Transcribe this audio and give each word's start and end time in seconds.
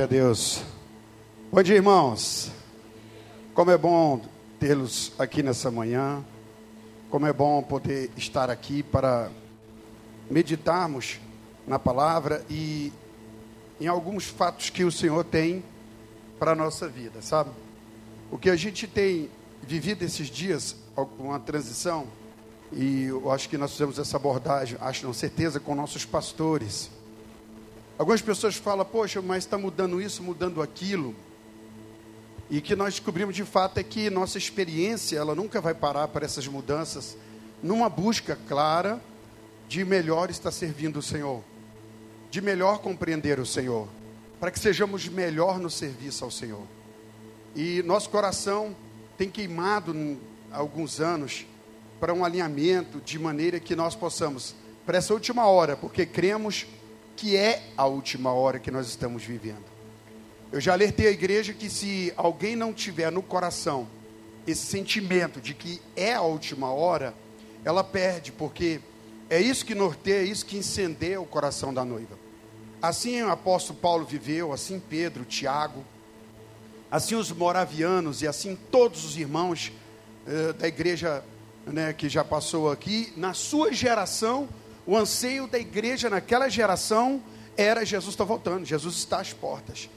Glória 0.00 0.18
a 0.18 0.22
Deus. 0.22 0.62
Bom 1.52 1.62
dia, 1.62 1.76
irmãos. 1.76 2.50
Como 3.52 3.70
é 3.70 3.76
bom 3.76 4.22
tê-los 4.58 5.12
aqui 5.18 5.42
nessa 5.42 5.70
manhã. 5.70 6.24
Como 7.10 7.26
é 7.26 7.32
bom 7.34 7.62
poder 7.62 8.10
estar 8.16 8.48
aqui 8.48 8.82
para 8.82 9.30
meditarmos 10.30 11.20
na 11.66 11.78
palavra 11.78 12.42
e 12.48 12.90
em 13.78 13.88
alguns 13.88 14.24
fatos 14.24 14.70
que 14.70 14.84
o 14.84 14.90
Senhor 14.90 15.22
tem 15.22 15.62
para 16.38 16.52
a 16.52 16.54
nossa 16.54 16.88
vida, 16.88 17.20
sabe? 17.20 17.50
O 18.30 18.38
que 18.38 18.48
a 18.48 18.56
gente 18.56 18.86
tem 18.86 19.28
vivido 19.62 20.02
esses 20.02 20.28
dias, 20.28 20.76
uma 21.18 21.38
transição, 21.38 22.06
e 22.72 23.04
eu 23.04 23.30
acho 23.30 23.50
que 23.50 23.58
nós 23.58 23.72
fizemos 23.72 23.98
essa 23.98 24.16
abordagem, 24.16 24.78
acho 24.80 25.06
com 25.06 25.12
certeza, 25.12 25.60
com 25.60 25.74
nossos 25.74 26.06
pastores 26.06 26.90
Algumas 28.00 28.22
pessoas 28.22 28.56
falam, 28.56 28.82
poxa, 28.82 29.20
mas 29.20 29.44
está 29.44 29.58
mudando 29.58 30.00
isso, 30.00 30.22
mudando 30.22 30.62
aquilo. 30.62 31.14
E 32.48 32.56
o 32.56 32.62
que 32.62 32.74
nós 32.74 32.94
descobrimos 32.94 33.36
de 33.36 33.44
fato 33.44 33.76
é 33.76 33.82
que 33.82 34.08
nossa 34.08 34.38
experiência, 34.38 35.18
ela 35.18 35.34
nunca 35.34 35.60
vai 35.60 35.74
parar 35.74 36.08
para 36.08 36.24
essas 36.24 36.48
mudanças, 36.48 37.14
numa 37.62 37.90
busca 37.90 38.38
clara 38.48 38.98
de 39.68 39.84
melhor 39.84 40.30
estar 40.30 40.50
servindo 40.50 41.00
o 41.00 41.02
Senhor, 41.02 41.44
de 42.30 42.40
melhor 42.40 42.78
compreender 42.78 43.38
o 43.38 43.44
Senhor, 43.44 43.86
para 44.40 44.50
que 44.50 44.58
sejamos 44.58 45.06
melhor 45.06 45.58
no 45.58 45.68
serviço 45.68 46.24
ao 46.24 46.30
Senhor. 46.30 46.64
E 47.54 47.82
nosso 47.82 48.08
coração 48.08 48.74
tem 49.18 49.28
queimado 49.28 49.94
há 50.50 50.56
alguns 50.56 51.00
anos 51.00 51.44
para 52.00 52.14
um 52.14 52.24
alinhamento 52.24 52.98
de 52.98 53.18
maneira 53.18 53.60
que 53.60 53.76
nós 53.76 53.94
possamos, 53.94 54.54
para 54.86 54.96
essa 54.96 55.12
última 55.12 55.44
hora, 55.44 55.76
porque 55.76 56.06
cremos 56.06 56.66
que 57.20 57.36
é 57.36 57.62
a 57.76 57.84
última 57.84 58.32
hora 58.32 58.58
que 58.58 58.70
nós 58.70 58.88
estamos 58.88 59.22
vivendo. 59.22 59.66
Eu 60.50 60.58
já 60.58 60.72
alertei 60.72 61.06
a 61.06 61.10
igreja 61.10 61.52
que 61.52 61.68
se 61.68 62.10
alguém 62.16 62.56
não 62.56 62.72
tiver 62.72 63.12
no 63.12 63.22
coração 63.22 63.86
esse 64.46 64.64
sentimento 64.64 65.38
de 65.38 65.52
que 65.52 65.82
é 65.94 66.14
a 66.14 66.22
última 66.22 66.72
hora, 66.72 67.12
ela 67.62 67.84
perde, 67.84 68.32
porque 68.32 68.80
é 69.28 69.38
isso 69.38 69.66
que 69.66 69.74
norteia, 69.74 70.22
é 70.22 70.24
isso 70.24 70.46
que 70.46 70.56
incendeia 70.56 71.20
o 71.20 71.26
coração 71.26 71.74
da 71.74 71.84
noiva. 71.84 72.18
Assim 72.80 73.20
o 73.20 73.30
apóstolo 73.30 73.78
Paulo 73.78 74.06
viveu, 74.06 74.50
assim 74.50 74.80
Pedro, 74.80 75.26
Tiago, 75.26 75.84
assim 76.90 77.16
os 77.16 77.30
moravianos 77.30 78.22
e 78.22 78.26
assim 78.26 78.56
todos 78.70 79.04
os 79.04 79.18
irmãos 79.18 79.70
eh, 80.26 80.54
da 80.54 80.66
igreja 80.66 81.22
né, 81.66 81.92
que 81.92 82.08
já 82.08 82.24
passou 82.24 82.72
aqui, 82.72 83.12
na 83.14 83.34
sua 83.34 83.74
geração, 83.74 84.48
o 84.90 84.96
anseio 84.96 85.46
da 85.46 85.56
igreja 85.56 86.10
naquela 86.10 86.48
geração 86.48 87.22
era 87.56 87.86
Jesus 87.86 88.12
está 88.12 88.24
voltando, 88.24 88.64
Jesus 88.64 88.96
está 88.96 89.20
às 89.20 89.32
portas. 89.32 89.88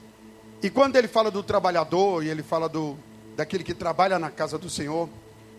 E 0.62 0.70
quando 0.70 0.98
ele 0.98 1.08
fala 1.08 1.32
do 1.32 1.42
trabalhador, 1.42 2.24
e 2.24 2.30
ele 2.30 2.44
fala 2.44 2.70
do 2.70 2.96
daquele 3.36 3.64
que 3.64 3.74
trabalha 3.74 4.20
na 4.20 4.30
casa 4.30 4.56
do 4.56 4.70
Senhor, 4.70 5.10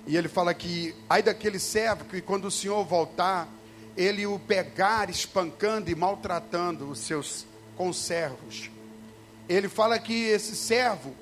e 0.07 0.17
ele 0.17 0.29
fala 0.29 0.55
que 0.55 0.95
aí 1.11 1.21
daquele 1.21 1.59
servo 1.59 2.05
que 2.05 2.21
quando 2.21 2.45
o 2.45 2.51
Senhor 2.51 2.85
voltar, 2.85 3.49
ele 3.97 4.25
o 4.25 4.39
pegar 4.39 5.11
espancando 5.11 5.91
e 5.91 5.97
maltratando 5.97 6.89
os 6.89 7.01
seus 7.01 7.45
conservos. 7.77 8.71
Ele 9.49 9.69
fala 9.69 9.99
que 9.99 10.27
esse 10.27 10.55
servo, 10.55 11.13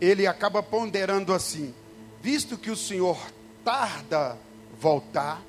ele 0.00 0.26
acaba 0.26 0.64
ponderando 0.64 1.32
assim: 1.32 1.72
visto 2.20 2.58
que 2.58 2.72
o 2.72 2.76
Senhor 2.76 3.20
tarda 3.64 4.36
voltar, 4.80 5.40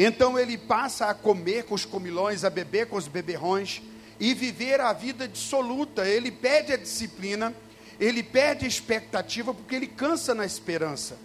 então 0.00 0.38
ele 0.38 0.56
passa 0.56 1.06
a 1.06 1.14
comer 1.14 1.64
com 1.64 1.74
os 1.74 1.84
comilões, 1.84 2.44
a 2.44 2.50
beber 2.50 2.86
com 2.86 2.96
os 2.96 3.08
beberrões 3.08 3.82
e 4.20 4.32
viver 4.32 4.80
a 4.80 4.92
vida 4.92 5.26
dissoluta. 5.26 6.06
Ele 6.06 6.30
perde 6.30 6.72
a 6.72 6.76
disciplina, 6.76 7.52
ele 7.98 8.22
perde 8.22 8.64
a 8.64 8.68
expectativa 8.68 9.52
porque 9.52 9.74
ele 9.74 9.88
cansa 9.88 10.36
na 10.36 10.46
esperança. 10.46 11.18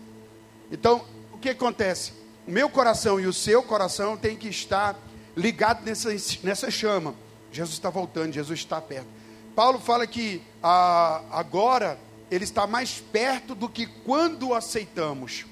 Então, 0.72 1.06
o 1.32 1.38
que 1.38 1.50
acontece? 1.50 2.14
O 2.48 2.52
meu 2.52 2.68
coração 2.68 3.20
e 3.20 3.28
o 3.28 3.32
seu 3.32 3.62
coração 3.62 4.18
tem 4.18 4.36
que 4.36 4.48
estar 4.50 4.98
ligado 5.38 5.86
nessa, 5.86 6.10
nessa 6.42 6.72
chama. 6.72 7.14
Jesus 7.52 7.76
está 7.76 7.92
voltando, 7.92 8.34
Jesus 8.34 8.60
está 8.60 8.82
perto. 8.82 9.08
Paulo 9.56 9.80
fala 9.80 10.08
que 10.08 10.42
ah, 10.64 11.22
agora 11.30 12.00
ele 12.32 12.44
está 12.44 12.66
mais 12.66 13.00
perto 13.00 13.54
do 13.54 13.70
que 13.70 13.86
quando 13.86 14.48
o 14.48 14.56
aceitamos. 14.56 15.46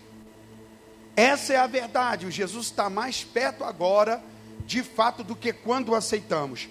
Essa 1.21 1.53
é 1.53 1.57
a 1.57 1.67
verdade. 1.67 2.25
O 2.25 2.31
Jesus 2.31 2.65
está 2.65 2.89
mais 2.89 3.23
perto 3.23 3.63
agora, 3.63 4.23
de 4.65 4.81
fato, 4.81 5.23
do 5.23 5.35
que 5.35 5.53
quando 5.53 5.89
o 5.89 5.95
aceitamos. 5.95 6.67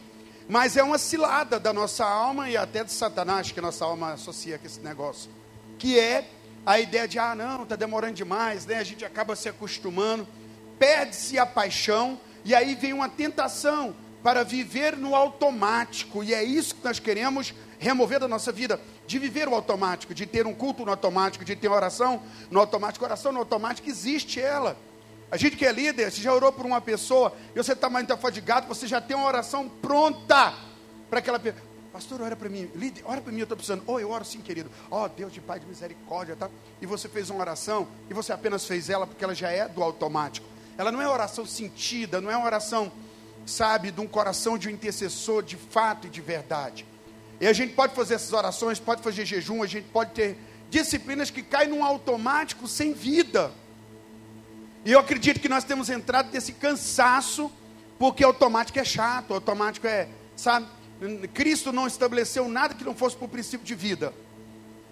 Mas 0.48 0.76
é 0.76 0.82
uma 0.82 0.98
cilada 0.98 1.60
da 1.60 1.72
nossa 1.72 2.04
alma 2.04 2.50
e 2.50 2.56
até 2.56 2.82
de 2.82 2.90
Satanás, 2.90 3.52
que 3.52 3.60
nossa 3.60 3.84
alma 3.84 4.14
associa 4.14 4.58
com 4.58 4.66
esse 4.66 4.80
negócio. 4.80 5.30
Que 5.78 6.00
é 6.00 6.28
a 6.66 6.80
ideia 6.80 7.06
de, 7.06 7.16
ah, 7.16 7.32
não, 7.32 7.62
está 7.62 7.76
demorando 7.76 8.14
demais, 8.14 8.66
né? 8.66 8.78
A 8.78 8.82
gente 8.82 9.04
acaba 9.04 9.36
se 9.36 9.48
acostumando, 9.48 10.26
perde-se 10.80 11.38
a 11.38 11.46
paixão, 11.46 12.20
e 12.44 12.52
aí 12.52 12.74
vem 12.74 12.92
uma 12.92 13.08
tentação 13.08 13.94
para 14.20 14.42
viver 14.42 14.96
no 14.96 15.14
automático, 15.14 16.24
e 16.24 16.34
é 16.34 16.42
isso 16.42 16.74
que 16.74 16.84
nós 16.84 16.98
queremos 16.98 17.54
remover 17.78 18.18
da 18.18 18.26
nossa 18.26 18.50
vida, 18.50 18.80
de 19.10 19.18
viver 19.18 19.48
o 19.48 19.54
automático, 19.56 20.14
de 20.14 20.24
ter 20.24 20.46
um 20.46 20.54
culto 20.54 20.84
no 20.84 20.92
automático, 20.92 21.44
de 21.44 21.56
ter 21.56 21.68
oração 21.68 22.22
no 22.48 22.60
automático. 22.60 23.04
Oração 23.04 23.32
no 23.32 23.40
automático 23.40 23.90
existe 23.90 24.40
ela. 24.40 24.76
A 25.28 25.36
gente 25.36 25.56
que 25.56 25.66
é 25.66 25.72
líder, 25.72 26.12
você 26.12 26.22
já 26.22 26.32
orou 26.32 26.52
por 26.52 26.64
uma 26.64 26.80
pessoa 26.80 27.34
e 27.52 27.58
você 27.58 27.72
está 27.72 27.90
mais 27.90 28.08
afadigado, 28.08 28.68
você 28.68 28.86
já 28.86 29.00
tem 29.00 29.16
uma 29.16 29.26
oração 29.26 29.68
pronta 29.68 30.54
para 31.08 31.18
aquela 31.18 31.40
pessoa. 31.40 31.60
Pastor, 31.92 32.22
ora 32.22 32.36
para 32.36 32.48
mim, 32.48 32.70
líder, 32.72 33.02
ora 33.04 33.20
para 33.20 33.32
mim, 33.32 33.40
eu 33.40 33.42
estou 33.42 33.56
precisando. 33.56 33.82
Oh, 33.84 33.98
eu 33.98 34.10
oro 34.10 34.24
sim, 34.24 34.40
querido. 34.40 34.70
Oh, 34.88 35.08
Deus 35.08 35.32
de 35.32 35.40
Pai 35.40 35.58
de 35.58 35.66
misericórdia, 35.66 36.36
tá? 36.36 36.48
E 36.80 36.86
você 36.86 37.08
fez 37.08 37.30
uma 37.30 37.40
oração 37.40 37.88
e 38.08 38.14
você 38.14 38.32
apenas 38.32 38.64
fez 38.64 38.88
ela 38.88 39.08
porque 39.08 39.24
ela 39.24 39.34
já 39.34 39.50
é 39.50 39.66
do 39.66 39.82
automático. 39.82 40.46
Ela 40.78 40.92
não 40.92 41.02
é 41.02 41.08
oração 41.08 41.44
sentida, 41.44 42.20
não 42.20 42.30
é 42.30 42.36
uma 42.36 42.46
oração, 42.46 42.92
sabe, 43.44 43.90
de 43.90 44.00
um 44.00 44.06
coração 44.06 44.56
de 44.56 44.68
um 44.68 44.70
intercessor 44.70 45.42
de 45.42 45.56
fato 45.56 46.06
e 46.06 46.10
de 46.10 46.20
verdade. 46.20 46.86
E 47.40 47.46
a 47.46 47.52
gente 47.52 47.72
pode 47.72 47.94
fazer 47.94 48.14
essas 48.14 48.32
orações, 48.32 48.78
pode 48.78 49.02
fazer 49.02 49.24
jejum, 49.24 49.62
a 49.62 49.66
gente 49.66 49.86
pode 49.88 50.10
ter 50.10 50.36
disciplinas 50.68 51.30
que 51.30 51.42
caem 51.42 51.70
num 51.70 51.82
automático 51.82 52.68
sem 52.68 52.92
vida. 52.92 53.50
E 54.84 54.92
eu 54.92 54.98
acredito 54.98 55.40
que 55.40 55.48
nós 55.48 55.64
temos 55.64 55.88
entrado 55.88 56.30
nesse 56.32 56.52
cansaço, 56.52 57.50
porque 57.98 58.22
automático 58.22 58.78
é 58.78 58.84
chato, 58.84 59.32
automático 59.32 59.86
é, 59.86 60.08
sabe? 60.36 60.66
Cristo 61.32 61.72
não 61.72 61.86
estabeleceu 61.86 62.46
nada 62.48 62.74
que 62.74 62.84
não 62.84 62.94
fosse 62.94 63.16
por 63.16 63.28
princípio 63.28 63.66
de 63.66 63.74
vida. 63.74 64.12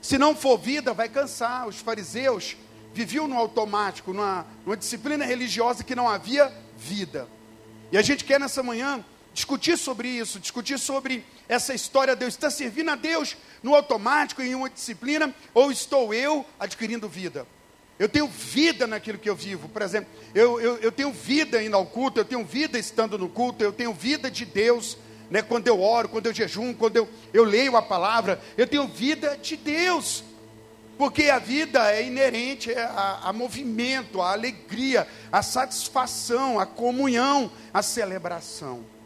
Se 0.01 0.17
não 0.17 0.35
for 0.35 0.57
vida, 0.59 0.95
vai 0.95 1.09
cansar. 1.09 1.69
Os 1.69 1.77
fariseus 1.77 2.57
viviam 2.95 3.29
no 3.29 3.37
automático, 3.37 4.13
numa, 4.13 4.47
numa 4.65 4.77
disciplina 4.77 5.25
religiosa 5.25 5.85
que 5.85 5.95
não 5.95 6.09
havia 6.09 6.53
vida. 6.79 7.29
E 7.93 7.99
a 7.99 8.03
gente 8.03 8.25
quer 8.25 8.41
nessa 8.41 8.63
manhã 8.63 9.05
discutir 9.39 9.79
sobre 9.79 10.09
isso, 10.09 10.41
discutir 10.41 10.81
sobre 10.81 11.25
essa 11.49 11.73
história 11.73 12.17
de 12.17 12.25
eu 12.25 12.29
estar 12.29 12.51
servindo 12.51 12.91
a 12.91 12.97
Deus 12.97 13.37
no 13.63 13.73
automático, 13.73 14.43
em 14.43 14.53
uma 14.53 14.69
disciplina, 14.69 15.33
ou 15.55 15.71
estou 15.71 16.13
eu 16.13 16.45
adquirindo 16.59 17.09
vida? 17.09 17.47
Eu 18.01 18.09
tenho 18.09 18.27
vida 18.27 18.85
naquilo 18.85 19.17
que 19.17 19.31
eu 19.31 19.37
vivo. 19.37 19.69
Por 19.69 19.81
exemplo, 19.81 20.11
eu, 20.35 20.61
eu, 20.61 20.77
eu 20.79 20.91
tenho 20.91 21.13
vida 21.13 21.63
indo 21.63 21.77
ao 21.77 21.87
culto, 21.87 22.19
eu 22.19 22.25
tenho 22.25 22.45
vida 22.45 22.77
estando 22.81 23.17
no 23.17 23.29
culto, 23.29 23.63
eu 23.63 23.73
tenho 23.73 23.93
vida 23.93 24.29
de 24.29 24.45
Deus, 24.45 24.99
né, 25.31 25.41
quando 25.41 25.69
eu 25.69 25.81
oro, 25.81 26.09
quando 26.09 26.27
eu 26.27 26.35
jejum, 26.35 26.75
quando 26.75 26.97
eu, 26.97 27.09
eu 27.33 27.45
leio 27.45 27.77
a 27.77 27.83
palavra, 27.83 28.41
eu 28.57 28.67
tenho 28.67 28.89
vida 28.89 29.39
de 29.41 29.57
Deus. 29.57 30.25
Porque 30.97 31.31
a 31.31 31.39
vida 31.39 31.93
é 31.93 32.05
inerente 32.05 32.73
a, 32.75 33.21
a 33.23 33.33
movimento, 33.33 34.21
a 34.21 34.33
alegria, 34.33 35.07
a 35.31 35.43
satisfação, 35.43 36.59
a 36.59 36.67
comunhão, 36.67 37.53
a 37.73 37.83
celebração. 37.85 38.98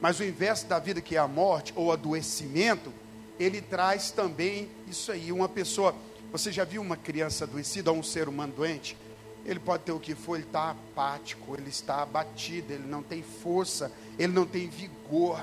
Mas 0.00 0.20
o 0.20 0.24
inverso 0.24 0.66
da 0.66 0.78
vida, 0.78 1.00
que 1.00 1.16
é 1.16 1.18
a 1.18 1.28
morte 1.28 1.72
ou 1.76 1.90
adoecimento, 1.90 2.92
ele 3.38 3.60
traz 3.60 4.10
também 4.10 4.68
isso 4.86 5.10
aí. 5.10 5.32
Uma 5.32 5.48
pessoa, 5.48 5.94
você 6.30 6.52
já 6.52 6.64
viu 6.64 6.82
uma 6.82 6.96
criança 6.96 7.44
adoecida 7.44 7.90
ou 7.90 7.98
um 7.98 8.02
ser 8.02 8.28
humano 8.28 8.52
doente? 8.52 8.96
Ele 9.44 9.60
pode 9.60 9.84
ter 9.84 9.92
o 9.92 10.00
que 10.00 10.14
for, 10.14 10.36
ele 10.36 10.44
está 10.44 10.70
apático, 10.70 11.54
ele 11.56 11.70
está 11.70 12.02
abatido, 12.02 12.72
ele 12.72 12.86
não 12.86 13.02
tem 13.02 13.22
força, 13.22 13.92
ele 14.18 14.32
não 14.32 14.44
tem 14.44 14.68
vigor. 14.68 15.40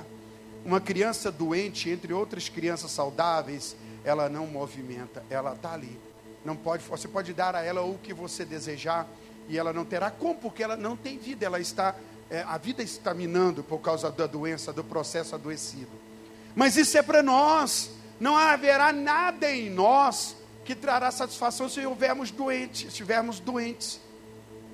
Uma 0.66 0.82
criança 0.82 1.32
doente, 1.32 1.90
entre 1.90 2.14
outras 2.14 2.50
crianças 2.50 2.92
saudáveis, 2.92 3.76
ela 4.04 4.28
não 4.30 4.46
movimenta, 4.46 5.24
ela 5.30 5.54
está 5.54 5.74
ali. 5.74 5.98
Não 6.44 6.56
pode, 6.56 6.84
você 6.84 7.08
pode 7.08 7.34
dar 7.34 7.56
a 7.56 7.64
ela 7.64 7.82
o 7.82 7.98
que 7.98 8.14
você 8.14 8.44
desejar 8.44 9.08
e 9.48 9.58
ela 9.58 9.72
não 9.74 9.86
terá 9.86 10.12
como, 10.12 10.36
porque 10.36 10.64
ela 10.64 10.76
não 10.76 10.96
tem 10.96 11.18
vida, 11.18 11.46
ela 11.46 11.60
está 11.60 11.96
é, 12.30 12.42
a 12.42 12.58
vida 12.58 12.82
está 12.82 13.14
minando 13.14 13.64
por 13.64 13.80
causa 13.80 14.12
da 14.12 14.26
doença, 14.26 14.74
do 14.74 14.84
processo 14.84 15.36
adoecido. 15.36 15.92
Mas 16.56 16.78
isso 16.78 16.98
é 16.98 17.02
para 17.02 17.24
nós. 17.24 17.92
Não 18.20 18.38
haverá 18.38 18.94
nada 18.94 19.52
em 19.52 19.70
nós 19.70 20.36
que 20.64 20.76
trará 20.76 21.12
satisfação 21.12 21.68
se 21.68 21.86
houvermos 21.86 22.32
doentes, 22.32 22.88
estivermos 22.88 23.40
doentes. 23.40 24.00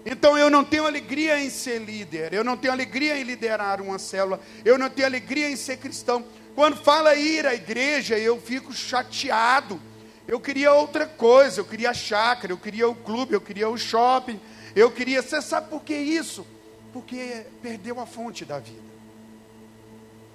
Então 0.06 0.38
eu 0.38 0.50
não 0.50 0.63
tenho 0.63 0.86
alegria 0.86 1.40
em 1.40 1.50
ser 1.50 1.80
líder, 1.80 2.34
eu 2.34 2.44
não 2.44 2.56
tenho 2.56 2.74
alegria 2.74 3.18
em 3.18 3.24
liderar 3.24 3.81
uma 3.81 4.00
célula, 4.00 4.40
eu 4.63 4.78
não 4.78 4.90
tenho 4.90 5.07
alegria 5.07 5.50
em 5.50 5.56
ser 5.56 5.78
cristão, 5.78 6.24
Quando 6.56 6.78
fala 6.78 7.16
ir 7.16 7.45
à 7.45 7.54
igreja, 7.54 8.18
eu 8.18 8.40
fico 8.40 8.74
chateado. 8.74 9.80
Eu 10.28 10.40
queria 10.40 10.74
outra 10.74 11.07
coisa, 11.07 11.62
eu 11.62 11.66
queria 11.66 11.90
a 11.92 11.94
chácara, 11.94 12.52
eu 12.52 12.57
queria 12.57 12.88
o 12.88 12.94
clube, 12.94 13.34
eu 13.34 13.42
queria 13.42 13.69
o 13.69 13.78
shopping, 13.78 14.40
eu 14.75 14.92
queria. 14.92 15.22
Você 15.22 15.42
sabe 15.42 15.69
por 15.69 15.81
que 15.81 15.95
isso? 15.95 16.45
Porque 16.91 17.45
perdeu 17.62 18.00
a 18.00 18.06
fonte 18.06 18.45
da 18.45 18.59
vida. 18.59 18.89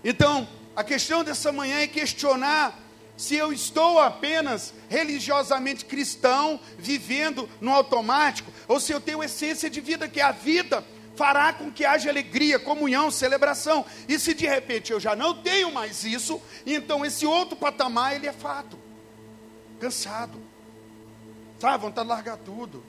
Então, 0.02 0.46
a 0.76 0.84
questão 0.84 1.24
dessa 1.24 1.50
manhã 1.50 1.78
é 1.78 1.86
questionar 1.86 2.78
se 3.16 3.36
eu 3.36 3.52
estou 3.52 3.98
apenas 3.98 4.74
religiosamente 4.88 5.84
cristão, 5.84 6.58
vivendo 6.78 7.48
no 7.60 7.72
automático, 7.72 8.52
ou 8.66 8.80
se 8.80 8.92
eu 8.92 9.00
tenho 9.00 9.22
essência 9.22 9.70
de 9.70 9.80
vida, 9.80 10.08
que 10.08 10.20
é 10.20 10.24
a 10.24 10.32
vida 10.32 10.84
fará 11.16 11.52
com 11.52 11.70
que 11.70 11.84
haja 11.84 12.10
alegria, 12.10 12.58
comunhão, 12.58 13.10
celebração. 13.10 13.84
E 14.08 14.18
se 14.18 14.34
de 14.34 14.46
repente 14.46 14.92
eu 14.92 15.00
já 15.00 15.14
não 15.14 15.34
tenho 15.34 15.72
mais 15.72 16.04
isso, 16.04 16.40
então 16.66 17.04
esse 17.04 17.24
outro 17.24 17.56
patamar 17.56 18.14
ele 18.14 18.26
é 18.26 18.32
fato. 18.32 18.78
Cansado. 19.80 20.38
Sabe, 21.58 21.82
vontade 21.82 22.08
de 22.08 22.14
largar 22.14 22.36
tudo. 22.38 22.84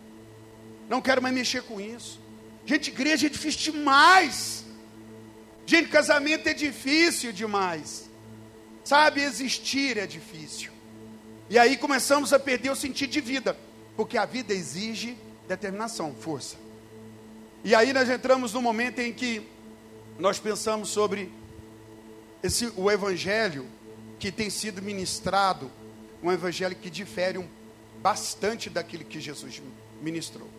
Não 0.90 1.02
quero 1.02 1.22
mais 1.22 1.34
mexer 1.34 1.64
com 1.64 1.80
isso. 1.80 2.20
Gente, 2.66 2.90
igreja 2.90 3.28
é 3.28 3.30
difícil 3.30 3.74
demais. 3.74 4.66
Gente, 5.66 5.90
casamento 5.90 6.48
é 6.48 6.54
difícil 6.54 7.32
demais. 7.32 8.10
Sabe, 8.84 9.22
existir 9.22 9.98
é 9.98 10.06
difícil. 10.06 10.72
E 11.50 11.60
aí 11.60 11.78
começamos 11.78 12.34
a 12.34 12.40
perder 12.40 12.72
o 12.72 12.76
sentido 12.76 13.12
de 13.12 13.22
vida, 13.22 13.58
porque 13.96 14.18
a 14.18 14.26
vida 14.26 14.54
exige 14.54 15.18
determinação, 15.48 16.16
força. 16.16 16.58
E 17.64 17.74
aí 17.76 17.94
nós 17.94 18.10
entramos 18.10 18.54
no 18.54 18.62
momento 18.62 19.00
em 19.00 19.14
que 19.14 19.48
nós 20.18 20.40
pensamos 20.40 20.90
sobre 20.90 21.32
esse 22.42 22.72
o 22.76 22.92
evangelho 22.92 23.68
que 24.20 24.32
tem 24.32 24.50
sido 24.50 24.82
ministrado, 24.82 25.72
um 26.22 26.32
evangelho 26.32 26.76
que 26.76 26.90
difere 26.90 27.38
um, 27.38 27.48
bastante 28.02 28.70
daquilo 28.70 29.04
que 29.04 29.20
Jesus 29.20 29.62
ministrou. 30.02 30.50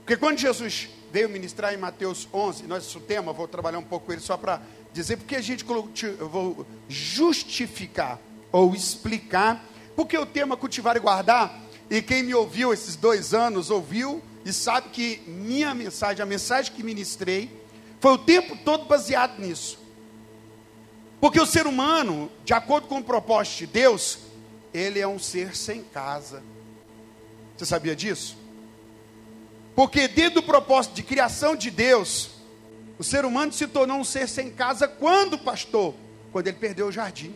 Porque 0.00 0.16
quando 0.16 0.38
Jesus 0.38 0.88
veio 1.14 1.28
ministrar 1.28 1.72
em 1.72 1.76
Mateus 1.76 2.26
11, 2.34 2.64
nosso 2.64 2.98
tema, 2.98 3.32
vou 3.32 3.46
trabalhar 3.46 3.78
um 3.78 3.84
pouco 3.84 4.10
ele 4.10 4.20
só 4.20 4.36
para 4.36 4.60
dizer 4.92 5.16
porque 5.16 5.36
a 5.36 5.40
gente 5.40 5.62
vou 5.62 6.66
justificar 6.88 8.18
ou 8.50 8.74
explicar 8.74 9.64
porque 9.94 10.18
o 10.18 10.26
tema 10.26 10.56
cultivar 10.56 10.96
e 10.96 10.98
guardar 10.98 11.56
e 11.88 12.02
quem 12.02 12.24
me 12.24 12.34
ouviu 12.34 12.72
esses 12.72 12.96
dois 12.96 13.32
anos 13.32 13.70
ouviu 13.70 14.20
e 14.44 14.52
sabe 14.52 14.88
que 14.88 15.22
minha 15.28 15.72
mensagem, 15.72 16.20
a 16.20 16.26
mensagem 16.26 16.72
que 16.72 16.82
ministrei, 16.82 17.48
foi 18.00 18.14
o 18.14 18.18
tempo 18.18 18.56
todo 18.64 18.86
baseado 18.86 19.38
nisso. 19.38 19.78
Porque 21.20 21.40
o 21.40 21.46
ser 21.46 21.68
humano, 21.68 22.28
de 22.44 22.52
acordo 22.52 22.88
com 22.88 22.98
o 22.98 23.04
propósito 23.04 23.58
de 23.58 23.66
Deus, 23.68 24.18
ele 24.72 24.98
é 24.98 25.06
um 25.06 25.20
ser 25.20 25.54
sem 25.54 25.84
casa. 25.84 26.42
Você 27.56 27.64
sabia 27.64 27.94
disso? 27.94 28.36
Porque 29.74 30.06
dentro 30.06 30.40
do 30.40 30.42
propósito 30.42 30.94
de 30.94 31.02
criação 31.02 31.56
de 31.56 31.70
Deus, 31.70 32.30
o 32.98 33.04
ser 33.04 33.24
humano 33.24 33.52
se 33.52 33.66
tornou 33.66 33.98
um 33.98 34.04
ser 34.04 34.28
sem 34.28 34.50
casa 34.50 34.86
quando, 34.86 35.38
pastor? 35.38 35.94
Quando 36.32 36.46
ele 36.46 36.56
perdeu 36.56 36.86
o 36.86 36.92
jardim. 36.92 37.34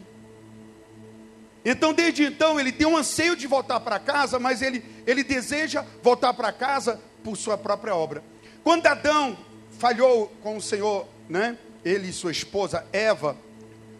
Então, 1.64 1.92
desde 1.92 2.24
então, 2.24 2.58
ele 2.58 2.72
tem 2.72 2.86
um 2.86 2.96
anseio 2.96 3.36
de 3.36 3.46
voltar 3.46 3.80
para 3.80 3.98
casa, 3.98 4.38
mas 4.38 4.62
ele, 4.62 4.82
ele 5.06 5.24
deseja 5.24 5.84
voltar 6.02 6.32
para 6.32 6.52
casa 6.52 7.00
por 7.24 7.36
sua 7.36 7.58
própria 7.58 7.94
obra. 7.94 8.22
Quando 8.62 8.86
Adão 8.86 9.36
falhou 9.78 10.32
com 10.42 10.56
o 10.56 10.62
Senhor, 10.62 11.06
né? 11.28 11.58
ele 11.84 12.08
e 12.08 12.12
sua 12.12 12.30
esposa 12.30 12.86
Eva, 12.92 13.36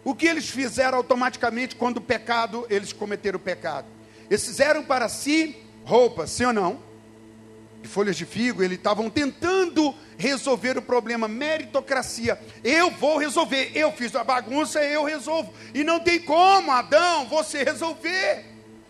o 0.04 0.14
que 0.14 0.26
eles 0.26 0.48
fizeram 0.48 0.96
automaticamente 0.98 1.76
quando 1.76 1.98
o 1.98 2.00
pecado, 2.00 2.66
eles 2.70 2.92
cometeram 2.92 3.36
o 3.36 3.42
pecado? 3.42 3.86
Eles 4.30 4.44
fizeram 4.46 4.82
para 4.82 5.08
si 5.08 5.56
roupas, 5.84 6.30
sim 6.30 6.44
ou 6.44 6.52
não? 6.52 6.87
De 7.88 7.94
folhas 7.94 8.16
de 8.16 8.26
figo, 8.26 8.62
eles 8.62 8.76
estavam 8.76 9.08
tentando 9.08 9.94
resolver 10.18 10.76
o 10.76 10.82
problema, 10.82 11.26
meritocracia. 11.26 12.38
Eu 12.62 12.90
vou 12.90 13.16
resolver, 13.16 13.72
eu 13.74 13.90
fiz 13.92 14.14
a 14.14 14.22
bagunça, 14.22 14.84
eu 14.84 15.04
resolvo. 15.04 15.52
E 15.72 15.82
não 15.82 15.98
tem 15.98 16.20
como, 16.20 16.70
Adão, 16.70 17.26
você 17.26 17.64
resolver. 17.64 18.44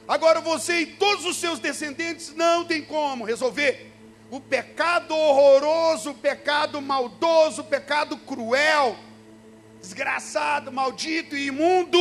Agora 0.08 0.40
você 0.40 0.80
e 0.80 0.86
todos 0.86 1.24
os 1.24 1.36
seus 1.36 1.60
descendentes 1.60 2.34
não 2.34 2.64
tem 2.64 2.82
como 2.82 3.24
resolver. 3.24 3.92
O 4.30 4.40
pecado 4.40 5.14
horroroso, 5.14 6.10
o 6.10 6.14
pecado 6.14 6.82
maldoso, 6.82 7.62
o 7.62 7.64
pecado 7.64 8.16
cruel, 8.16 8.96
desgraçado, 9.80 10.72
maldito 10.72 11.36
e 11.36 11.46
imundo, 11.46 11.98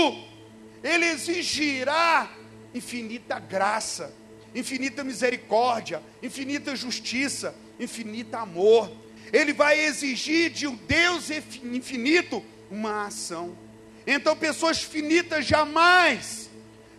ele 0.83 1.05
exigirá 1.05 2.31
infinita 2.73 3.39
graça 3.39 4.13
infinita 4.53 5.03
misericórdia, 5.03 6.01
infinita 6.21 6.75
justiça, 6.75 7.55
infinita 7.79 8.39
amor. 8.39 8.91
Ele 9.31 9.53
vai 9.53 9.79
exigir 9.79 10.49
de 10.49 10.67
um 10.67 10.75
Deus 10.75 11.29
infinito 11.29 12.43
uma 12.71 13.07
ação. 13.07 13.57
Então, 14.05 14.35
pessoas 14.35 14.81
finitas 14.81 15.45
jamais. 15.45 16.49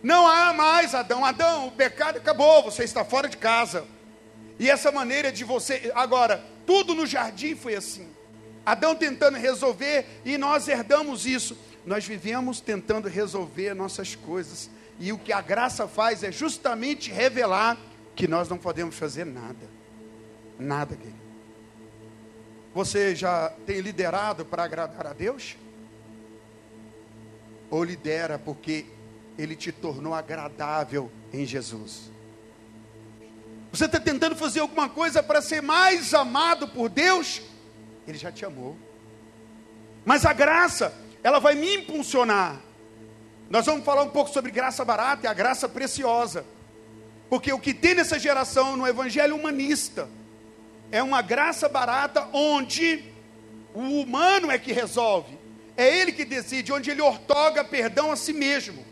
Não 0.01 0.27
há 0.27 0.53
mais 0.53 0.93
Adão. 0.93 1.25
Adão, 1.25 1.67
o 1.67 1.71
pecado 1.71 2.17
acabou, 2.17 2.63
você 2.63 2.83
está 2.83 3.03
fora 3.03 3.27
de 3.27 3.37
casa. 3.37 3.85
E 4.59 4.69
essa 4.69 4.91
maneira 4.91 5.31
de 5.31 5.43
você. 5.43 5.91
Agora, 5.95 6.43
tudo 6.65 6.93
no 6.93 7.07
jardim 7.07 7.55
foi 7.55 7.75
assim. 7.75 8.07
Adão 8.65 8.95
tentando 8.95 9.37
resolver 9.37 10.05
e 10.23 10.37
nós 10.37 10.67
herdamos 10.67 11.25
isso. 11.25 11.57
Nós 11.85 12.05
vivemos 12.05 12.61
tentando 12.61 13.07
resolver 13.07 13.73
nossas 13.73 14.15
coisas. 14.15 14.69
E 14.99 15.13
o 15.13 15.17
que 15.17 15.31
a 15.31 15.41
graça 15.41 15.87
faz 15.87 16.23
é 16.23 16.31
justamente 16.31 17.09
revelar 17.09 17.77
que 18.15 18.27
nós 18.27 18.49
não 18.49 18.57
podemos 18.57 18.95
fazer 18.95 19.25
nada. 19.25 19.69
Nada, 20.59 20.95
querido. 20.95 21.17
Você 22.73 23.15
já 23.15 23.49
tem 23.65 23.79
liderado 23.79 24.45
para 24.45 24.63
agradar 24.63 25.07
a 25.07 25.13
Deus? 25.13 25.55
Ou 27.69 27.83
lidera 27.83 28.37
porque 28.37 28.85
Ele 29.37 29.55
te 29.55 29.71
tornou 29.71 30.13
agradável 30.13 31.09
em 31.31 31.45
Jesus? 31.45 32.11
Você 33.71 33.85
está 33.85 33.99
tentando 33.99 34.35
fazer 34.35 34.59
alguma 34.59 34.89
coisa 34.89 35.23
para 35.23 35.41
ser 35.41 35.61
mais 35.61 36.13
amado 36.13 36.67
por 36.67 36.89
Deus? 36.89 37.41
Ele 38.07 38.17
já 38.17 38.31
te 38.31 38.43
amou. 38.43 38.75
Mas 40.03 40.25
a 40.25 40.33
graça, 40.33 40.93
ela 41.23 41.39
vai 41.39 41.55
me 41.55 41.75
impulsionar 41.75 42.59
nós 43.49 43.65
vamos 43.65 43.83
falar 43.83 44.03
um 44.03 44.09
pouco 44.09 44.29
sobre 44.29 44.51
graça 44.51 44.85
barata 44.85 45.25
e 45.25 45.27
a 45.27 45.33
graça 45.33 45.67
preciosa. 45.67 46.45
Porque 47.29 47.51
o 47.51 47.59
que 47.59 47.73
tem 47.73 47.95
nessa 47.95 48.19
geração 48.19 48.77
no 48.77 48.87
evangelho 48.87 49.35
humanista 49.35 50.07
é 50.91 51.01
uma 51.01 51.21
graça 51.21 51.67
barata 51.67 52.27
onde 52.31 53.03
o 53.73 54.01
humano 54.01 54.51
é 54.51 54.57
que 54.59 54.71
resolve. 54.71 55.37
É 55.75 55.87
ele 55.97 56.11
que 56.11 56.25
decide, 56.25 56.71
onde 56.71 56.91
ele 56.91 57.01
ortoga 57.01 57.63
perdão 57.63 58.11
a 58.11 58.15
si 58.15 58.33
mesmo. 58.33 58.85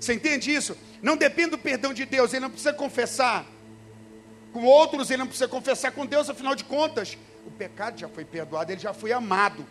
Você 0.00 0.14
entende 0.14 0.52
isso? 0.52 0.76
Não 1.02 1.16
depende 1.16 1.50
do 1.50 1.58
perdão 1.58 1.92
de 1.92 2.04
Deus, 2.04 2.32
ele 2.32 2.40
não 2.40 2.50
precisa 2.50 2.72
confessar 2.72 3.46
com 4.52 4.64
outros, 4.64 5.10
ele 5.10 5.18
não 5.18 5.26
precisa 5.26 5.46
confessar 5.46 5.92
com 5.92 6.06
Deus, 6.06 6.28
afinal 6.28 6.54
de 6.54 6.64
contas, 6.64 7.16
o 7.46 7.50
pecado 7.50 7.98
já 7.98 8.08
foi 8.08 8.24
perdoado, 8.24 8.72
ele 8.72 8.80
já 8.80 8.92
foi 8.92 9.12
amado. 9.12 9.64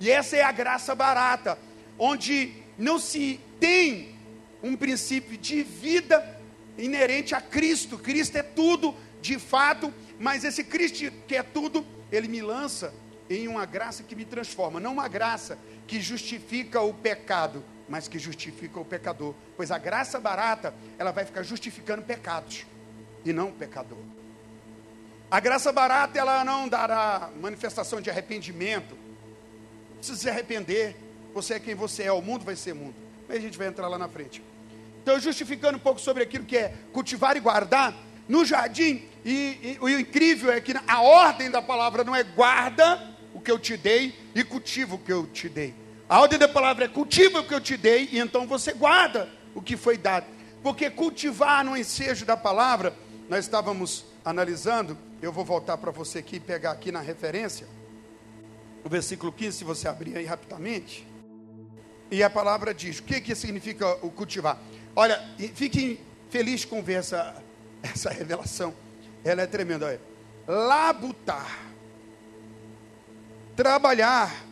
E 0.00 0.10
essa 0.10 0.36
é 0.36 0.42
a 0.42 0.52
graça 0.52 0.94
barata, 0.94 1.58
onde 1.98 2.61
não 2.78 2.98
se 2.98 3.40
tem 3.60 4.14
um 4.62 4.76
princípio 4.76 5.36
de 5.36 5.62
vida 5.62 6.40
inerente 6.78 7.34
a 7.34 7.40
Cristo. 7.40 7.98
Cristo 7.98 8.36
é 8.36 8.42
tudo, 8.42 8.94
de 9.20 9.38
fato, 9.38 9.92
mas 10.18 10.44
esse 10.44 10.64
Cristo 10.64 11.12
que 11.26 11.36
é 11.36 11.42
tudo, 11.42 11.84
ele 12.10 12.28
me 12.28 12.40
lança 12.40 12.92
em 13.28 13.48
uma 13.48 13.64
graça 13.64 14.02
que 14.02 14.14
me 14.14 14.24
transforma, 14.24 14.78
não 14.78 14.92
uma 14.92 15.08
graça 15.08 15.58
que 15.86 16.00
justifica 16.00 16.80
o 16.80 16.92
pecado, 16.92 17.64
mas 17.88 18.08
que 18.08 18.18
justifica 18.18 18.78
o 18.78 18.84
pecador. 18.84 19.34
Pois 19.56 19.70
a 19.70 19.78
graça 19.78 20.18
barata, 20.20 20.74
ela 20.98 21.10
vai 21.10 21.24
ficar 21.24 21.42
justificando 21.42 22.02
pecados 22.02 22.64
e 23.24 23.32
não 23.32 23.48
o 23.48 23.52
pecador. 23.52 23.98
A 25.30 25.40
graça 25.40 25.72
barata, 25.72 26.18
ela 26.18 26.44
não 26.44 26.68
dará 26.68 27.30
manifestação 27.40 28.00
de 28.00 28.10
arrependimento. 28.10 28.94
Não 29.90 29.96
precisa 29.96 30.18
se 30.18 30.28
arrepender. 30.28 30.94
Você 31.34 31.54
é 31.54 31.60
quem 31.60 31.74
você 31.74 32.04
é, 32.04 32.12
o 32.12 32.22
mundo 32.22 32.44
vai 32.44 32.56
ser 32.56 32.74
mundo. 32.74 32.94
Aí 33.28 33.38
a 33.38 33.40
gente 33.40 33.56
vai 33.56 33.66
entrar 33.66 33.88
lá 33.88 33.98
na 33.98 34.08
frente. 34.08 34.42
Então, 35.02 35.18
justificando 35.18 35.78
um 35.78 35.80
pouco 35.80 36.00
sobre 36.00 36.22
aquilo 36.22 36.44
que 36.44 36.56
é 36.56 36.74
cultivar 36.92 37.36
e 37.36 37.40
guardar, 37.40 37.94
no 38.28 38.44
jardim, 38.44 39.02
e, 39.24 39.58
e, 39.62 39.78
o 39.80 39.88
incrível 39.88 40.52
é 40.52 40.60
que 40.60 40.72
a 40.86 41.02
ordem 41.02 41.50
da 41.50 41.60
palavra 41.60 42.04
não 42.04 42.14
é 42.14 42.22
guarda 42.22 43.10
o 43.34 43.40
que 43.40 43.50
eu 43.50 43.58
te 43.58 43.76
dei 43.76 44.14
e 44.34 44.44
cultiva 44.44 44.94
o 44.94 44.98
que 44.98 45.12
eu 45.12 45.26
te 45.26 45.48
dei. 45.48 45.74
A 46.08 46.20
ordem 46.20 46.38
da 46.38 46.48
palavra 46.48 46.84
é 46.84 46.88
cultiva 46.88 47.40
o 47.40 47.44
que 47.46 47.54
eu 47.54 47.60
te 47.60 47.76
dei 47.76 48.08
e 48.12 48.18
então 48.18 48.46
você 48.46 48.72
guarda 48.72 49.28
o 49.54 49.62
que 49.62 49.76
foi 49.76 49.96
dado. 49.96 50.26
Porque 50.62 50.88
cultivar 50.90 51.64
no 51.64 51.76
ensejo 51.76 52.24
da 52.24 52.36
palavra, 52.36 52.94
nós 53.28 53.44
estávamos 53.44 54.04
analisando, 54.24 54.96
eu 55.20 55.32
vou 55.32 55.44
voltar 55.44 55.76
para 55.78 55.90
você 55.90 56.18
aqui 56.18 56.36
e 56.36 56.40
pegar 56.40 56.72
aqui 56.72 56.92
na 56.92 57.00
referência, 57.00 57.66
o 58.84 58.88
versículo 58.88 59.32
15, 59.32 59.58
se 59.58 59.64
você 59.64 59.88
abrir 59.88 60.16
aí 60.16 60.24
rapidamente. 60.24 61.06
E 62.12 62.22
a 62.22 62.28
palavra 62.28 62.74
diz: 62.74 62.98
o 62.98 63.04
que, 63.04 63.22
que 63.22 63.34
significa 63.34 63.88
o 64.04 64.10
cultivar? 64.10 64.60
Olha, 64.94 65.18
fiquem 65.54 65.98
felizes 66.28 66.66
com 66.66 66.82
ver 66.82 66.98
essa, 66.98 67.42
essa 67.82 68.10
revelação. 68.10 68.74
Ela 69.24 69.40
é 69.40 69.46
tremenda. 69.46 69.86
Olha. 69.86 70.00
Labutar, 70.46 71.70
trabalhar, 73.56 74.44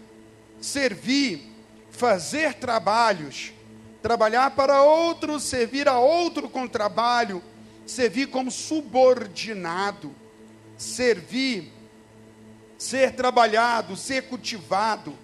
servir, 0.59 1.53
fazer 1.91 2.55
trabalhos, 2.55 3.53
trabalhar 4.01 4.53
para 4.53 4.83
outro, 4.83 5.39
servir 5.39 5.87
a 5.87 5.99
outro 5.99 6.49
com 6.49 6.67
trabalho, 6.67 7.43
servir 7.85 8.29
como 8.29 8.51
subordinado, 8.51 10.15
servir, 10.79 11.71
ser 12.79 13.13
trabalhado, 13.13 13.97
ser 13.97 14.23
cultivado, 14.29 15.15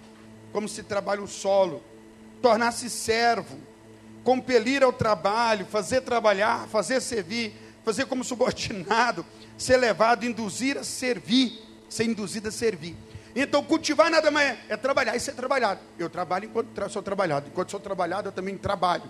como 0.51 0.67
se 0.69 0.83
trabalha 0.83 1.23
o 1.23 1.27
solo, 1.27 1.81
tornar-se 2.41 2.89
servo, 2.89 3.57
compelir 4.23 4.83
ao 4.83 4.91
trabalho, 4.91 5.65
fazer 5.65 6.01
trabalhar, 6.01 6.67
fazer 6.67 7.01
servir, 7.01 7.53
fazer 7.83 8.05
como 8.05 8.23
subordinado, 8.23 9.25
ser 9.57 9.77
levado, 9.77 10.25
induzir 10.25 10.77
a 10.77 10.83
servir, 10.83 11.61
ser 11.89 12.03
induzido 12.03 12.49
a 12.49 12.51
servir. 12.51 12.95
Então, 13.35 13.63
cultivar 13.63 14.09
nada 14.09 14.31
mais 14.31 14.49
é, 14.49 14.57
é 14.69 14.77
trabalhar 14.77 15.15
e 15.15 15.19
ser 15.19 15.33
trabalhado. 15.33 15.79
Eu 15.97 16.09
trabalho 16.09 16.45
enquanto 16.45 16.89
sou 16.89 17.03
trabalhado. 17.03 17.47
Enquanto 17.47 17.69
sou 17.69 17.79
trabalhado, 17.79 18.29
eu 18.29 18.31
também 18.31 18.57
trabalho. 18.57 19.03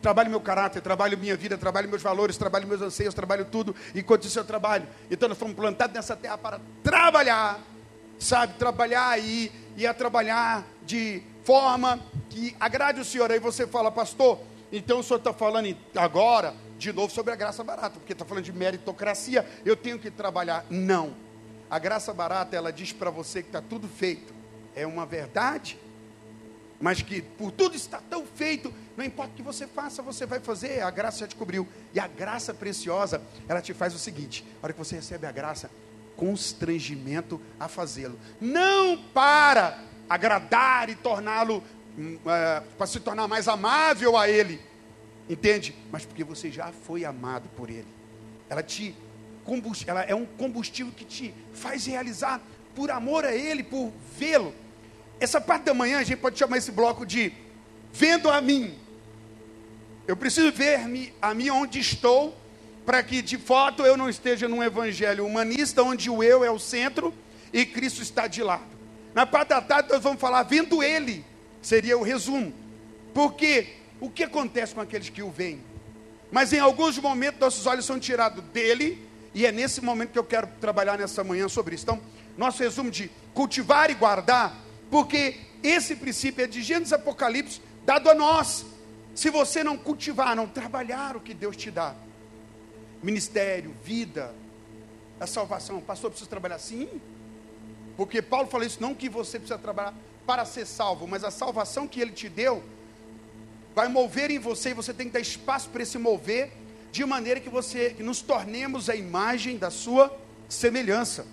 Trabalho 0.00 0.30
meu 0.30 0.40
caráter, 0.40 0.80
trabalho 0.80 1.18
minha 1.18 1.36
vida, 1.36 1.58
trabalho 1.58 1.88
meus 1.88 2.00
valores, 2.00 2.36
trabalho 2.36 2.66
meus 2.66 2.80
anseios, 2.80 3.12
trabalho 3.12 3.44
tudo 3.46 3.74
enquanto 3.92 4.24
isso 4.24 4.38
eu 4.38 4.44
trabalho. 4.44 4.86
Então, 5.10 5.28
nós 5.28 5.36
fomos 5.36 5.56
plantados 5.56 5.94
nessa 5.94 6.14
terra 6.14 6.38
para 6.38 6.60
trabalhar, 6.82 7.58
sabe? 8.18 8.54
Trabalhar 8.54 9.08
aí 9.08 9.50
e 9.76 9.84
a 9.84 9.92
trabalhar 9.92 10.64
de 10.84 11.22
forma 11.46 12.00
que 12.28 12.56
agrade 12.58 13.00
o 13.00 13.04
Senhor. 13.04 13.30
Aí 13.30 13.38
você 13.38 13.66
fala, 13.68 13.90
pastor, 13.92 14.40
então 14.72 14.98
o 14.98 15.02
senhor 15.02 15.18
está 15.18 15.32
falando 15.32 15.74
agora 15.94 16.54
de 16.76 16.92
novo 16.92 17.12
sobre 17.12 17.32
a 17.32 17.36
graça 17.36 17.62
barata, 17.62 17.98
porque 18.00 18.12
está 18.12 18.24
falando 18.24 18.44
de 18.44 18.52
meritocracia, 18.52 19.46
eu 19.64 19.76
tenho 19.76 19.98
que 19.98 20.10
trabalhar. 20.10 20.66
Não. 20.68 21.14
A 21.70 21.78
graça 21.78 22.12
barata, 22.12 22.56
ela 22.56 22.72
diz 22.72 22.92
para 22.92 23.10
você 23.10 23.42
que 23.42 23.48
está 23.48 23.62
tudo 23.62 23.88
feito. 23.88 24.34
É 24.74 24.86
uma 24.86 25.06
verdade, 25.06 25.78
mas 26.80 27.00
que 27.00 27.22
por 27.22 27.50
tudo 27.50 27.74
está 27.74 28.00
tão 28.10 28.26
feito, 28.26 28.74
não 28.96 29.04
importa 29.04 29.32
o 29.32 29.36
que 29.36 29.42
você 29.42 29.66
faça, 29.66 30.02
você 30.02 30.26
vai 30.26 30.40
fazer, 30.40 30.82
a 30.82 30.90
graça 30.90 31.20
já 31.20 31.28
te 31.28 31.36
cobriu. 31.36 31.66
E 31.94 32.00
a 32.00 32.06
graça 32.06 32.52
preciosa, 32.52 33.22
ela 33.48 33.62
te 33.62 33.72
faz 33.72 33.94
o 33.94 33.98
seguinte: 33.98 34.44
a 34.60 34.66
hora 34.66 34.72
que 34.72 34.78
você 34.78 34.96
recebe 34.96 35.26
a 35.26 35.32
graça, 35.32 35.70
constrangimento 36.16 37.40
a 37.58 37.68
fazê-lo. 37.68 38.18
Não 38.40 38.98
para 39.14 39.78
agradar 40.08 40.88
e 40.88 40.94
torná-lo, 40.94 41.62
hum, 41.98 42.18
é, 42.26 42.62
para 42.76 42.86
se 42.86 43.00
tornar 43.00 43.28
mais 43.28 43.48
amável 43.48 44.16
a 44.16 44.28
Ele, 44.28 44.60
entende? 45.28 45.74
Mas 45.90 46.04
porque 46.04 46.24
você 46.24 46.50
já 46.50 46.72
foi 46.72 47.04
amado 47.04 47.48
por 47.56 47.70
Ele. 47.70 47.88
Ela 48.48 48.62
te 48.62 48.94
ela 49.86 50.02
é 50.02 50.12
um 50.12 50.26
combustível 50.26 50.92
que 50.92 51.04
te 51.04 51.32
faz 51.52 51.86
realizar 51.86 52.40
por 52.74 52.90
amor 52.90 53.24
a 53.24 53.32
Ele, 53.32 53.62
por 53.62 53.92
vê-lo. 54.18 54.52
Essa 55.20 55.40
parte 55.40 55.64
da 55.64 55.74
manhã 55.74 55.98
a 55.98 56.02
gente 56.02 56.18
pode 56.18 56.36
chamar 56.36 56.58
esse 56.58 56.72
bloco 56.72 57.06
de 57.06 57.32
vendo 57.92 58.28
a 58.28 58.40
mim. 58.40 58.76
Eu 60.06 60.16
preciso 60.16 60.50
ver-me 60.52 61.12
a 61.22 61.32
mim 61.32 61.50
onde 61.50 61.78
estou, 61.78 62.36
para 62.84 63.02
que 63.02 63.22
de 63.22 63.38
fato 63.38 63.84
eu 63.84 63.96
não 63.96 64.08
esteja 64.10 64.48
num 64.48 64.62
evangelho 64.62 65.24
humanista, 65.24 65.82
onde 65.82 66.10
o 66.10 66.22
eu 66.22 66.44
é 66.44 66.50
o 66.50 66.58
centro 66.58 67.14
e 67.52 67.64
Cristo 67.64 68.02
está 68.02 68.26
de 68.26 68.42
lado. 68.42 68.75
Na 69.16 69.24
parte 69.24 69.48
da 69.48 69.62
tarde 69.62 69.88
nós 69.88 70.02
vamos 70.02 70.20
falar 70.20 70.42
vendo 70.42 70.82
Ele, 70.82 71.24
seria 71.62 71.96
o 71.96 72.02
resumo. 72.02 72.52
Porque 73.14 73.68
o 73.98 74.10
que 74.10 74.22
acontece 74.22 74.74
com 74.74 74.80
aqueles 74.82 75.08
que 75.08 75.22
o 75.22 75.30
veem? 75.30 75.58
Mas 76.30 76.52
em 76.52 76.58
alguns 76.58 76.98
momentos 76.98 77.40
nossos 77.40 77.64
olhos 77.64 77.86
são 77.86 77.98
tirados 77.98 78.44
dele 78.52 79.02
e 79.32 79.46
é 79.46 79.50
nesse 79.50 79.80
momento 79.80 80.12
que 80.12 80.18
eu 80.18 80.24
quero 80.24 80.46
trabalhar 80.60 80.98
nessa 80.98 81.24
manhã 81.24 81.48
sobre 81.48 81.74
isso. 81.74 81.84
Então, 81.84 81.98
nosso 82.36 82.62
resumo 82.62 82.90
de 82.90 83.10
cultivar 83.32 83.90
e 83.90 83.94
guardar, 83.94 84.54
porque 84.90 85.38
esse 85.62 85.96
princípio 85.96 86.44
é 86.44 86.46
de 86.46 86.62
Gênesis 86.62 86.92
Apocalipse, 86.92 87.62
dado 87.86 88.10
a 88.10 88.14
nós. 88.14 88.66
Se 89.14 89.30
você 89.30 89.64
não 89.64 89.78
cultivar, 89.78 90.36
não 90.36 90.46
trabalhar 90.46 91.16
o 91.16 91.20
que 91.20 91.32
Deus 91.32 91.56
te 91.56 91.70
dá, 91.70 91.94
ministério, 93.02 93.74
vida, 93.82 94.34
a 95.18 95.26
salvação, 95.26 95.80
pastor, 95.80 96.10
precisa 96.10 96.28
trabalhar 96.28 96.58
sim? 96.58 97.00
Porque 97.96 98.20
Paulo 98.20 98.48
falou 98.48 98.66
isso, 98.66 98.80
não 98.80 98.94
que 98.94 99.08
você 99.08 99.38
precisa 99.38 99.58
trabalhar 99.58 99.94
para 100.26 100.44
ser 100.44 100.66
salvo, 100.66 101.06
mas 101.06 101.24
a 101.24 101.30
salvação 101.30 101.86
que 101.86 102.00
ele 102.00 102.12
te 102.12 102.28
deu 102.28 102.62
vai 103.74 103.88
mover 103.88 104.30
em 104.30 104.38
você 104.38 104.70
e 104.70 104.74
você 104.74 104.92
tem 104.92 105.06
que 105.06 105.12
dar 105.12 105.20
espaço 105.20 105.68
para 105.70 105.82
esse 105.82 105.98
mover 105.98 106.52
de 106.90 107.04
maneira 107.04 107.40
que 107.40 107.48
você 107.48 107.90
que 107.90 108.02
nos 108.02 108.20
tornemos 108.20 108.88
a 108.88 108.96
imagem 108.96 109.58
da 109.58 109.70
sua 109.70 110.14
semelhança, 110.48 111.26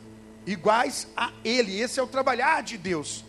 iguais 0.45 1.07
a 1.15 1.31
ele. 1.43 1.79
Esse 1.79 1.99
é 1.99 2.03
o 2.03 2.07
trabalhar 2.07 2.61
de 2.61 2.77
Deus. 2.77 3.23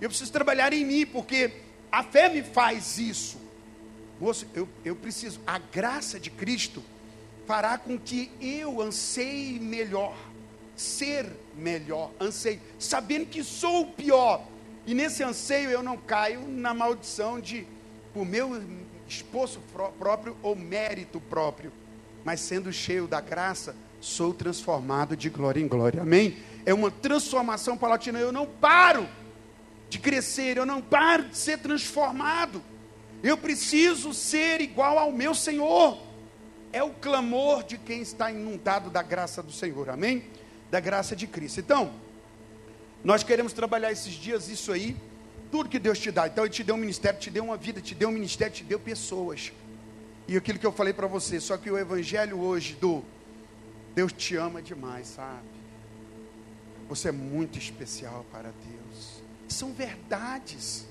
Eu 0.00 0.08
preciso 0.08 0.32
trabalhar 0.32 0.72
em 0.72 0.84
mim, 0.84 1.06
porque 1.06 1.52
a 1.90 2.02
fé 2.02 2.28
me 2.28 2.42
faz 2.42 2.98
isso. 2.98 3.38
Moço, 4.20 4.46
eu, 4.54 4.68
eu 4.84 4.96
preciso, 4.96 5.40
a 5.46 5.58
graça 5.58 6.18
de 6.18 6.30
Cristo 6.30 6.82
fará 7.46 7.78
com 7.78 7.98
que 7.98 8.30
eu 8.40 8.80
anseie 8.80 9.58
melhor, 9.60 10.16
ser 10.76 11.26
melhor, 11.56 12.12
anseie, 12.20 12.60
sabendo 12.78 13.26
que 13.26 13.42
sou 13.42 13.82
o 13.82 13.86
pior. 13.86 14.46
E 14.86 14.94
nesse 14.94 15.22
anseio 15.22 15.70
eu 15.70 15.82
não 15.82 15.96
caio 15.96 16.46
na 16.46 16.72
maldição 16.72 17.40
de, 17.40 17.66
por 18.12 18.24
meu 18.24 18.62
esposo 19.08 19.60
próprio 19.98 20.36
ou 20.42 20.54
mérito 20.54 21.20
próprio, 21.20 21.72
mas 22.24 22.40
sendo 22.40 22.72
cheio 22.72 23.06
da 23.06 23.20
graça, 23.20 23.74
sou 24.00 24.34
transformado 24.34 25.16
de 25.16 25.28
glória 25.28 25.60
em 25.60 25.66
glória. 25.66 26.02
Amém? 26.02 26.36
É 26.64 26.74
uma 26.74 26.90
transformação 26.90 27.76
palatina. 27.76 28.18
Eu 28.18 28.32
não 28.32 28.46
paro 28.46 29.08
de 29.88 29.98
crescer, 29.98 30.56
eu 30.56 30.66
não 30.66 30.80
paro 30.80 31.28
de 31.28 31.36
ser 31.36 31.58
transformado. 31.58 32.62
Eu 33.22 33.36
preciso 33.36 34.12
ser 34.12 34.60
igual 34.60 34.98
ao 34.98 35.12
meu 35.12 35.34
Senhor. 35.34 35.98
É 36.72 36.82
o 36.82 36.90
clamor 36.90 37.64
de 37.64 37.78
quem 37.78 38.02
está 38.02 38.30
inundado 38.30 38.90
da 38.90 39.02
graça 39.02 39.42
do 39.42 39.52
Senhor. 39.52 39.88
Amém? 39.88 40.24
Da 40.70 40.80
graça 40.80 41.14
de 41.14 41.26
Cristo. 41.26 41.60
Então, 41.60 41.92
nós 43.04 43.22
queremos 43.22 43.52
trabalhar 43.52 43.92
esses 43.92 44.14
dias 44.14 44.48
isso 44.48 44.72
aí 44.72 44.96
tudo 45.50 45.68
que 45.68 45.78
Deus 45.78 45.98
te 45.98 46.10
dá. 46.10 46.26
Então, 46.26 46.44
Ele 46.44 46.52
te 46.52 46.64
deu 46.64 46.74
um 46.74 46.78
ministério, 46.78 47.18
te 47.18 47.30
deu 47.30 47.44
uma 47.44 47.56
vida, 47.56 47.80
te 47.80 47.94
deu 47.94 48.08
um 48.08 48.12
ministério, 48.12 48.54
te 48.54 48.64
deu 48.64 48.78
pessoas. 48.78 49.52
E 50.28 50.36
aquilo 50.36 50.58
que 50.58 50.66
eu 50.66 50.72
falei 50.72 50.92
para 50.92 51.06
você, 51.06 51.40
só 51.40 51.56
que 51.56 51.70
o 51.70 51.78
Evangelho 51.78 52.38
hoje 52.38 52.74
do 52.74 53.02
Deus 53.94 54.12
te 54.12 54.36
ama 54.36 54.60
demais, 54.60 55.06
sabe? 55.06 55.46
Você 56.88 57.08
é 57.08 57.12
muito 57.12 57.58
especial 57.58 58.26
para 58.30 58.50
Deus. 58.50 59.22
São 59.48 59.72
verdades. 59.72 60.86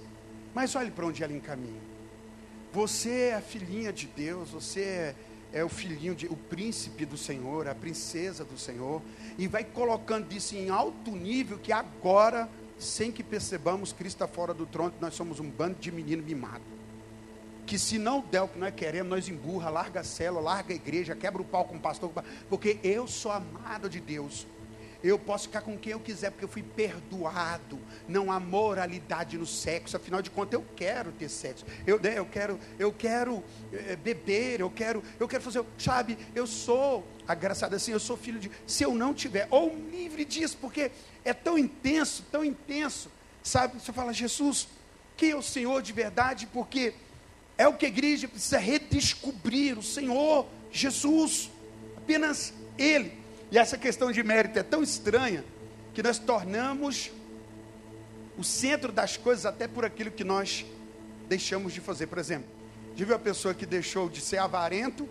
Mas 0.54 0.76
olhe 0.76 0.90
para 0.90 1.06
onde 1.06 1.24
ela 1.24 1.34
encaminha. 1.34 1.82
Você 2.72 3.30
é 3.30 3.36
a 3.36 3.42
filhinha 3.42 3.92
de 3.94 4.08
Deus, 4.08 4.50
você 4.50 4.82
é, 4.82 5.16
é 5.56 5.64
o 5.64 5.70
filhinho, 5.70 6.14
de, 6.14 6.28
o 6.28 6.36
príncipe 6.36 7.06
do 7.06 7.18
Senhor, 7.18 7.66
a 7.70 7.74
princesa 7.74 8.44
do 8.44 8.58
Senhor, 8.58 9.02
e 9.38 9.48
vai 9.48 9.64
colocando 9.64 10.32
isso 10.34 10.54
em 10.54 10.70
alto 10.70 11.12
nível 11.12 11.58
que 11.58 11.72
agora 11.72 12.50
sem 12.78 13.10
que 13.10 13.24
percebamos, 13.24 13.94
Cristo 13.94 14.18
está 14.18 14.28
fora 14.28 14.54
do 14.54 14.66
trono, 14.66 14.94
nós 15.00 15.14
somos 15.14 15.40
um 15.40 15.50
bando 15.50 15.78
de 15.80 15.94
menino 15.94 16.22
mimado. 16.22 16.64
Que 17.66 17.80
se 17.80 17.98
não 17.98 18.20
der 18.20 18.42
o 18.42 18.50
que 18.50 18.60
nós 18.60 18.76
queremos, 18.76 19.10
nós 19.10 19.30
emburra, 19.30 19.70
larga 19.70 20.02
a 20.02 20.04
célula, 20.04 20.42
larga 20.42 20.74
a 20.74 20.76
igreja, 20.76 21.16
quebra 21.16 21.42
o 21.42 21.46
pau 21.46 21.64
com 21.64 21.78
o 21.78 21.80
pastor, 21.80 22.12
porque 22.50 22.78
eu 22.84 23.08
sou 23.08 23.32
amado 23.32 23.90
de 23.90 24.02
Deus. 24.02 24.46
Eu 25.04 25.20
posso 25.20 25.44
ficar 25.48 25.62
com 25.62 25.78
quem 25.78 25.92
eu 25.92 26.00
quiser, 26.00 26.32
porque 26.32 26.46
eu 26.46 26.50
fui 26.50 26.64
perdoado. 26.64 27.80
Não 28.08 28.32
há 28.32 28.40
moralidade 28.40 29.38
no 29.38 29.46
sexo. 29.46 29.98
Afinal 29.98 30.22
de 30.22 30.30
contas, 30.30 30.54
eu 30.54 30.66
quero 30.76 31.12
ter 31.12 31.30
sexo. 31.30 31.66
Eu, 31.86 32.00
né, 32.00 32.18
eu 32.18 32.26
quero, 32.26 32.60
eu 32.80 32.92
quero 32.92 33.44
é, 33.72 33.96
beber. 33.96 34.60
Eu 34.60 34.70
quero, 34.70 35.04
eu 35.20 35.28
quero 35.28 35.44
fazer. 35.44 35.64
Sabe? 35.78 36.18
Eu 36.34 36.48
sou 36.48 37.06
agraciado 37.28 37.76
assim. 37.76 37.92
Eu 37.92 38.00
sou 38.00 38.18
filho 38.18 38.40
de. 38.40 38.52
Se 38.66 38.84
eu 38.84 38.94
não 38.94 39.14
tiver, 39.14 39.48
ou 39.52 39.76
livre 39.92 40.26
disso, 40.26 40.58
porque 40.60 40.92
é 41.24 41.34
tão 41.34 41.58
intenso, 41.58 42.24
tão 42.32 42.44
intenso. 42.44 43.10
Sabe? 43.44 43.80
Você 43.80 43.94
fala, 43.94 44.12
Jesus, 44.12 44.68
quem 45.16 45.32
é 45.32 45.36
o 45.36 45.42
Senhor 45.42 45.82
de 45.82 45.94
verdade? 45.94 46.48
Porque 46.48 46.94
é 47.58 47.68
o 47.68 47.74
que 47.74 47.86
a 47.86 47.90
igreja 47.90 48.28
precisa 48.28 48.58
redescobrir: 48.58 49.78
o 49.78 49.84
Senhor, 49.84 50.48
Jesus, 50.72 51.50
apenas 51.98 52.54
Ele. 52.78 53.25
E 53.56 53.58
essa 53.58 53.78
questão 53.78 54.12
de 54.12 54.22
mérito 54.22 54.60
é 54.60 54.64
tão 54.64 54.84
estranha 54.84 55.42
que 55.94 56.04
nós 56.04 56.20
tornamos 56.20 57.10
o 58.38 58.44
centro 58.44 58.92
das 58.92 59.16
coisas 59.16 59.46
até 59.46 59.66
por 59.66 59.86
aquilo 59.86 60.12
que 60.12 60.26
nós 60.26 60.66
deixamos 61.30 61.72
de 61.72 61.80
fazer. 61.80 62.08
Por 62.08 62.18
exemplo, 62.18 62.50
tive 62.98 63.14
uma 63.14 63.20
pessoa 63.20 63.54
que 63.54 63.66
deixou 63.66 64.10
de 64.10 64.20
ser 64.20 64.40
avarento 64.40 65.08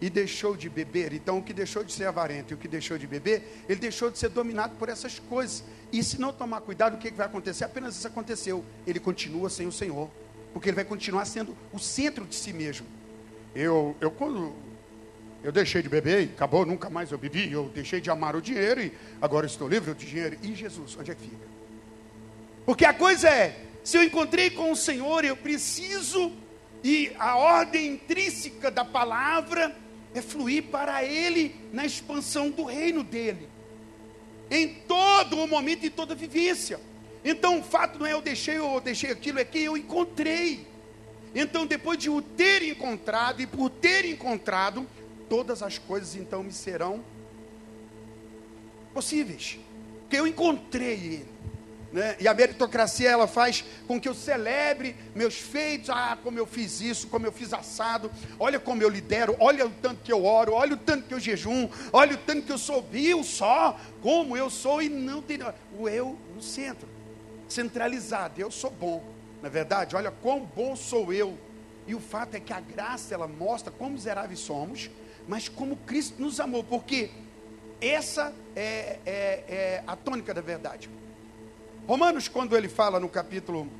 e 0.00 0.08
deixou 0.08 0.56
de 0.56 0.68
beber. 0.68 1.12
Então, 1.12 1.38
o 1.38 1.42
que 1.42 1.52
deixou 1.52 1.82
de 1.82 1.92
ser 1.92 2.04
avarento 2.04 2.52
e 2.52 2.54
o 2.54 2.56
que 2.56 2.68
deixou 2.68 2.96
de 2.96 3.08
beber, 3.08 3.64
ele 3.68 3.80
deixou 3.80 4.12
de 4.12 4.18
ser 4.20 4.28
dominado 4.28 4.76
por 4.76 4.88
essas 4.88 5.18
coisas. 5.18 5.64
E 5.90 6.04
se 6.04 6.20
não 6.20 6.32
tomar 6.32 6.60
cuidado, 6.60 6.94
o 6.94 6.98
que 6.98 7.10
vai 7.10 7.26
acontecer? 7.26 7.64
Apenas 7.64 7.96
isso 7.96 8.06
aconteceu. 8.06 8.64
Ele 8.86 9.00
continua 9.00 9.50
sem 9.50 9.66
o 9.66 9.72
Senhor. 9.72 10.08
porque 10.52 10.68
ele 10.68 10.76
vai 10.76 10.84
continuar 10.84 11.24
sendo 11.24 11.56
o 11.72 11.80
centro 11.80 12.24
de 12.24 12.36
si 12.36 12.52
mesmo. 12.52 12.86
Eu, 13.56 13.96
eu 14.00 14.08
quando 14.08 14.54
eu 15.42 15.50
deixei 15.50 15.82
de 15.82 15.88
beber, 15.88 16.22
e 16.22 16.24
acabou, 16.24 16.66
nunca 16.66 16.90
mais 16.90 17.10
eu 17.10 17.18
bebi, 17.18 17.50
eu 17.50 17.70
deixei 17.74 18.00
de 18.00 18.10
amar 18.10 18.36
o 18.36 18.42
dinheiro 18.42 18.80
e 18.80 18.92
agora 19.20 19.46
estou 19.46 19.68
livre 19.68 19.94
de 19.94 20.06
dinheiro. 20.06 20.36
E 20.42 20.54
Jesus, 20.54 20.96
onde 20.98 21.10
é 21.10 21.14
que 21.14 21.22
fica? 21.22 21.48
Porque 22.66 22.84
a 22.84 22.92
coisa 22.92 23.28
é, 23.28 23.58
se 23.82 23.96
eu 23.96 24.02
encontrei 24.02 24.50
com 24.50 24.70
o 24.70 24.76
Senhor, 24.76 25.24
eu 25.24 25.36
preciso, 25.36 26.32
e 26.84 27.12
a 27.18 27.36
ordem 27.36 27.94
intrínseca 27.94 28.70
da 28.70 28.84
palavra 28.84 29.74
é 30.14 30.20
fluir 30.20 30.64
para 30.64 31.02
Ele 31.02 31.54
na 31.72 31.86
expansão 31.86 32.50
do 32.50 32.64
reino 32.64 33.02
dele, 33.02 33.48
em 34.50 34.68
todo 34.86 35.38
o 35.38 35.48
momento 35.48 35.86
e 35.86 35.90
toda 35.90 36.14
vivência. 36.14 36.78
Então 37.24 37.60
o 37.60 37.62
fato 37.62 37.98
não 37.98 38.06
é 38.06 38.12
eu 38.12 38.20
deixei 38.20 38.58
ou 38.58 38.74
eu 38.74 38.80
deixei 38.80 39.10
aquilo, 39.10 39.38
é 39.38 39.44
que 39.44 39.60
eu 39.60 39.76
encontrei. 39.76 40.66
Então, 41.34 41.64
depois 41.64 41.96
de 41.96 42.10
o 42.10 42.20
ter 42.20 42.62
encontrado, 42.62 43.40
e 43.40 43.46
por 43.46 43.70
ter 43.70 44.04
encontrado, 44.04 44.86
todas 45.30 45.62
as 45.62 45.78
coisas 45.78 46.16
então 46.16 46.42
me 46.42 46.52
serão 46.52 47.02
possíveis, 48.92 49.60
porque 50.00 50.16
eu 50.16 50.26
encontrei 50.26 50.94
Ele. 50.94 51.40
Né? 51.92 52.16
E 52.20 52.28
a 52.28 52.34
meritocracia 52.34 53.10
ela 53.10 53.26
faz 53.26 53.64
com 53.86 54.00
que 54.00 54.08
eu 54.08 54.14
celebre 54.14 54.94
meus 55.14 55.34
feitos. 55.34 55.90
Ah, 55.90 56.16
como 56.22 56.38
eu 56.38 56.46
fiz 56.46 56.80
isso, 56.80 57.08
como 57.08 57.26
eu 57.26 57.32
fiz 57.32 57.52
assado. 57.52 58.10
Olha 58.38 58.60
como 58.60 58.82
eu 58.82 58.88
lidero, 58.88 59.36
olha 59.40 59.66
o 59.66 59.70
tanto 59.70 60.02
que 60.02 60.12
eu 60.12 60.24
oro, 60.24 60.52
olha 60.52 60.74
o 60.74 60.76
tanto 60.76 61.08
que 61.08 61.14
eu 61.14 61.20
jejum, 61.20 61.68
olha 61.92 62.14
o 62.14 62.18
tanto 62.18 62.42
que 62.42 62.52
eu 62.52 62.58
sou. 62.58 62.82
Viu 62.82 63.24
só 63.24 63.78
como 64.02 64.36
eu 64.36 64.48
sou 64.48 64.80
e 64.80 64.88
não 64.88 65.20
tem 65.20 65.38
o 65.76 65.88
eu 65.88 66.16
no 66.34 66.42
centro, 66.42 66.88
centralizado. 67.48 68.40
Eu 68.40 68.50
sou 68.50 68.70
bom, 68.70 69.04
na 69.42 69.48
é 69.48 69.50
verdade. 69.50 69.96
Olha 69.96 70.10
quão 70.10 70.40
bom 70.40 70.76
sou 70.76 71.12
eu. 71.12 71.36
E 71.88 71.94
o 71.94 72.00
fato 72.00 72.36
é 72.36 72.40
que 72.40 72.52
a 72.52 72.60
graça 72.60 73.14
ela 73.14 73.26
mostra 73.26 73.72
quão 73.72 73.90
miseráveis 73.90 74.38
somos, 74.38 74.90
mas 75.30 75.48
como 75.48 75.76
Cristo 75.76 76.20
nos 76.20 76.40
amou, 76.40 76.64
porque 76.64 77.08
essa 77.80 78.34
é, 78.56 78.98
é, 79.06 79.44
é 79.48 79.84
a 79.86 79.94
tônica 79.94 80.34
da 80.34 80.40
verdade. 80.40 80.90
Romanos, 81.86 82.26
quando 82.26 82.56
ele 82.56 82.68
fala 82.68 82.98
no 82.98 83.08
capítulo, 83.08 83.70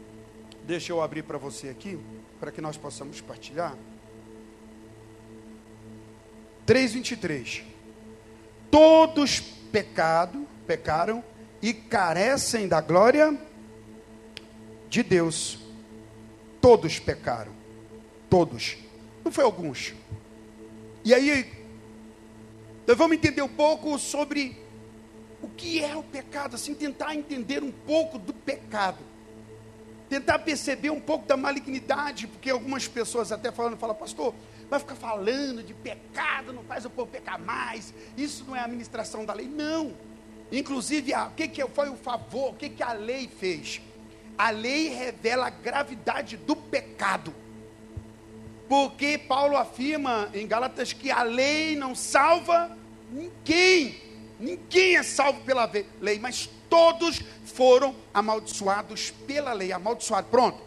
deixa 0.63 0.93
eu 0.93 1.03
abrir 1.03 1.25
para 1.25 1.39
você 1.39 1.69
aqui, 1.69 1.99
para 2.39 2.53
que 2.53 2.61
nós 2.61 2.77
possamos 2.77 3.21
partilhar. 3.21 3.77
3:23. 6.65 7.65
Todos 8.71 9.41
pecado, 9.41 10.47
pecaram 10.69 11.23
e 11.61 11.75
carecem 11.75 12.69
da 12.69 12.81
glória 12.81 13.37
de 14.89 15.03
Deus. 15.03 15.59
Todos 16.61 17.01
pecaram. 17.01 17.53
Todos. 18.29 18.77
Não 19.25 19.33
foi 19.33 19.43
alguns. 19.43 19.95
E 21.05 21.15
aí 21.15 21.51
nós 22.87 22.97
vamos 22.97 23.17
entender 23.17 23.43
um 23.43 23.49
pouco 23.49 23.99
sobre 23.99 24.59
o 25.43 25.49
que 25.49 25.83
é 25.83 25.97
o 25.97 26.03
pecado, 26.03 26.57
assim, 26.57 26.75
tentar 26.75 27.15
entender 27.15 27.63
um 27.63 27.73
pouco 27.73 28.19
do 28.19 28.33
pecado. 28.33 28.99
Tentar 30.09 30.41
perceber 30.41 30.91
um 30.91 31.01
pouco 31.01 31.27
da 31.27 31.37
malignidade, 31.37 32.27
porque 32.27 32.51
algumas 32.51 32.89
pessoas 32.89 33.31
até 33.31 33.53
falando, 33.53 33.77
falam, 33.77 33.95
pastor, 33.95 34.35
vai 34.69 34.79
ficar 34.81 34.97
falando 34.97 35.63
de 35.63 35.73
pecado, 35.73 36.53
não 36.53 36.65
faz 36.65 36.85
o 36.85 36.91
povo 36.91 37.11
pecar 37.11 37.41
mais, 37.41 37.95
isso 38.17 38.45
não 38.47 38.57
é 38.57 38.61
a 38.61 38.65
administração 38.65 39.25
da 39.25 39.33
lei. 39.33 39.47
Não. 39.47 39.95
Inclusive, 40.53 41.15
o 41.15 41.31
que, 41.31 41.49
que 41.49 41.67
foi 41.69 41.89
o 41.89 41.97
favor, 41.97 42.51
o 42.51 42.55
que, 42.55 42.69
que 42.69 42.83
a 42.83 42.93
lei 42.93 43.29
fez? 43.29 43.81
A 44.37 44.51
lei 44.51 44.89
revela 44.89 45.47
a 45.47 45.51
gravidade 45.51 46.37
do 46.37 46.57
pecado. 46.57 47.33
Porque 48.71 49.19
Paulo 49.19 49.57
afirma 49.57 50.31
em 50.33 50.47
Gálatas 50.47 50.93
que 50.93 51.11
a 51.11 51.25
lei 51.25 51.75
não 51.75 51.93
salva 51.93 52.71
ninguém. 53.11 54.01
Ninguém 54.39 54.97
é 54.97 55.03
salvo 55.03 55.41
pela 55.41 55.69
lei, 56.01 56.21
mas 56.21 56.49
todos 56.69 57.21
foram 57.47 57.97
amaldiçoados 58.15 59.13
pela 59.27 59.53
lei. 59.53 59.73
Amaldiçoado, 59.73 60.29
pronto. 60.29 60.63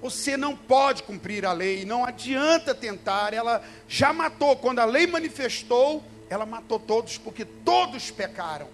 Você 0.00 0.34
não 0.34 0.56
pode 0.56 1.02
cumprir 1.02 1.44
a 1.44 1.52
lei, 1.52 1.84
não 1.84 2.06
adianta 2.06 2.74
tentar. 2.74 3.34
Ela 3.34 3.62
já 3.86 4.14
matou. 4.14 4.56
Quando 4.56 4.78
a 4.78 4.86
lei 4.86 5.06
manifestou, 5.06 6.02
ela 6.30 6.46
matou 6.46 6.80
todos, 6.80 7.18
porque 7.18 7.44
todos 7.44 8.10
pecaram. 8.10 8.66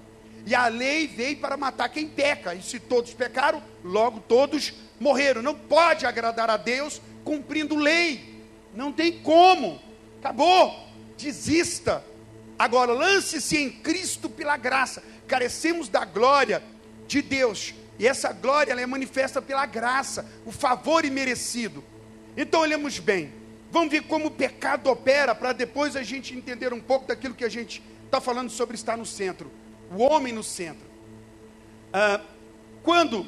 E 0.47 0.55
a 0.55 0.69
lei 0.69 1.09
veio 1.09 1.39
para 1.39 1.57
matar 1.57 1.89
quem 1.89 2.07
peca. 2.07 2.55
E 2.55 2.63
se 2.63 2.79
todos 2.79 3.13
pecaram, 3.13 3.61
logo 3.83 4.21
todos 4.21 4.73
morreram. 5.01 5.43
Não 5.43 5.57
pode 5.57 6.07
agradar 6.07 6.49
a 6.49 6.57
Deus 6.57 7.03
cumprindo 7.25 7.75
lei. 7.75 8.28
Não 8.79 8.93
tem 8.93 9.11
como. 9.11 9.81
Acabou. 10.21 10.87
Desista. 11.17 12.05
Agora, 12.57 12.93
lance-se 12.93 13.57
em 13.57 13.69
Cristo 13.73 14.31
pela 14.31 14.57
graça. 14.57 15.03
Carecemos 15.27 15.89
da 15.89 16.05
glória 16.05 16.63
de 17.09 17.21
Deus. 17.21 17.75
E 17.99 18.07
essa 18.07 18.33
glória 18.33 18.71
ela 18.71 18.81
é 18.81 18.87
manifesta 18.87 19.43
pela 19.43 19.67
graça, 19.67 20.25
o 20.47 20.53
favor 20.53 21.05
imerecido. 21.05 21.83
Então, 22.37 22.61
olhemos 22.61 23.01
bem. 23.01 23.33
Vamos 23.73 23.91
ver 23.91 24.05
como 24.05 24.27
o 24.27 24.31
pecado 24.31 24.89
opera, 24.89 25.35
para 25.35 25.53
depois 25.53 25.97
a 25.97 26.05
gente 26.05 26.33
entender 26.33 26.73
um 26.73 26.81
pouco 26.81 27.09
daquilo 27.09 27.35
que 27.35 27.45
a 27.45 27.49
gente 27.49 27.83
está 28.05 28.21
falando 28.21 28.49
sobre 28.49 28.77
estar 28.77 28.97
no 28.97 29.05
centro. 29.05 29.51
O 29.91 30.05
homem 30.05 30.33
no 30.33 30.45
centro. 30.45 30.87
Ah, 31.93 32.21
quando 32.85 33.27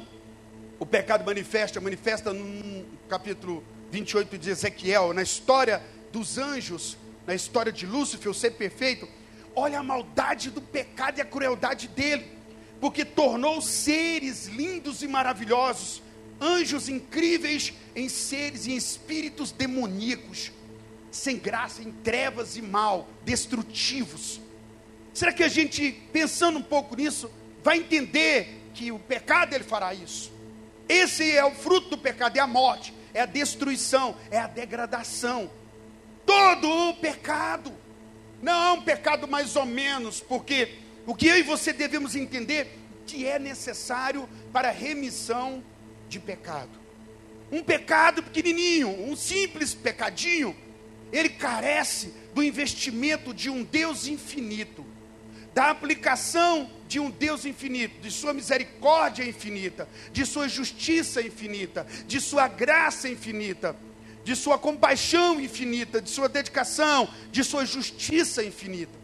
o 0.79 0.85
pecado 0.85 1.25
manifesta, 1.25 1.81
manifesta 1.81 2.31
no 2.31 2.85
capítulo 3.09 3.61
28 3.91 4.37
de 4.37 4.49
Ezequiel, 4.49 5.13
na 5.13 5.21
história 5.21 5.81
dos 6.11 6.37
anjos, 6.37 6.97
na 7.27 7.35
história 7.35 7.71
de 7.71 7.85
Lúcifer, 7.85 8.31
o 8.31 8.33
ser 8.33 8.51
perfeito 8.51 9.07
Olha 9.55 9.79
a 9.79 9.83
maldade 9.83 10.49
do 10.49 10.61
pecado 10.61 11.17
e 11.17 11.21
a 11.21 11.25
crueldade 11.25 11.87
dele, 11.89 12.25
porque 12.79 13.03
tornou 13.03 13.61
seres 13.61 14.47
lindos 14.47 15.03
e 15.03 15.07
maravilhosos, 15.07 16.01
anjos 16.39 16.87
incríveis 16.87 17.73
em 17.95 18.07
seres 18.07 18.65
e 18.65 18.75
espíritos 18.75 19.51
demoníacos, 19.51 20.51
sem 21.11 21.37
graça, 21.37 21.81
em 21.81 21.91
trevas 21.91 22.55
e 22.55 22.61
mal, 22.61 23.07
destrutivos. 23.25 24.39
Será 25.13 25.33
que 25.33 25.43
a 25.43 25.49
gente, 25.49 25.91
pensando 26.13 26.57
um 26.57 26.63
pouco 26.63 26.95
nisso, 26.95 27.29
vai 27.61 27.77
entender 27.77 28.61
que 28.73 28.91
o 28.91 28.99
pecado 28.99 29.53
ele 29.53 29.65
fará 29.65 29.93
isso? 29.93 30.31
Esse 30.87 31.29
é 31.35 31.43
o 31.43 31.51
fruto 31.51 31.89
do 31.89 31.97
pecado, 31.97 32.37
é 32.37 32.39
a 32.39 32.47
morte, 32.47 32.93
é 33.13 33.21
a 33.21 33.25
destruição, 33.25 34.15
é 34.29 34.37
a 34.37 34.47
degradação. 34.47 35.49
Todo 36.25 36.67
o 36.89 36.93
pecado 36.95 37.71
não 38.41 38.53
é 38.53 38.71
um 38.73 38.81
pecado 38.81 39.27
mais 39.27 39.55
ou 39.55 39.65
menos, 39.65 40.19
porque 40.19 40.77
o 41.05 41.15
que 41.15 41.27
eu 41.27 41.37
e 41.37 41.43
você 41.43 41.73
devemos 41.73 42.15
entender 42.15 42.77
que 43.05 43.25
é 43.25 43.37
necessário 43.37 44.27
para 44.51 44.69
a 44.69 44.71
remissão 44.71 45.63
de 46.07 46.19
pecado. 46.19 46.79
Um 47.51 47.61
pecado 47.61 48.23
pequenininho, 48.23 48.89
um 49.09 49.15
simples 49.15 49.73
pecadinho, 49.73 50.55
ele 51.11 51.29
carece 51.29 52.13
do 52.33 52.41
investimento 52.41 53.33
de 53.33 53.49
um 53.49 53.63
Deus 53.63 54.07
infinito, 54.07 54.85
da 55.53 55.69
aplicação 55.69 56.69
de 56.87 56.99
um 56.99 57.09
Deus 57.09 57.45
infinito, 57.45 58.01
de 58.01 58.11
sua 58.11 58.33
misericórdia 58.33 59.23
infinita, 59.23 59.87
de 60.11 60.25
sua 60.25 60.47
justiça 60.47 61.21
infinita, 61.21 61.85
de 62.07 62.19
sua 62.19 62.47
graça 62.47 63.09
infinita 63.09 63.75
de 64.23 64.35
sua 64.35 64.57
compaixão 64.57 65.39
infinita, 65.39 66.01
de 66.01 66.09
sua 66.09 66.29
dedicação, 66.29 67.09
de 67.31 67.43
sua 67.43 67.65
justiça 67.65 68.43
infinita. 68.43 68.99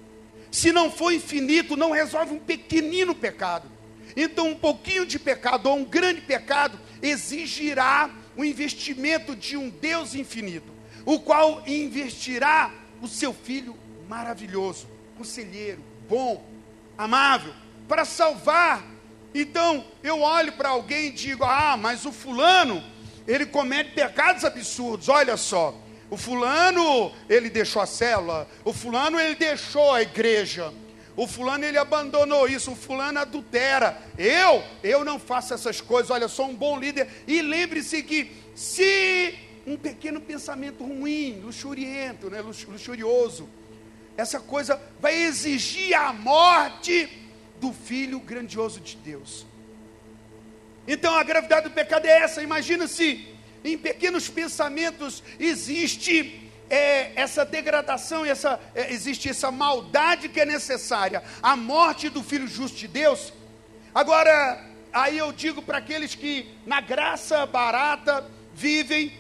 Se 0.52 0.72
não 0.72 0.92
for 0.92 1.12
infinito, 1.12 1.76
não 1.76 1.92
resolve 1.92 2.34
um 2.34 2.40
pequenino 2.40 3.14
pecado. 3.14 3.70
Então, 4.16 4.50
um 4.50 4.56
pouquinho 4.56 5.06
de 5.06 5.20
pecado 5.20 5.68
ou 5.68 5.78
um 5.78 5.84
grande 5.84 6.22
pecado 6.22 6.80
exigirá 7.02 8.10
o 8.36 8.44
investimento 8.44 9.36
de 9.36 9.58
um 9.58 9.70
Deus 9.70 10.16
infinito, 10.16 10.72
o 11.06 11.20
qual 11.20 11.64
investirá 11.68 12.72
o 13.02 13.08
seu 13.08 13.34
filho 13.34 13.76
maravilhoso, 14.08 14.88
conselheiro, 15.18 15.84
bom, 16.10 16.44
amável, 16.98 17.54
para 17.88 18.06
salvar. 18.06 18.84
Então, 19.34 19.86
eu 20.02 20.22
olho 20.22 20.54
para 20.54 20.70
alguém 20.70 21.08
e 21.08 21.12
digo: 21.12 21.44
Ah, 21.44 21.78
mas 21.78 22.06
o 22.06 22.12
fulano 22.12 22.84
ele 23.28 23.46
comete 23.46 23.92
pecados 23.92 24.46
absurdos. 24.46 25.10
Olha 25.10 25.38
só, 25.38 25.76
o 26.10 26.18
fulano 26.18 27.12
ele 27.30 27.50
deixou 27.50 27.82
a 27.82 27.86
célula, 27.86 28.48
o 28.64 28.72
fulano 28.72 29.20
ele 29.20 29.36
deixou 29.36 29.94
a 29.94 30.02
igreja, 30.02 30.74
o 31.16 31.28
fulano 31.28 31.66
ele 31.66 31.78
abandonou 31.78 32.48
isso, 32.48 32.72
o 32.72 32.76
fulano 32.76 33.20
adultera. 33.20 34.02
Eu, 34.18 34.64
eu 34.84 35.04
não 35.04 35.20
faço 35.20 35.54
essas 35.54 35.82
coisas. 35.82 36.12
Olha, 36.12 36.28
sou 36.28 36.48
um 36.48 36.56
bom 36.56 36.80
líder. 36.80 37.08
E 37.28 37.42
lembre-se 37.42 38.02
que 38.04 38.32
se 38.56 39.38
um 39.66 39.76
pequeno 39.76 40.22
pensamento 40.22 40.84
ruim, 40.84 41.42
luxuriento, 41.44 42.30
né, 42.30 42.40
luxurioso, 42.42 43.50
essa 44.18 44.40
coisa 44.40 44.82
vai 45.00 45.16
exigir 45.16 45.94
a 45.94 46.12
morte 46.12 47.08
do 47.62 47.72
filho 47.72 48.20
grandioso 48.20 48.82
de 48.82 48.98
Deus. 48.98 49.46
Então 50.88 51.16
a 51.16 51.24
gravidade 51.24 51.70
do 51.70 51.74
pecado 51.74 52.06
é 52.06 52.24
essa. 52.24 52.42
Imagina 52.42 52.88
se 52.88 53.28
em 53.64 53.78
pequenos 53.78 54.28
pensamentos 54.28 55.24
existe 55.40 56.50
é, 56.70 57.12
essa 57.16 57.46
degradação, 57.46 58.26
essa, 58.26 58.60
é, 58.74 58.92
existe 58.92 59.30
essa 59.30 59.52
maldade 59.52 60.30
que 60.30 60.40
é 60.40 60.46
necessária, 60.46 61.24
a 61.42 61.56
morte 61.56 62.10
do 62.10 62.24
Filho 62.24 62.48
Justo 62.48 62.78
de 62.78 62.88
Deus. 62.88 63.32
Agora, 63.94 64.66
aí 64.92 65.18
eu 65.18 65.32
digo 65.32 65.62
para 65.62 65.78
aqueles 65.78 66.16
que 66.16 66.50
na 66.66 66.82
graça 66.82 67.46
barata 67.46 68.26
vivem, 68.54 69.18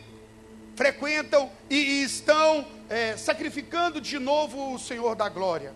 frequentam 0.77 1.51
e, 1.71 2.03
estão 2.03 2.67
é, 2.87 3.17
sacrificando 3.17 3.99
de 3.99 4.19
novo 4.19 4.75
o 4.75 4.79
Senhor 4.79 5.15
da 5.15 5.27
glória. 5.27 5.73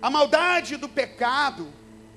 A 0.00 0.08
maldade 0.08 0.78
do 0.78 0.88
pecado 0.88 1.70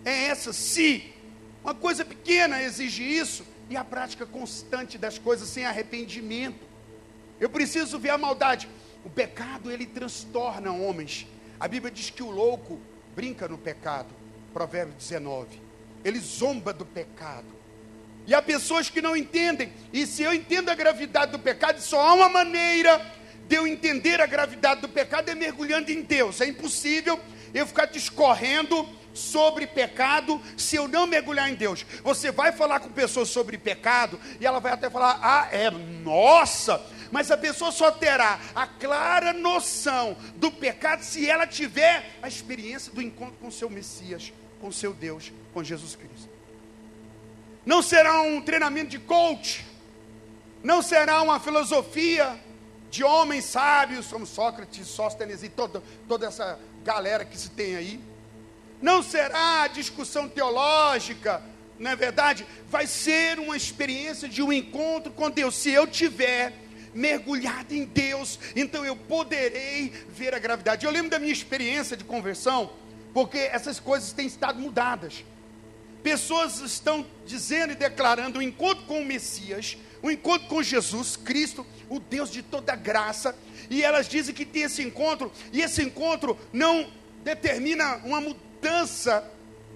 é 0.05 0.27
essa, 0.27 0.53
se 0.53 1.13
uma 1.61 1.75
coisa 1.75 2.05
pequena 2.05 2.63
exige 2.63 3.03
isso, 3.03 3.45
e 3.69 3.75
a 3.75 3.83
prática 3.83 4.25
constante 4.25 4.97
das 4.97 5.17
coisas 5.17 5.49
sem 5.49 5.65
arrependimento. 5.65 6.65
Eu 7.39 7.49
preciso 7.49 7.99
ver 7.99 8.11
a 8.11 8.17
maldade. 8.17 8.69
O 9.03 9.09
pecado, 9.09 9.71
ele 9.71 9.85
transtorna 9.85 10.71
homens. 10.71 11.27
A 11.59 11.67
Bíblia 11.67 11.91
diz 11.91 12.09
que 12.09 12.23
o 12.23 12.29
louco 12.29 12.79
brinca 13.15 13.47
no 13.47 13.57
pecado. 13.57 14.09
Provérbio 14.53 14.93
19. 14.95 15.59
Ele 16.03 16.19
zomba 16.19 16.71
do 16.71 16.85
pecado. 16.85 17.54
E 18.27 18.33
há 18.33 18.41
pessoas 18.41 18.89
que 18.89 19.01
não 19.01 19.15
entendem. 19.15 19.71
E 19.93 20.05
se 20.07 20.23
eu 20.23 20.33
entendo 20.33 20.69
a 20.69 20.75
gravidade 20.75 21.31
do 21.31 21.39
pecado, 21.39 21.79
só 21.79 22.01
há 22.01 22.13
uma 22.13 22.29
maneira 22.29 22.99
de 23.47 23.55
eu 23.55 23.67
entender 23.67 24.19
a 24.19 24.25
gravidade 24.25 24.81
do 24.81 24.89
pecado 24.89 25.29
é 25.29 25.35
mergulhando 25.35 25.91
em 25.91 26.01
Deus. 26.01 26.41
É 26.41 26.47
impossível 26.47 27.19
eu 27.53 27.65
ficar 27.67 27.85
discorrendo 27.85 28.87
sobre 29.13 29.65
pecado 29.65 30.41
se 30.57 30.75
eu 30.75 30.87
não 30.87 31.07
mergulhar 31.07 31.49
em 31.49 31.55
Deus. 31.55 31.85
Você 32.03 32.31
vai 32.31 32.51
falar 32.51 32.79
com 32.79 32.89
pessoas 32.89 33.29
sobre 33.29 33.57
pecado 33.57 34.19
e 34.39 34.45
ela 34.45 34.59
vai 34.59 34.73
até 34.73 34.89
falar: 34.89 35.19
"Ah, 35.21 35.47
é, 35.51 35.69
nossa, 35.69 36.83
mas 37.11 37.31
a 37.31 37.37
pessoa 37.37 37.71
só 37.71 37.91
terá 37.91 38.39
a 38.53 38.67
clara 38.67 39.31
noção 39.31 40.17
do 40.35 40.51
pecado 40.51 41.01
se 41.03 41.29
ela 41.29 41.47
tiver 41.47 42.17
a 42.21 42.27
experiência 42.27 42.91
do 42.91 43.01
encontro 43.01 43.35
com 43.39 43.49
seu 43.49 43.69
Messias, 43.69 44.33
com 44.59 44.71
seu 44.71 44.93
Deus, 44.93 45.31
com 45.53 45.63
Jesus 45.63 45.95
Cristo. 45.95 46.34
Não 47.65 47.81
será 47.81 48.21
um 48.21 48.41
treinamento 48.41 48.91
de 48.91 48.99
coach, 48.99 49.65
não 50.63 50.81
será 50.81 51.21
uma 51.21 51.39
filosofia 51.39 52.39
de 52.91 53.03
homens 53.03 53.45
sábios, 53.45 54.07
como 54.07 54.25
Sócrates, 54.25 54.87
Sóstenes 54.87 55.43
e 55.43 55.49
toda, 55.49 55.81
toda 56.07 56.27
essa 56.27 56.59
galera 56.83 57.25
que 57.25 57.37
se 57.37 57.49
tem 57.49 57.75
aí. 57.75 57.99
Não 58.81 59.01
será 59.01 59.67
discussão 59.67 60.29
teológica, 60.29 61.41
não 61.79 61.91
é 61.91 61.95
verdade? 61.95 62.45
Vai 62.69 62.87
ser 62.87 63.39
uma 63.39 63.57
experiência 63.57 64.29
de 64.29 64.41
um 64.41 64.53
encontro 64.53 65.11
com 65.11 65.29
Deus. 65.29 65.55
Se 65.55 65.71
eu 65.71 65.87
tiver 65.87 66.53
mergulhado 66.93 67.73
em 67.73 67.83
Deus, 67.83 68.39
então 68.55 68.85
eu 68.85 68.95
poderei 68.95 69.91
ver 70.09 70.33
a 70.33 70.39
gravidade. 70.39 70.85
Eu 70.85 70.91
lembro 70.91 71.09
da 71.09 71.19
minha 71.19 71.33
experiência 71.33 71.97
de 71.97 72.03
conversão, 72.03 72.71
porque 73.13 73.37
essas 73.37 73.79
coisas 73.79 74.13
têm 74.13 74.27
estado 74.27 74.59
mudadas. 74.59 75.25
Pessoas 76.05 76.59
estão 76.59 77.03
dizendo 77.25 77.71
e 77.71 77.75
declarando 77.75 78.37
o 78.37 78.41
encontro 78.43 78.85
com 78.85 79.01
o 79.01 79.05
Messias, 79.05 79.75
o 80.03 80.11
encontro 80.11 80.47
com 80.47 80.61
Jesus 80.61 81.17
Cristo, 81.17 81.65
o 81.89 81.99
Deus 81.99 82.29
de 82.29 82.43
toda 82.43 82.75
graça, 82.75 83.35
e 83.71 83.81
elas 83.81 84.07
dizem 84.07 84.35
que 84.35 84.45
tem 84.45 84.61
esse 84.61 84.83
encontro, 84.83 85.31
e 85.51 85.63
esse 85.63 85.81
encontro 85.81 86.37
não 86.53 86.91
determina 87.23 87.95
uma 88.03 88.21
mudança, 88.21 89.27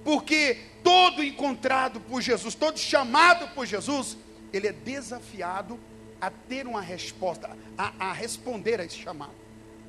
porque 0.04 0.60
todo 0.84 1.24
encontrado 1.24 2.00
por 2.00 2.22
Jesus, 2.22 2.54
todo 2.54 2.78
chamado 2.78 3.48
por 3.56 3.66
Jesus, 3.66 4.16
ele 4.54 4.68
é 4.68 4.72
desafiado 4.72 5.80
a 6.22 6.30
ter 6.30 6.68
uma 6.68 6.80
resposta, 6.80 7.50
a, 7.76 8.12
a 8.12 8.14
responder 8.14 8.80
a 8.80 8.86
esse 8.86 8.98
chamado. 8.98 9.34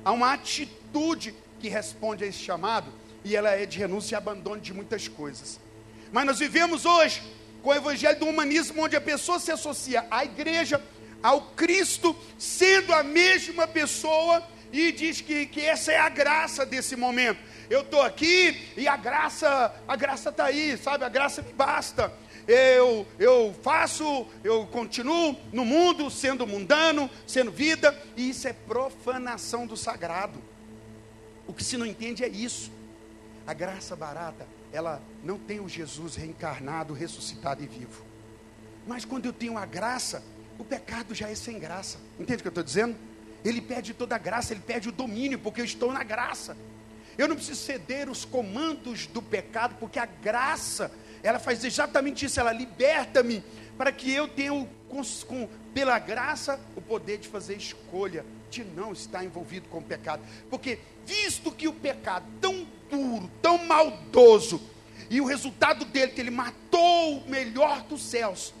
Há 0.03 0.11
uma 0.11 0.33
atitude 0.33 1.35
que 1.59 1.69
responde 1.69 2.23
a 2.23 2.27
esse 2.27 2.39
chamado, 2.39 2.91
e 3.23 3.35
ela 3.35 3.51
é 3.51 3.67
de 3.67 3.77
renúncia 3.77 4.15
e 4.15 4.17
abandono 4.17 4.59
de 4.59 4.73
muitas 4.73 5.07
coisas. 5.07 5.59
Mas 6.11 6.25
nós 6.25 6.39
vivemos 6.39 6.85
hoje 6.85 7.21
com 7.61 7.69
o 7.69 7.73
evangelho 7.73 8.19
do 8.19 8.27
humanismo, 8.27 8.83
onde 8.83 8.95
a 8.95 9.01
pessoa 9.01 9.39
se 9.39 9.51
associa 9.51 10.05
à 10.09 10.25
igreja, 10.25 10.81
ao 11.21 11.41
Cristo, 11.51 12.15
sendo 12.37 12.93
a 12.93 13.03
mesma 13.03 13.67
pessoa, 13.67 14.43
e 14.73 14.91
diz 14.91 15.21
que, 15.21 15.45
que 15.45 15.61
essa 15.61 15.91
é 15.91 15.99
a 15.99 16.09
graça 16.09 16.65
desse 16.65 16.95
momento. 16.95 17.39
Eu 17.69 17.81
estou 17.81 18.01
aqui 18.01 18.73
e 18.75 18.87
a 18.87 18.97
graça, 18.97 19.73
a 19.87 19.95
graça 19.95 20.29
está 20.29 20.45
aí, 20.45 20.77
sabe? 20.77 21.03
A 21.03 21.09
graça 21.09 21.41
me 21.41 21.53
basta 21.53 22.11
eu, 22.47 23.05
eu 23.19 23.55
faço, 23.61 24.27
eu 24.43 24.65
continuo 24.67 25.37
no 25.51 25.63
mundo 25.63 26.09
sendo 26.09 26.47
mundano, 26.47 27.09
sendo 27.27 27.51
vida, 27.51 27.97
e 28.15 28.29
isso 28.29 28.47
é 28.47 28.53
profanação 28.53 29.65
do 29.65 29.77
sagrado. 29.77 30.41
O 31.47 31.53
que 31.53 31.63
se 31.63 31.77
não 31.77 31.85
entende 31.85 32.23
é 32.23 32.27
isso. 32.27 32.71
A 33.45 33.53
graça 33.53 33.95
barata, 33.95 34.45
ela 34.71 35.01
não 35.23 35.37
tem 35.37 35.59
o 35.59 35.67
Jesus 35.67 36.15
reencarnado, 36.15 36.93
ressuscitado 36.93 37.63
e 37.63 37.67
vivo. 37.67 38.03
Mas 38.87 39.05
quando 39.05 39.25
eu 39.25 39.33
tenho 39.33 39.57
a 39.57 39.65
graça, 39.65 40.23
o 40.57 40.63
pecado 40.63 41.13
já 41.13 41.29
é 41.29 41.35
sem 41.35 41.59
graça. 41.59 41.97
Entende 42.19 42.39
o 42.39 42.41
que 42.41 42.47
eu 42.47 42.51
estou 42.51 42.63
dizendo? 42.63 42.95
Ele 43.43 43.61
perde 43.61 43.93
toda 43.93 44.15
a 44.15 44.19
graça, 44.19 44.53
ele 44.53 44.61
perde 44.61 44.89
o 44.89 44.91
domínio, 44.91 45.39
porque 45.39 45.61
eu 45.61 45.65
estou 45.65 45.91
na 45.91 46.03
graça. 46.03 46.55
Eu 47.17 47.27
não 47.27 47.35
preciso 47.35 47.59
ceder 47.59 48.09
os 48.09 48.23
comandos 48.23 49.07
do 49.07 49.21
pecado, 49.21 49.75
porque 49.79 49.99
a 49.99 50.05
graça 50.05 50.91
ela 51.23 51.39
faz 51.39 51.63
exatamente 51.63 52.25
isso, 52.25 52.39
ela 52.39 52.51
liberta-me 52.51 53.43
para 53.77 53.91
que 53.91 54.11
eu 54.11 54.27
tenha, 54.27 54.51
com, 54.89 55.01
com, 55.27 55.49
pela 55.73 55.97
graça, 55.99 56.59
o 56.75 56.81
poder 56.81 57.17
de 57.17 57.27
fazer 57.27 57.55
escolha, 57.55 58.25
de 58.49 58.63
não 58.63 58.91
estar 58.91 59.23
envolvido 59.23 59.67
com 59.69 59.79
o 59.79 59.83
pecado. 59.83 60.23
Porque, 60.49 60.79
visto 61.05 61.51
que 61.51 61.67
o 61.67 61.73
pecado 61.73 62.25
tão 62.39 62.67
duro, 62.91 63.31
tão 63.41 63.65
maldoso, 63.65 64.61
e 65.09 65.19
o 65.19 65.25
resultado 65.25 65.85
dele, 65.85 66.11
que 66.11 66.21
ele 66.21 66.29
matou 66.29 67.17
o 67.17 67.29
melhor 67.29 67.81
dos 67.83 68.01
céus, 68.01 68.53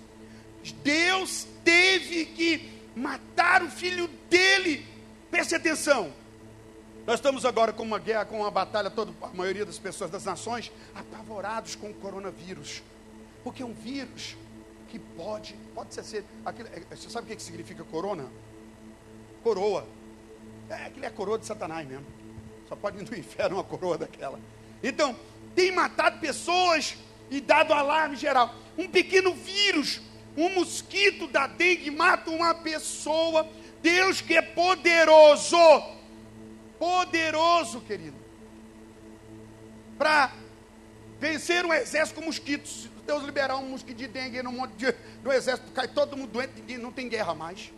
Deus 0.83 1.47
teve 1.63 2.25
que 2.25 2.71
matar 2.95 3.63
o 3.63 3.69
filho 3.69 4.07
dele. 4.29 4.85
Preste 5.29 5.55
atenção, 5.55 6.11
nós 7.05 7.15
estamos 7.15 7.45
agora 7.45 7.73
com 7.73 7.83
uma 7.83 7.97
guerra, 7.99 8.25
com 8.25 8.37
uma 8.41 8.51
batalha, 8.51 8.89
toda 8.89 9.11
a 9.21 9.27
maioria 9.29 9.65
das 9.65 9.79
pessoas 9.79 10.11
das 10.11 10.25
nações 10.25 10.71
apavorados 10.93 11.75
com 11.75 11.89
o 11.89 11.93
coronavírus. 11.93 12.83
Porque 13.43 13.63
é 13.63 13.65
um 13.65 13.73
vírus 13.73 14.37
que 14.89 14.99
pode, 14.99 15.55
pode 15.73 15.93
ser, 15.93 16.23
aquele, 16.45 16.69
é, 16.69 16.95
você 16.95 17.09
sabe 17.09 17.31
o 17.31 17.35
que, 17.35 17.41
significa 17.41 17.83
corona? 17.83 18.27
Coroa. 19.41 19.87
É, 20.69 20.85
aquele 20.85 21.05
é 21.05 21.09
a 21.09 21.11
coroa 21.11 21.39
de 21.39 21.45
Satanás 21.45 21.87
mesmo. 21.87 22.05
Só 22.71 22.75
pode 22.77 22.99
ir 22.99 23.09
no 23.09 23.13
inferno 23.19 23.57
uma 23.57 23.63
coroa 23.65 23.97
daquela. 23.97 24.39
Então, 24.81 25.13
tem 25.53 25.71
matado 25.71 26.19
pessoas 26.19 26.95
e 27.29 27.41
dado 27.41 27.73
alarme 27.73 28.15
geral. 28.15 28.55
Um 28.77 28.87
pequeno 28.87 29.33
vírus, 29.33 29.99
um 30.37 30.55
mosquito 30.55 31.27
da 31.27 31.47
dengue 31.47 31.91
mata 31.91 32.31
uma 32.31 32.55
pessoa. 32.55 33.45
Deus 33.81 34.21
que 34.21 34.37
é 34.37 34.41
poderoso 34.41 35.57
poderoso, 36.81 37.79
querido, 37.81 38.17
para 39.99 40.31
vencer 41.19 41.63
um 41.63 41.71
exército 41.71 42.19
com 42.19 42.25
mosquitos. 42.25 42.83
Se 42.83 42.89
Deus 43.05 43.23
liberar 43.23 43.55
um 43.57 43.69
mosquito 43.69 43.97
de 43.97 44.07
dengue 44.07 44.41
no, 44.41 44.51
monte 44.51 44.71
de, 44.71 44.95
no 45.23 45.31
exército, 45.31 45.71
cai 45.73 45.87
todo 45.87 46.17
mundo 46.17 46.31
doente, 46.31 46.77
não 46.79 46.91
tem 46.91 47.07
guerra 47.07 47.35
mais. 47.35 47.71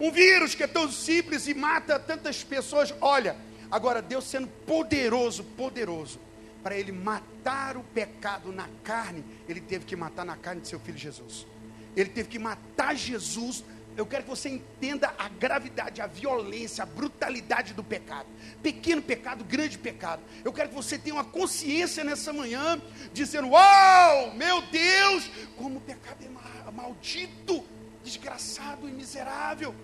Um 0.00 0.10
vírus 0.10 0.54
que 0.54 0.62
é 0.62 0.66
tão 0.66 0.90
simples 0.90 1.46
e 1.46 1.54
mata 1.54 1.98
tantas 1.98 2.42
pessoas. 2.42 2.94
Olha, 3.00 3.36
agora 3.70 4.00
Deus 4.00 4.24
sendo 4.24 4.48
poderoso, 4.48 5.44
poderoso, 5.44 6.18
para 6.62 6.76
ele 6.76 6.92
matar 6.92 7.76
o 7.76 7.82
pecado 7.82 8.52
na 8.52 8.68
carne, 8.82 9.24
ele 9.48 9.60
teve 9.60 9.84
que 9.84 9.94
matar 9.94 10.24
na 10.24 10.36
carne 10.36 10.62
de 10.62 10.68
seu 10.68 10.80
filho 10.80 10.98
Jesus. 10.98 11.46
Ele 11.94 12.08
teve 12.08 12.28
que 12.28 12.38
matar 12.38 12.94
Jesus 12.96 13.64
eu 13.96 14.06
quero 14.06 14.22
que 14.22 14.30
você 14.30 14.48
entenda 14.48 15.12
a 15.18 15.28
gravidade, 15.28 16.00
a 16.00 16.06
violência, 16.06 16.82
a 16.82 16.86
brutalidade 16.86 17.74
do 17.74 17.82
pecado. 17.82 18.26
Pequeno 18.62 19.02
pecado, 19.02 19.44
grande 19.44 19.76
pecado. 19.76 20.22
Eu 20.44 20.52
quero 20.52 20.68
que 20.68 20.74
você 20.74 20.96
tenha 20.96 21.16
uma 21.16 21.24
consciência 21.24 22.04
nessa 22.04 22.32
manhã, 22.32 22.80
dizendo: 23.12 23.48
Uau, 23.48 24.32
meu 24.34 24.62
Deus, 24.62 25.30
como 25.56 25.78
o 25.78 25.80
pecado 25.80 26.16
é 26.24 26.70
maldito, 26.70 27.64
desgraçado 28.02 28.88
e 28.88 28.92
miserável. 28.92 29.74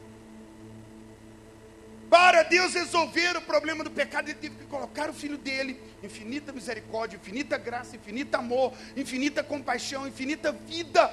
Para 2.09 2.43
Deus 2.45 2.75
resolver 2.75 3.37
o 3.37 3.41
problema 3.41 3.83
do 3.83 3.91
pecado, 3.91 4.29
Ele 4.29 4.39
teve 4.39 4.55
que 4.57 4.65
colocar 4.67 5.11
o 5.11 5.13
filho 5.13 5.37
dele, 5.37 5.81
infinita 6.03 6.53
misericórdia, 6.53 7.17
infinita 7.17 7.59
graça, 7.59 7.97
infinito 7.97 8.35
amor, 8.37 8.73
infinita 8.97 9.43
compaixão, 9.43 10.07
infinita 10.07 10.53
vida, 10.53 11.13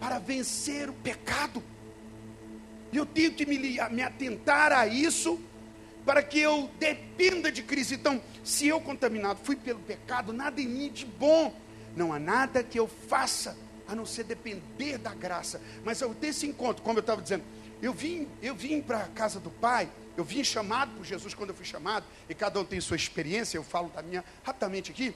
para 0.00 0.18
vencer 0.18 0.90
o 0.90 0.92
pecado. 0.92 1.62
E 2.92 2.96
eu 2.96 3.06
tenho 3.06 3.32
que 3.32 3.46
me, 3.46 3.58
me 3.58 4.02
atentar 4.02 4.72
a 4.72 4.86
isso 4.86 5.40
para 6.04 6.22
que 6.22 6.38
eu 6.40 6.68
dependa 6.78 7.50
de 7.50 7.62
Cristo. 7.62 7.94
Então, 7.94 8.20
se 8.42 8.66
eu 8.66 8.80
contaminado 8.80 9.40
fui 9.42 9.54
pelo 9.54 9.78
pecado, 9.78 10.32
nada 10.32 10.60
em 10.60 10.66
mim 10.66 10.90
de 10.90 11.06
bom. 11.06 11.54
Não 11.96 12.12
há 12.12 12.18
nada 12.18 12.62
que 12.62 12.78
eu 12.78 12.88
faça 12.88 13.56
a 13.86 13.94
não 13.94 14.04
ser 14.04 14.24
depender 14.24 14.98
da 14.98 15.14
graça. 15.14 15.60
Mas 15.84 16.00
eu 16.00 16.14
tenho 16.14 16.30
esse 16.30 16.46
encontro, 16.46 16.82
como 16.82 16.98
eu 16.98 17.02
estava 17.02 17.22
dizendo, 17.22 17.44
eu 17.80 17.92
vim, 17.92 18.28
eu 18.42 18.54
vim 18.54 18.80
para 18.80 18.98
a 18.98 19.08
casa 19.08 19.38
do 19.38 19.50
Pai, 19.50 19.88
eu 20.16 20.24
vim 20.24 20.44
chamado 20.44 20.94
por 20.96 21.04
Jesus 21.04 21.34
quando 21.34 21.50
eu 21.50 21.56
fui 21.56 21.64
chamado, 21.64 22.04
e 22.28 22.34
cada 22.34 22.60
um 22.60 22.64
tem 22.64 22.80
sua 22.80 22.96
experiência, 22.96 23.56
eu 23.56 23.64
falo 23.64 23.88
da 23.88 24.02
minha 24.02 24.24
rapidamente 24.44 24.90
aqui, 24.90 25.14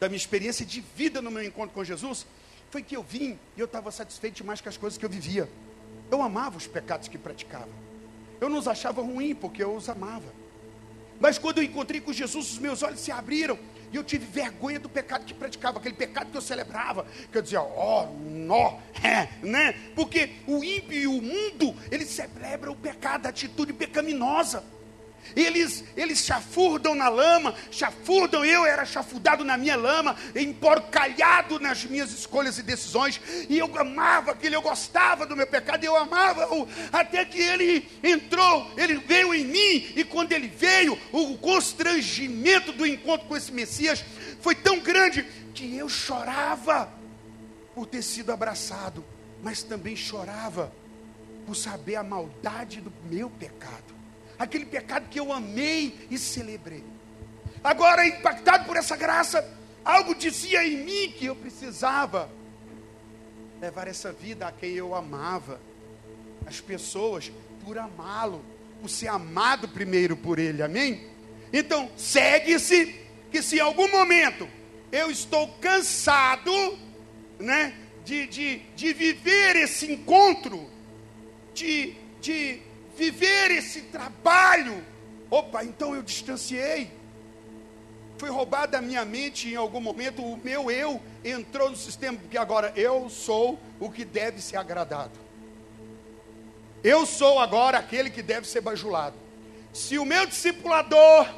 da 0.00 0.08
minha 0.08 0.16
experiência 0.16 0.64
de 0.64 0.80
vida 0.80 1.22
no 1.22 1.30
meu 1.30 1.42
encontro 1.42 1.74
com 1.74 1.84
Jesus, 1.84 2.26
foi 2.70 2.82
que 2.82 2.96
eu 2.96 3.02
vim 3.02 3.38
e 3.56 3.60
eu 3.60 3.66
estava 3.66 3.90
satisfeito 3.90 4.36
demais 4.36 4.60
com 4.60 4.68
as 4.68 4.76
coisas 4.76 4.98
que 4.98 5.04
eu 5.04 5.10
vivia. 5.10 5.48
Eu 6.10 6.22
amava 6.22 6.56
os 6.56 6.66
pecados 6.66 7.08
que 7.08 7.18
praticava. 7.18 7.68
Eu 8.40 8.48
não 8.48 8.58
os 8.58 8.68
achava 8.68 9.02
ruim 9.02 9.34
porque 9.34 9.62
eu 9.62 9.74
os 9.74 9.88
amava. 9.88 10.32
Mas 11.20 11.38
quando 11.38 11.58
eu 11.58 11.64
encontrei 11.64 12.00
com 12.00 12.12
Jesus, 12.12 12.52
os 12.52 12.58
meus 12.58 12.82
olhos 12.82 13.00
se 13.00 13.10
abriram 13.10 13.58
e 13.92 13.96
eu 13.96 14.04
tive 14.04 14.26
vergonha 14.26 14.78
do 14.78 14.88
pecado 14.88 15.24
que 15.24 15.34
praticava, 15.34 15.78
aquele 15.78 15.94
pecado 15.94 16.30
que 16.30 16.36
eu 16.36 16.42
celebrava, 16.42 17.06
que 17.30 17.38
eu 17.38 17.42
dizia, 17.42 17.60
ó, 17.62 18.08
nó, 18.30 18.78
é, 19.02 19.28
né? 19.46 19.74
Porque 19.94 20.30
o 20.46 20.62
ímpio 20.62 20.98
e 20.98 21.06
o 21.06 21.22
mundo, 21.22 21.74
eles 21.90 22.08
celebram 22.08 22.72
o 22.72 22.76
pecado, 22.76 23.26
a 23.26 23.30
atitude 23.30 23.72
pecaminosa. 23.72 24.62
Eles, 25.36 25.84
eles 25.96 26.24
chafurdam 26.24 26.94
na 26.94 27.08
lama, 27.08 27.54
chafurdam, 27.70 28.44
eu 28.44 28.64
era 28.64 28.84
chafurdado 28.84 29.44
na 29.44 29.56
minha 29.56 29.76
lama, 29.76 30.16
emporcalhado 30.34 31.60
nas 31.60 31.84
minhas 31.84 32.12
escolhas 32.12 32.58
e 32.58 32.62
decisões, 32.62 33.20
e 33.48 33.58
eu 33.58 33.70
amava 33.78 34.32
aquele, 34.32 34.56
eu 34.56 34.62
gostava 34.62 35.26
do 35.26 35.36
meu 35.36 35.46
pecado, 35.46 35.84
eu 35.84 35.96
amava-o, 35.96 36.68
até 36.92 37.24
que 37.24 37.40
ele 37.40 37.88
entrou, 38.02 38.70
ele 38.76 38.94
veio 38.96 39.34
em 39.34 39.44
mim, 39.44 39.92
e 39.96 40.04
quando 40.04 40.32
ele 40.32 40.48
veio, 40.48 40.98
o 41.12 41.36
constrangimento 41.38 42.72
do 42.72 42.86
encontro 42.86 43.26
com 43.26 43.36
esse 43.36 43.52
Messias 43.52 44.04
foi 44.40 44.54
tão 44.54 44.78
grande 44.78 45.24
que 45.54 45.76
eu 45.76 45.88
chorava 45.88 46.92
por 47.74 47.86
ter 47.86 48.02
sido 48.02 48.32
abraçado, 48.32 49.04
mas 49.42 49.62
também 49.62 49.94
chorava 49.94 50.72
por 51.46 51.54
saber 51.54 51.96
a 51.96 52.02
maldade 52.02 52.80
do 52.80 52.92
meu 53.08 53.30
pecado 53.30 53.97
aquele 54.38 54.64
pecado 54.64 55.08
que 55.08 55.18
eu 55.18 55.32
amei 55.32 56.06
e 56.10 56.16
celebrei. 56.16 56.84
Agora, 57.62 58.06
impactado 58.06 58.64
por 58.64 58.76
essa 58.76 58.96
graça, 58.96 59.44
algo 59.84 60.14
dizia 60.14 60.64
em 60.64 60.84
mim 60.84 61.12
que 61.12 61.26
eu 61.26 61.34
precisava 61.34 62.30
levar 63.60 63.88
essa 63.88 64.12
vida 64.12 64.46
a 64.46 64.52
quem 64.52 64.72
eu 64.72 64.94
amava, 64.94 65.60
as 66.46 66.60
pessoas, 66.60 67.32
por 67.64 67.76
amá-lo, 67.76 68.44
por 68.80 68.88
ser 68.88 69.08
amado 69.08 69.68
primeiro 69.68 70.16
por 70.16 70.38
ele, 70.38 70.62
amém? 70.62 71.06
Então, 71.52 71.90
segue-se 71.96 72.94
que 73.30 73.42
se 73.42 73.56
em 73.56 73.60
algum 73.60 73.90
momento 73.90 74.48
eu 74.92 75.10
estou 75.10 75.48
cansado, 75.60 76.78
né, 77.38 77.74
de, 78.04 78.26
de, 78.26 78.58
de 78.74 78.92
viver 78.92 79.56
esse 79.56 79.92
encontro, 79.92 80.70
de, 81.52 81.94
de 82.20 82.60
viver 82.98 83.52
esse 83.52 83.82
trabalho. 83.82 84.84
Opa, 85.30 85.64
então 85.64 85.94
eu 85.94 86.02
distanciei. 86.02 86.90
Foi 88.18 88.28
roubada 88.28 88.78
a 88.78 88.82
minha 88.82 89.04
mente 89.04 89.48
em 89.48 89.54
algum 89.54 89.80
momento, 89.80 90.24
o 90.24 90.36
meu 90.36 90.68
eu 90.70 91.00
entrou 91.24 91.70
no 91.70 91.76
sistema, 91.76 92.18
porque 92.18 92.36
agora 92.36 92.72
eu 92.74 93.08
sou 93.08 93.60
o 93.78 93.88
que 93.88 94.04
deve 94.04 94.42
ser 94.42 94.56
agradado. 94.56 95.12
Eu 96.82 97.06
sou 97.06 97.38
agora 97.38 97.78
aquele 97.78 98.10
que 98.10 98.22
deve 98.22 98.46
ser 98.48 98.60
bajulado. 98.60 99.14
Se 99.72 99.98
o 99.98 100.04
meu 100.04 100.26
discipulador 100.26 101.28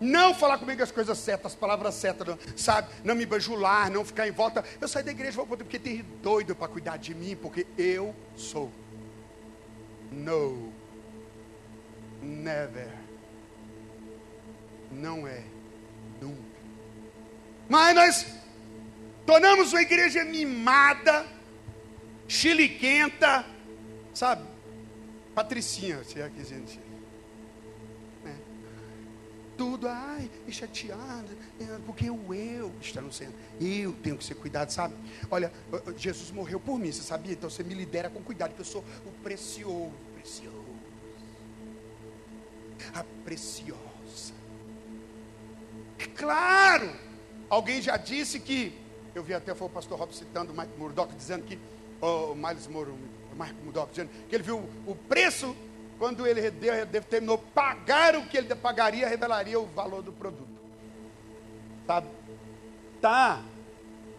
não 0.00 0.32
falar 0.32 0.58
comigo 0.58 0.80
as 0.80 0.92
coisas 0.92 1.18
certas, 1.18 1.52
as 1.52 1.58
palavras 1.58 1.94
certas, 1.94 2.26
não, 2.26 2.38
sabe? 2.56 2.88
Não 3.02 3.16
me 3.16 3.26
bajular, 3.26 3.90
não 3.90 4.04
ficar 4.04 4.28
em 4.28 4.30
volta. 4.30 4.64
Eu 4.80 4.86
saio 4.86 5.04
da 5.04 5.10
igreja 5.10 5.36
vou 5.36 5.46
poder, 5.46 5.64
porque 5.64 5.78
tem 5.78 6.04
doido 6.22 6.54
para 6.54 6.68
cuidar 6.68 6.98
de 6.98 7.14
mim, 7.14 7.36
porque 7.36 7.66
eu 7.76 8.14
sou. 8.36 8.70
No. 10.12 10.77
Never. 12.28 12.92
Não 14.92 15.26
é. 15.26 15.42
Nunca. 16.20 16.42
Mas 17.68 17.94
nós 17.94 18.26
tornamos 19.24 19.72
uma 19.72 19.82
igreja 19.82 20.24
mimada, 20.24 21.26
chiliquenta, 22.26 23.44
sabe? 24.12 24.44
Patricinha, 25.34 26.04
se 26.04 26.20
é 26.20 26.28
que 26.28 26.44
gente. 26.44 26.78
É. 28.26 28.34
Tudo, 29.56 29.88
ai, 29.88 30.30
e 30.46 30.52
chateado, 30.52 31.36
é, 31.60 31.78
porque 31.86 32.10
o 32.10 32.34
eu 32.34 32.72
está 32.80 33.00
no 33.00 33.12
centro. 33.12 33.34
Eu 33.60 33.92
tenho 33.92 34.18
que 34.18 34.24
ser 34.24 34.34
cuidado, 34.34 34.70
sabe? 34.70 34.94
Olha, 35.30 35.52
Jesus 35.96 36.30
morreu 36.30 36.60
por 36.60 36.78
mim, 36.78 36.92
você 36.92 37.02
sabia? 37.02 37.32
Então 37.32 37.48
você 37.48 37.62
me 37.62 37.74
lidera 37.74 38.10
com 38.10 38.22
cuidado, 38.22 38.54
que 38.54 38.60
eu 38.60 38.64
sou 38.64 38.84
o 39.06 39.10
precioso, 39.22 39.92
precioso 40.14 40.57
a 42.94 43.04
preciosa. 43.24 44.34
É 45.98 46.06
claro, 46.06 46.90
alguém 47.48 47.82
já 47.82 47.96
disse 47.96 48.38
que, 48.38 48.72
eu 49.14 49.22
vi 49.22 49.34
até 49.34 49.54
foi 49.54 49.66
o 49.66 49.70
pastor 49.70 49.98
Rob 49.98 50.14
citando 50.14 50.52
o 50.52 50.56
Mike 50.56 50.78
Murdock 50.78 51.14
dizendo 51.14 51.44
que, 51.44 51.58
o 52.00 52.34
Miles 52.34 52.68
Murdock, 52.68 53.90
dizendo 53.90 54.10
que 54.28 54.34
ele 54.34 54.44
viu 54.44 54.68
o 54.86 54.94
preço, 54.94 55.56
quando 55.98 56.26
ele 56.26 56.50
determinou 56.86 57.38
pagar 57.38 58.14
o 58.14 58.26
que 58.26 58.36
ele 58.36 58.54
pagaria, 58.54 59.08
revelaria 59.08 59.58
o 59.58 59.66
valor 59.66 60.02
do 60.02 60.12
produto. 60.12 60.48
Sabe? 61.86 62.06
Tá, 63.00 63.42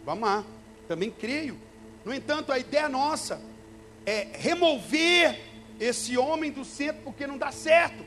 vamos 0.06 0.28
lá, 0.28 0.44
também 0.88 1.10
creio. 1.10 1.58
No 2.04 2.14
entanto, 2.14 2.52
a 2.52 2.60
ideia 2.60 2.90
nossa 2.90 3.42
é 4.06 4.28
remover 4.34 5.40
esse 5.80 6.18
homem 6.18 6.52
do 6.52 6.66
centro 6.66 7.02
porque 7.04 7.26
não 7.26 7.38
dá 7.38 7.52
certo 7.52 8.04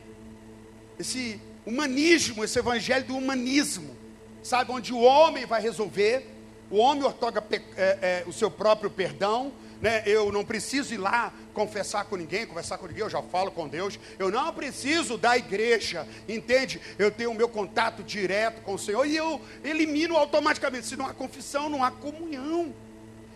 esse 0.98 1.40
humanismo, 1.66 2.44
esse 2.44 2.58
evangelho 2.58 3.04
do 3.04 3.16
humanismo, 3.16 3.96
sabe, 4.42 4.72
onde 4.72 4.92
o 4.92 5.00
homem 5.00 5.46
vai 5.46 5.60
resolver, 5.60 6.26
o 6.70 6.76
homem 6.78 7.04
ortoga 7.04 7.44
é, 7.50 7.62
é, 7.76 8.24
o 8.26 8.32
seu 8.32 8.50
próprio 8.50 8.90
perdão, 8.90 9.52
né? 9.80 10.02
eu 10.06 10.30
não 10.32 10.44
preciso 10.44 10.94
ir 10.94 10.98
lá 10.98 11.32
confessar 11.52 12.04
com 12.06 12.16
ninguém, 12.16 12.46
conversar 12.46 12.78
com 12.78 12.86
ninguém, 12.86 13.02
eu 13.02 13.10
já 13.10 13.20
falo 13.20 13.50
com 13.50 13.68
Deus, 13.68 13.98
eu 14.18 14.30
não 14.30 14.52
preciso 14.54 15.18
da 15.18 15.36
igreja, 15.36 16.06
entende? 16.28 16.80
Eu 16.98 17.10
tenho 17.10 17.30
o 17.30 17.34
meu 17.34 17.48
contato 17.48 18.02
direto 18.02 18.62
com 18.62 18.74
o 18.74 18.78
Senhor 18.78 19.04
e 19.04 19.16
eu 19.16 19.40
elimino 19.62 20.16
automaticamente, 20.16 20.86
se 20.86 20.96
não 20.96 21.06
há 21.06 21.12
confissão, 21.12 21.68
não 21.68 21.84
há 21.84 21.90
comunhão, 21.90 22.72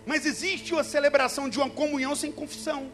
mas 0.06 0.24
existe 0.24 0.72
uma 0.72 0.84
celebração 0.84 1.48
de 1.48 1.58
uma 1.58 1.68
comunhão 1.68 2.14
sem 2.14 2.32
confissão, 2.32 2.90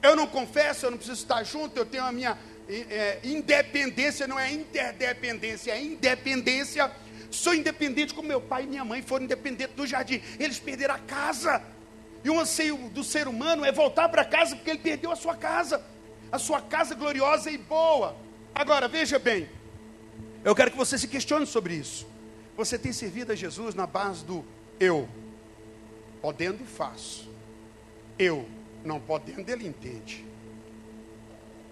eu 0.00 0.14
não 0.14 0.26
confesso, 0.26 0.86
eu 0.86 0.90
não 0.90 0.96
preciso 0.96 1.20
estar 1.20 1.42
junto, 1.42 1.76
eu 1.76 1.84
tenho 1.84 2.04
a 2.04 2.12
minha 2.12 2.38
é, 2.68 3.18
independência 3.24 4.26
não 4.26 4.38
é 4.38 4.52
interdependência, 4.52 5.72
é 5.72 5.82
independência. 5.82 6.90
Sou 7.30 7.54
independente 7.54 8.14
como 8.14 8.28
meu 8.28 8.40
pai 8.40 8.64
e 8.64 8.66
minha 8.66 8.84
mãe 8.84 9.02
foram 9.02 9.24
independentes 9.24 9.74
do 9.74 9.86
jardim. 9.86 10.20
Eles 10.38 10.58
perderam 10.58 10.94
a 10.94 10.98
casa. 10.98 11.62
E 12.22 12.30
o 12.30 12.38
anseio 12.38 12.76
do 12.90 13.02
ser 13.02 13.28
humano 13.28 13.64
é 13.64 13.72
voltar 13.72 14.08
para 14.08 14.24
casa 14.24 14.56
porque 14.56 14.70
ele 14.70 14.80
perdeu 14.80 15.10
a 15.10 15.16
sua 15.16 15.36
casa. 15.36 15.82
A 16.30 16.38
sua 16.38 16.60
casa 16.60 16.94
gloriosa 16.94 17.50
e 17.50 17.56
boa. 17.56 18.14
Agora, 18.54 18.86
veja 18.86 19.18
bem. 19.18 19.48
Eu 20.44 20.54
quero 20.54 20.70
que 20.70 20.76
você 20.76 20.98
se 20.98 21.08
questione 21.08 21.46
sobre 21.46 21.74
isso. 21.74 22.06
Você 22.56 22.78
tem 22.78 22.92
servido 22.92 23.32
a 23.32 23.34
Jesus 23.34 23.74
na 23.74 23.86
base 23.86 24.24
do 24.24 24.44
eu. 24.78 25.08
Podendo, 26.20 26.64
faço. 26.64 27.28
Eu, 28.18 28.48
não 28.84 29.00
podendo, 29.00 29.48
ele 29.48 29.66
entende. 29.66 30.27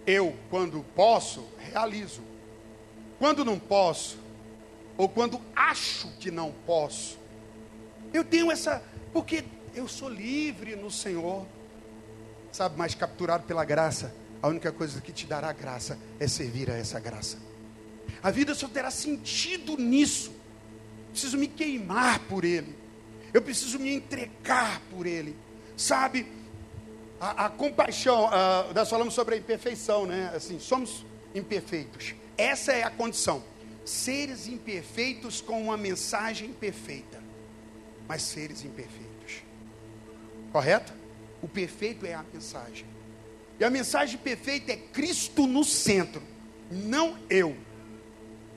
Eu, 0.07 0.37
quando 0.51 0.85
posso, 0.95 1.47
realizo. 1.59 2.23
Quando 3.19 3.45
não 3.45 3.59
posso, 3.59 4.19
ou 4.97 5.09
quando 5.09 5.40
acho 5.55 6.09
que 6.19 6.31
não 6.31 6.53
posso, 6.64 7.19
eu 8.12 8.25
tenho 8.25 8.51
essa, 8.51 8.83
porque 9.12 9.45
eu 9.75 9.88
sou 9.88 10.09
livre 10.09 10.77
no 10.77 10.90
Senhor, 10.90 11.47
sabe, 12.53 12.77
mas 12.79 12.95
capturado 12.95 13.45
pela 13.45 13.64
graça, 13.64 14.14
a 14.40 14.49
única 14.49 14.71
coisa 14.71 15.01
que 15.01 15.12
te 15.12 15.27
dará 15.27 15.53
graça 15.53 15.99
é 16.21 16.29
servir 16.29 16.71
a 16.71 16.77
essa 16.77 17.01
graça. 17.01 17.38
A 18.23 18.31
vida 18.31 18.55
só 18.55 18.69
terá 18.69 18.90
sentido 18.90 19.77
nisso. 19.77 20.33
Preciso 21.11 21.37
me 21.37 21.47
queimar 21.47 22.21
por 22.21 22.45
Ele. 22.45 22.75
Eu 23.33 23.42
preciso 23.42 23.79
me 23.79 23.92
entregar 23.95 24.81
por 24.90 25.07
Ele. 25.07 25.37
Sabe? 25.77 26.27
A, 27.21 27.47
a 27.47 27.51
compaixão, 27.51 28.27
uh, 28.27 28.75
nós 28.75 28.91
falamos 28.91 29.15
sobre 29.15 29.37
a 29.37 29.39
imperfeição, 29.39 30.07
né? 30.07 30.33
Assim, 30.35 30.59
somos 30.59 31.05
imperfeitos. 31.35 32.15
Essa 32.37 32.73
é 32.73 32.83
a 32.83 32.91
condição. 32.91 33.43
Seres 33.85 34.47
imperfeitos 34.47 35.41
com 35.41 35.63
uma 35.63 35.77
mensagem 35.77 36.53
perfeita, 36.53 37.23
mas 38.07 38.23
seres 38.23 38.65
imperfeitos. 38.65 39.43
Correto? 40.53 40.93
O 41.41 41.49
perfeito 41.49 42.05
é 42.05 42.15
a 42.15 42.25
mensagem. 42.33 42.87
E 43.59 43.65
a 43.65 43.71
mensagem 43.71 44.19
perfeita 44.19 44.73
é 44.73 44.77
Cristo 44.77 45.47
no 45.47 45.65
centro, 45.65 46.23
não 46.71 47.17
eu. 47.31 47.57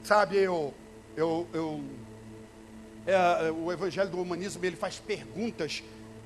Sabe, 0.03 0.37
eu, 0.37 0.73
eu, 1.15 1.47
eu 1.53 1.83
é, 3.05 3.51
o 3.51 3.71
evangelho 3.71 4.09
do 4.09 4.21
humanismo 4.21 4.63
ele 4.65 4.75
faz 4.75 4.99
perguntas 4.99 5.83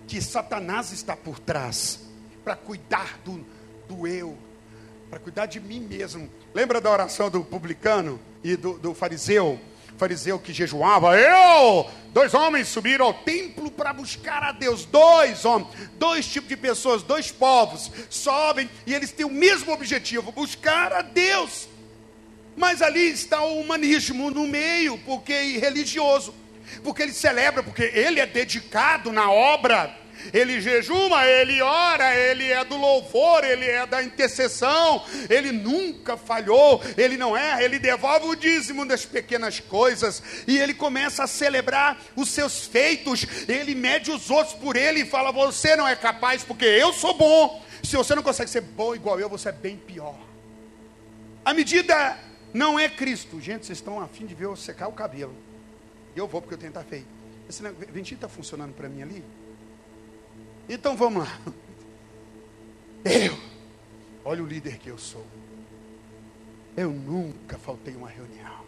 que 0.08 0.22
Satanás 0.22 0.92
está 0.92 1.16
por 1.16 1.40
trás 1.40 2.03
para 2.44 2.56
cuidar 2.56 3.20
do, 3.24 3.46
do 3.88 4.08
eu, 4.08 4.38
para 5.10 5.20
cuidar 5.20 5.46
de 5.46 5.60
mim 5.60 5.80
mesmo. 5.80 6.30
Lembra 6.54 6.82
da 6.82 6.90
oração 6.90 7.30
do 7.30 7.44
publicano 7.44 8.20
e 8.44 8.56
do, 8.56 8.78
do 8.78 8.94
fariseu? 8.94 9.60
fariseu 9.98 10.40
que 10.40 10.52
jejuava, 10.52 11.18
eu, 11.18 11.90
dois 12.12 12.34
homens 12.34 12.68
subiram 12.68 13.06
ao 13.06 13.14
templo 13.14 13.70
para 13.72 13.94
buscar 13.94 14.44
a 14.44 14.52
Deus, 14.52 14.86
dois 14.86 15.46
homens, 15.46 15.70
dois 15.98 16.28
tipos 16.28 16.50
de 16.50 16.58
pessoas, 16.58 17.04
dois 17.04 17.32
povos, 17.32 17.92
sobem 18.10 18.70
e 18.86 18.94
eles 18.94 19.12
têm 19.12 19.26
o 19.26 19.32
mesmo 19.32 19.72
objetivo, 19.72 20.32
buscar 20.32 20.92
a 20.92 21.02
Deus. 21.02 21.70
Mas 22.56 22.82
ali 22.82 23.10
está 23.10 23.44
o 23.44 23.60
humanismo 23.60 24.30
no 24.30 24.48
meio, 24.48 24.98
porque 25.00 25.34
é 25.34 25.44
religioso, 25.58 26.34
porque 26.84 27.02
ele 27.02 27.14
celebra, 27.14 27.64
porque 27.64 27.84
ele 27.84 28.20
é 28.20 28.26
dedicado 28.26 29.12
na 29.12 29.32
obra 29.32 30.03
ele 30.32 30.62
jejuma, 30.62 31.26
ele 31.26 31.62
ora, 31.62 32.16
ele 32.16 32.52
é 32.52 32.64
do 32.64 32.78
louvor, 32.78 33.44
ele 33.44 33.66
é 33.66 33.86
da 33.86 34.04
intercessão, 34.04 35.04
ele 35.30 35.52
nunca 35.52 36.16
falhou, 36.16 36.82
ele 36.98 37.18
não 37.18 37.36
erra, 37.36 37.64
ele 37.64 37.80
devolve 37.80 38.28
o 38.28 38.36
dízimo 38.36 38.86
das 38.86 39.06
pequenas 39.06 39.60
coisas, 39.60 40.22
e 40.48 40.58
ele 40.58 40.74
começa 40.74 41.24
a 41.24 41.28
celebrar 41.28 42.00
os 42.16 42.30
seus 42.30 42.66
feitos, 42.66 43.26
ele 43.48 43.76
mede 43.76 44.12
os 44.12 44.30
outros 44.30 44.56
por 44.56 44.76
ele 44.76 45.02
e 45.02 45.06
fala: 45.06 45.32
Você 45.32 45.76
não 45.76 45.88
é 45.88 45.96
capaz, 45.96 46.44
porque 46.44 46.66
eu 46.66 46.94
sou 46.94 47.14
bom. 47.14 47.64
Se 47.84 47.98
você 47.98 48.16
não 48.16 48.24
consegue 48.24 48.50
ser 48.50 48.62
bom 48.62 48.96
igual 48.96 49.20
eu, 49.20 49.28
você 49.28 49.50
é 49.50 49.52
bem 49.52 49.76
pior. 49.76 50.18
A 51.44 51.54
medida 51.54 52.18
não 52.54 52.80
é 52.80 52.88
Cristo. 52.88 53.42
Gente, 53.42 53.66
vocês 53.66 53.80
estão 53.80 54.00
afim 54.00 54.26
de 54.26 54.34
ver 54.34 54.46
eu 54.46 54.56
secar 54.56 54.88
o 54.88 54.94
cabelo. 54.94 55.36
Eu 56.16 56.28
vou 56.28 56.42
porque 56.42 56.54
eu 56.54 56.58
tenho 56.58 56.72
que 56.72 56.78
estar 56.78 56.90
feio. 56.90 57.06
Esse 57.50 57.62
ventinho 57.92 58.16
está 58.16 58.30
funcionando 58.30 58.74
para 58.74 58.88
mim 58.88 59.02
ali? 59.02 59.24
Então 60.68 60.96
vamos 60.96 61.24
lá. 61.24 61.40
Eu, 63.04 63.38
olha 64.24 64.42
o 64.42 64.48
líder 64.48 64.78
que 64.78 64.90
eu 64.90 64.98
sou. 64.98 65.26
Eu 66.76 66.90
nunca 66.90 67.58
faltei 67.58 67.96
uma 67.96 68.10
reunião. 68.10 68.64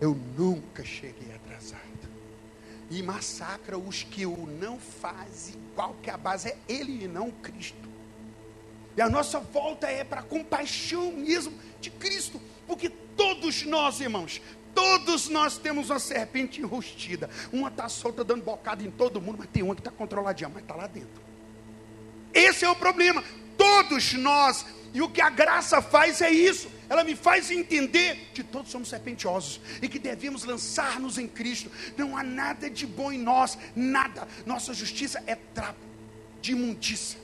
Eu 0.00 0.14
nunca 0.36 0.84
cheguei 0.84 1.34
atrasado. 1.34 1.82
E 2.90 3.02
massacra 3.02 3.76
os 3.76 4.02
que 4.02 4.24
o 4.24 4.46
não 4.46 4.78
fazem 4.78 5.56
igual 5.72 5.96
que 6.02 6.10
a 6.10 6.16
base 6.16 6.48
é 6.48 6.58
ele 6.68 7.04
e 7.04 7.08
não 7.08 7.30
Cristo. 7.30 7.88
E 8.96 9.02
a 9.02 9.08
nossa 9.08 9.40
volta 9.40 9.88
é 9.88 10.04
para 10.04 10.20
a 10.20 10.24
compaixão 10.24 11.12
mesmo 11.12 11.52
de 11.80 11.90
Cristo. 11.90 12.40
Porque 12.66 12.88
todos 12.88 13.64
nós, 13.64 14.00
irmãos, 14.00 14.40
Todos 14.74 15.28
nós 15.28 15.56
temos 15.56 15.90
uma 15.90 15.98
serpente 15.98 16.60
enrustida. 16.60 17.30
Uma 17.52 17.68
está 17.68 17.88
solta 17.88 18.24
dando 18.24 18.42
bocada 18.42 18.82
em 18.82 18.90
todo 18.90 19.20
mundo, 19.20 19.36
mas 19.38 19.48
tem 19.48 19.62
uma 19.62 19.74
que 19.74 19.80
está 19.80 19.90
controladinha, 19.90 20.50
mas 20.52 20.62
está 20.62 20.74
lá 20.74 20.86
dentro. 20.86 21.22
Esse 22.32 22.64
é 22.64 22.70
o 22.70 22.74
problema. 22.74 23.22
Todos 23.56 24.12
nós. 24.14 24.66
E 24.92 25.00
o 25.00 25.08
que 25.08 25.20
a 25.20 25.30
graça 25.30 25.80
faz 25.80 26.20
é 26.20 26.30
isso. 26.30 26.68
Ela 26.88 27.02
me 27.02 27.16
faz 27.16 27.50
entender 27.50 28.30
que 28.34 28.42
todos 28.42 28.70
somos 28.70 28.88
serpentiosos 28.88 29.60
e 29.80 29.88
que 29.88 29.98
devemos 29.98 30.44
lançar-nos 30.44 31.18
em 31.18 31.26
Cristo. 31.26 31.70
Não 31.96 32.16
há 32.16 32.22
nada 32.22 32.68
de 32.68 32.86
bom 32.86 33.10
em 33.10 33.18
nós, 33.18 33.58
nada. 33.74 34.26
Nossa 34.44 34.74
justiça 34.74 35.22
é 35.26 35.34
trapo 35.34 35.80
de 36.40 36.52
imundícia. 36.52 37.18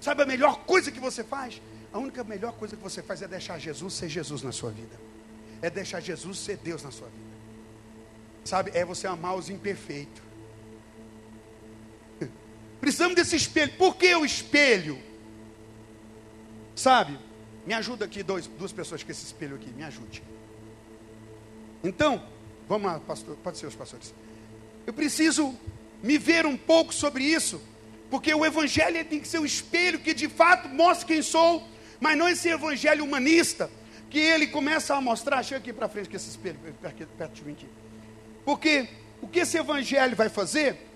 Sabe 0.00 0.22
a 0.22 0.26
melhor 0.26 0.64
coisa 0.64 0.90
que 0.90 1.00
você 1.00 1.22
faz? 1.22 1.60
A 1.92 1.98
única 1.98 2.22
melhor 2.24 2.52
coisa 2.52 2.76
que 2.76 2.82
você 2.82 3.02
faz 3.02 3.22
é 3.22 3.28
deixar 3.28 3.58
Jesus 3.58 3.94
ser 3.94 4.08
Jesus 4.08 4.42
na 4.42 4.52
sua 4.52 4.70
vida 4.70 5.06
é 5.66 5.70
deixar 5.70 6.00
Jesus 6.00 6.38
ser 6.38 6.58
Deus 6.58 6.84
na 6.84 6.92
sua 6.92 7.08
vida. 7.08 7.26
Sabe, 8.44 8.70
é 8.72 8.84
você 8.84 9.08
amar 9.08 9.34
os 9.34 9.50
imperfeitos. 9.50 10.22
Precisamos 12.80 13.16
desse 13.16 13.34
espelho. 13.34 13.72
Por 13.72 13.96
que 13.96 14.14
o 14.14 14.24
espelho? 14.24 14.96
Sabe, 16.76 17.18
me 17.66 17.74
ajuda 17.74 18.04
aqui, 18.04 18.22
dois, 18.22 18.46
duas 18.46 18.70
pessoas 18.70 19.02
com 19.02 19.10
esse 19.10 19.24
espelho 19.24 19.56
aqui, 19.56 19.70
me 19.70 19.82
ajude. 19.82 20.22
Então, 21.82 22.24
vamos 22.68 22.86
lá, 22.86 23.00
pastor, 23.00 23.36
pode 23.42 23.58
ser 23.58 23.66
os 23.66 23.74
pastores. 23.74 24.14
Eu 24.86 24.92
preciso 24.92 25.52
me 26.00 26.16
ver 26.16 26.46
um 26.46 26.56
pouco 26.56 26.94
sobre 26.94 27.24
isso, 27.24 27.60
porque 28.08 28.32
o 28.32 28.46
evangelho 28.46 29.04
tem 29.04 29.18
que 29.18 29.26
ser 29.26 29.40
o 29.40 29.46
espelho 29.46 29.98
que 29.98 30.14
de 30.14 30.28
fato 30.28 30.68
mostra 30.68 31.08
quem 31.08 31.22
sou, 31.22 31.66
mas 31.98 32.16
não 32.16 32.28
esse 32.28 32.48
evangelho 32.48 33.02
humanista 33.02 33.68
que 34.10 34.18
ele 34.18 34.46
começa 34.46 34.94
a 34.94 35.00
mostrar, 35.00 35.42
chega 35.42 35.58
aqui 35.58 35.72
para 35.72 35.88
frente 35.88 36.08
com 36.08 36.16
esse 36.16 36.28
espelho, 36.28 36.58
perto 37.18 37.34
de 37.34 37.44
mim 37.44 37.52
aqui. 37.52 37.68
Porque 38.44 38.88
o 39.20 39.26
que 39.26 39.40
esse 39.40 39.58
evangelho 39.58 40.14
vai 40.14 40.28
fazer 40.28 40.86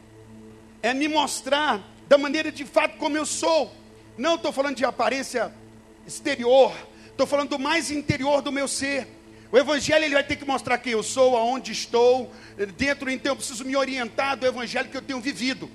é 0.82 0.94
me 0.94 1.08
mostrar 1.08 1.82
da 2.08 2.16
maneira 2.16 2.50
de 2.52 2.64
fato 2.64 2.96
como 2.96 3.16
eu 3.16 3.26
sou. 3.26 3.74
Não 4.16 4.36
estou 4.36 4.52
falando 4.52 4.76
de 4.76 4.84
aparência 4.84 5.52
exterior, 6.06 6.72
estou 7.08 7.26
falando 7.26 7.50
do 7.50 7.58
mais 7.58 7.90
interior 7.90 8.42
do 8.42 8.52
meu 8.52 8.68
ser. 8.68 9.08
O 9.52 9.58
evangelho 9.58 10.04
ele 10.04 10.14
vai 10.14 10.22
ter 10.22 10.36
que 10.36 10.44
mostrar 10.44 10.78
quem 10.78 10.92
eu 10.92 11.02
sou, 11.02 11.36
aonde 11.36 11.72
estou, 11.72 12.30
dentro 12.76 13.10
então 13.10 13.32
eu 13.32 13.36
preciso 13.36 13.64
me 13.64 13.74
orientar 13.74 14.36
do 14.36 14.46
evangelho 14.46 14.88
que 14.88 14.96
eu 14.96 15.02
tenho 15.02 15.20
vivido. 15.20 15.68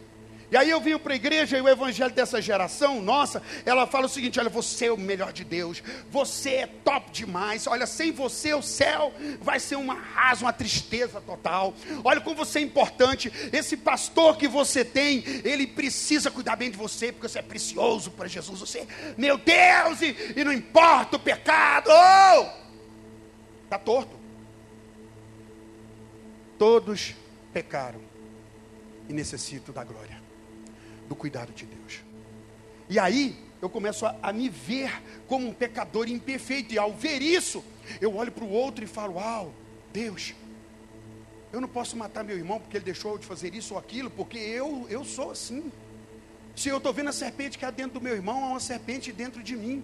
E 0.51 0.57
aí 0.57 0.69
eu 0.69 0.79
venho 0.79 0.99
para 0.99 1.13
a 1.13 1.15
igreja 1.15 1.57
e 1.57 1.61
o 1.61 1.67
evangelho 1.67 2.13
dessa 2.13 2.41
geração, 2.41 3.01
nossa, 3.01 3.41
ela 3.65 3.87
fala 3.87 4.05
o 4.05 4.09
seguinte: 4.09 4.39
olha, 4.39 4.49
você 4.49 4.85
é 4.85 4.91
o 4.91 4.97
melhor 4.97 5.33
de 5.33 5.43
Deus, 5.43 5.81
você 6.09 6.49
é 6.51 6.67
top 6.67 7.11
demais, 7.11 7.65
olha, 7.65 7.87
sem 7.87 8.11
você 8.11 8.53
o 8.53 8.61
céu 8.61 9.13
vai 9.41 9.59
ser 9.59 9.75
uma 9.75 9.95
rasa, 9.95 10.45
uma 10.45 10.53
tristeza 10.53 11.19
total. 11.19 11.73
Olha 12.03 12.21
como 12.21 12.35
você 12.35 12.59
é 12.59 12.61
importante, 12.61 13.31
esse 13.51 13.75
pastor 13.75 14.37
que 14.37 14.47
você 14.47 14.85
tem, 14.85 15.23
ele 15.43 15.65
precisa 15.65 16.29
cuidar 16.29 16.55
bem 16.55 16.69
de 16.69 16.77
você, 16.77 17.11
porque 17.11 17.27
você 17.27 17.39
é 17.39 17.41
precioso 17.41 18.11
para 18.11 18.27
Jesus, 18.27 18.59
você, 18.59 18.87
meu 19.17 19.37
Deus, 19.37 20.01
e, 20.01 20.33
e 20.35 20.43
não 20.43 20.53
importa 20.53 21.17
o 21.17 21.19
pecado, 21.19 21.89
oh! 21.89 22.65
está 23.63 23.79
torto. 23.79 24.15
Todos 26.57 27.15
pecaram 27.51 27.99
e 29.09 29.13
necessitam 29.13 29.73
da 29.73 29.83
glória 29.83 30.14
do 31.07 31.15
cuidado 31.15 31.51
de 31.53 31.65
Deus. 31.65 32.01
E 32.89 32.99
aí 32.99 33.35
eu 33.61 33.69
começo 33.69 34.05
a, 34.05 34.15
a 34.21 34.31
me 34.31 34.49
ver 34.49 35.01
como 35.27 35.47
um 35.47 35.53
pecador 35.53 36.07
imperfeito, 36.07 36.73
e 36.73 36.77
ao 36.77 36.93
ver 36.93 37.21
isso, 37.21 37.63
eu 37.99 38.15
olho 38.15 38.31
para 38.31 38.43
o 38.43 38.49
outro 38.49 38.83
e 38.83 38.87
falo: 38.87 39.15
Uau, 39.15 39.53
Deus, 39.91 40.33
eu 41.51 41.61
não 41.61 41.67
posso 41.67 41.95
matar 41.95 42.23
meu 42.23 42.37
irmão 42.37 42.59
porque 42.59 42.77
ele 42.77 42.85
deixou 42.85 43.17
de 43.17 43.25
fazer 43.25 43.55
isso 43.55 43.73
ou 43.73 43.79
aquilo, 43.79 44.09
porque 44.09 44.37
eu, 44.37 44.85
eu 44.89 45.03
sou 45.03 45.31
assim. 45.31 45.71
Se 46.55 46.69
eu 46.69 46.77
estou 46.77 46.93
vendo 46.93 47.09
a 47.09 47.13
serpente 47.13 47.57
que 47.57 47.65
há 47.65 47.71
dentro 47.71 47.99
do 47.99 48.01
meu 48.01 48.13
irmão, 48.13 48.43
há 48.43 48.47
uma 48.49 48.59
serpente 48.59 49.11
dentro 49.11 49.43
de 49.43 49.55
mim. 49.55 49.83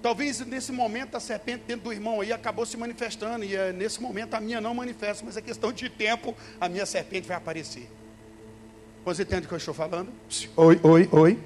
Talvez 0.00 0.38
nesse 0.40 0.70
momento 0.70 1.16
a 1.16 1.20
serpente 1.20 1.64
dentro 1.66 1.84
do 1.84 1.92
irmão 1.92 2.20
aí 2.20 2.32
acabou 2.32 2.66
se 2.66 2.76
manifestando, 2.76 3.44
e 3.44 3.56
é, 3.56 3.72
nesse 3.72 4.02
momento 4.02 4.34
a 4.34 4.40
minha 4.40 4.60
não 4.60 4.74
manifesta, 4.74 5.24
mas 5.24 5.36
é 5.36 5.40
questão 5.40 5.72
de 5.72 5.88
tempo, 5.88 6.36
a 6.60 6.68
minha 6.68 6.84
serpente 6.84 7.26
vai 7.26 7.36
aparecer. 7.36 7.88
Você 9.04 9.22
entende 9.22 9.44
o 9.44 9.48
que 9.48 9.54
eu 9.54 9.58
estou 9.58 9.74
falando? 9.74 10.10
Oi, 10.56 10.80
oi, 10.82 11.08
oi. 11.12 11.38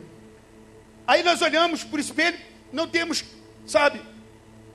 Aí 1.04 1.24
nós 1.24 1.42
olhamos 1.42 1.82
para 1.82 1.96
o 1.96 2.00
espelho, 2.00 2.38
não 2.72 2.86
temos, 2.86 3.24
sabe? 3.66 4.00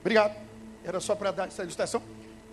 Obrigado. 0.02 0.36
Era 0.84 1.00
só 1.00 1.16
para 1.16 1.32
dar 1.32 1.48
essa 1.48 1.64
ilustração. 1.64 2.04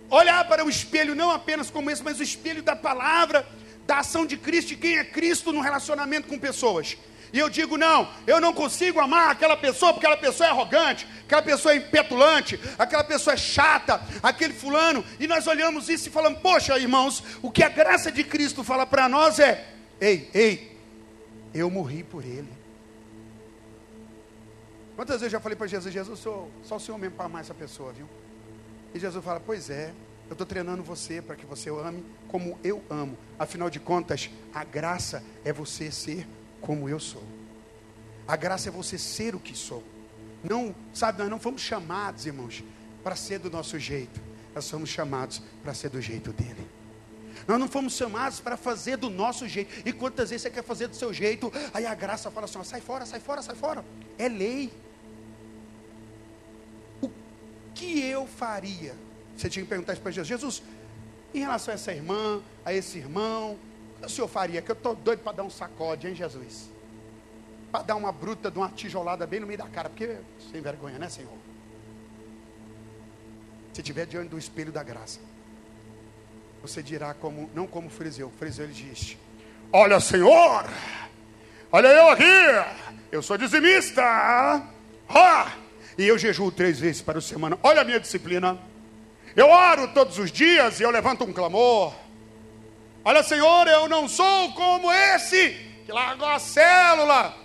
Olhar 0.09 0.47
para 0.47 0.63
o 0.63 0.69
espelho 0.69 1.15
não 1.15 1.31
apenas 1.31 1.69
como 1.69 1.91
esse, 1.91 2.01
mas 2.01 2.19
o 2.19 2.23
espelho 2.23 2.63
da 2.63 2.77
palavra, 2.77 3.45
da 3.85 3.99
ação 3.99 4.25
de 4.25 4.37
Cristo, 4.37 4.71
e 4.71 4.77
quem 4.77 4.97
é 4.97 5.03
Cristo 5.03 5.51
no 5.51 5.59
relacionamento 5.59 6.29
com 6.29 6.39
pessoas. 6.39 6.97
E 7.33 7.39
eu 7.39 7.49
digo, 7.49 7.77
não, 7.77 8.09
eu 8.27 8.39
não 8.39 8.53
consigo 8.53 8.99
amar 8.99 9.31
aquela 9.31 9.57
pessoa 9.57 9.93
porque 9.93 10.05
aquela 10.05 10.21
pessoa 10.21 10.47
é 10.47 10.51
arrogante, 10.51 11.07
aquela 11.25 11.41
pessoa 11.41 11.73
é 11.73 11.77
impetulante, 11.77 12.59
aquela 12.77 13.03
pessoa 13.03 13.33
é 13.33 13.37
chata, 13.37 14.01
aquele 14.21 14.53
fulano. 14.53 15.03
E 15.19 15.27
nós 15.27 15.47
olhamos 15.47 15.89
isso 15.89 16.07
e 16.07 16.11
falamos, 16.11 16.39
poxa, 16.39 16.77
irmãos, 16.77 17.23
o 17.41 17.49
que 17.49 17.63
a 17.63 17.69
graça 17.69 18.11
de 18.11 18.23
Cristo 18.23 18.63
fala 18.63 18.85
para 18.85 19.07
nós 19.07 19.39
é: 19.39 19.70
Ei, 20.01 20.27
ei, 20.33 20.77
eu 21.53 21.69
morri 21.69 22.03
por 22.03 22.25
ele. 22.25 22.49
Quantas 24.95 25.21
vezes 25.21 25.25
eu 25.25 25.29
já 25.29 25.39
falei 25.39 25.55
para 25.55 25.67
Jesus, 25.67 25.93
Jesus, 25.93 26.19
sou, 26.19 26.49
só 26.63 26.77
o 26.77 26.79
Senhor 26.79 26.97
mesmo 26.97 27.15
para 27.15 27.25
amar 27.25 27.41
essa 27.41 27.53
pessoa, 27.53 27.93
viu? 27.93 28.07
E 28.95 28.99
Jesus 28.99 29.23
fala, 29.23 29.39
pois 29.39 29.69
é, 29.69 29.93
eu 30.27 30.33
estou 30.33 30.45
treinando 30.45 30.81
você 30.81 31.21
para 31.21 31.35
que 31.35 31.45
você 31.45 31.69
ame 31.69 32.03
como 32.27 32.57
eu 32.63 32.83
amo. 32.89 33.15
Afinal 33.37 33.69
de 33.69 33.79
contas, 33.79 34.31
a 34.51 34.63
graça 34.63 35.23
é 35.45 35.53
você 35.53 35.91
ser 35.91 36.27
como 36.59 36.89
eu 36.89 36.99
sou. 36.99 37.23
A 38.27 38.35
graça 38.35 38.69
é 38.69 38.71
você 38.71 38.97
ser 38.97 39.35
o 39.35 39.39
que 39.39 39.55
sou. 39.55 39.83
Não, 40.43 40.73
sabe, 40.93 41.19
nós 41.19 41.29
não 41.29 41.39
fomos 41.39 41.61
chamados, 41.61 42.25
irmãos, 42.25 42.63
para 43.03 43.15
ser 43.15 43.37
do 43.37 43.51
nosso 43.51 43.77
jeito. 43.77 44.19
Nós 44.55 44.65
somos 44.65 44.89
chamados 44.89 45.43
para 45.61 45.75
ser 45.75 45.89
do 45.89 46.01
jeito 46.01 46.33
dele. 46.33 46.80
Nós 47.47 47.59
não 47.59 47.67
fomos 47.67 47.93
chamados 47.93 48.39
para 48.39 48.57
fazer 48.57 48.97
do 48.97 49.09
nosso 49.09 49.47
jeito. 49.47 49.87
E 49.87 49.91
quantas 49.91 50.29
vezes 50.29 50.43
você 50.43 50.49
quer 50.49 50.63
fazer 50.63 50.87
do 50.87 50.95
seu 50.95 51.13
jeito, 51.13 51.51
aí 51.73 51.85
a 51.85 51.95
graça 51.95 52.29
fala 52.29 52.45
assim: 52.45 52.59
ó, 52.59 52.63
sai 52.63 52.81
fora, 52.81 53.05
sai 53.05 53.19
fora, 53.19 53.41
sai 53.41 53.55
fora. 53.55 53.85
É 54.17 54.27
lei. 54.27 54.71
O 57.01 57.09
que 57.73 58.01
eu 58.01 58.27
faria? 58.27 58.95
Você 59.35 59.49
tinha 59.49 59.63
que 59.63 59.69
perguntar 59.69 59.93
isso 59.93 60.01
para 60.01 60.11
Jesus: 60.11 60.27
Jesus, 60.27 60.63
Em 61.33 61.39
relação 61.39 61.71
a 61.71 61.75
essa 61.75 61.91
irmã, 61.91 62.41
a 62.65 62.73
esse 62.73 62.97
irmão, 62.97 63.57
o 63.97 64.01
que 64.01 64.05
o 64.05 64.09
senhor 64.09 64.27
faria? 64.27 64.61
Que 64.61 64.71
eu 64.71 64.73
estou 64.75 64.95
doido 64.95 65.19
para 65.19 65.33
dar 65.33 65.43
um 65.43 65.49
sacode, 65.49 66.07
hein, 66.07 66.15
Jesus? 66.15 66.69
Para 67.71 67.83
dar 67.83 67.95
uma 67.95 68.11
bruta 68.11 68.51
de 68.51 68.57
uma 68.57 68.69
tijolada 68.69 69.25
bem 69.25 69.39
no 69.39 69.47
meio 69.47 69.57
da 69.57 69.67
cara, 69.67 69.89
porque 69.89 70.17
sem 70.51 70.61
vergonha, 70.61 70.99
né, 70.99 71.09
Senhor? 71.09 71.31
Se 73.73 73.79
estiver 73.79 74.05
diante 74.05 74.27
do 74.27 74.37
espelho 74.37 74.71
da 74.71 74.83
graça, 74.83 75.19
você 76.61 76.83
dirá 76.83 77.13
como, 77.13 77.49
não 77.55 77.65
como 77.65 77.87
o 77.87 77.89
fariseu, 77.89 78.27
o 78.27 78.31
fariseu 78.31 78.65
ele 78.65 78.73
diz: 78.73 79.17
Olha, 79.73 79.99
Senhor, 79.99 80.65
olha 81.71 81.87
eu 81.87 82.09
aqui, 82.09 82.23
eu 83.11 83.23
sou 83.23 83.37
dizimista, 83.37 84.03
ah, 85.09 85.53
e 85.97 86.07
eu 86.07 86.17
jejuo 86.17 86.51
três 86.51 86.79
vezes 86.79 87.01
para 87.01 87.17
a 87.17 87.21
semana, 87.21 87.57
olha 87.63 87.81
a 87.81 87.83
minha 87.83 87.99
disciplina, 87.99 88.59
eu 89.35 89.49
oro 89.49 89.87
todos 89.89 90.19
os 90.19 90.31
dias 90.31 90.79
e 90.79 90.83
eu 90.83 90.91
levanto 90.91 91.23
um 91.23 91.33
clamor. 91.33 91.93
Olha, 93.03 93.23
Senhor, 93.23 93.67
eu 93.67 93.89
não 93.89 94.07
sou 94.07 94.53
como 94.53 94.91
esse 94.91 95.57
que 95.85 95.91
largou 95.91 96.27
a 96.27 96.37
célula. 96.37 97.35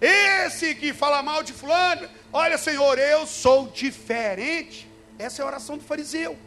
Esse 0.00 0.74
que 0.74 0.92
fala 0.92 1.22
mal 1.22 1.42
de 1.42 1.52
fulano. 1.52 2.08
Olha, 2.32 2.56
Senhor, 2.56 2.98
eu 2.98 3.26
sou 3.26 3.66
diferente. 3.68 4.88
Essa 5.18 5.42
é 5.42 5.44
a 5.44 5.48
oração 5.48 5.76
do 5.76 5.84
fariseu. 5.84 6.38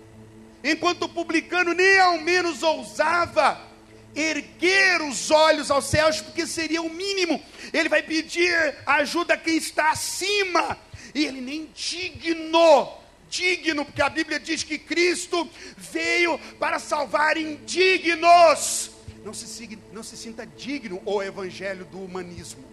Enquanto 0.64 1.04
o 1.04 1.10
publicano 1.10 1.74
nem 1.74 2.00
ao 2.00 2.20
menos 2.20 2.64
ousava 2.64 3.74
erguer 4.16 5.02
os 5.02 5.32
olhos 5.32 5.72
aos 5.72 5.86
céus, 5.86 6.22
porque 6.22 6.46
seria 6.46 6.82
o 6.82 6.90
mínimo. 6.90 7.42
Ele 7.74 7.90
vai 7.90 8.02
pedir 8.02 8.76
ajuda 8.86 9.34
a 9.34 9.38
quem 9.38 9.58
está 9.58 9.92
acima. 9.92 10.78
E 11.14 11.26
ele 11.26 11.42
nem 11.42 11.70
digno, 11.76 12.90
digno, 13.30 13.86
porque 13.86 14.02
a 14.02 14.10
Bíblia 14.10 14.40
diz 14.40 14.64
que 14.64 14.78
Cristo 14.78 15.50
veio 15.78 16.40
para 16.60 16.80
salvar 16.80 17.38
indignos. 17.38 18.92
Não 19.24 19.34
se, 19.34 19.80
não 19.92 20.04
se 20.04 20.18
sinta 20.18 20.46
digno 20.46 21.02
o 21.06 21.22
evangelho 21.22 21.86
do 21.86 22.00
humanismo. 22.00 22.64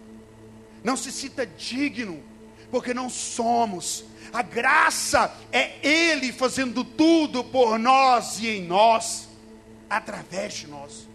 Não 0.83 0.97
se 0.97 1.11
sinta 1.11 1.45
digno, 1.45 2.23
porque 2.71 2.93
não 2.93 3.09
somos. 3.09 4.05
A 4.33 4.41
graça 4.41 5.33
é 5.51 5.85
Ele 5.85 6.31
fazendo 6.31 6.83
tudo 6.83 7.43
por 7.43 7.77
nós 7.77 8.39
e 8.39 8.47
em 8.47 8.63
nós, 8.63 9.27
através 9.89 10.53
de 10.53 10.67
nós. 10.67 11.09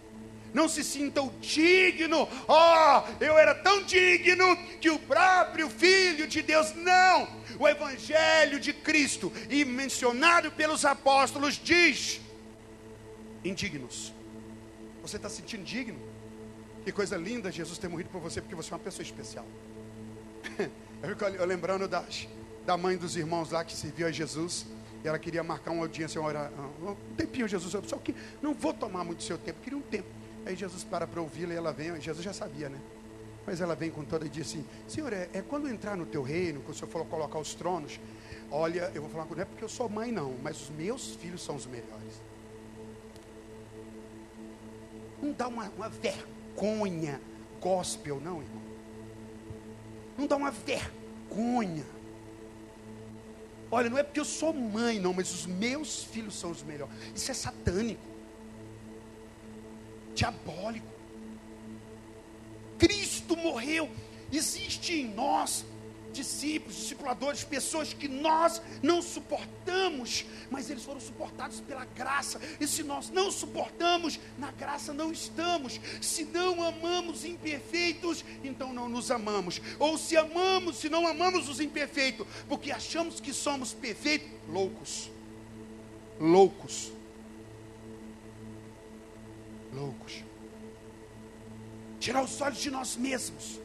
Não 0.53 0.69
se 0.69 0.83
sintam 0.83 1.33
digno, 1.41 2.29
oh, 2.49 3.23
eu 3.23 3.37
era 3.37 3.55
tão 3.55 3.83
digno 3.83 4.57
que 4.81 4.89
o 4.89 4.99
próprio 4.99 5.69
Filho 5.69 6.27
de 6.27 6.41
Deus, 6.41 6.75
não, 6.75 7.29
o 7.59 7.69
Evangelho 7.69 8.59
de 8.59 8.73
Cristo, 8.73 9.31
e 9.51 9.65
mencionado 9.65 10.51
pelos 10.51 10.85
apóstolos, 10.85 11.61
diz: 11.63 12.21
indignos. 13.45 14.15
Você 15.03 15.17
está 15.17 15.29
sentindo 15.29 15.63
digno? 15.63 16.01
Que 16.85 16.93
coisa 16.93 17.17
linda 17.17 17.53
Jesus 17.53 17.79
ter 17.79 17.89
morrido 17.89 18.11
por 18.11 18.21
você, 18.21 18.41
porque 18.41 18.55
você 18.55 18.73
é 18.73 18.75
uma 18.77 18.83
pessoa 18.83 19.03
especial. 19.03 19.47
Eu 21.03 21.11
fico 21.11 21.25
lembrando 21.45 21.87
das, 21.87 22.27
da 22.67 22.77
mãe 22.77 22.97
dos 22.97 23.17
irmãos 23.17 23.53
lá 23.53 23.65
que 23.65 23.75
serviu 23.75 24.07
a 24.07 24.11
Jesus. 24.11 24.67
E 25.05 25.09
ela 25.09 25.19
queria 25.19 25.43
marcar 25.43 25.71
uma 25.71 25.83
audiência, 25.83 26.21
uma 26.21 26.29
hora, 26.29 26.53
um 26.83 26.95
tempinho, 27.17 27.47
Jesus. 27.47 27.73
Eu 27.73 27.85
só 27.85 27.97
que 27.97 28.15
não 28.43 28.53
vou 28.53 28.75
tomar 28.75 29.05
muito 29.05 29.23
seu 29.23 29.39
tempo, 29.39 29.61
queria 29.63 29.79
um 29.79 29.83
tempo. 29.83 30.09
Aí 30.45 30.57
Jesus 30.57 30.83
para 30.85 31.07
para 31.07 31.21
ouvi-la 31.21 31.55
e 31.55 31.57
ela 31.57 31.73
vem. 31.73 32.01
Jesus 32.01 32.25
já 32.25 32.33
sabia, 32.33 32.69
né? 32.69 32.79
Mas 33.47 33.61
ela 33.61 33.77
vem 33.77 33.91
com 33.91 34.05
toda 34.05 34.27
e 34.27 34.29
diz 34.29 34.49
assim: 34.49 34.65
Senhor, 34.89 35.13
é, 35.13 35.29
é 35.33 35.43
quando 35.43 35.69
entrar 35.69 35.97
no 35.97 36.05
teu 36.05 36.23
reino, 36.23 36.61
quando 36.61 36.75
o 36.75 36.79
Senhor 36.79 36.91
for 36.91 37.07
colocar 37.07 37.39
os 37.39 37.55
tronos, 37.55 38.01
olha, 38.51 38.91
eu 38.95 39.03
vou 39.03 39.11
falar 39.11 39.27
com 39.27 39.35
não 39.35 39.43
é 39.43 39.45
porque 39.45 39.63
eu 39.63 39.69
sou 39.69 39.89
mãe, 39.89 40.11
não, 40.11 40.35
mas 40.43 40.61
os 40.61 40.71
meus 40.71 41.15
filhos 41.15 41.43
são 41.43 41.55
os 41.55 41.67
melhores. 41.67 42.21
Não 45.23 45.33
dá 45.33 45.47
uma, 45.47 45.71
uma 45.77 45.89
vergonha 45.89 47.21
gospel, 47.61 48.21
não, 48.21 48.43
irmão. 48.43 48.63
Não 50.19 50.27
dá 50.27 50.37
uma 50.37 50.51
vergonha. 50.51 51.85
Olha, 53.71 53.91
não 53.91 53.99
é 53.99 54.03
porque 54.03 54.21
eu 54.21 54.25
sou 54.25 54.53
mãe, 54.53 55.01
não, 55.01 55.13
mas 55.13 55.33
os 55.33 55.47
meus 55.47 56.05
filhos 56.05 56.39
são 56.39 56.51
os 56.51 56.63
melhores. 56.63 56.95
Isso 57.15 57.31
é 57.31 57.35
satânico, 57.35 58.01
diabólico. 60.15 60.87
Cristo 62.79 63.37
morreu, 63.37 63.91
existe 64.33 64.95
em 64.95 65.09
nós 65.15 65.65
discípulos, 66.17 66.77
discipuladores, 66.77 67.45
pessoas 67.45 67.93
que 67.93 68.09
nós 68.09 68.61
não 68.83 69.01
suportamos, 69.03 70.25
mas 70.51 70.71
eles 70.71 70.83
foram 70.83 71.01
suportados 71.01 71.61
pela 71.61 71.85
graça. 71.85 72.41
E 72.59 72.67
se 72.67 72.83
nós 72.83 73.11
não 73.11 73.31
suportamos, 73.31 74.19
na 74.39 74.51
graça 74.51 74.93
não 74.93 75.13
estamos. 75.13 75.79
Se 76.01 76.25
não 76.25 76.63
amamos 76.63 77.25
imperfeitos, 77.25 78.25
então 78.43 78.73
não 78.73 78.89
nos 78.89 79.11
amamos. 79.11 79.61
Ou 79.79 79.99
se 79.99 80.17
amamos, 80.17 80.79
se 80.79 80.89
não 80.89 81.07
amamos 81.07 81.49
os 81.49 81.61
imperfeitos, 81.61 82.27
porque 82.49 82.73
achamos 82.73 83.21
que 83.21 83.33
somos 83.33 83.73
perfeitos, 83.73 84.29
loucos. 84.49 85.11
Loucos. 86.19 86.93
Loucos. 89.73 90.25
Tirar 92.01 92.23
os 92.23 92.41
olhos 92.41 92.59
de 92.59 92.71
nós 92.71 92.97
mesmos. 92.97 93.61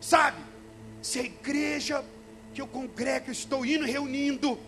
Sabe? 0.00 0.49
Se 1.02 1.18
a 1.18 1.22
igreja 1.22 2.04
que 2.52 2.60
eu 2.60 2.66
congrego, 2.66 3.30
estou 3.30 3.64
indo 3.64 3.84
reunindo, 3.84 4.58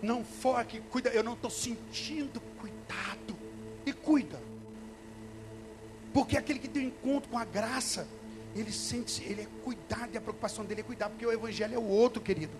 não 0.00 0.24
for 0.24 0.56
aqui, 0.56 0.80
cuida, 0.90 1.10
eu 1.10 1.22
não 1.22 1.34
estou 1.34 1.50
sentindo 1.50 2.40
cuidado. 2.58 3.36
E 3.84 3.92
cuida. 3.92 4.40
Porque 6.12 6.36
aquele 6.36 6.58
que 6.58 6.68
tem 6.68 6.84
um 6.84 6.88
encontro 6.88 7.30
com 7.30 7.38
a 7.38 7.44
graça, 7.44 8.06
ele 8.54 8.72
sente, 8.72 9.22
ele 9.24 9.42
é 9.42 9.46
cuidado, 9.64 10.10
e 10.12 10.18
a 10.18 10.20
preocupação 10.20 10.64
dele 10.64 10.80
é 10.80 10.84
cuidar, 10.84 11.08
porque 11.08 11.26
o 11.26 11.32
evangelho 11.32 11.74
é 11.74 11.78
o 11.78 11.86
outro, 11.86 12.22
querido. 12.22 12.52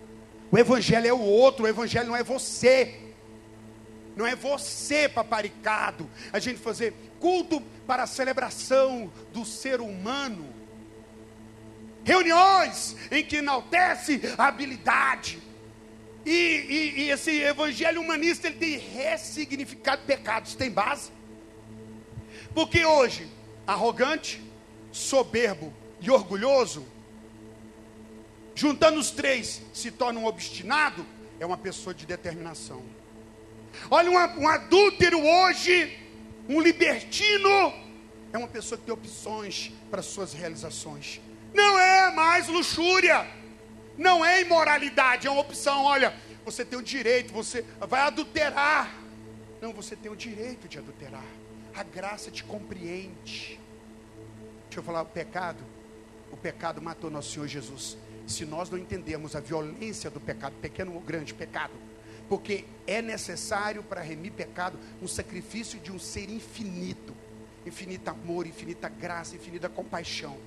O 0.51 0.59
evangelho 0.59 1.07
é 1.07 1.13
o 1.13 1.21
outro, 1.21 1.65
o 1.65 1.69
evangelho 1.69 2.09
não 2.09 2.17
é 2.17 2.23
você. 2.23 3.13
Não 4.17 4.27
é 4.27 4.37
você, 4.37 5.09
paparicado. 5.09 6.09
A 6.33 6.39
gente 6.39 6.59
fazer 6.59 6.95
culto 7.19 7.63
para 7.87 8.03
a 8.03 8.07
celebração 8.07 9.11
do 9.33 9.45
ser 9.45 9.81
humano 9.81 10.52
reuniões 12.05 12.97
em 13.11 13.25
que 13.25 13.37
enaltece 13.37 14.21
a 14.37 14.47
habilidade. 14.47 15.41
E, 16.25 16.31
e, 16.31 17.01
e, 17.01 17.11
esse 17.11 17.31
evangelho 17.43 18.01
humanista 18.01 18.47
ele 18.47 18.57
tem 18.57 18.79
ressignificado 18.79 20.03
pecados, 20.07 20.55
tem 20.55 20.71
base. 20.71 21.11
Porque 22.55 22.85
hoje, 22.85 23.29
arrogante, 23.67 24.41
soberbo 24.93 25.73
e 26.01 26.11
orgulhoso, 26.11 26.87
juntando 28.55 29.01
os 29.01 29.11
três, 29.11 29.63
se 29.73 29.91
torna 29.91 30.21
um 30.21 30.27
obstinado, 30.27 31.05
é 31.41 31.47
uma 31.47 31.57
pessoa 31.57 31.93
de 31.93 32.07
determinação. 32.07 32.83
Olha, 33.91 34.11
um, 34.11 34.43
um 34.43 34.49
adúltero 34.49 35.19
hoje, 35.25 35.99
um 36.49 36.61
libertino, 36.61 37.73
é 38.33 38.39
uma 38.39 38.49
pessoa 38.49 38.79
que 38.79 38.85
tem 38.85 38.95
opções 38.95 39.73
para 39.91 40.03
suas 40.03 40.33
realizações. 40.33 41.21
Não 41.55 41.79
é 41.79 42.11
mais 42.11 42.49
luxúria. 42.49 43.27
Não 43.97 44.25
é 44.25 44.41
imoralidade, 44.41 45.27
é 45.27 45.31
uma 45.31 45.41
opção. 45.41 45.85
Olha, 45.85 46.15
você 46.45 46.65
tem 46.65 46.79
o 46.79 46.83
direito, 46.83 47.33
você 47.33 47.65
vai 47.81 48.01
adulterar. 48.01 48.95
Não, 49.61 49.73
você 49.73 49.95
tem 49.95 50.11
o 50.11 50.17
direito 50.17 50.67
de 50.67 50.79
adulterar. 50.79 51.25
A 51.75 51.83
graça 51.83 52.31
te 52.31 52.43
compreende. 52.43 53.61
Deixa 54.65 54.81
eu 54.81 54.83
falar 54.83 55.03
o 55.03 55.07
pecado. 55.07 55.63
O 56.31 56.37
pecado 56.37 56.81
matou 56.81 57.11
nosso 57.11 57.33
Senhor 57.33 57.47
Jesus. 57.47 57.97
Se 58.27 58.45
nós 58.45 58.71
não 58.71 58.79
entendemos 58.79 59.37
a 59.37 59.41
violência 59.41 60.11
do 60.11 60.21
pecado, 60.21 60.55
pequeno 60.61 60.95
ou 60.95 61.01
grande 61.01 61.35
pecado, 61.35 61.75
porque 62.29 62.65
é 62.87 63.03
necessário 63.03 63.83
para 63.83 64.01
remir 64.01 64.33
pecado 64.33 64.79
um 65.03 65.09
sacrifício 65.09 65.79
de 65.79 65.93
um 65.93 65.99
ser 65.99 66.31
infinito, 66.31 67.15
infinito 67.67 68.09
amor, 68.09 68.47
infinita 68.47 68.89
graça, 68.89 69.37
infinita 69.37 69.69
compaixão 69.69 70.39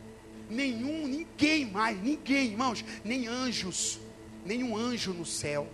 nenhum, 0.49 1.07
ninguém 1.07 1.65
mais, 1.65 2.01
ninguém, 2.01 2.51
irmãos, 2.51 2.83
nem 3.03 3.27
anjos, 3.27 3.99
nenhum 4.45 4.77
anjo 4.77 5.13
no 5.13 5.25
céu. 5.25 5.67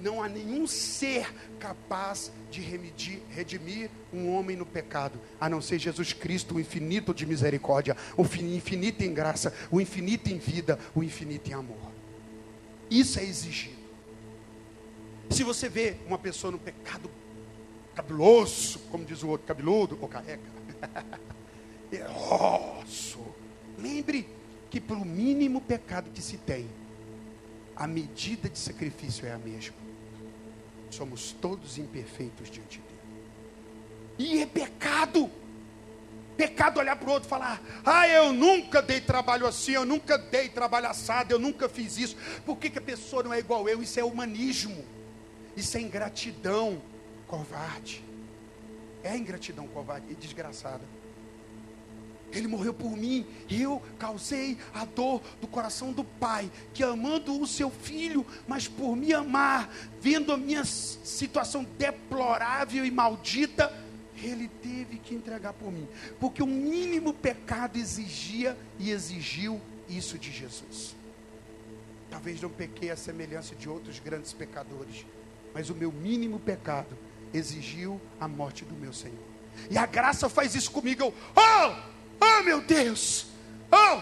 Não 0.00 0.22
há 0.22 0.28
nenhum 0.28 0.66
ser 0.66 1.32
capaz 1.58 2.30
de 2.50 2.60
remedir, 2.60 3.20
redimir 3.30 3.90
um 4.12 4.32
homem 4.32 4.56
no 4.56 4.64
pecado, 4.64 5.20
a 5.40 5.48
não 5.48 5.60
ser 5.60 5.78
Jesus 5.78 6.12
Cristo, 6.12 6.54
o 6.54 6.60
infinito 6.60 7.12
de 7.12 7.26
misericórdia, 7.26 7.96
o 8.16 8.22
infinito 8.22 9.02
em 9.02 9.12
graça, 9.12 9.52
o 9.70 9.80
infinito 9.80 10.30
em 10.30 10.38
vida, 10.38 10.78
o 10.94 11.02
infinito 11.02 11.50
em 11.50 11.54
amor. 11.54 11.92
Isso 12.88 13.18
é 13.18 13.24
exigido. 13.24 13.76
Se 15.30 15.42
você 15.42 15.68
vê 15.68 15.96
uma 16.06 16.18
pessoa 16.18 16.50
no 16.50 16.58
pecado 16.58 17.10
cabuloso, 17.94 18.78
como 18.90 19.04
diz 19.04 19.22
o 19.22 19.28
outro, 19.28 19.46
cabeludo 19.46 19.98
ou 20.00 20.08
careca, 20.08 20.48
é 21.92 22.08
osso, 22.08 23.20
Lembre 23.78 24.28
que 24.70 24.80
para 24.80 24.96
o 24.96 25.04
mínimo 25.04 25.60
pecado 25.60 26.10
que 26.10 26.20
se 26.20 26.36
tem, 26.36 26.68
a 27.76 27.86
medida 27.86 28.48
de 28.48 28.58
sacrifício 28.58 29.26
é 29.26 29.32
a 29.32 29.38
mesma. 29.38 29.76
Somos 30.90 31.32
todos 31.32 31.78
imperfeitos 31.78 32.50
diante 32.50 32.80
dele. 32.80 32.98
E 34.18 34.42
é 34.42 34.46
pecado. 34.46 35.30
Pecado 36.36 36.80
olhar 36.80 36.96
para 36.96 37.08
o 37.08 37.12
outro 37.12 37.28
e 37.28 37.30
falar: 37.30 37.60
Ah, 37.84 38.08
eu 38.08 38.32
nunca 38.32 38.82
dei 38.82 39.00
trabalho 39.00 39.46
assim, 39.46 39.72
eu 39.72 39.84
nunca 39.84 40.18
dei 40.18 40.48
trabalho 40.48 40.88
assado, 40.88 41.32
eu 41.32 41.38
nunca 41.38 41.68
fiz 41.68 41.98
isso. 41.98 42.16
Por 42.44 42.56
que, 42.56 42.70
que 42.70 42.78
a 42.78 42.82
pessoa 42.82 43.22
não 43.22 43.32
é 43.32 43.38
igual 43.38 43.68
eu? 43.68 43.82
Isso 43.82 43.98
é 44.00 44.04
humanismo. 44.04 44.84
Isso 45.56 45.76
é 45.76 45.80
ingratidão 45.80 46.82
covarde. 47.26 48.04
É 49.02 49.16
ingratidão 49.16 49.66
covarde 49.68 50.06
e 50.10 50.14
desgraçada. 50.14 50.82
Ele 52.32 52.46
morreu 52.46 52.74
por 52.74 52.96
mim, 52.96 53.26
eu 53.50 53.82
causei 53.98 54.58
a 54.74 54.84
dor 54.84 55.22
do 55.40 55.46
coração 55.46 55.92
do 55.92 56.04
pai, 56.04 56.50
que 56.74 56.82
amando 56.82 57.40
o 57.40 57.46
seu 57.46 57.70
filho, 57.70 58.26
mas 58.46 58.68
por 58.68 58.94
me 58.94 59.14
amar, 59.14 59.72
vendo 60.00 60.32
a 60.32 60.36
minha 60.36 60.64
situação 60.64 61.66
deplorável 61.78 62.84
e 62.84 62.90
maldita, 62.90 63.72
ele 64.22 64.48
teve 64.62 64.98
que 64.98 65.14
entregar 65.14 65.52
por 65.52 65.72
mim, 65.72 65.88
porque 66.18 66.42
o 66.42 66.46
mínimo 66.46 67.14
pecado 67.14 67.78
exigia 67.78 68.56
e 68.78 68.90
exigiu 68.90 69.60
isso 69.88 70.18
de 70.18 70.30
Jesus. 70.30 70.96
Talvez 72.10 72.40
não 72.40 72.50
pequei 72.50 72.90
a 72.90 72.96
semelhança 72.96 73.54
de 73.54 73.68
outros 73.68 73.98
grandes 73.98 74.32
pecadores, 74.32 75.06
mas 75.54 75.70
o 75.70 75.74
meu 75.74 75.92
mínimo 75.92 76.38
pecado 76.38 76.96
exigiu 77.32 78.00
a 78.20 78.26
morte 78.26 78.64
do 78.64 78.74
meu 78.74 78.92
Senhor. 78.92 79.18
E 79.70 79.76
a 79.76 79.86
graça 79.86 80.28
faz 80.28 80.54
isso 80.54 80.70
comigo. 80.70 81.02
Eu, 81.02 81.14
oh! 81.36 81.97
Oh, 82.20 82.42
meu 82.42 82.60
Deus! 82.60 83.26
Oh! 83.70 84.00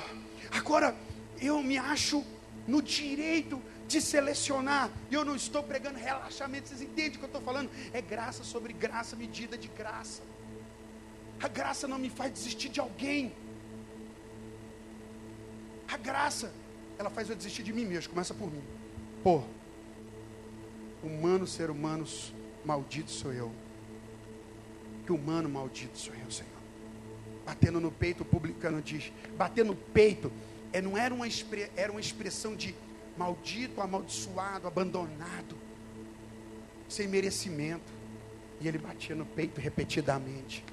Agora 0.51 0.97
eu 1.41 1.63
me 1.63 1.77
acho 1.77 2.25
no 2.67 2.83
direito 2.83 3.61
de 3.87 4.01
selecionar. 4.01 4.91
Eu 5.11 5.25
não 5.25 5.37
estou 5.37 5.63
pregando 5.63 5.99
relaxamento. 5.99 6.69
Vocês 6.69 6.83
entendem 6.83 7.17
o 7.17 7.19
que 7.19 7.25
eu 7.25 7.27
estou 7.27 7.43
falando? 7.43 7.71
É 7.93 8.01
graça 8.01 8.43
sobre 8.43 8.73
graça, 8.73 9.15
medida 9.17 9.57
de 9.57 9.69
graça. 9.69 10.23
A 11.41 11.49
graça 11.49 11.87
não 11.87 11.99
me 11.99 12.09
faz 12.09 12.33
desistir 12.33 12.69
de 12.69 12.81
alguém. 12.81 13.33
A 15.89 15.97
graça, 15.97 16.53
ela 16.99 17.11
faz 17.11 17.29
eu 17.29 17.37
desistir 17.37 17.63
de 17.63 17.73
mim 17.73 17.85
mesmo. 17.85 18.11
Começa 18.13 18.35
por 18.35 18.51
mim. 18.51 18.63
Pô, 19.23 19.43
humano, 21.03 21.47
ser 21.47 21.71
humanos, 21.71 22.33
maldito 22.65 23.11
sou 23.11 23.33
eu. 23.33 23.53
Que 25.05 25.13
humano 25.13 25.49
maldito 25.49 25.99
sou 25.99 26.15
eu, 26.15 26.31
Senhor 26.31 26.56
batendo 27.47 27.81
no 27.81 27.93
peito, 27.93 28.25
o 28.25 28.27
publicano 28.27 28.83
diz. 28.83 29.13
Bater 29.39 29.65
no 29.65 29.77
peito 29.77 30.33
é, 30.73 30.83
não 30.83 30.99
era 30.99 31.15
uma, 31.15 31.27
era 31.77 31.93
uma 31.93 32.01
expressão 32.01 32.57
de 32.57 32.75
maldito, 33.17 33.81
amaldiçoado, 33.81 34.67
abandonado, 34.67 35.57
sem 36.89 37.07
merecimento. 37.07 37.95
E 38.61 38.67
ele 38.67 38.79
batia 38.79 39.15
no 39.15 39.25
peito 39.25 39.61
repetidamente 39.61 40.65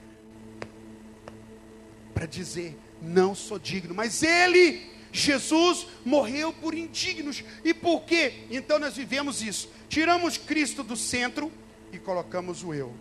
para 2.13 2.25
dizer: 2.25 2.75
Não 2.99 3.35
sou 3.35 3.59
digno. 3.59 3.93
Mas 3.93 4.23
ele, 4.23 4.81
Jesus, 5.11 5.85
morreu 6.03 6.51
por 6.51 6.73
indignos. 6.73 7.43
E 7.63 7.71
por 7.71 8.01
quê? 8.01 8.45
Então 8.49 8.79
nós 8.79 8.95
vivemos 8.95 9.43
isso. 9.43 9.69
Tiramos 9.87 10.37
Cristo 10.37 10.81
do 10.81 10.97
centro 10.97 11.51
e 11.91 11.99
colocamos 11.99 12.63
o 12.63 12.73
eu. 12.73 12.95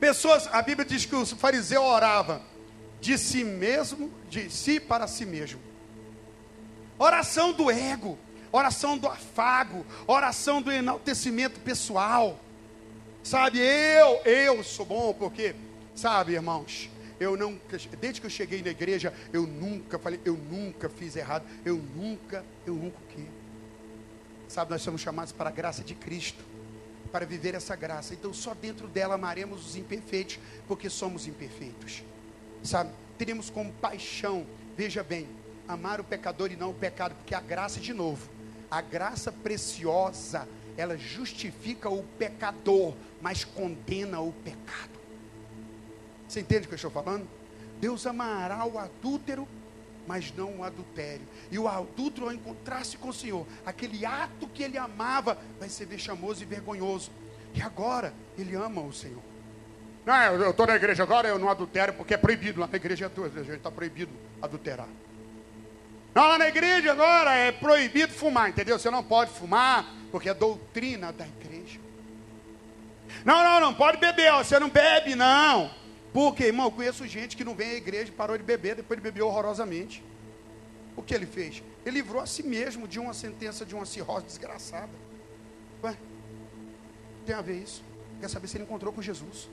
Pessoas, 0.00 0.48
a 0.50 0.62
Bíblia 0.62 0.86
diz 0.88 1.04
que 1.04 1.14
o 1.14 1.26
fariseu 1.26 1.82
orava 1.82 2.40
de 3.02 3.18
si 3.18 3.44
mesmo, 3.44 4.10
de 4.30 4.50
si 4.50 4.80
para 4.80 5.06
si 5.06 5.26
mesmo. 5.26 5.60
Oração 6.98 7.52
do 7.52 7.70
ego, 7.70 8.18
oração 8.50 8.96
do 8.96 9.06
afago, 9.06 9.84
oração 10.06 10.62
do 10.62 10.72
enaltecimento 10.72 11.60
pessoal. 11.60 12.40
Sabe, 13.22 13.58
eu, 13.58 14.22
eu 14.24 14.64
sou 14.64 14.86
bom 14.86 15.12
porque, 15.12 15.54
sabe, 15.94 16.32
irmãos, 16.32 16.88
eu 17.18 17.36
não, 17.36 17.60
desde 18.00 18.22
que 18.22 18.26
eu 18.26 18.30
cheguei 18.30 18.62
na 18.62 18.70
igreja, 18.70 19.12
eu 19.30 19.46
nunca 19.46 19.98
falei, 19.98 20.18
eu 20.24 20.34
nunca 20.34 20.88
fiz 20.88 21.14
errado, 21.14 21.44
eu 21.62 21.76
nunca, 21.76 22.42
eu 22.66 22.74
nunca 22.74 22.96
o 22.96 23.14
quê? 23.14 23.24
Sabe, 24.48 24.70
nós 24.70 24.80
somos 24.80 25.02
chamados 25.02 25.30
para 25.30 25.50
a 25.50 25.52
graça 25.52 25.84
de 25.84 25.94
Cristo 25.94 26.42
para 27.12 27.26
viver 27.26 27.54
essa 27.54 27.74
graça. 27.76 28.14
Então, 28.14 28.32
só 28.32 28.54
dentro 28.54 28.88
dela 28.88 29.14
amaremos 29.14 29.66
os 29.66 29.76
imperfeitos, 29.76 30.38
porque 30.66 30.88
somos 30.88 31.26
imperfeitos. 31.26 32.02
Sabe? 32.62 32.90
Teremos 33.18 33.50
como 33.50 33.72
paixão, 33.72 34.46
veja 34.76 35.02
bem, 35.02 35.28
amar 35.66 36.00
o 36.00 36.04
pecador 36.04 36.50
e 36.50 36.56
não 36.56 36.70
o 36.70 36.74
pecado, 36.74 37.14
porque 37.14 37.34
a 37.34 37.40
graça, 37.40 37.80
de 37.80 37.92
novo, 37.92 38.28
a 38.70 38.80
graça 38.80 39.30
preciosa, 39.30 40.48
ela 40.76 40.96
justifica 40.96 41.88
o 41.88 42.02
pecador, 42.18 42.94
mas 43.20 43.44
condena 43.44 44.20
o 44.20 44.32
pecado. 44.32 44.98
Você 46.26 46.40
entende 46.40 46.64
o 46.64 46.68
que 46.68 46.74
eu 46.74 46.76
estou 46.76 46.90
falando? 46.90 47.26
Deus 47.80 48.06
amará 48.06 48.64
o 48.64 48.78
adúltero, 48.78 49.48
mas 50.06 50.32
não 50.34 50.58
o 50.58 50.64
adultério. 50.64 51.26
E 51.50 51.58
o 51.58 51.68
adúltero, 51.68 52.26
ao 52.26 52.32
encontrar-se 52.32 52.96
com 52.96 53.08
o 53.08 53.14
Senhor, 53.14 53.46
aquele 53.64 54.04
ato 54.04 54.48
que 54.48 54.62
ele 54.62 54.78
amava, 54.78 55.38
vai 55.58 55.68
ser 55.68 55.86
vexamoso 55.86 56.42
e 56.42 56.46
vergonhoso. 56.46 57.10
E 57.54 57.62
agora, 57.62 58.12
ele 58.38 58.54
ama 58.54 58.80
o 58.80 58.92
Senhor. 58.92 59.22
Não, 60.04 60.16
eu 60.34 60.50
estou 60.50 60.66
na 60.66 60.76
igreja 60.76 61.02
agora, 61.02 61.28
eu 61.28 61.38
não 61.38 61.48
adultero, 61.48 61.92
porque 61.92 62.14
é 62.14 62.16
proibido. 62.16 62.60
Lá 62.60 62.66
na 62.66 62.76
igreja 62.76 63.06
a 63.06 63.28
gente 63.28 63.50
está 63.52 63.70
proibido 63.70 64.12
adulterar. 64.40 64.88
Não, 66.14 66.26
lá 66.26 66.38
na 66.38 66.48
igreja 66.48 66.92
agora 66.92 67.34
é 67.34 67.52
proibido 67.52 68.12
fumar, 68.12 68.48
entendeu? 68.48 68.78
Você 68.78 68.90
não 68.90 69.04
pode 69.04 69.30
fumar, 69.30 69.86
porque 70.10 70.28
é 70.28 70.34
doutrina 70.34 71.12
da 71.12 71.26
igreja. 71.26 71.78
Não, 73.24 73.44
não, 73.44 73.60
não 73.60 73.74
pode 73.74 73.98
beber, 73.98 74.32
ó, 74.32 74.42
você 74.42 74.58
não 74.58 74.68
bebe, 74.68 75.14
não. 75.14 75.70
Porque, 76.12 76.44
irmão, 76.44 76.66
eu 76.66 76.72
conheço 76.72 77.06
gente 77.06 77.36
que 77.36 77.44
não 77.44 77.54
vem 77.54 77.70
à 77.70 77.74
igreja 77.74 78.12
parou 78.16 78.36
de 78.36 78.42
beber, 78.42 78.76
depois 78.76 78.98
ele 78.98 79.02
bebeu 79.02 79.28
horrorosamente. 79.28 80.02
O 80.96 81.02
que 81.02 81.14
ele 81.14 81.26
fez? 81.26 81.62
Ele 81.84 81.98
livrou 81.98 82.20
a 82.20 82.26
si 82.26 82.42
mesmo 82.42 82.88
de 82.88 82.98
uma 82.98 83.14
sentença 83.14 83.64
de 83.64 83.74
uma 83.74 83.86
cirrose 83.86 84.26
desgraçada. 84.26 84.92
Ué, 85.82 85.96
tem 87.24 87.34
a 87.34 87.40
ver 87.40 87.62
isso? 87.62 87.82
Quer 88.20 88.28
saber 88.28 88.48
se 88.48 88.56
ele 88.56 88.64
encontrou 88.64 88.92
com 88.92 89.00
Jesus? 89.00 89.48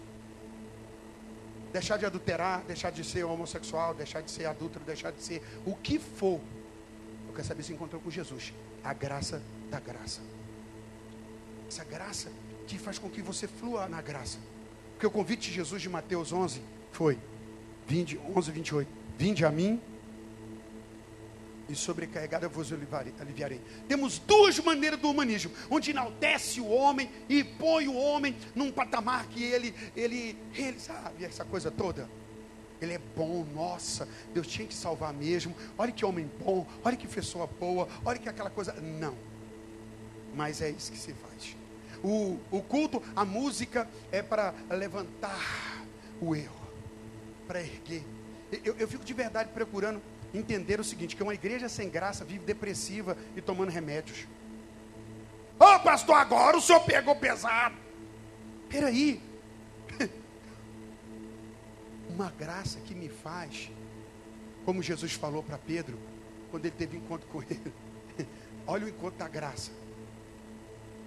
Deixar 1.72 1.98
de 1.98 2.06
adulterar, 2.06 2.64
deixar 2.64 2.92
de 2.92 3.04
ser 3.04 3.24
homossexual, 3.24 3.94
deixar 3.94 4.22
de 4.22 4.32
ser 4.32 4.46
adúltero, 4.46 4.84
deixar 4.84 5.12
de 5.12 5.22
ser 5.22 5.44
o 5.66 5.76
que 5.76 6.00
for. 6.00 6.42
Eu 7.28 7.34
quero 7.34 7.48
saber 7.48 7.64
se 7.64 7.72
encontrou 7.72 8.02
com 8.02 8.10
Jesus. 8.10 8.52
A 8.84 8.94
graça 8.94 9.42
da 9.70 9.80
graça. 9.80 10.22
Essa 11.68 11.84
graça 11.84 12.32
que 12.66 12.78
faz 12.78 12.98
com 12.98 13.10
que 13.10 13.22
você 13.22 13.48
flua 13.48 13.88
na 13.88 14.02
graça. 14.02 14.40
Porque 14.98 15.06
o 15.06 15.12
convite 15.12 15.50
de 15.50 15.54
Jesus 15.54 15.80
de 15.80 15.88
Mateus 15.88 16.34
11 16.34 16.60
foi: 16.92 17.20
20, 17.88 18.20
11, 18.36 18.52
28. 18.52 18.92
Vinde 19.16 19.46
a 19.46 19.52
mim 19.52 19.80
e 21.70 21.76
sobrecarregado 21.76 22.48
eu 22.48 22.50
vos 22.50 22.74
aliviarei. 22.74 23.62
Temos 23.88 24.18
duas 24.18 24.58
maneiras 24.58 25.00
do 25.00 25.08
humanismo, 25.08 25.52
onde 25.70 25.92
enaltece 25.92 26.60
o 26.60 26.68
homem 26.68 27.12
e 27.30 27.44
põe 27.44 27.88
o 27.88 27.96
homem 27.96 28.36
num 28.56 28.72
patamar 28.72 29.28
que 29.28 29.44
ele, 29.44 29.76
ele, 29.96 30.36
ele 30.56 30.80
sabe 30.80 31.26
essa 31.26 31.46
coisa 31.46 31.70
toda. 31.70 32.10
Ele 32.82 32.94
é 32.94 33.02
bom, 33.16 33.46
nossa, 33.54 34.08
Deus 34.34 34.48
tinha 34.48 34.68
que 34.68 34.74
salvar 34.74 35.14
mesmo. 35.14 35.56
Olha 35.78 35.92
que 35.92 36.06
homem 36.06 36.28
bom, 36.44 36.66
olha 36.84 36.98
que 36.98 37.08
pessoa 37.08 37.46
boa, 37.46 37.88
olha 38.04 38.18
que 38.18 38.28
aquela 38.28 38.50
coisa. 38.50 38.74
Não, 38.82 39.16
mas 40.36 40.60
é 40.60 40.72
isso 40.72 40.92
que 40.92 40.98
se 40.98 41.14
faz. 41.14 41.56
O, 42.04 42.40
o 42.52 42.62
culto, 42.62 43.02
a 43.16 43.26
música 43.26 43.88
é 44.12 44.22
para 44.22 44.54
levantar 44.70 45.86
o 46.22 46.36
eu, 46.36 46.52
para 47.48 47.62
erguer. 47.62 48.04
Eu, 48.64 48.76
eu 48.78 48.88
fico 48.88 49.04
de 49.04 49.14
verdade 49.14 49.50
procurando 49.54 50.02
entender 50.34 50.80
o 50.80 50.84
seguinte: 50.84 51.16
que 51.16 51.24
uma 51.24 51.34
igreja 51.34 51.68
sem 51.68 51.90
graça 51.90 52.24
vive 52.24 52.46
depressiva 52.46 53.18
e 53.36 53.42
tomando 53.42 53.72
remédios. 53.72 54.28
Ô 55.60 55.66
oh, 55.66 55.80
pastor, 55.80 56.16
agora 56.16 56.58
o 56.58 56.62
senhor 56.62 56.82
pegou 56.82 57.16
pesado. 57.16 57.76
Peraí. 58.70 59.22
Uma 62.10 62.30
graça 62.30 62.80
que 62.82 62.94
me 62.94 63.10
faz, 63.10 63.72
como 64.66 64.84
Jesus 64.84 65.14
falou 65.14 65.42
para 65.42 65.58
Pedro, 65.58 65.98
quando 66.52 66.66
ele 66.66 66.76
teve 66.78 66.98
encontro 66.98 67.28
com 67.28 67.42
ele. 67.42 67.74
Olha 68.68 68.86
o 68.86 68.90
encontro 68.90 69.18
da 69.18 69.28
graça 69.28 69.72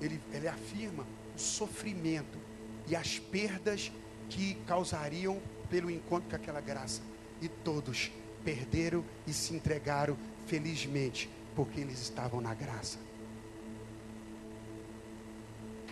ele, 0.01 0.21
ele 0.33 0.49
afirma 0.49 1.07
o 1.35 1.39
sofrimento 1.39 2.39
e 2.87 2.97
as 2.97 3.19
perdas 3.19 3.93
que 4.29 4.55
causariam 4.67 5.41
pelo 5.69 5.91
encontro 5.91 6.29
com 6.29 6.37
aquela 6.37 6.61
graça. 6.61 7.03
E 7.41 7.49
todos 7.49 8.11
perderam 8.45 9.05
e 9.27 9.33
se 9.33 9.55
entregaram 9.55 10.17
felizmente, 10.47 11.31
porque 11.55 11.81
eles 11.81 12.01
estavam 12.01 12.41
na 12.41 12.55
graça. 12.55 12.99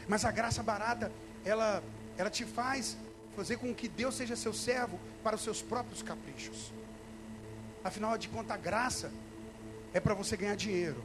Mas 0.09 0.25
a 0.25 0.31
graça 0.31 0.63
barata, 0.63 1.13
ela, 1.45 1.83
ela 2.17 2.31
te 2.31 2.45
faz 2.45 2.97
fazer 3.37 3.57
com 3.59 3.73
que 3.73 3.87
Deus 3.87 4.17
seja 4.17 4.35
seu 4.35 4.53
servo 4.53 4.99
para 5.23 5.37
os 5.37 5.43
seus 5.43 5.63
próprios 5.63 6.03
caprichos. 6.03 6.73
Afinal 7.85 8.19
de 8.19 8.29
contas, 8.29 8.51
a 8.51 8.57
graça 8.57 9.13
é 9.93 10.01
para 10.01 10.15
você 10.15 10.37
ganhar 10.37 10.57
dinheiro. 10.57 11.03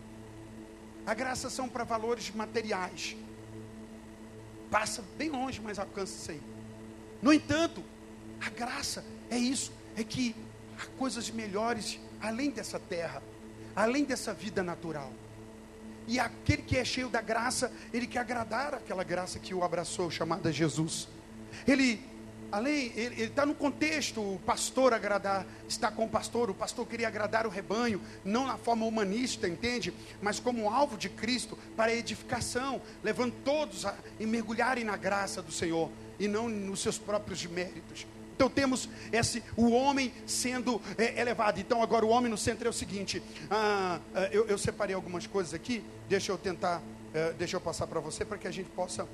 A 1.06 1.14
graça 1.14 1.50
são 1.50 1.68
para 1.68 1.84
valores 1.84 2.32
materiais. 2.32 3.16
passa 4.72 5.04
bem 5.18 5.30
longe, 5.30 5.62
mas 5.62 5.78
alcança 5.78 6.14
isso 6.16 6.32
aí. 6.32 6.42
No 7.22 7.32
entanto, 7.32 7.84
a 8.42 8.50
graça 8.50 9.06
é 9.30 9.38
isso, 9.38 9.72
é 9.96 10.04
que 10.04 10.36
há 10.80 10.86
coisas 10.98 11.30
melhores 11.30 12.00
além 12.20 12.50
dessa 12.50 12.80
terra, 12.80 13.22
além 13.76 14.04
dessa 14.04 14.34
vida 14.34 14.64
natural. 14.64 15.14
E 16.08 16.20
aquele 16.20 16.62
que 16.64 16.78
é 16.78 16.84
cheio 16.84 17.08
da 17.08 17.22
graça, 17.22 17.72
ele 17.94 18.08
quer 18.08 18.20
agradar 18.20 18.74
aquela 18.74 19.04
graça 19.04 19.40
que 19.40 19.54
o 19.54 19.64
abraçou, 19.64 20.10
chamada 20.10 20.52
Jesus. 20.52 21.08
Ele, 21.68 22.04
além, 22.54 22.94
ele 22.96 23.24
está 23.24 23.48
no 23.48 23.56
contexto, 23.56 24.22
o 24.22 24.40
pastor 24.46 24.94
agradar, 24.94 25.44
está 25.68 25.90
com 25.90 26.06
o 26.06 26.10
pastor, 26.10 26.52
o 26.52 26.54
pastor 26.54 26.86
queria 26.86 27.08
agradar 27.08 27.48
o 27.48 27.50
rebanho, 27.50 28.00
não 28.24 28.46
na 28.46 28.58
forma 28.58 28.86
humanista, 28.86 29.48
entende? 29.48 29.92
Mas 30.22 30.40
como 30.40 30.70
alvo 30.70 30.96
de 30.96 31.10
Cristo, 31.10 31.58
para 31.76 31.92
edificação, 31.92 32.80
levando 33.04 33.34
todos 33.44 33.88
a 33.88 33.96
mergulharem 34.20 34.84
na 34.84 34.96
graça 34.96 35.42
do 35.42 35.52
Senhor, 35.52 35.90
e 36.20 36.28
não 36.28 36.48
nos 36.48 36.80
seus 36.80 37.00
próprios 37.00 37.44
méritos. 37.48 38.06
Então 38.36 38.48
temos 38.48 38.88
esse, 39.12 39.44
o 39.58 39.72
homem 39.72 40.14
sendo 40.28 40.80
é, 40.96 41.20
elevado. 41.20 41.60
Então 41.60 41.82
agora 41.82 42.06
o 42.06 42.10
homem 42.10 42.30
no 42.30 42.38
centro 42.38 42.68
é 42.68 42.70
o 42.70 42.74
seguinte. 42.74 43.22
Ah, 43.50 44.00
ah 44.14 44.30
eu, 44.32 44.46
eu, 44.46 44.60
separei 44.60 44.96
algumas 44.96 45.26
coisas 45.26 45.56
aqui. 45.56 45.84
Deixa 46.08 46.32
eu 46.32 46.38
tentar, 46.38 46.84
é, 47.16 47.34
deixa 47.34 47.56
eu 47.56 47.62
passar 47.62 47.88
para 47.88 48.00
você 48.00 48.24
para 48.24 48.38
que 48.38 48.48
a 48.48 48.52
gente 48.52 48.70
possa 48.70 49.08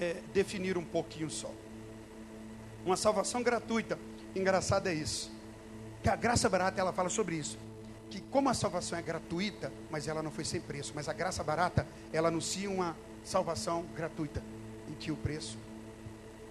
é, 0.00 0.16
definir 0.32 0.78
um 0.78 0.84
pouquinho 0.84 1.28
só. 1.28 1.50
Uma 2.84 2.96
salvação 2.96 3.42
gratuita. 3.42 3.98
Engraçado 4.34 4.86
é 4.88 4.94
isso. 4.94 5.32
Que 6.02 6.08
a 6.08 6.16
graça 6.16 6.48
barata 6.48 6.80
ela 6.80 6.92
fala 6.92 7.08
sobre 7.08 7.36
isso. 7.36 7.58
Que 8.10 8.20
como 8.20 8.48
a 8.48 8.54
salvação 8.54 8.98
é 8.98 9.02
gratuita, 9.02 9.72
mas 9.90 10.06
ela 10.06 10.22
não 10.22 10.30
foi 10.30 10.44
sem 10.44 10.60
preço. 10.60 10.92
Mas 10.94 11.08
a 11.08 11.12
graça 11.12 11.42
barata 11.42 11.86
ela 12.12 12.28
anuncia 12.28 12.70
uma 12.70 12.96
salvação 13.22 13.84
gratuita 13.94 14.42
em 14.88 14.94
que 14.94 15.10
o 15.10 15.16
preço, 15.16 15.56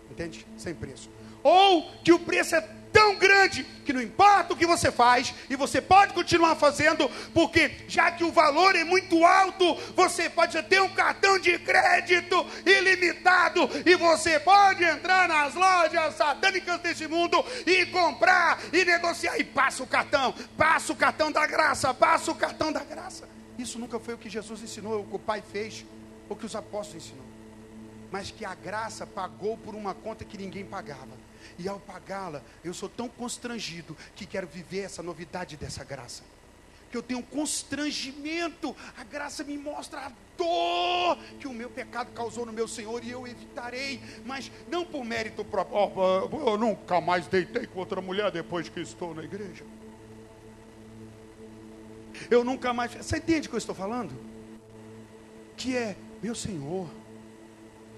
entende? 0.09 0.45
Sem 0.57 0.73
preço 0.73 1.09
ou 1.43 1.91
que 2.03 2.13
o 2.13 2.19
preço 2.19 2.55
é 2.55 2.61
tão 2.93 3.15
grande 3.15 3.63
que 3.83 3.91
não 3.91 4.01
importa 4.01 4.53
o 4.53 4.55
que 4.55 4.65
você 4.65 4.91
faz 4.91 5.33
e 5.49 5.55
você 5.55 5.81
pode 5.81 6.13
continuar 6.13 6.55
fazendo, 6.55 7.09
porque 7.33 7.71
já 7.87 8.11
que 8.11 8.23
o 8.23 8.31
valor 8.31 8.75
é 8.75 8.83
muito 8.83 9.25
alto, 9.25 9.75
você 9.95 10.29
pode 10.29 10.61
ter 10.63 10.81
um 10.81 10.89
cartão 10.89 11.37
de 11.39 11.57
crédito 11.59 12.45
ilimitado 12.65 13.69
e 13.85 13.95
você 13.95 14.39
pode 14.39 14.83
entrar 14.83 15.27
nas 15.27 15.55
lojas 15.55 16.15
satânicas 16.15 16.79
desse 16.79 17.07
mundo 17.07 17.43
e 17.65 17.85
comprar 17.87 18.61
e 18.71 18.85
negociar 18.85 19.37
e 19.37 19.43
passa 19.43 19.83
o 19.83 19.87
cartão, 19.87 20.33
passa 20.55 20.93
o 20.93 20.95
cartão 20.95 21.31
da 21.31 21.45
graça, 21.47 21.93
passa 21.93 22.31
o 22.31 22.35
cartão 22.35 22.71
da 22.71 22.83
graça. 22.83 23.27
Isso 23.57 23.79
nunca 23.79 23.99
foi 23.99 24.13
o 24.13 24.17
que 24.17 24.29
Jesus 24.29 24.61
ensinou, 24.61 25.01
o 25.01 25.05
que 25.05 25.15
o 25.15 25.19
Pai 25.19 25.43
fez, 25.51 25.85
o 26.29 26.35
que 26.35 26.45
os 26.45 26.55
apóstolos 26.55 27.03
ensinou. 27.03 27.25
Mas 28.11 28.29
que 28.29 28.45
a 28.45 28.53
graça 28.53 29.07
pagou 29.07 29.57
por 29.57 29.73
uma 29.73 29.93
conta 29.93 30.23
que 30.23 30.37
ninguém 30.37 30.63
pagava. 30.63 31.17
E 31.57 31.67
ao 31.67 31.79
pagá-la, 31.79 32.41
eu 32.63 32.73
sou 32.73 32.89
tão 32.89 33.07
constrangido 33.09 33.95
que 34.15 34.25
quero 34.25 34.47
viver 34.47 34.81
essa 34.81 35.03
novidade 35.03 35.57
dessa 35.57 35.83
graça. 35.83 36.23
Que 36.91 36.97
eu 36.97 37.01
tenho 37.01 37.21
um 37.21 37.23
constrangimento, 37.23 38.75
a 38.95 39.03
graça 39.03 39.43
me 39.43 39.57
mostra 39.57 40.01
a 40.01 40.11
dor 40.37 41.17
que 41.39 41.47
o 41.47 41.53
meu 41.53 41.69
pecado 41.69 42.11
causou 42.13 42.45
no 42.45 42.53
meu 42.53 42.67
Senhor 42.67 43.03
e 43.03 43.09
eu 43.09 43.25
evitarei, 43.27 43.99
mas 44.25 44.51
não 44.67 44.85
por 44.85 45.03
mérito 45.03 45.43
próprio. 45.43 45.75
Oh, 45.75 46.51
eu 46.51 46.57
nunca 46.57 47.01
mais 47.01 47.25
deitei 47.25 47.65
com 47.65 47.79
outra 47.79 47.99
mulher 47.99 48.29
depois 48.31 48.69
que 48.69 48.79
estou 48.79 49.15
na 49.15 49.23
igreja. 49.23 49.65
Eu 52.29 52.43
nunca 52.43 52.73
mais. 52.73 52.93
Você 52.93 53.17
entende 53.17 53.47
o 53.47 53.49
que 53.49 53.55
eu 53.55 53.59
estou 53.59 53.75
falando? 53.75 54.13
Que 55.57 55.75
é, 55.75 55.95
meu 56.21 56.35
Senhor, 56.35 56.87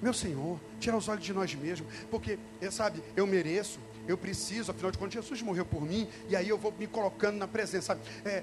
meu 0.02 0.14
Senhor, 0.14 0.60
tirar 0.86 0.98
os 0.98 1.08
olhos 1.08 1.24
de 1.24 1.34
nós 1.34 1.54
mesmos, 1.56 1.92
porque, 2.12 2.38
eh, 2.62 2.70
sabe, 2.70 3.02
eu 3.16 3.26
mereço, 3.26 3.80
eu 4.08 4.16
preciso, 4.16 4.70
afinal 4.72 4.92
de 4.92 4.98
contas, 5.00 5.16
Jesus 5.16 5.42
morreu 5.42 5.66
por 5.66 5.82
mim, 5.82 6.08
e 6.30 6.36
aí 6.36 6.48
eu 6.48 6.60
vou 6.60 6.72
me 6.78 6.86
colocando 6.86 7.38
na 7.38 7.48
presença? 7.48 8.00
É, 8.24 8.42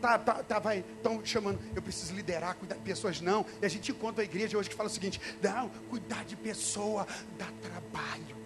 tá, 0.00 0.18
tá, 0.18 0.42
tá, 0.42 0.58
vai, 0.58 0.84
estão 0.96 1.24
chamando, 1.24 1.60
eu 1.76 1.80
preciso 1.80 2.12
liderar, 2.12 2.56
cuidar 2.56 2.74
de 2.74 2.80
pessoas, 2.80 3.20
não. 3.20 3.46
E 3.62 3.66
a 3.66 3.68
gente 3.68 3.92
encontra 3.92 4.22
a 4.22 4.24
igreja 4.24 4.58
hoje 4.58 4.68
que 4.68 4.74
fala 4.74 4.88
o 4.88 4.92
seguinte: 4.92 5.20
não, 5.40 5.68
cuidar 5.88 6.24
de 6.24 6.34
pessoa 6.34 7.06
dá 7.38 7.46
trabalho. 7.62 8.36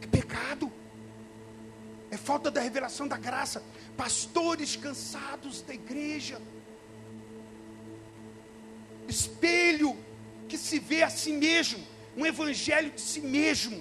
É 0.00 0.06
pecado, 0.06 0.72
é 2.08 2.16
falta 2.16 2.52
da 2.52 2.60
revelação 2.60 3.08
da 3.08 3.16
graça. 3.16 3.64
Pastores 3.96 4.76
cansados 4.76 5.60
da 5.62 5.74
igreja, 5.74 6.40
espelho 9.08 9.96
que 10.50 10.58
se 10.58 10.80
vê 10.80 11.04
a 11.04 11.08
si 11.08 11.32
mesmo, 11.32 11.80
um 12.16 12.26
evangelho 12.26 12.90
de 12.90 13.00
si 13.00 13.20
mesmo, 13.20 13.80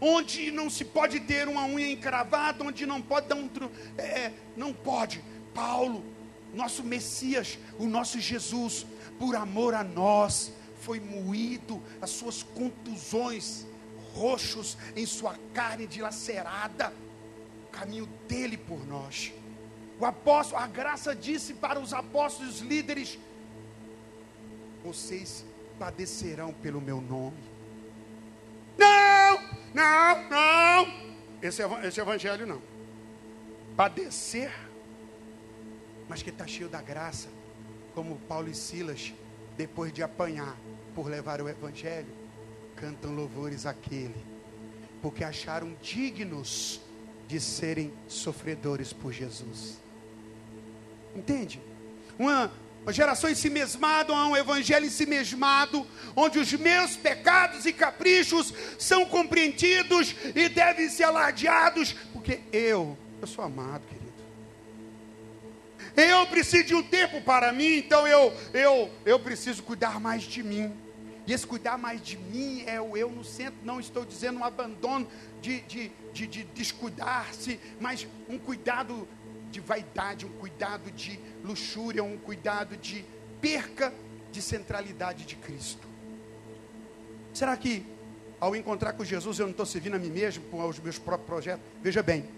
onde 0.00 0.52
não 0.52 0.70
se 0.70 0.84
pode 0.84 1.18
ter 1.18 1.48
uma 1.48 1.64
unha 1.64 1.90
encravada, 1.90 2.62
onde 2.62 2.86
não 2.86 3.02
pode 3.02 3.26
dar 3.26 3.34
um. 3.34 3.50
É, 3.98 4.30
não 4.56 4.72
pode. 4.72 5.22
Paulo, 5.52 6.04
nosso 6.54 6.84
Messias, 6.84 7.58
o 7.76 7.86
nosso 7.86 8.20
Jesus, 8.20 8.86
por 9.18 9.34
amor 9.34 9.74
a 9.74 9.82
nós, 9.82 10.52
foi 10.80 11.00
moído, 11.00 11.82
as 12.00 12.10
suas 12.10 12.42
contusões, 12.42 13.66
roxos 14.14 14.78
em 14.94 15.06
sua 15.06 15.36
carne 15.52 15.86
dilacerada, 15.86 16.92
o 17.66 17.70
caminho 17.70 18.08
dele 18.28 18.56
por 18.56 18.86
nós. 18.86 19.32
O 19.98 20.06
apóstolo, 20.06 20.62
a 20.62 20.66
graça 20.66 21.14
disse 21.14 21.54
para 21.54 21.80
os 21.80 21.92
apóstolos 21.92 22.60
líderes 22.60 23.18
vocês 24.82 25.44
padecerão 25.78 26.52
pelo 26.52 26.80
meu 26.80 27.00
nome. 27.00 27.36
Não, 28.78 29.38
não, 29.74 30.28
não. 30.28 30.92
Esse, 31.40 31.62
esse 31.84 32.00
evangelho 32.00 32.46
não. 32.46 32.62
Padecer, 33.76 34.52
mas 36.08 36.22
que 36.22 36.30
está 36.30 36.46
cheio 36.46 36.68
da 36.68 36.80
graça, 36.82 37.28
como 37.94 38.18
Paulo 38.28 38.48
e 38.48 38.54
Silas, 38.54 39.12
depois 39.56 39.92
de 39.92 40.02
apanhar 40.02 40.56
por 40.94 41.06
levar 41.08 41.40
o 41.40 41.48
evangelho, 41.48 42.08
cantam 42.76 43.14
louvores 43.14 43.66
àquele, 43.66 44.24
porque 45.00 45.24
acharam 45.24 45.74
dignos 45.80 46.80
de 47.28 47.40
serem 47.40 47.92
sofredores 48.08 48.92
por 48.92 49.12
Jesus. 49.12 49.80
Entende? 51.14 51.60
Uma 52.18 52.52
uma 52.82 52.92
geração 52.92 53.30
em 53.30 53.34
si 53.34 53.48
mesmada, 53.48 54.12
um 54.12 54.36
evangelho 54.36 54.86
em 54.86 54.90
si 54.90 55.06
mesmado, 55.06 55.86
onde 56.16 56.38
os 56.38 56.52
meus 56.52 56.96
pecados 56.96 57.64
e 57.64 57.72
caprichos 57.72 58.52
são 58.76 59.06
compreendidos 59.06 60.14
e 60.34 60.48
devem 60.48 60.88
ser 60.88 61.04
alardeados, 61.04 61.94
porque 62.12 62.40
eu, 62.52 62.98
eu 63.20 63.26
sou 63.26 63.44
amado, 63.44 63.82
querido. 63.86 64.02
Eu 65.96 66.26
preciso 66.26 66.64
de 66.64 66.74
um 66.74 66.82
tempo 66.82 67.20
para 67.20 67.52
mim, 67.52 67.76
então 67.76 68.06
eu, 68.06 68.32
eu, 68.52 68.90
eu 69.06 69.20
preciso 69.20 69.62
cuidar 69.62 70.00
mais 70.00 70.22
de 70.22 70.42
mim. 70.42 70.72
E 71.24 71.32
esse 71.32 71.46
cuidar 71.46 71.78
mais 71.78 72.02
de 72.02 72.16
mim 72.16 72.64
é 72.66 72.80
o 72.80 72.96
eu 72.96 73.08
no 73.10 73.22
centro, 73.22 73.60
não 73.62 73.78
estou 73.78 74.04
dizendo 74.04 74.40
um 74.40 74.44
abandono 74.44 75.06
de, 75.40 75.60
de, 75.60 75.92
de, 76.12 76.26
de 76.26 76.44
descuidar-se, 76.44 77.60
mas 77.78 78.08
um 78.28 78.38
cuidado 78.38 79.06
de 79.52 79.60
vaidade, 79.60 80.26
um 80.26 80.32
cuidado 80.32 80.90
de 80.90 81.20
luxúria, 81.44 82.02
um 82.02 82.16
cuidado 82.16 82.76
de 82.76 83.04
perca 83.40 83.92
de 84.32 84.40
centralidade 84.40 85.24
de 85.24 85.36
Cristo. 85.36 85.86
Será 87.34 87.56
que 87.56 87.86
ao 88.40 88.56
encontrar 88.56 88.94
com 88.94 89.04
Jesus 89.04 89.38
eu 89.38 89.46
não 89.46 89.50
estou 89.52 89.66
servindo 89.66 89.94
a 89.94 89.98
mim 89.98 90.10
mesmo 90.10 90.42
com 90.44 90.66
os 90.66 90.80
meus 90.80 90.98
próprios 90.98 91.26
projetos? 91.26 91.64
Veja 91.82 92.02
bem, 92.02 92.28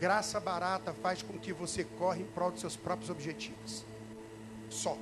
graça 0.00 0.38
barata 0.40 0.92
faz 0.92 1.22
com 1.22 1.38
que 1.38 1.52
você 1.52 1.84
corra 1.84 2.18
em 2.18 2.24
prol 2.24 2.50
dos 2.50 2.60
seus 2.60 2.76
próprios 2.76 3.08
objetivos. 3.08 3.84
Só. 4.68 4.98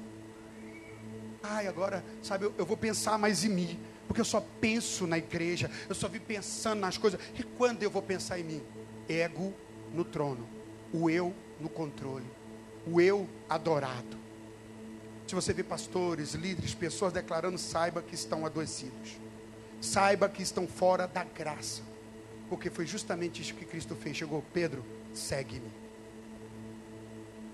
Ai, 1.42 1.66
agora, 1.66 2.04
sabe, 2.22 2.44
eu, 2.44 2.54
eu 2.58 2.66
vou 2.66 2.76
pensar 2.76 3.18
mais 3.18 3.44
em 3.44 3.48
mim, 3.48 3.80
porque 4.06 4.20
eu 4.20 4.24
só 4.24 4.44
penso 4.60 5.06
na 5.06 5.18
igreja, 5.18 5.70
eu 5.88 5.94
só 5.94 6.08
vi 6.08 6.20
pensando 6.20 6.80
nas 6.80 6.98
coisas. 6.98 7.20
E 7.38 7.42
quando 7.42 7.82
eu 7.82 7.90
vou 7.90 8.02
pensar 8.02 8.38
em 8.38 8.44
mim? 8.44 8.62
Ego 9.08 9.54
no 9.92 10.04
trono, 10.04 10.46
o 10.92 11.08
eu 11.08 11.32
no 11.60 11.68
controle, 11.68 12.26
o 12.86 13.00
eu 13.00 13.28
adorado. 13.48 14.16
Se 15.26 15.34
você 15.34 15.52
vê 15.52 15.64
pastores, 15.64 16.34
líderes, 16.34 16.74
pessoas 16.74 17.12
declarando, 17.12 17.58
saiba 17.58 18.00
que 18.00 18.14
estão 18.14 18.46
adoecidos. 18.46 19.16
Saiba 19.80 20.28
que 20.28 20.42
estão 20.42 20.68
fora 20.68 21.06
da 21.06 21.24
graça. 21.24 21.82
Porque 22.48 22.70
foi 22.70 22.86
justamente 22.86 23.42
isso 23.42 23.54
que 23.54 23.64
Cristo 23.64 23.96
fez. 23.96 24.16
Chegou, 24.16 24.44
Pedro, 24.52 24.84
segue-me. 25.12 25.70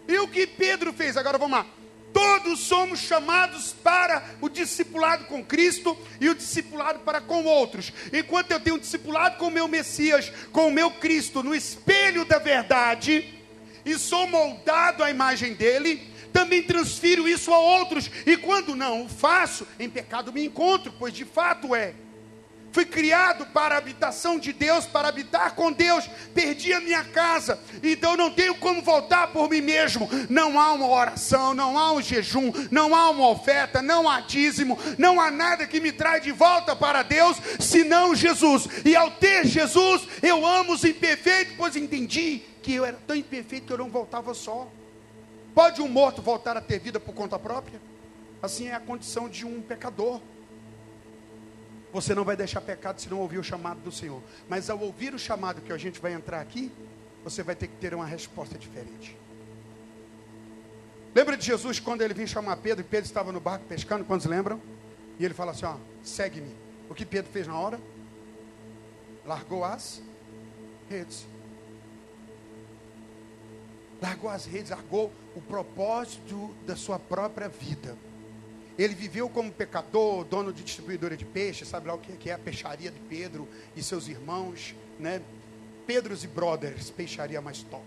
E 0.06 0.18
o 0.18 0.28
que 0.28 0.46
Pedro 0.46 0.92
fez? 0.92 1.16
Agora 1.16 1.38
vamos 1.38 1.58
lá. 1.58 1.66
Todos 2.12 2.60
somos 2.60 3.00
chamados 3.00 3.72
para 3.72 4.22
o 4.42 4.50
discipulado 4.50 5.24
com 5.24 5.42
Cristo 5.42 5.96
e 6.20 6.28
o 6.28 6.34
discipulado 6.34 6.98
para 7.00 7.22
com 7.22 7.44
outros. 7.44 7.90
Enquanto 8.12 8.50
eu 8.50 8.60
tenho 8.60 8.76
um 8.76 8.78
discipulado 8.78 9.38
com 9.38 9.46
o 9.46 9.50
meu 9.50 9.66
Messias, 9.66 10.30
com 10.52 10.68
o 10.68 10.70
meu 10.70 10.90
Cristo, 10.90 11.42
no 11.42 11.54
espelho 11.54 12.26
da 12.26 12.38
verdade, 12.38 13.41
e 13.84 13.98
sou 13.98 14.26
moldado 14.26 15.02
à 15.02 15.10
imagem 15.10 15.54
dele, 15.54 16.12
também 16.32 16.62
transfiro 16.62 17.28
isso 17.28 17.52
a 17.52 17.58
outros. 17.58 18.10
E 18.26 18.36
quando 18.36 18.74
não 18.74 19.04
o 19.04 19.08
faço, 19.08 19.66
em 19.78 19.88
pecado 19.88 20.32
me 20.32 20.44
encontro, 20.46 20.92
pois 20.98 21.12
de 21.12 21.24
fato 21.24 21.74
é. 21.74 21.94
Fui 22.72 22.86
criado 22.86 23.44
para 23.52 23.74
a 23.74 23.78
habitação 23.78 24.38
de 24.38 24.50
Deus, 24.50 24.86
para 24.86 25.08
habitar 25.08 25.54
com 25.54 25.70
Deus. 25.70 26.08
Perdi 26.34 26.72
a 26.72 26.80
minha 26.80 27.04
casa, 27.04 27.60
então 27.82 28.16
não 28.16 28.30
tenho 28.30 28.54
como 28.54 28.80
voltar 28.80 29.26
por 29.26 29.50
mim 29.50 29.60
mesmo. 29.60 30.08
Não 30.30 30.58
há 30.58 30.72
uma 30.72 30.88
oração, 30.88 31.52
não 31.52 31.76
há 31.76 31.92
um 31.92 32.00
jejum, 32.00 32.50
não 32.70 32.94
há 32.94 33.10
uma 33.10 33.28
oferta, 33.28 33.82
não 33.82 34.08
há 34.08 34.20
dízimo, 34.22 34.78
não 34.96 35.20
há 35.20 35.30
nada 35.30 35.66
que 35.66 35.80
me 35.80 35.92
traz 35.92 36.22
de 36.22 36.32
volta 36.32 36.74
para 36.74 37.02
Deus, 37.02 37.36
senão 37.60 38.14
Jesus. 38.14 38.66
E 38.86 38.96
ao 38.96 39.10
ter 39.10 39.46
Jesus, 39.46 40.08
eu 40.22 40.46
amo 40.46 40.72
os 40.72 40.82
imperfeitos, 40.82 41.52
pois 41.58 41.76
entendi 41.76 42.40
que 42.62 42.74
eu 42.74 42.84
era 42.84 42.96
tão 43.06 43.16
imperfeito 43.16 43.66
que 43.66 43.72
eu 43.72 43.78
não 43.78 43.90
voltava 43.90 44.32
só. 44.32 44.68
Pode 45.54 45.82
um 45.82 45.88
morto 45.88 46.22
voltar 46.22 46.56
a 46.56 46.60
ter 46.60 46.78
vida 46.78 46.98
por 47.00 47.14
conta 47.14 47.38
própria? 47.38 47.80
Assim 48.40 48.68
é 48.68 48.74
a 48.74 48.80
condição 48.80 49.28
de 49.28 49.44
um 49.44 49.60
pecador. 49.60 50.20
Você 51.92 52.14
não 52.14 52.24
vai 52.24 52.36
deixar 52.36 52.60
pecado 52.60 53.00
se 53.00 53.10
não 53.10 53.20
ouvir 53.20 53.38
o 53.38 53.44
chamado 53.44 53.80
do 53.80 53.92
Senhor. 53.92 54.22
Mas 54.48 54.70
ao 54.70 54.80
ouvir 54.80 55.14
o 55.14 55.18
chamado 55.18 55.60
que 55.60 55.72
a 55.72 55.76
gente 55.76 56.00
vai 56.00 56.14
entrar 56.14 56.40
aqui, 56.40 56.72
você 57.22 57.42
vai 57.42 57.54
ter 57.54 57.66
que 57.66 57.76
ter 57.76 57.94
uma 57.94 58.06
resposta 58.06 58.56
diferente. 58.56 59.16
Lembra 61.14 61.36
de 61.36 61.44
Jesus 61.44 61.78
quando 61.78 62.00
ele 62.00 62.14
vinha 62.14 62.26
chamar 62.26 62.56
Pedro 62.56 62.80
e 62.80 62.88
Pedro 62.88 63.06
estava 63.06 63.30
no 63.30 63.40
barco 63.40 63.66
pescando? 63.66 64.04
Quantos 64.04 64.26
lembram? 64.26 64.60
E 65.18 65.24
ele 65.24 65.34
fala 65.34 65.50
assim: 65.50 65.66
ó, 65.66 65.76
segue-me. 66.02 66.54
O 66.88 66.94
que 66.94 67.04
Pedro 67.04 67.30
fez 67.30 67.46
na 67.46 67.58
hora? 67.58 67.78
Largou 69.26 69.62
as 69.62 70.02
redes. 70.88 71.26
Largou 74.02 74.28
as 74.28 74.44
redes, 74.44 74.70
largou 74.70 75.12
o 75.36 75.40
propósito 75.40 76.52
da 76.66 76.74
sua 76.74 76.98
própria 76.98 77.48
vida. 77.48 77.96
Ele 78.76 78.94
viveu 78.94 79.28
como 79.28 79.52
pecador, 79.52 80.24
dono 80.24 80.52
de 80.52 80.64
distribuidora 80.64 81.16
de 81.16 81.24
peixe, 81.24 81.64
sabe 81.64 81.86
lá 81.86 81.94
o 81.94 81.98
que 81.98 82.28
é 82.28 82.32
a 82.32 82.38
peixaria 82.38 82.90
de 82.90 82.98
Pedro 82.98 83.48
e 83.76 83.82
seus 83.82 84.08
irmãos, 84.08 84.74
né? 84.98 85.22
Pedros 85.86 86.24
e 86.24 86.26
Brothers, 86.26 86.90
peixaria 86.90 87.40
mais 87.40 87.62
top. 87.62 87.86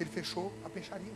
Ele 0.00 0.08
fechou 0.08 0.50
a 0.64 0.70
peixaria, 0.70 1.12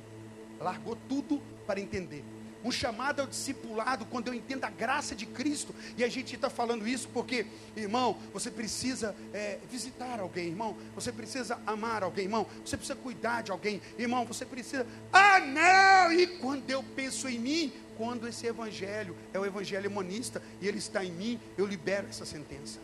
largou 0.60 0.96
tudo 1.08 1.40
para 1.66 1.80
entender. 1.80 2.22
Um 2.66 2.72
chamado 2.72 3.20
ao 3.20 3.28
discipulado, 3.28 4.04
quando 4.06 4.26
eu 4.26 4.34
entendo 4.34 4.64
a 4.64 4.70
graça 4.70 5.14
de 5.14 5.24
Cristo, 5.24 5.72
e 5.96 6.02
a 6.02 6.08
gente 6.08 6.34
está 6.34 6.50
falando 6.50 6.88
isso 6.88 7.08
porque, 7.14 7.46
irmão, 7.76 8.18
você 8.32 8.50
precisa 8.50 9.14
é, 9.32 9.60
visitar 9.70 10.18
alguém, 10.18 10.48
irmão, 10.48 10.76
você 10.92 11.12
precisa 11.12 11.60
amar 11.64 12.02
alguém, 12.02 12.24
irmão, 12.24 12.44
você 12.64 12.76
precisa 12.76 12.98
cuidar 12.98 13.42
de 13.42 13.52
alguém, 13.52 13.80
irmão, 13.96 14.26
você 14.26 14.44
precisa. 14.44 14.84
Ah, 15.12 15.38
não! 15.38 16.12
E 16.12 16.26
quando 16.26 16.68
eu 16.68 16.82
penso 16.82 17.28
em 17.28 17.38
mim, 17.38 17.72
quando 17.96 18.26
esse 18.26 18.48
evangelho 18.48 19.16
é 19.32 19.38
o 19.38 19.46
evangelho 19.46 19.88
monista 19.88 20.42
e 20.60 20.66
ele 20.66 20.78
está 20.78 21.04
em 21.04 21.12
mim, 21.12 21.40
eu 21.56 21.66
libero 21.66 22.08
essa 22.08 22.26
sentença. 22.26 22.80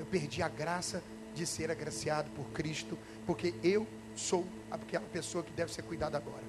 Eu 0.00 0.06
perdi 0.06 0.42
a 0.42 0.48
graça 0.48 1.00
de 1.32 1.46
ser 1.46 1.70
agraciado 1.70 2.28
por 2.30 2.46
Cristo, 2.46 2.98
porque 3.24 3.54
eu 3.62 3.86
sou 4.16 4.44
aquela 4.68 5.06
pessoa 5.06 5.44
que 5.44 5.52
deve 5.52 5.72
ser 5.72 5.82
cuidada 5.82 6.16
agora. 6.16 6.42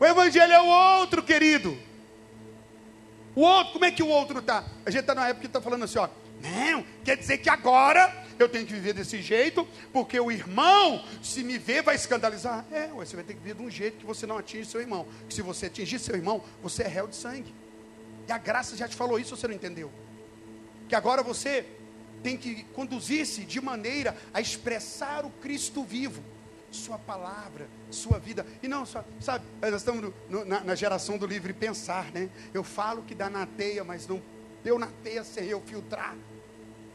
O 0.00 0.06
evangelho 0.06 0.52
é 0.52 0.60
o 0.62 0.66
outro, 1.00 1.22
querido. 1.22 1.76
O 3.38 3.42
outro, 3.42 3.74
como 3.74 3.84
é 3.84 3.92
que 3.92 4.02
o 4.02 4.08
outro 4.08 4.40
está? 4.40 4.64
A 4.84 4.90
gente 4.90 5.02
está 5.02 5.14
na 5.14 5.28
época 5.28 5.42
que 5.42 5.46
está 5.46 5.60
falando 5.60 5.84
assim, 5.84 5.96
ó. 5.96 6.08
Não, 6.42 6.84
quer 7.04 7.16
dizer 7.16 7.38
que 7.38 7.48
agora 7.48 8.12
eu 8.36 8.48
tenho 8.48 8.66
que 8.66 8.72
viver 8.72 8.92
desse 8.92 9.22
jeito, 9.22 9.64
porque 9.92 10.18
o 10.18 10.28
irmão, 10.28 11.04
se 11.22 11.44
me 11.44 11.56
ver, 11.56 11.84
vai 11.84 11.94
escandalizar. 11.94 12.66
É, 12.72 12.88
você 12.88 13.14
vai 13.14 13.24
ter 13.24 13.34
que 13.34 13.38
viver 13.38 13.54
de 13.54 13.62
um 13.62 13.70
jeito 13.70 13.98
que 13.98 14.04
você 14.04 14.26
não 14.26 14.38
atinge 14.38 14.68
seu 14.68 14.80
irmão. 14.80 15.06
Que 15.28 15.34
se 15.34 15.40
você 15.40 15.66
atingir 15.66 16.00
seu 16.00 16.16
irmão, 16.16 16.42
você 16.60 16.82
é 16.82 16.88
réu 16.88 17.06
de 17.06 17.14
sangue. 17.14 17.54
E 18.26 18.32
a 18.32 18.38
graça 18.38 18.76
já 18.76 18.88
te 18.88 18.96
falou 18.96 19.20
isso, 19.20 19.36
você 19.36 19.46
não 19.46 19.54
entendeu? 19.54 19.88
Que 20.88 20.96
agora 20.96 21.22
você 21.22 21.64
tem 22.24 22.36
que 22.36 22.64
conduzir-se 22.74 23.42
de 23.42 23.60
maneira 23.60 24.16
a 24.34 24.40
expressar 24.40 25.24
o 25.24 25.30
Cristo 25.30 25.84
vivo, 25.84 26.24
Sua 26.70 26.98
palavra, 26.98 27.68
Sua 27.90 28.18
vida. 28.18 28.46
E 28.62 28.68
não 28.68 28.84
só, 28.84 29.04
sabe, 29.20 29.44
nós 29.60 29.74
estamos 29.74 30.02
no, 30.02 30.14
no, 30.28 30.44
na, 30.44 30.60
na, 30.60 30.74
geração 30.74 31.16
do 31.16 31.26
livre 31.26 31.52
pensar, 31.52 32.10
né? 32.12 32.28
Eu 32.52 32.62
falo 32.62 33.02
que 33.02 33.14
dá 33.14 33.30
na 33.30 33.46
teia, 33.46 33.82
mas 33.84 34.06
não 34.06 34.22
deu 34.62 34.78
na 34.78 34.88
teia 35.02 35.24
sem 35.24 35.46
eu 35.46 35.60
filtrar. 35.60 36.16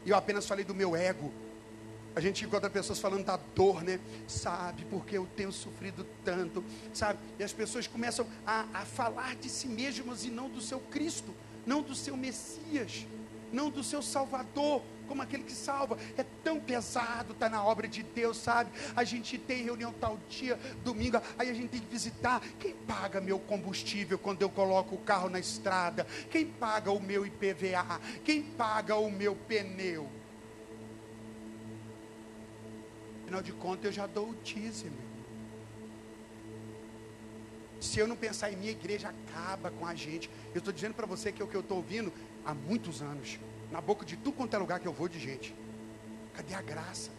E 0.04 0.10
eu 0.10 0.16
apenas 0.16 0.46
falei 0.46 0.64
do 0.64 0.74
meu 0.74 0.94
ego. 0.94 1.32
A 2.14 2.20
gente 2.20 2.44
encontra 2.44 2.70
pessoas 2.70 3.00
falando 3.00 3.24
da 3.24 3.36
dor, 3.36 3.82
né? 3.82 3.98
Sabe, 4.28 4.84
porque 4.84 5.18
eu 5.18 5.26
tenho 5.36 5.50
sofrido 5.50 6.06
tanto, 6.24 6.64
sabe? 6.92 7.18
E 7.38 7.42
as 7.42 7.52
pessoas 7.52 7.88
começam 7.88 8.26
a, 8.46 8.66
a 8.72 8.84
falar 8.84 9.34
de 9.34 9.48
si 9.48 9.66
mesmas 9.66 10.24
e 10.24 10.30
não 10.30 10.48
do 10.48 10.60
seu 10.60 10.78
Cristo, 10.78 11.34
não 11.66 11.82
do 11.82 11.94
seu 11.94 12.16
Messias, 12.16 13.04
não 13.52 13.68
do 13.68 13.82
seu 13.82 14.00
Salvador, 14.00 14.82
como 15.06 15.22
aquele 15.22 15.42
que 15.42 15.52
salva. 15.52 15.98
É 16.16 16.24
tão 16.42 16.60
pesado 16.60 17.32
estar 17.32 17.48
tá 17.48 17.48
na 17.48 17.64
obra 17.64 17.86
de 17.86 18.02
Deus, 18.02 18.36
sabe? 18.36 18.70
A 18.94 19.04
gente 19.04 19.38
tem 19.38 19.62
reunião 19.62 19.92
tal 19.92 20.18
dia, 20.28 20.58
domingo, 20.84 21.20
aí 21.38 21.50
a 21.50 21.54
gente 21.54 21.68
tem 21.70 21.80
que 21.80 21.90
visitar. 21.90 22.40
Quem 22.58 22.74
paga 22.74 23.20
meu 23.20 23.38
combustível 23.38 24.18
quando 24.18 24.42
eu 24.42 24.50
coloco 24.50 24.94
o 24.94 24.98
carro 24.98 25.28
na 25.28 25.38
estrada? 25.38 26.06
Quem 26.30 26.46
paga 26.46 26.90
o 26.90 27.00
meu 27.00 27.26
IPVA? 27.26 28.00
Quem 28.24 28.42
paga 28.42 28.96
o 28.96 29.10
meu 29.10 29.34
pneu? 29.34 30.08
Afinal 33.22 33.42
de 33.42 33.52
contas, 33.52 33.86
eu 33.86 33.92
já 33.92 34.06
dou 34.06 34.30
o 34.30 34.34
dízimo. 34.42 34.96
Se 37.80 37.98
eu 37.98 38.06
não 38.06 38.16
pensar 38.16 38.50
em 38.50 38.56
minha 38.56 38.70
igreja, 38.70 39.08
acaba 39.08 39.70
com 39.70 39.86
a 39.86 39.94
gente. 39.94 40.30
Eu 40.54 40.58
estou 40.58 40.72
dizendo 40.72 40.94
para 40.94 41.06
você 41.06 41.30
que 41.32 41.42
é 41.42 41.44
o 41.44 41.48
que 41.48 41.54
eu 41.54 41.60
estou 41.60 41.78
ouvindo 41.78 42.12
há 42.44 42.54
muitos 42.54 43.02
anos. 43.02 43.38
Na 43.74 43.80
boca 43.80 44.06
de 44.06 44.16
tudo 44.16 44.36
quanto 44.36 44.54
é 44.54 44.58
lugar 44.58 44.78
que 44.78 44.86
eu 44.86 44.92
vou 44.92 45.08
de 45.08 45.18
gente. 45.18 45.52
Cadê 46.32 46.54
a 46.54 46.62
graça? 46.62 47.10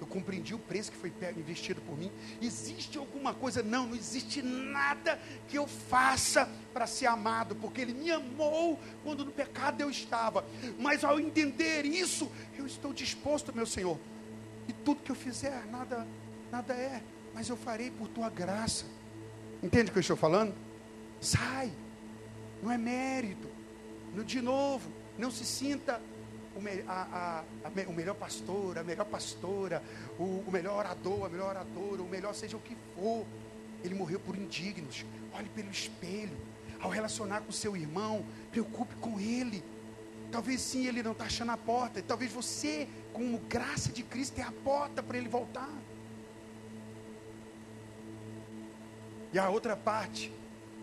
Eu 0.00 0.06
compreendi 0.06 0.54
o 0.54 0.58
preço 0.58 0.90
que 0.90 0.96
foi 0.96 1.12
investido 1.36 1.82
por 1.82 1.98
mim. 1.98 2.10
Existe 2.40 2.96
alguma 2.96 3.34
coisa? 3.34 3.62
Não, 3.62 3.86
não 3.86 3.94
existe 3.94 4.40
nada 4.40 5.20
que 5.46 5.58
eu 5.58 5.66
faça 5.66 6.48
para 6.72 6.86
ser 6.86 7.04
amado, 7.04 7.54
porque 7.56 7.82
Ele 7.82 7.92
me 7.92 8.10
amou 8.10 8.80
quando 9.04 9.22
no 9.22 9.30
pecado 9.30 9.82
eu 9.82 9.90
estava. 9.90 10.46
Mas 10.78 11.04
ao 11.04 11.20
entender 11.20 11.84
isso, 11.84 12.32
eu 12.56 12.64
estou 12.64 12.94
disposto, 12.94 13.54
meu 13.54 13.66
Senhor, 13.66 14.00
e 14.66 14.72
tudo 14.72 15.02
que 15.02 15.12
eu 15.12 15.16
fizer, 15.16 15.66
nada, 15.66 16.06
nada 16.50 16.72
é, 16.72 17.02
mas 17.34 17.50
eu 17.50 17.56
farei 17.56 17.90
por 17.90 18.08
tua 18.08 18.30
graça. 18.30 18.86
Entende 19.62 19.90
o 19.90 19.92
que 19.92 19.98
eu 19.98 20.00
estou 20.00 20.16
falando? 20.16 20.54
Sai, 21.20 21.70
não 22.62 22.72
é 22.72 22.78
mérito. 22.78 23.54
De 24.24 24.40
novo, 24.40 24.90
não 25.18 25.30
se 25.30 25.44
sinta 25.44 26.00
o, 26.54 26.60
me, 26.60 26.82
a, 26.86 27.42
a, 27.64 27.68
a, 27.68 27.88
o 27.88 27.92
melhor 27.92 28.14
pastor, 28.14 28.78
a 28.78 28.84
melhor 28.84 29.04
pastora, 29.06 29.82
o, 30.18 30.42
o 30.46 30.50
melhor 30.50 30.78
orador, 30.78 31.26
a 31.26 31.28
melhor 31.28 31.50
oradora, 31.50 32.02
o 32.02 32.08
melhor 32.08 32.34
seja 32.34 32.56
o 32.56 32.60
que 32.60 32.76
for. 32.94 33.26
Ele 33.84 33.94
morreu 33.94 34.18
por 34.18 34.36
indignos. 34.36 35.04
Olhe 35.34 35.48
pelo 35.50 35.70
espelho. 35.70 36.36
Ao 36.80 36.90
relacionar 36.90 37.40
com 37.40 37.52
seu 37.52 37.76
irmão, 37.76 38.24
preocupe 38.50 38.94
com 38.96 39.20
ele. 39.20 39.62
Talvez 40.30 40.60
sim 40.60 40.86
ele 40.86 41.02
não 41.02 41.12
está 41.12 41.24
achando 41.24 41.52
a 41.52 41.56
porta. 41.56 42.02
Talvez 42.02 42.32
você 42.32 42.88
com 43.12 43.36
graça 43.48 43.90
de 43.90 44.02
Cristo, 44.02 44.38
é 44.38 44.42
a 44.42 44.52
porta 44.52 45.02
para 45.02 45.16
ele 45.16 45.28
voltar. 45.28 45.72
E 49.32 49.38
a 49.38 49.48
outra 49.48 49.76
parte 49.76 50.32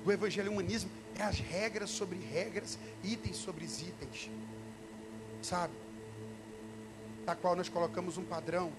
do 0.03 0.11
evangelho 0.11 0.51
humanismo 0.51 0.89
é 1.17 1.23
as 1.23 1.39
regras 1.39 1.89
sobre 1.89 2.17
regras, 2.19 2.77
itens 3.03 3.37
sobre 3.37 3.65
itens. 3.65 4.29
Sabe? 5.41 5.73
Da 7.25 7.35
qual 7.35 7.55
nós 7.55 7.69
colocamos 7.69 8.17
um 8.17 8.23
padrão. 8.23 8.71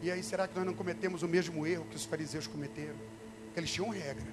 E 0.00 0.10
aí, 0.10 0.22
será 0.22 0.48
que 0.48 0.56
nós 0.56 0.66
não 0.66 0.74
cometemos 0.74 1.22
o 1.22 1.28
mesmo 1.28 1.66
erro 1.66 1.84
que 1.88 1.96
os 1.96 2.04
fariseus 2.04 2.46
cometeram? 2.46 2.96
Eles 3.56 3.70
tinham 3.70 3.88
regra, 3.88 4.26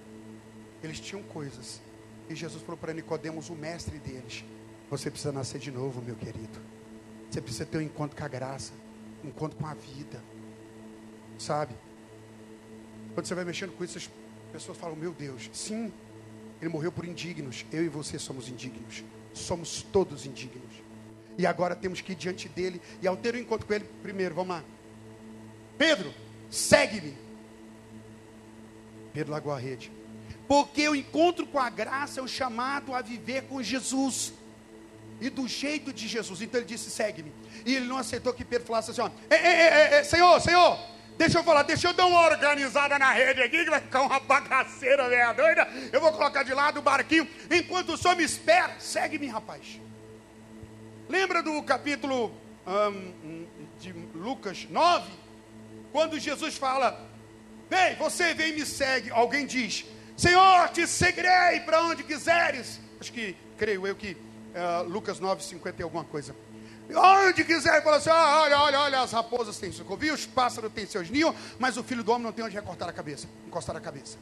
eles 0.84 1.00
tinham 1.00 1.22
coisas. 1.24 1.82
E 2.30 2.36
Jesus 2.36 2.62
falou 2.64 2.78
para 2.78 2.94
Nicodemos, 2.94 3.50
o 3.50 3.56
mestre 3.56 3.98
deles: 4.00 4.44
Você 4.90 5.10
precisa 5.12 5.32
nascer 5.32 5.60
de 5.60 5.72
novo, 5.72 6.02
meu 6.02 6.16
querido. 6.16 6.60
Você 7.30 7.42
precisa 7.42 7.66
ter 7.66 7.78
um 7.78 7.82
encontro 7.82 8.18
com 8.18 8.24
a 8.24 8.28
graça, 8.28 8.74
um 9.24 9.30
encontro 9.30 9.58
com 9.58 9.68
a 9.68 9.74
vida. 9.74 10.24
Sabe? 11.38 11.76
Quando 13.14 13.26
você 13.26 13.36
vai 13.36 13.46
mexendo 13.46 13.76
com 13.76 13.84
isso, 13.84 13.98
as 13.98 14.10
pessoas 14.52 14.78
falam: 14.78 14.96
Meu 14.96 15.12
Deus, 15.12 15.50
sim, 15.54 15.92
ele 16.62 16.70
morreu 16.70 16.92
por 16.92 17.06
indignos. 17.06 17.66
Eu 17.72 17.84
e 17.84 17.90
você 17.90 18.20
somos 18.20 18.50
indignos. 18.50 19.04
Somos 19.34 19.82
todos 19.82 20.26
indignos. 20.26 20.74
E 21.38 21.46
agora 21.46 21.76
temos 21.76 22.02
que 22.02 22.12
ir 22.12 22.16
diante 22.16 22.50
dele. 22.50 22.82
E 23.02 23.08
ao 23.08 23.16
ter 23.16 23.36
um 23.36 23.40
encontro 23.40 23.66
com 23.66 23.74
ele, 23.74 23.86
primeiro, 24.02 24.36
vamos 24.36 24.56
lá. 24.56 24.64
Pedro, 25.78 26.14
segue-me. 26.50 27.16
Pedro 29.14 29.32
largou 29.32 29.54
a 29.54 29.58
rede. 29.58 29.92
Porque 30.48 30.88
o 30.90 30.96
encontro 30.96 31.46
com 31.46 31.60
a 31.60 31.70
graça 31.70 32.20
é 32.20 32.24
o 32.24 32.28
chamado 32.28 32.94
a 32.94 33.02
viver 33.02 33.44
com 33.44 33.62
Jesus 33.62 34.34
e 35.22 35.30
do 35.30 35.48
jeito 35.48 35.94
de 35.94 36.08
Jesus. 36.08 36.42
Então 36.42 36.60
ele 36.60 36.68
disse: 36.68 36.90
segue-me. 36.90 37.32
E 37.66 37.76
ele 37.76 37.86
não 37.86 37.98
aceitou 37.98 38.34
que 38.34 38.44
Pedro 38.44 38.68
falasse 38.68 38.92
assim: 38.92 39.02
ó, 39.02 39.10
ei, 39.30 39.38
ei, 39.38 39.98
ei, 39.98 40.04
Senhor, 40.04 40.40
Senhor, 40.42 40.80
Deixa 41.20 41.40
eu 41.40 41.44
falar, 41.44 41.64
deixa 41.64 41.90
eu 41.90 41.94
dar 41.94 42.06
uma 42.06 42.22
organizada 42.30 42.98
na 42.98 43.12
rede 43.12 43.42
aqui, 43.42 43.66
que 43.66 43.70
vai 43.70 43.82
ficar 43.82 44.04
uma 44.04 44.22
bagaceira 44.22 45.10
meia 45.10 45.34
doida. 45.34 45.68
Eu 45.92 46.00
vou 46.00 46.14
colocar 46.14 46.44
de 46.44 46.54
lado 46.54 46.80
o 46.80 46.82
barquinho. 46.82 47.28
Enquanto 47.52 47.90
o 47.90 47.98
senhor 47.98 48.16
me 48.16 48.24
espera, 48.24 48.80
segue-me, 48.80 49.28
rapaz. 49.28 49.82
Lembra 51.10 51.44
do 51.44 51.62
capítulo 51.64 52.34
um, 52.66 53.46
de 53.82 53.92
Lucas 54.16 54.66
9? 54.70 55.12
Quando 55.92 56.18
Jesus 56.18 56.56
fala: 56.56 57.06
Vem, 57.70 57.98
você 57.98 58.34
vem 58.34 58.52
e 58.52 58.54
me 58.54 58.66
segue. 58.66 59.12
Alguém 59.12 59.46
diz: 59.46 59.86
Senhor, 60.16 60.70
te 60.70 60.88
seguirei 60.88 61.60
para 61.66 61.84
onde 61.84 62.02
quiseres. 62.02 62.80
Acho 62.98 63.12
que, 63.12 63.36
creio 63.58 63.86
eu 63.86 63.94
que 63.94 64.14
uh, 64.14 64.88
Lucas 64.88 65.20
9, 65.20 65.44
50 65.44 65.82
e 65.82 65.84
alguma 65.84 66.06
coisa. 66.06 66.34
Onde 66.96 67.44
quiser, 67.44 67.74
ele 67.74 67.82
falou 67.82 68.00
assim: 68.00 68.10
ah, 68.10 68.42
olha, 68.42 68.60
olha, 68.60 68.80
olha, 68.80 69.02
as 69.02 69.12
raposas 69.12 69.58
têm 69.58 69.72
seus 69.72 69.88
covios, 69.88 70.22
os 70.22 70.26
pássaros 70.26 70.72
têm 70.74 70.86
seus 70.88 71.10
ninhos, 71.10 71.36
mas 71.60 71.78
o 71.78 71.84
filho 71.84 72.04
do 72.04 72.12
homem 72.12 72.24
não 72.24 72.32
tem 72.32 72.44
onde 72.44 72.56
recortar 72.56 72.90
a 72.90 72.94
cabeça, 72.94 73.28
encostar 73.48 73.76
a 73.76 73.80
cabeça. 73.80 74.18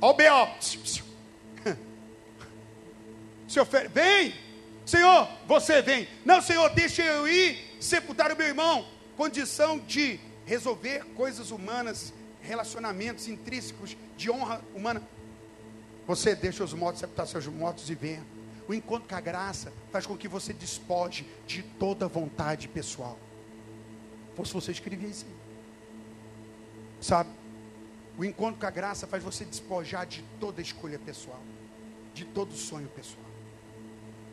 Ó 0.00 0.10
o 0.10 0.14
B.O. 0.14 0.48
Senhor, 3.46 3.66
vem, 3.92 4.34
Senhor, 4.86 5.28
você 5.46 5.82
vem. 5.82 6.08
Não, 6.24 6.40
Senhor, 6.40 6.70
deixa 6.70 7.02
eu 7.02 7.28
ir 7.28 7.58
sepultar 7.78 8.32
o 8.32 8.36
meu 8.36 8.46
irmão. 8.46 8.86
Condição 9.16 9.78
de 9.78 10.18
resolver 10.46 11.04
coisas 11.14 11.50
humanas, 11.50 12.12
relacionamentos 12.40 13.28
intrínsecos 13.28 13.96
de 14.16 14.30
honra 14.30 14.62
humana. 14.74 15.02
Você 16.06 16.34
deixa 16.34 16.64
os 16.64 16.72
mortos 16.72 17.00
sepultar 17.00 17.26
seus 17.26 17.46
mortos 17.46 17.88
e 17.90 17.94
venha. 17.94 18.24
O 18.72 18.74
encontro 18.74 19.06
com 19.06 19.14
a 19.14 19.20
graça 19.20 19.70
faz 19.90 20.06
com 20.06 20.16
que 20.16 20.26
você 20.26 20.50
despoje 20.50 21.26
de 21.46 21.62
toda 21.62 22.08
vontade 22.08 22.68
pessoal. 22.68 23.18
Fosse 24.34 24.54
você 24.54 24.72
escrevia 24.72 25.10
isso. 25.10 25.26
Sabe? 26.98 27.28
O 28.16 28.24
encontro 28.24 28.58
com 28.58 28.64
a 28.64 28.70
graça 28.70 29.06
faz 29.06 29.22
você 29.22 29.44
despojar 29.44 30.06
de 30.06 30.24
toda 30.40 30.62
escolha 30.62 30.98
pessoal, 30.98 31.42
de 32.14 32.24
todo 32.24 32.54
sonho 32.54 32.88
pessoal. 32.88 33.26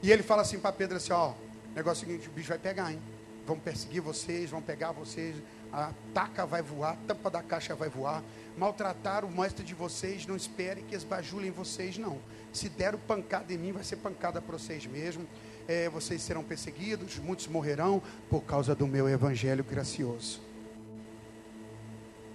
E 0.01 0.09
ele 0.09 0.23
fala 0.23 0.43
assim 0.43 0.57
para 0.57 0.71
Pedro 0.71 0.95
assim, 0.95 1.11
ó, 1.11 1.33
negócio 1.75 2.05
é 2.05 2.07
seguinte, 2.07 2.29
o 2.29 2.31
bicho 2.31 2.47
vai 2.47 2.59
pegar, 2.59 2.93
hein? 2.93 3.01
Vão 3.45 3.59
perseguir 3.59 4.01
vocês, 4.01 4.49
vão 4.49 4.61
pegar 4.61 4.93
vocês, 4.93 5.35
a 5.73 5.91
taca 6.13 6.45
vai 6.45 6.61
voar, 6.61 6.93
a 6.93 7.07
tampa 7.07 7.29
da 7.29 7.43
caixa 7.43 7.75
vai 7.75 7.89
voar, 7.89 8.23
maltratar 8.57 9.25
o 9.25 9.29
mestre 9.29 9.65
de 9.65 9.73
vocês, 9.73 10.25
não 10.25 10.37
espere 10.37 10.81
que 10.83 10.95
esbajulem 10.95 11.51
vocês, 11.51 11.97
não. 11.97 12.19
Se 12.51 12.69
deram 12.69 12.99
pancada 12.99 13.53
em 13.53 13.57
mim, 13.57 13.71
vai 13.71 13.83
ser 13.83 13.97
pancada 13.97 14.41
para 14.41 14.57
vocês 14.57 14.85
mesmo. 14.85 15.27
É, 15.67 15.87
vocês 15.89 16.21
serão 16.21 16.43
perseguidos, 16.43 17.19
muitos 17.19 17.47
morrerão 17.47 18.01
por 18.29 18.41
causa 18.41 18.73
do 18.73 18.87
meu 18.87 19.07
evangelho 19.07 19.63
gracioso. 19.63 20.41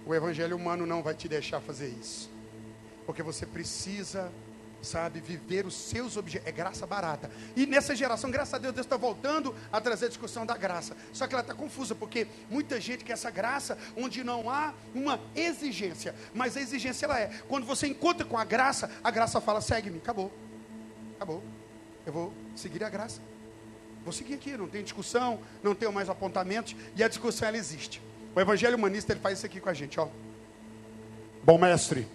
O 0.05 0.13
evangelho 0.13 0.55
humano 0.55 0.85
não 0.85 1.01
vai 1.01 1.15
te 1.15 1.27
deixar 1.27 1.59
fazer 1.59 1.89
isso, 1.89 2.29
porque 3.05 3.23
você 3.23 3.45
precisa 3.45 4.31
sabe, 4.85 5.19
viver 5.19 5.65
os 5.65 5.73
seus 5.73 6.15
objetivos. 6.15 6.47
É 6.47 6.51
graça 6.51 6.85
barata. 6.85 7.29
E 7.55 7.65
nessa 7.65 7.95
geração, 7.95 8.31
graças 8.31 8.53
a 8.53 8.57
Deus, 8.57 8.73
Deus 8.73 8.85
está 8.85 8.97
voltando 8.97 9.55
a 9.71 9.81
trazer 9.81 10.05
a 10.05 10.09
discussão 10.09 10.45
da 10.45 10.55
graça. 10.55 10.95
Só 11.11 11.27
que 11.27 11.33
ela 11.33 11.41
está 11.41 11.53
confusa, 11.53 11.95
porque 11.95 12.27
muita 12.49 12.79
gente 12.79 13.03
quer 13.03 13.13
essa 13.13 13.31
graça 13.31 13.77
onde 13.97 14.23
não 14.23 14.49
há 14.49 14.73
uma 14.93 15.19
exigência. 15.35 16.15
Mas 16.33 16.55
a 16.55 16.61
exigência 16.61 17.05
ela 17.05 17.19
é. 17.19 17.27
Quando 17.47 17.65
você 17.65 17.87
encontra 17.87 18.25
com 18.25 18.37
a 18.37 18.45
graça, 18.45 18.89
a 19.03 19.11
graça 19.11 19.41
fala: 19.41 19.61
segue-me, 19.61 19.97
acabou. 19.97 20.31
Acabou. 21.15 21.43
Eu 22.05 22.13
vou 22.13 22.33
seguir 22.55 22.83
a 22.83 22.89
graça. 22.89 23.19
Vou 24.03 24.13
seguir 24.13 24.35
aqui, 24.35 24.55
não 24.55 24.67
tem 24.67 24.83
discussão, 24.83 25.39
não 25.63 25.73
tenho 25.73 25.91
mais 25.91 26.09
apontamentos, 26.09 26.75
e 26.95 27.03
a 27.03 27.07
discussão 27.07 27.47
ela 27.47 27.57
existe. 27.57 27.99
O 28.35 28.39
evangelho 28.39 28.77
humanista 28.77 29.11
ele 29.11 29.19
faz 29.19 29.39
isso 29.39 29.47
aqui 29.47 29.59
com 29.59 29.67
a 29.67 29.73
gente, 29.73 29.99
ó. 29.99 30.07
Bom 31.43 31.57
mestre, 31.57 32.07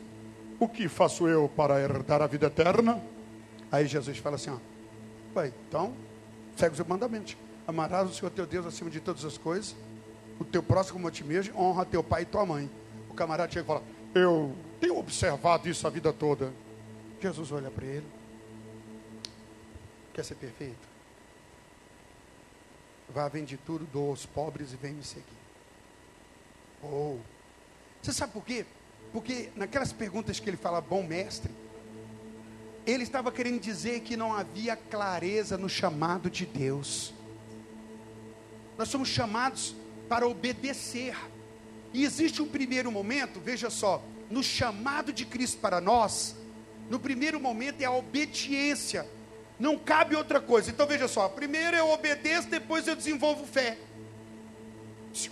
o 0.60 0.68
que 0.68 0.88
faço 0.88 1.26
eu 1.26 1.48
para 1.48 1.80
herdar 1.80 2.20
a 2.20 2.26
vida 2.26 2.46
eterna? 2.46 3.02
Aí 3.72 3.86
Jesus 3.86 4.18
fala 4.18 4.36
assim: 4.36 4.50
ó, 4.50 4.58
Pai, 5.32 5.52
então, 5.66 5.94
segue 6.54 6.74
os 6.80 6.86
mandamentos. 6.86 7.36
Amarás 7.66 8.10
o 8.10 8.12
Senhor 8.12 8.30
teu 8.30 8.46
Deus 8.46 8.66
acima 8.66 8.90
de 8.90 9.00
todas 9.00 9.24
as 9.24 9.38
coisas, 9.38 9.74
o 10.38 10.44
teu 10.44 10.62
próximo 10.62 10.98
como 10.98 11.08
a 11.08 11.10
ti 11.10 11.24
mesmo, 11.24 11.58
honra 11.58 11.84
teu 11.86 12.04
pai 12.04 12.22
e 12.22 12.26
tua 12.26 12.44
mãe. 12.44 12.70
O 13.08 13.14
camarada 13.14 13.50
chega 13.50 13.64
e 13.64 13.66
fala: 13.66 13.82
Eu 14.14 14.54
tenho 14.78 14.98
observado 14.98 15.68
isso 15.68 15.86
a 15.86 15.90
vida 15.90 16.12
toda. 16.12 16.52
Jesus 17.20 17.50
olha 17.52 17.70
para 17.70 17.86
ele: 17.86 18.06
Quer 20.12 20.24
ser 20.24 20.34
perfeito? 20.34 20.90
Vá, 23.08 23.28
vende 23.28 23.56
tudo, 23.56 23.84
doa 23.86 24.10
aos 24.10 24.26
pobres 24.26 24.72
e 24.72 24.76
vem 24.76 24.92
me 24.92 25.02
seguir. 25.02 25.24
Oh, 26.82 27.18
você 28.00 28.12
sabe 28.12 28.32
por 28.32 28.44
quê? 28.44 28.64
Porque 29.12 29.50
naquelas 29.56 29.92
perguntas 29.92 30.38
que 30.38 30.48
ele 30.48 30.56
fala, 30.56 30.80
bom 30.80 31.02
mestre, 31.02 31.50
ele 32.86 33.02
estava 33.02 33.30
querendo 33.30 33.60
dizer 33.60 34.00
que 34.00 34.16
não 34.16 34.32
havia 34.32 34.76
clareza 34.76 35.58
no 35.58 35.68
chamado 35.68 36.30
de 36.30 36.46
Deus. 36.46 37.12
Nós 38.78 38.88
somos 38.88 39.08
chamados 39.08 39.74
para 40.08 40.26
obedecer. 40.26 41.16
E 41.92 42.04
existe 42.04 42.40
um 42.40 42.48
primeiro 42.48 42.90
momento, 42.90 43.40
veja 43.40 43.68
só, 43.68 44.02
no 44.30 44.42
chamado 44.42 45.12
de 45.12 45.24
Cristo 45.24 45.58
para 45.58 45.80
nós, 45.80 46.36
no 46.88 46.98
primeiro 46.98 47.40
momento 47.40 47.80
é 47.80 47.84
a 47.84 47.90
obediência. 47.90 49.06
Não 49.58 49.76
cabe 49.76 50.16
outra 50.16 50.40
coisa. 50.40 50.70
Então 50.70 50.86
veja 50.86 51.06
só, 51.06 51.28
primeiro 51.28 51.76
eu 51.76 51.90
obedeço, 51.90 52.48
depois 52.48 52.86
eu 52.86 52.96
desenvolvo 52.96 53.44
fé. 53.44 53.76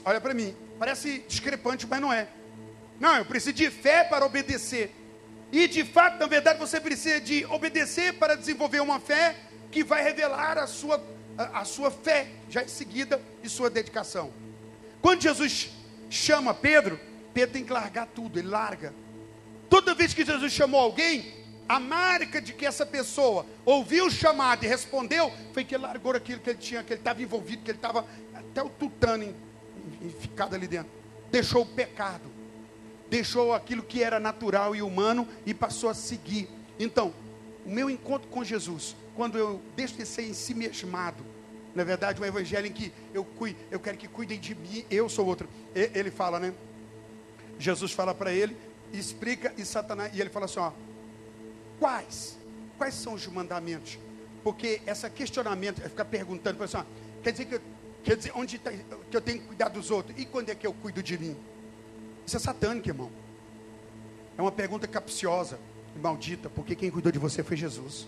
Olha 0.05 0.20
para 0.20 0.35
mim, 0.35 0.55
parece 0.79 1.24
discrepante, 1.29 1.87
mas 1.87 2.01
não 2.01 2.12
é. 2.12 2.29
Não, 3.01 3.16
eu 3.16 3.24
preciso 3.24 3.53
de 3.53 3.70
fé 3.70 4.05
para 4.05 4.26
obedecer. 4.26 4.94
E 5.53 5.66
de 5.66 5.84
fato, 5.84 6.18
na 6.18 6.26
verdade, 6.26 6.59
você 6.59 6.80
precisa 6.80 7.20
de 7.20 7.44
obedecer 7.46 8.14
para 8.14 8.34
desenvolver 8.34 8.80
uma 8.80 9.01
fé 9.01 9.36
que 9.70 9.84
vai 9.84 10.03
revelar 10.03 10.59
a 10.59 10.66
sua, 10.66 11.03
a, 11.36 11.61
a 11.61 11.64
sua 11.64 11.90
fé, 11.90 12.26
já 12.51 12.62
em 12.62 12.68
seguida, 12.68 13.20
e 13.42 13.49
sua 13.49 13.70
dedicação. 13.70 14.32
Quando 15.01 15.22
Jesus 15.22 15.70
chama 16.11 16.53
Pedro, 16.53 17.01
Pedro 17.32 17.53
tem 17.53 17.64
que 17.64 17.72
largar 17.72 18.07
tudo, 18.07 18.38
ele 18.38 18.49
larga. 18.49 18.92
Toda 19.70 19.94
vez 19.94 20.12
que 20.12 20.24
Jesus 20.24 20.53
chamou 20.53 20.80
alguém, 20.80 21.34
a 21.68 21.78
marca 21.78 22.40
de 22.40 22.53
que 22.53 22.66
essa 22.66 22.84
pessoa 22.84 23.46
ouviu 23.64 24.07
o 24.07 24.11
chamado 24.11 24.64
e 24.64 24.68
respondeu, 24.68 25.32
foi 25.53 25.64
que 25.64 25.74
ele 25.74 25.84
largou 25.84 26.12
aquilo 26.12 26.40
que 26.40 26.51
ele 26.51 26.59
tinha, 26.59 26.82
que 26.82 26.94
ele 26.94 27.01
estava 27.01 27.22
envolvido, 27.22 27.62
que 27.62 27.70
ele 27.70 27.78
estava 27.78 28.07
até 28.34 28.62
o 28.62 28.68
tutano 28.68 29.34
ficado 30.20 30.55
ali 30.55 30.66
dentro. 30.66 30.90
Deixou 31.30 31.62
o 31.62 31.66
pecado 31.66 32.38
deixou 33.09 33.52
aquilo 33.52 33.82
que 33.82 34.02
era 34.02 34.20
natural 34.20 34.74
e 34.74 34.82
humano 34.82 35.26
e 35.46 35.54
passou 35.54 35.88
a 35.88 35.94
seguir. 35.94 36.48
Então, 36.78 37.12
o 37.64 37.70
meu 37.70 37.88
encontro 37.90 38.28
com 38.28 38.44
Jesus, 38.44 38.96
quando 39.14 39.36
eu 39.38 39.61
deixo 39.76 39.96
de 39.96 40.06
ser 40.06 40.22
em 40.22 40.34
si 40.34 40.54
mesmado, 40.54 41.24
na 41.74 41.84
verdade, 41.84 42.20
um 42.20 42.24
evangelho 42.24 42.66
em 42.66 42.72
que 42.72 42.92
eu, 43.12 43.24
cuido, 43.24 43.59
eu 43.70 43.78
quero 43.78 43.96
que 43.96 44.09
cuidem 44.09 44.38
de 44.38 44.54
mim, 44.54 44.84
eu 44.90 45.09
sou 45.09 45.26
outro. 45.26 45.48
Ele 45.74 46.11
fala, 46.11 46.40
né? 46.40 46.52
Jesus 47.59 47.92
fala 47.92 48.14
para 48.14 48.32
ele, 48.32 48.56
explica, 48.92 49.52
e 49.56 49.64
Satanás, 49.64 50.14
e 50.14 50.20
ele 50.20 50.30
fala 50.30 50.46
assim: 50.46 50.61
ó, 50.61 50.72
quais? 51.78 52.38
Quais 52.76 52.94
são 52.94 53.14
os 53.14 53.26
mandamentos? 53.26 53.98
Porque 54.42 54.80
esse 54.86 55.09
questionamento, 55.11 55.82
é 55.84 55.88
ficar 55.88 56.04
perguntando, 56.04 56.62
assim, 56.62 56.76
ó, 56.76 56.84
quer 57.22 57.32
dizer 57.32 57.44
que 57.46 57.61
quer 58.02 58.16
dizer, 58.16 58.32
onde 58.34 58.59
tá, 58.59 58.70
que 59.11 59.16
eu 59.16 59.20
tenho 59.20 59.40
que 59.40 59.46
cuidar 59.48 59.68
dos 59.68 59.90
outros? 59.90 60.18
E 60.18 60.24
quando 60.24 60.48
é 60.48 60.54
que 60.54 60.66
eu 60.66 60.72
cuido 60.72 61.02
de 61.02 61.18
mim? 61.18 61.36
Isso 62.29 62.37
é 62.37 62.41
satânico, 62.41 62.87
irmão. 62.87 63.11
É 64.37 64.43
uma 64.43 64.53
pergunta 64.53 64.87
capciosa 64.87 65.59
e 65.97 65.99
maldita, 65.99 66.51
porque 66.51 66.74
quem 66.74 66.91
cuidou 66.91 67.11
de 67.11 67.18
você 67.18 67.43
foi 67.43 67.57
Jesus. 67.57 68.07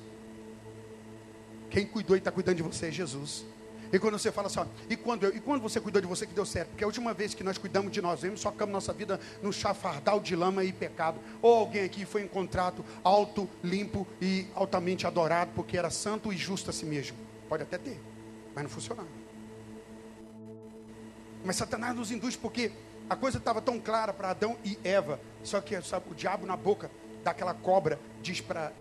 Quem 1.71 1.87
cuidou 1.87 2.15
e 2.15 2.19
está 2.19 2.31
cuidando 2.31 2.57
de 2.57 2.63
você 2.63 2.89
é 2.89 2.91
Jesus. 2.91 3.47
E 3.91 3.99
quando 3.99 4.19
você 4.19 4.31
fala 4.31 4.49
assim, 4.49 4.59
ó, 4.59 4.67
e, 4.91 4.95
quando 4.95 5.25
eu, 5.25 5.35
e 5.35 5.41
quando 5.41 5.63
você 5.63 5.81
cuidou 5.81 6.03
de 6.03 6.07
você 6.07 6.27
que 6.27 6.35
deu 6.35 6.45
certo? 6.45 6.69
Porque 6.69 6.85
a 6.85 6.87
última 6.87 7.15
vez 7.15 7.33
que 7.33 7.43
nós 7.43 7.57
cuidamos 7.57 7.91
de 7.91 8.03
nós 8.03 8.23
mesmos, 8.23 8.43
socamos 8.43 8.75
nossa 8.75 8.93
vida 8.93 9.19
no 9.43 9.55
chafardal 9.55 10.21
de 10.21 10.37
lama 10.37 10.65
e 10.65 10.71
pecado. 10.71 11.19
Ou 11.41 11.55
alguém 11.55 11.85
aqui 11.85 12.05
foi 12.05 12.21
encontrado 12.23 12.85
alto, 13.03 13.49
limpo 13.65 14.07
e 14.21 14.47
altamente 14.55 15.07
adorado, 15.07 15.53
porque 15.55 15.79
era 15.79 15.89
santo 15.89 16.31
e 16.31 16.37
justo 16.37 16.69
a 16.69 16.75
si 16.75 16.85
mesmo. 16.85 17.17
Pode 17.49 17.63
até 17.63 17.79
ter, 17.79 17.99
mas 18.55 18.65
não 18.65 18.71
funcionava. 18.71 19.09
Mas 21.43 21.57
Satanás 21.57 21.97
nos 21.97 22.11
induz 22.11 22.37
porque 22.37 22.71
a 23.11 23.17
coisa 23.17 23.39
estava 23.39 23.61
tão 23.61 23.81
clara 23.81 24.13
para 24.13 24.31
Adão 24.31 24.57
e 24.65 24.79
Eva. 24.85 25.21
Só 25.43 25.61
que 25.61 25.83
sabe, 25.83 26.07
o 26.09 26.15
diabo 26.15 26.47
na 26.47 26.57
boca 26.57 26.89
daquela 27.25 27.53
cobra 27.53 27.99
diz 28.23 28.41
para 28.41 28.73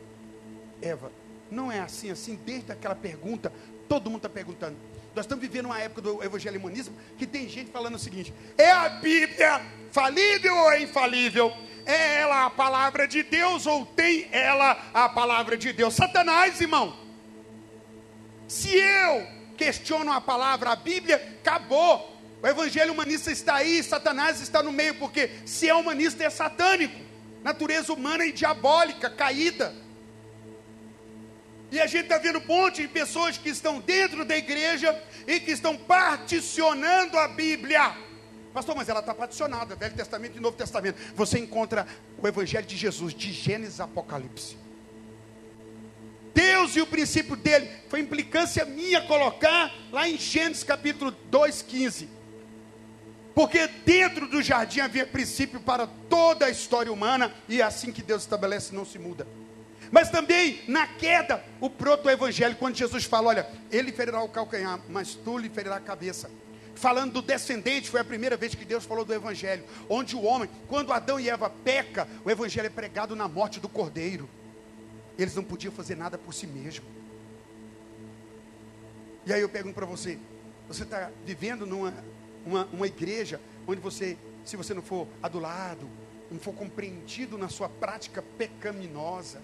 Eva: 0.79 1.11
Não 1.49 1.71
é 1.71 1.79
assim, 1.79 2.11
assim, 2.11 2.35
desde 2.45 2.71
aquela 2.71 2.93
pergunta, 2.93 3.51
todo 3.87 4.05
mundo 4.07 4.19
está 4.19 4.29
perguntando. 4.29 4.77
Nós 5.15 5.25
estamos 5.25 5.41
vivendo 5.41 5.65
uma 5.65 5.79
época 5.79 6.01
do 6.01 6.23
evangelho 6.23 6.59
humanismo 6.59 6.95
que 7.17 7.25
tem 7.25 7.49
gente 7.49 7.71
falando 7.71 7.95
o 7.95 7.99
seguinte: 7.99 8.31
é 8.55 8.69
a 8.69 8.89
Bíblia 8.89 9.65
falível 9.91 10.55
ou 10.55 10.71
é 10.73 10.83
infalível? 10.83 11.51
É 11.83 12.19
ela 12.19 12.45
a 12.45 12.49
palavra 12.51 13.07
de 13.07 13.23
Deus 13.23 13.65
ou 13.65 13.83
tem 13.83 14.29
ela 14.31 14.77
a 14.93 15.09
palavra 15.09 15.57
de 15.57 15.73
Deus? 15.73 15.95
Satanás, 15.95 16.61
irmão. 16.61 16.95
Se 18.47 18.77
eu 18.77 19.27
questiono 19.57 20.11
a 20.11 20.21
palavra, 20.21 20.69
a 20.69 20.75
Bíblia, 20.75 21.39
acabou. 21.41 22.18
O 22.41 22.47
evangelho 22.47 22.93
humanista 22.93 23.31
está 23.31 23.55
aí, 23.55 23.83
Satanás 23.83 24.39
está 24.39 24.63
no 24.63 24.71
meio, 24.71 24.95
porque 24.95 25.29
se 25.45 25.67
é 25.67 25.75
humanista 25.75 26.23
é 26.23 26.29
satânico, 26.29 26.99
natureza 27.43 27.91
humana 27.91 28.25
e 28.25 28.31
diabólica, 28.31 29.09
caída. 29.09 29.73
E 31.71 31.79
a 31.79 31.85
gente 31.85 32.03
está 32.03 32.17
vendo 32.17 32.39
um 32.39 32.45
monte 32.45 32.81
de 32.81 32.87
pessoas 32.87 33.37
que 33.37 33.49
estão 33.49 33.79
dentro 33.79 34.23
da 34.23 34.37
igreja 34.37 34.97
e 35.27 35.39
que 35.39 35.51
estão 35.51 35.77
particionando 35.77 37.17
a 37.17 37.27
Bíblia. 37.27 37.95
Pastor, 38.53 38.75
mas 38.75 38.89
ela 38.89 39.01
está 39.01 39.13
particionada, 39.13 39.75
Velho 39.75 39.95
Testamento 39.95 40.37
e 40.37 40.39
Novo 40.39 40.57
Testamento. 40.57 40.97
Você 41.15 41.37
encontra 41.37 41.85
o 42.17 42.27
Evangelho 42.27 42.65
de 42.65 42.75
Jesus, 42.75 43.13
de 43.13 43.31
Gênesis 43.31 43.79
a 43.79 43.83
Apocalipse. 43.83 44.57
Deus 46.33 46.75
e 46.75 46.81
o 46.81 46.87
princípio 46.87 47.35
dele, 47.35 47.69
foi 47.89 47.99
implicância 47.99 48.65
minha 48.65 49.01
colocar 49.01 49.71
lá 49.91 50.07
em 50.07 50.17
Gênesis 50.17 50.63
capítulo 50.63 51.11
2, 51.11 51.61
15. 51.61 52.18
Porque 53.39 53.67
dentro 53.85 54.27
do 54.27 54.41
jardim 54.41 54.81
havia 54.81 55.07
princípio 55.07 55.61
para 55.61 55.87
toda 55.87 56.47
a 56.47 56.49
história 56.49 56.91
humana, 56.91 57.33
e 57.47 57.61
é 57.61 57.63
assim 57.63 57.89
que 57.89 58.01
Deus 58.01 58.23
estabelece, 58.23 58.75
não 58.75 58.83
se 58.83 58.99
muda. 58.99 59.25
Mas 59.89 60.09
também 60.09 60.59
na 60.67 60.85
queda, 60.85 61.41
o 61.61 61.69
proto-evangelho, 61.69 62.57
quando 62.57 62.75
Jesus 62.75 63.05
fala: 63.05 63.29
Olha, 63.29 63.49
ele 63.71 63.93
ferirá 63.93 64.21
o 64.21 64.27
calcanhar, 64.27 64.81
mas 64.89 65.13
tu 65.13 65.37
lhe 65.37 65.47
ferirá 65.47 65.77
a 65.77 65.79
cabeça. 65.79 66.29
Falando 66.75 67.13
do 67.13 67.21
descendente, 67.21 67.89
foi 67.89 68.01
a 68.01 68.03
primeira 68.03 68.35
vez 68.35 68.53
que 68.53 68.65
Deus 68.65 68.83
falou 68.83 69.05
do 69.05 69.13
evangelho, 69.13 69.63
onde 69.87 70.17
o 70.17 70.23
homem, 70.23 70.49
quando 70.67 70.91
Adão 70.91 71.17
e 71.17 71.29
Eva 71.29 71.49
peca, 71.49 72.09
o 72.25 72.29
evangelho 72.29 72.67
é 72.67 72.69
pregado 72.69 73.15
na 73.15 73.29
morte 73.29 73.61
do 73.61 73.69
cordeiro. 73.69 74.29
Eles 75.17 75.33
não 75.33 75.45
podiam 75.45 75.71
fazer 75.71 75.95
nada 75.95 76.17
por 76.17 76.33
si 76.33 76.45
mesmo. 76.45 76.83
E 79.25 79.31
aí 79.31 79.39
eu 79.39 79.47
pergunto 79.47 79.75
para 79.75 79.85
você: 79.85 80.19
você 80.67 80.83
está 80.83 81.09
vivendo 81.25 81.65
numa 81.65 81.93
uma, 82.45 82.65
uma 82.71 82.87
igreja 82.87 83.39
onde 83.67 83.81
você, 83.81 84.17
se 84.43 84.57
você 84.57 84.73
não 84.73 84.81
for 84.81 85.07
adulado, 85.21 85.89
não 86.31 86.39
for 86.39 86.53
compreendido 86.53 87.37
na 87.37 87.49
sua 87.49 87.69
prática 87.69 88.21
pecaminosa, 88.37 89.41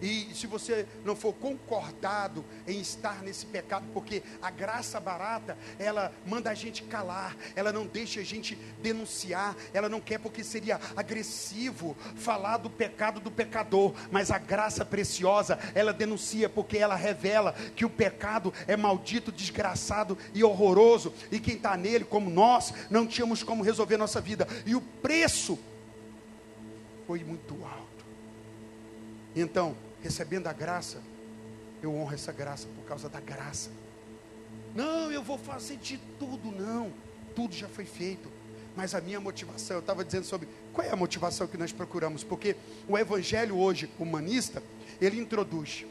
e 0.00 0.28
se 0.34 0.46
você 0.46 0.86
não 1.04 1.14
for 1.14 1.32
concordado 1.32 2.44
em 2.66 2.80
estar 2.80 3.22
nesse 3.22 3.46
pecado, 3.46 3.86
porque 3.92 4.22
a 4.40 4.50
graça 4.50 4.98
barata, 4.98 5.56
ela 5.78 6.12
manda 6.26 6.50
a 6.50 6.54
gente 6.54 6.82
calar, 6.84 7.36
ela 7.54 7.72
não 7.72 7.86
deixa 7.86 8.20
a 8.20 8.24
gente 8.24 8.56
denunciar, 8.82 9.56
ela 9.72 9.88
não 9.88 10.00
quer 10.00 10.18
porque 10.18 10.42
seria 10.44 10.80
agressivo 10.96 11.96
falar 12.16 12.58
do 12.58 12.70
pecado 12.70 13.20
do 13.20 13.30
pecador, 13.30 13.94
mas 14.10 14.30
a 14.30 14.38
graça 14.38 14.84
preciosa, 14.84 15.58
ela 15.74 15.92
denuncia 15.92 16.48
porque 16.48 16.78
ela 16.78 16.96
revela 16.96 17.52
que 17.74 17.84
o 17.84 17.90
pecado 17.90 18.52
é 18.66 18.76
maldito, 18.76 19.32
desgraçado 19.32 20.16
e 20.34 20.42
horroroso, 20.42 21.12
e 21.30 21.38
quem 21.38 21.54
está 21.54 21.76
nele, 21.76 22.04
como 22.04 22.30
nós, 22.30 22.72
não 22.90 23.06
tínhamos 23.06 23.42
como 23.42 23.62
resolver 23.62 23.96
nossa 23.96 24.20
vida, 24.20 24.46
e 24.66 24.74
o 24.74 24.80
preço 24.80 25.58
foi 27.06 27.22
muito 27.24 27.54
alto. 27.64 27.91
Então, 29.34 29.74
recebendo 30.02 30.46
a 30.46 30.52
graça, 30.52 31.00
eu 31.82 31.94
honro 31.94 32.14
essa 32.14 32.32
graça 32.32 32.68
por 32.76 32.84
causa 32.84 33.08
da 33.08 33.20
graça. 33.20 33.70
Não, 34.74 35.10
eu 35.10 35.22
vou 35.22 35.38
fazer 35.38 35.76
de 35.76 35.98
tudo, 36.18 36.50
não. 36.52 36.92
Tudo 37.34 37.54
já 37.54 37.68
foi 37.68 37.84
feito. 37.84 38.30
Mas 38.76 38.94
a 38.94 39.00
minha 39.00 39.20
motivação, 39.20 39.76
eu 39.76 39.80
estava 39.80 40.04
dizendo 40.04 40.24
sobre 40.24 40.48
qual 40.72 40.86
é 40.86 40.90
a 40.90 40.96
motivação 40.96 41.46
que 41.46 41.58
nós 41.58 41.72
procuramos, 41.72 42.24
porque 42.24 42.56
o 42.88 42.96
evangelho 42.96 43.58
hoje 43.58 43.90
humanista, 43.98 44.62
ele 45.00 45.20
introduz 45.20 45.84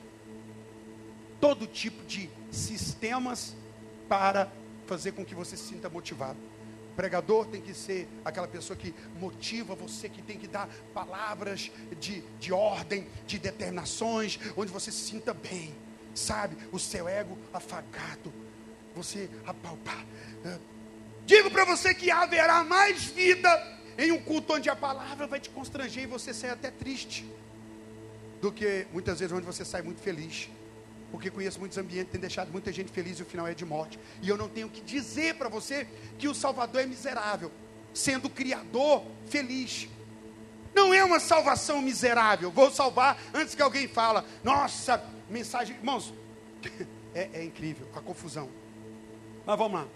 todo 1.40 1.68
tipo 1.68 2.04
de 2.06 2.30
sistemas 2.52 3.56
para 4.08 4.52
fazer 4.88 5.12
com 5.12 5.24
que 5.24 5.36
você 5.36 5.56
se 5.56 5.70
sinta 5.70 5.90
motivado 5.90 6.51
pregador 6.96 7.46
tem 7.46 7.62
que 7.62 7.74
ser 7.74 8.08
aquela 8.24 8.48
pessoa 8.48 8.78
que 8.78 8.94
motiva 9.20 9.76
você, 9.76 10.10
que 10.10 10.22
tem 10.22 10.38
que 10.38 10.48
dar 10.48 10.70
palavras 10.94 11.72
de, 12.00 12.22
de 12.40 12.54
ordem, 12.54 13.08
de 13.26 13.40
determinações, 13.40 14.40
onde 14.56 14.72
você 14.72 14.92
se 14.92 15.10
sinta 15.10 15.34
bem, 15.34 15.76
sabe? 16.14 16.58
O 16.72 16.80
seu 16.80 17.08
ego 17.08 17.38
afagado, 17.54 18.34
você 18.96 19.30
apalpar. 19.46 20.06
Digo 21.26 21.50
para 21.50 21.66
você 21.66 21.94
que 21.94 22.12
haverá 22.12 22.64
mais 22.64 23.04
vida 23.06 23.50
em 23.98 24.12
um 24.12 24.22
culto 24.22 24.54
onde 24.54 24.70
a 24.70 24.76
palavra 24.76 25.28
vai 25.28 25.40
te 25.40 25.50
constranger 25.50 26.04
e 26.04 26.08
você 26.08 26.34
sai 26.34 26.50
até 26.50 26.72
triste, 26.72 27.26
do 28.42 28.52
que 28.52 28.88
muitas 28.92 29.20
vezes 29.20 29.36
onde 29.36 29.46
você 29.46 29.64
sai 29.64 29.82
muito 29.82 30.02
feliz 30.02 30.50
porque 31.12 31.30
conheço 31.30 31.60
muitos 31.60 31.78
ambientes 31.78 32.06
que 32.06 32.12
têm 32.14 32.22
deixado 32.22 32.52
muita 32.52 32.72
gente 32.72 32.92
feliz 32.92 33.20
e 33.20 33.22
o 33.22 33.26
final 33.26 33.46
é 33.46 33.54
de 33.54 33.66
morte. 33.66 34.00
E 34.22 34.30
eu 34.30 34.38
não 34.38 34.48
tenho 34.48 34.70
que 34.70 34.82
dizer 34.82 35.36
para 35.36 35.50
você 35.50 35.88
que 36.18 36.28
o 36.28 36.34
Salvador 36.34 36.82
é 36.82 36.86
miserável, 36.86 37.52
sendo 37.94 38.26
o 38.26 38.30
Criador 38.30 39.04
feliz. 39.28 39.90
Não 40.74 40.94
é 40.94 41.04
uma 41.04 41.20
salvação 41.20 41.82
miserável. 41.82 42.50
Vou 42.50 42.72
salvar 42.72 43.22
antes 43.34 43.54
que 43.54 43.62
alguém 43.62 43.88
fala. 43.90 44.26
Nossa, 44.42 45.04
mensagem, 45.30 45.76
irmãos, 45.76 46.14
é, 47.14 47.30
é 47.34 47.44
incrível 47.44 47.88
a 47.94 48.00
confusão. 48.00 48.50
Mas 49.46 49.58
vamos 49.58 49.82
lá. 49.82 49.88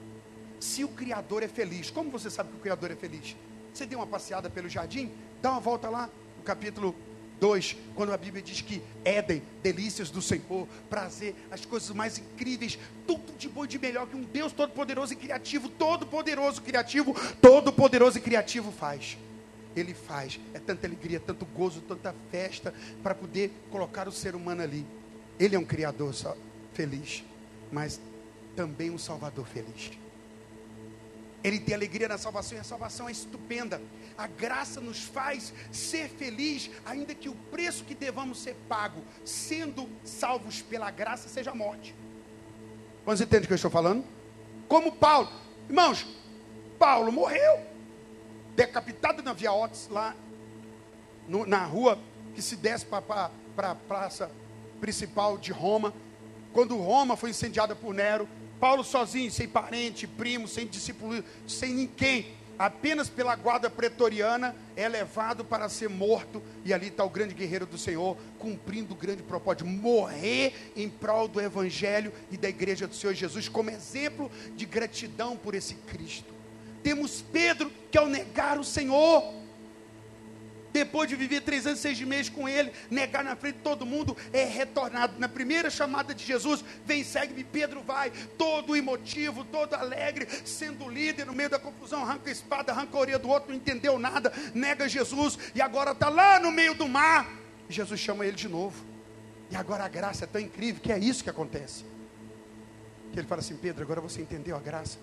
Se 0.59 0.83
o 0.83 0.89
Criador 0.89 1.43
é 1.43 1.47
feliz, 1.47 1.89
como 1.89 2.09
você 2.09 2.29
sabe 2.29 2.49
que 2.49 2.57
o 2.57 2.59
Criador 2.59 2.91
é 2.91 2.95
feliz? 2.95 3.37
Você 3.73 3.85
deu 3.85 3.99
uma 3.99 4.07
passeada 4.07 4.49
pelo 4.49 4.67
jardim, 4.67 5.11
dá 5.41 5.51
uma 5.51 5.59
volta 5.59 5.89
lá, 5.89 6.09
no 6.37 6.43
capítulo 6.43 6.95
2, 7.39 7.75
quando 7.95 8.13
a 8.13 8.17
Bíblia 8.17 8.41
diz 8.41 8.61
que 8.61 8.81
Éden, 9.03 9.41
delícias 9.61 10.09
do 10.09 10.21
Senhor, 10.21 10.67
prazer, 10.89 11.35
as 11.51 11.65
coisas 11.65 11.89
mais 11.91 12.17
incríveis, 12.17 12.77
tudo 13.05 13.37
de 13.37 13.49
bom 13.49 13.65
e 13.65 13.67
de 13.67 13.79
melhor 13.79 14.07
que 14.07 14.15
um 14.15 14.23
Deus 14.23 14.51
todo-poderoso 14.51 15.13
e 15.13 15.15
criativo, 15.15 15.69
todo-poderoso, 15.69 16.61
criativo, 16.61 17.15
todo-poderoso 17.41 18.17
e 18.17 18.21
criativo 18.21 18.71
faz. 18.71 19.17
Ele 19.75 19.93
faz, 19.93 20.39
é 20.53 20.59
tanta 20.59 20.87
alegria, 20.87 21.19
tanto 21.19 21.45
gozo, 21.45 21.81
tanta 21.81 22.15
festa, 22.31 22.73
para 23.03 23.13
poder 23.13 23.51
colocar 23.69 24.07
o 24.07 24.11
ser 24.11 24.35
humano 24.35 24.61
ali. 24.61 24.85
Ele 25.37 25.55
é 25.55 25.59
um 25.59 25.65
Criador 25.65 26.13
feliz, 26.73 27.23
mas 27.71 27.99
também 28.55 28.89
um 28.89 28.97
Salvador 28.97 29.45
feliz. 29.45 29.91
Ele 31.45 31.59
tem 31.59 31.75
alegria 31.75 32.07
na 32.07 32.17
salvação 32.17 32.57
e 32.57 32.61
a 32.61 32.63
salvação 32.63 33.07
é 33.07 33.11
estupenda. 33.11 33.79
A 34.17 34.25
graça 34.25 34.81
nos 34.81 35.03
faz 35.03 35.53
ser 35.71 36.09
feliz, 36.09 36.71
ainda 36.83 37.13
que 37.13 37.29
o 37.29 37.35
preço 37.35 37.83
que 37.83 37.93
devamos 37.93 38.39
ser 38.39 38.55
pago, 38.67 39.03
sendo 39.23 39.87
salvos 40.03 40.63
pela 40.63 40.89
graça, 40.89 41.29
seja 41.29 41.51
a 41.51 41.55
morte. 41.55 41.93
Quantos 43.03 43.21
entendem 43.21 43.43
o 43.43 43.47
que 43.47 43.53
eu 43.53 43.57
estou 43.57 43.69
falando? 43.69 44.03
Como 44.67 44.93
Paulo. 44.93 45.29
Irmãos, 45.69 46.07
Paulo 46.79 47.11
morreu, 47.11 47.59
decapitado 48.55 49.21
na 49.21 49.31
Via 49.31 49.53
Otis, 49.53 49.87
lá 49.87 50.15
no, 51.27 51.45
na 51.45 51.63
rua 51.63 51.99
que 52.33 52.41
se 52.41 52.55
desce 52.55 52.87
para 52.87 53.29
a 53.57 53.75
praça 53.75 54.31
principal 54.81 55.37
de 55.37 55.51
Roma. 55.51 55.93
Quando 56.51 56.75
Roma 56.75 57.15
foi 57.15 57.29
incendiada 57.29 57.75
por 57.75 57.93
Nero, 57.93 58.27
Paulo 58.59 58.83
sozinho, 58.83 59.31
sem 59.31 59.47
parente, 59.47 60.07
primo, 60.07 60.47
sem 60.47 60.65
discípulo, 60.65 61.23
sem 61.47 61.73
ninguém, 61.73 62.27
apenas 62.57 63.09
pela 63.09 63.35
guarda 63.35 63.69
pretoriana, 63.69 64.55
é 64.75 64.87
levado 64.87 65.43
para 65.43 65.67
ser 65.69 65.89
morto, 65.89 66.41
e 66.63 66.73
ali 66.73 66.87
está 66.87 67.03
o 67.03 67.09
grande 67.09 67.33
guerreiro 67.33 67.65
do 67.65 67.77
Senhor, 67.77 68.17
cumprindo 68.39 68.93
o 68.93 68.97
grande 68.97 69.23
propósito, 69.23 69.65
morrer 69.65 70.71
em 70.75 70.89
prol 70.89 71.27
do 71.27 71.41
Evangelho 71.41 72.13
e 72.31 72.37
da 72.37 72.49
igreja 72.49 72.87
do 72.87 72.95
Senhor 72.95 73.13
Jesus, 73.13 73.49
como 73.49 73.69
exemplo 73.69 74.31
de 74.55 74.65
gratidão 74.65 75.35
por 75.35 75.53
esse 75.53 75.75
Cristo. 75.75 76.33
Temos 76.81 77.21
Pedro, 77.21 77.71
que 77.91 77.97
ao 77.97 78.07
negar 78.07 78.59
o 78.59 78.63
Senhor, 78.63 79.33
depois 80.75 81.07
de 81.07 81.15
viver 81.15 81.39
três 81.39 81.65
anos, 81.65 81.79
seis 81.79 82.01
meses 82.01 82.27
com 82.27 82.49
ele, 82.49 82.69
negar 82.91 83.23
na 83.23 83.33
frente 83.33 83.55
de 83.55 83.61
todo 83.61 83.85
mundo, 83.85 84.15
é 84.33 84.43
retornado. 84.43 85.17
Na 85.17 85.29
primeira 85.29 85.69
chamada 85.69 86.13
de 86.13 86.25
Jesus, 86.25 86.65
vem, 86.85 87.01
segue-me, 87.01 87.45
Pedro 87.45 87.81
vai, 87.81 88.11
todo 88.37 88.75
emotivo, 88.75 89.45
todo 89.45 89.73
alegre, 89.73 90.27
sendo 90.43 90.89
líder 90.89 91.27
no 91.27 91.33
meio 91.33 91.49
da 91.49 91.57
confusão, 91.57 92.03
arranca 92.03 92.27
a 92.27 92.31
espada, 92.31 92.73
arranca 92.73 92.97
a 92.97 92.99
orelha 92.99 93.17
do 93.17 93.29
outro, 93.29 93.51
não 93.51 93.55
entendeu 93.55 93.97
nada, 93.97 94.33
nega 94.53 94.89
Jesus, 94.89 95.39
e 95.55 95.61
agora 95.61 95.91
está 95.91 96.09
lá 96.09 96.41
no 96.41 96.51
meio 96.51 96.75
do 96.75 96.89
mar. 96.89 97.25
Jesus 97.69 97.97
chama 97.97 98.25
ele 98.25 98.35
de 98.35 98.49
novo. 98.49 98.83
E 99.49 99.55
agora 99.55 99.85
a 99.85 99.87
graça 99.87 100.25
é 100.25 100.27
tão 100.27 100.41
incrível 100.41 100.81
que 100.81 100.91
é 100.91 100.99
isso 100.99 101.23
que 101.23 101.29
acontece. 101.29 101.85
Que 103.13 103.19
ele 103.19 103.27
fala 103.27 103.39
assim: 103.39 103.55
Pedro, 103.55 103.81
agora 103.81 104.01
você 104.01 104.21
entendeu 104.21 104.57
a 104.57 104.59
graça. 104.59 104.97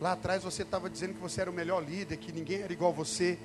Lá 0.00 0.12
atrás 0.12 0.42
você 0.42 0.62
estava 0.62 0.90
dizendo 0.90 1.14
que 1.14 1.20
você 1.20 1.42
era 1.42 1.50
o 1.50 1.54
melhor 1.54 1.80
líder, 1.80 2.16
que 2.16 2.32
ninguém 2.32 2.62
era 2.62 2.72
igual 2.72 2.90
a 2.90 2.94
você. 2.94 3.38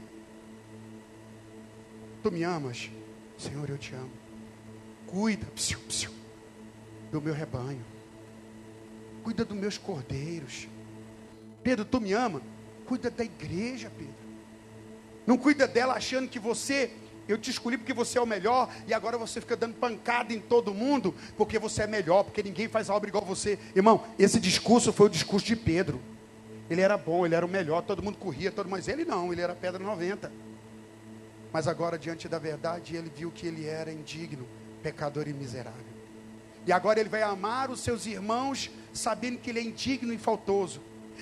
Tu 2.24 2.32
me 2.32 2.44
amas? 2.44 2.90
Senhor, 3.38 3.70
eu 3.70 3.78
te 3.78 3.94
amo. 3.94 4.12
Cuida 5.06 5.46
psiu, 5.56 5.80
psiu, 5.88 6.12
do 7.12 7.22
meu 7.22 7.34
rebanho. 7.34 7.84
Cuida 9.24 9.46
dos 9.46 9.58
meus 9.58 9.78
cordeiros. 9.78 10.68
Pedro, 11.64 11.86
tu 11.86 12.02
me 12.02 12.14
ama? 12.14 12.42
Cuida 12.86 13.10
da 13.10 13.24
igreja, 13.24 13.92
Pedro. 13.98 14.16
Não 15.26 15.38
cuida 15.38 15.68
dela 15.68 15.94
achando 15.94 16.30
que 16.30 16.40
você, 16.40 16.92
eu 17.28 17.38
te 17.38 17.50
escolhi 17.50 17.78
porque 17.78 17.94
você 17.94 18.18
é 18.18 18.22
o 18.22 18.26
melhor 18.26 18.74
e 18.88 18.94
agora 18.94 19.18
você 19.18 19.42
fica 19.42 19.58
dando 19.58 19.76
pancada 19.76 20.34
em 20.34 20.40
todo 20.40 20.74
mundo 20.74 21.14
porque 21.36 21.60
você 21.60 21.84
é 21.84 21.88
melhor, 21.88 22.24
porque 22.24 22.42
ninguém 22.42 22.70
faz 22.70 22.90
a 22.90 22.96
obra 22.96 23.10
igual 23.10 23.26
você. 23.26 23.60
Irmão, 23.76 24.06
esse 24.18 24.40
discurso 24.40 24.94
foi 24.94 25.08
o 25.08 25.10
discurso 25.10 25.46
de 25.46 25.56
Pedro. 25.56 26.00
Ele 26.70 26.82
era 26.82 26.98
bom, 26.98 27.26
ele 27.26 27.36
era 27.36 27.46
o 27.46 27.50
melhor, 27.50 27.82
todo 27.82 28.02
mundo 28.02 28.18
corria, 28.18 28.52
todo 28.52 28.70
mas 28.70 28.88
ele 28.88 29.06
não, 29.06 29.32
ele 29.32 29.42
era 29.42 29.54
pedra 29.54 29.84
90. 29.84 30.32
Mas 31.58 31.68
agora, 31.68 31.98
diante 31.98 32.30
da 32.30 32.38
verdade, 32.38 32.96
ele 32.96 33.10
viu 33.10 33.32
que 33.32 33.48
ele 33.48 33.66
era 33.66 33.92
indigno, 33.92 34.48
pecador 34.84 35.28
e 35.28 35.34
miserável. 35.34 35.88
E 36.68 36.72
agora 36.72 37.00
ele 37.00 37.10
vai 37.10 37.24
amar 37.24 37.72
os 37.72 37.80
seus 37.80 38.06
irmãos, 38.06 38.70
sabendo 38.94 39.40
que 39.40 39.50
ele 39.50 39.58
é 39.58 39.64
indigno 39.64 40.14
e 40.14 40.20
faltoso. 40.20 40.80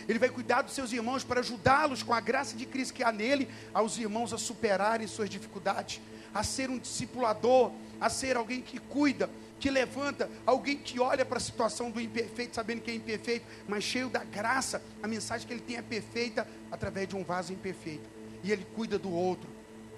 Ele 0.09 0.19
vai 0.19 0.27
cuidar 0.27 0.61
dos 0.61 0.73
seus 0.73 0.91
irmãos 0.91 1.23
para 1.23 1.39
ajudá-los 1.39 2.03
com 2.03 2.13
a 2.13 2.19
graça 2.19 2.53
de 2.53 2.65
Cristo 2.65 2.93
que 2.93 3.01
há 3.01 3.13
nele, 3.13 3.47
aos 3.73 3.97
irmãos 3.97 4.33
a 4.33 4.37
superarem 4.37 5.07
suas 5.07 5.29
dificuldades, 5.29 6.01
a 6.33 6.43
ser 6.43 6.69
um 6.69 6.77
discipulador, 6.77 7.71
a 8.01 8.09
ser 8.09 8.35
alguém 8.35 8.61
que 8.61 8.77
cuida, 8.77 9.29
que 9.57 9.69
levanta, 9.69 10.29
alguém 10.45 10.77
que 10.77 10.99
olha 10.99 11.23
para 11.23 11.37
a 11.37 11.39
situação 11.39 11.89
do 11.89 12.01
imperfeito, 12.01 12.57
sabendo 12.57 12.81
que 12.81 12.91
é 12.91 12.95
imperfeito, 12.95 13.45
mas 13.69 13.85
cheio 13.85 14.09
da 14.09 14.25
graça. 14.25 14.83
A 15.01 15.07
mensagem 15.07 15.47
que 15.47 15.53
ele 15.53 15.61
tem 15.61 15.77
é 15.77 15.81
perfeita 15.81 16.45
através 16.69 17.07
de 17.07 17.15
um 17.15 17.23
vaso 17.23 17.53
imperfeito. 17.53 18.09
E 18.43 18.51
ele 18.51 18.67
cuida 18.75 18.99
do 18.99 19.09
outro, 19.09 19.54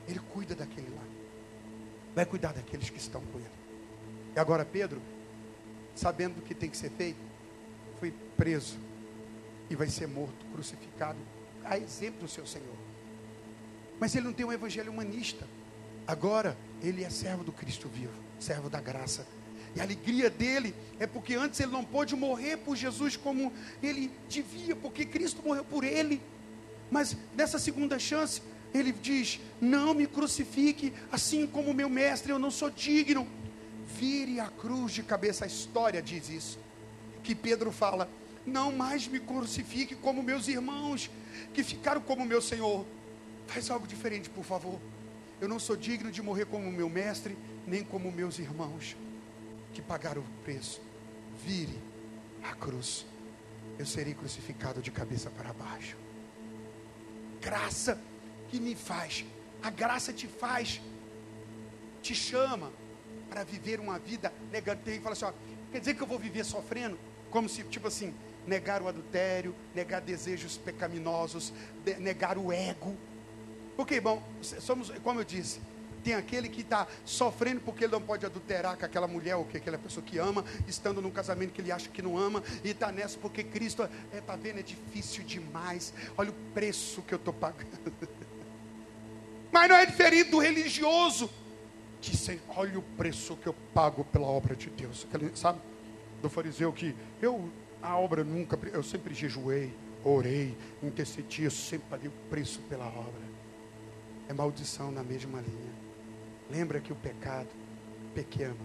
ele 0.08 0.20
cuida 0.34 0.55
daquele 0.55 0.89
lá. 0.89 1.03
Vai 2.16 2.26
cuidar 2.26 2.53
daqueles 2.53 2.89
que 2.89 2.97
estão 2.97 3.22
com 3.22 3.39
ele. 3.39 3.49
E 4.36 4.39
agora 4.39 4.64
Pedro, 4.64 5.01
sabendo 5.95 6.36
do 6.36 6.41
que 6.41 6.55
tem 6.55 6.70
que 6.70 6.78
ser 6.78 6.91
feito, 6.91 7.20
foi 7.99 8.14
preso 8.36 8.78
e 9.70 9.76
vai 9.76 9.88
ser 9.88 10.08
morto, 10.08 10.45
crucificado, 10.53 11.18
a 11.64 11.78
exemplo 11.78 12.22
do 12.22 12.28
seu 12.28 12.45
Senhor. 12.45 12.76
Mas 13.99 14.16
ele 14.16 14.26
não 14.26 14.34
tem 14.34 14.45
um 14.45 14.51
evangelho 14.51 14.91
humanista. 14.91 15.47
Agora 16.05 16.58
ele 16.82 17.03
é 17.03 17.10
servo 17.10 17.43
do 17.43 17.51
Cristo 17.51 17.89
vivo, 17.89 18.14
servo 18.39 18.70
da 18.70 18.80
graça. 18.80 19.28
E 19.76 19.80
a 19.80 19.84
alegria 19.84 20.30
dele 20.30 20.74
é 20.99 21.05
porque 21.05 21.36
antes 21.36 21.60
ele 21.60 21.72
não 21.72 21.84
pôde 21.84 22.16
morrer 22.16 22.58
por 22.58 22.76
Jesus 22.76 23.18
como 23.18 23.51
ele 23.84 24.12
devia, 24.30 24.76
porque 24.76 25.05
Cristo 25.05 25.41
morreu 25.43 25.66
por 25.66 25.84
ele. 25.84 26.22
Mas 26.89 27.18
nessa 27.36 27.60
segunda 27.60 27.99
chance, 27.99 28.41
ele 28.78 28.91
diz: 28.91 29.39
Não 29.59 29.93
me 29.93 30.07
crucifique, 30.07 30.93
assim 31.11 31.47
como 31.47 31.73
meu 31.73 31.89
mestre, 31.89 32.32
eu 32.32 32.39
não 32.39 32.51
sou 32.51 32.69
digno. 32.69 33.28
Vire 33.97 34.39
a 34.39 34.47
cruz 34.47 34.93
de 34.93 35.03
cabeça. 35.03 35.45
A 35.45 35.47
história 35.47 36.01
diz 36.01 36.30
isso. 36.30 36.59
Que 37.23 37.34
Pedro 37.34 37.71
fala: 37.71 38.09
Não 38.45 38.71
mais 38.71 39.07
me 39.07 39.19
crucifique 39.19 39.95
como 39.95 40.23
meus 40.23 40.47
irmãos, 40.47 41.09
que 41.53 41.63
ficaram 41.63 42.01
como 42.01 42.25
meu 42.25 42.41
Senhor. 42.41 42.86
Faz 43.47 43.69
algo 43.69 43.88
diferente, 43.88 44.30
por 44.30 44.43
favor. 44.43 44.80
Eu 45.39 45.47
não 45.47 45.59
sou 45.59 45.75
digno 45.75 46.11
de 46.11 46.21
morrer 46.21 46.45
como 46.45 46.71
meu 46.71 46.89
mestre, 46.89 47.38
nem 47.65 47.84
como 47.84 48.11
meus 48.11 48.39
irmãos, 48.39 48.97
que 49.73 49.82
pagaram 49.82 50.21
o 50.21 50.43
preço. 50.43 50.82
Vire 51.45 51.78
a 52.43 52.55
cruz. 52.55 53.05
Eu 53.78 53.86
serei 53.86 54.13
crucificado 54.13 54.82
de 54.82 54.91
cabeça 54.91 55.30
para 55.30 55.53
baixo. 55.53 55.95
Graça 57.39 58.01
que 58.50 58.60
me 58.60 58.76
faz, 58.76 59.26
a 59.62 59.70
graça 59.70 60.14
te 60.14 60.28
faz, 60.28 60.82
te 62.02 62.16
chama 62.16 62.72
para 63.30 63.43
viver 63.43 63.80
uma 63.80 64.00
vida 64.00 64.34
negando. 64.52 64.82
E 64.89 65.00
fala 65.00 65.14
assim: 65.14 65.26
ó, 65.26 65.34
quer 65.72 65.80
dizer 65.80 65.95
que 65.95 66.02
eu 66.02 66.08
vou 66.08 66.20
viver 66.20 66.43
sofrendo? 66.43 66.98
Como 67.30 67.50
se, 67.50 67.64
tipo 67.64 67.88
assim, 67.88 68.14
negar 68.45 68.82
o 68.82 68.88
adultério, 68.88 69.54
negar 69.76 70.02
desejos 70.02 70.58
pecaminosos, 70.58 71.54
de, 71.84 71.95
negar 71.95 72.38
o 72.38 72.52
ego. 72.52 72.95
Porque, 73.76 74.00
bom, 74.00 74.24
somos, 74.41 74.89
como 75.04 75.20
eu 75.20 75.24
disse, 75.24 75.60
tem 76.04 76.16
aquele 76.16 76.48
que 76.48 76.62
está 76.62 76.88
sofrendo 77.04 77.60
porque 77.62 77.84
ele 77.84 77.91
não 77.91 78.02
pode 78.02 78.26
adulterar 78.26 78.78
com 78.78 78.86
aquela 78.86 79.08
mulher 79.08 79.36
ou 79.36 79.43
com 79.43 79.58
aquela 79.58 79.78
pessoa 79.78 80.04
que 80.04 80.18
ama, 80.18 80.43
estando 80.68 81.02
num 81.02 81.12
casamento 81.12 81.52
que 81.52 81.62
ele 81.62 81.72
acha 81.72 81.89
que 81.89 82.02
não 82.02 82.18
ama, 82.18 82.41
e 82.64 82.70
está 82.70 82.91
nessa 82.91 83.20
porque 83.20 83.43
Cristo, 83.43 83.84
é, 83.84 84.22
tá 84.22 84.36
vendo, 84.36 84.60
é 84.60 84.64
difícil 84.64 85.24
demais. 85.24 85.93
Olha 86.18 86.32
o 86.32 86.36
preço 86.54 87.02
que 87.02 87.14
eu 87.14 87.18
estou 87.18 87.34
pagando. 87.34 87.68
Mas 89.58 89.70
não 89.70 89.76
é 89.76 89.88
diferente 89.88 90.30
do 90.30 90.38
religioso. 90.38 91.28
Que 91.99 92.16
sem, 92.16 92.39
olha 92.49 92.78
o 92.78 92.84
preço 92.84 93.36
que 93.38 93.47
eu 93.47 93.55
pago 93.74 94.03
pela 94.05 94.28
obra 94.28 94.55
de 94.55 94.70
Deus. 94.70 95.08
Aquele, 95.10 95.36
sabe? 95.36 95.60
Do 96.22 96.30
fariseu 96.30 96.72
que 96.72 96.95
eu, 97.20 97.49
a 97.82 97.97
obra 97.97 98.24
nunca, 98.24 98.55
eu 98.72 98.84
sempre 98.84 99.16
jejuei, 99.16 99.74
orei, 100.03 100.55
intercedi, 100.84 101.45
eu 101.45 101.51
sempre 101.51 101.88
paguei 101.89 102.08
o 102.08 102.30
preço 102.30 102.62
pela 102.70 102.86
obra. 102.86 103.28
É 104.30 104.34
maldição 104.34 104.91
na 104.91 105.01
mesma 105.01 105.41
linha. 105.41 105.74
Lembra 106.51 106.80
que 106.80 106.93
o 106.93 106.95
pecado, 106.95 107.49
pequeno 108.14 108.60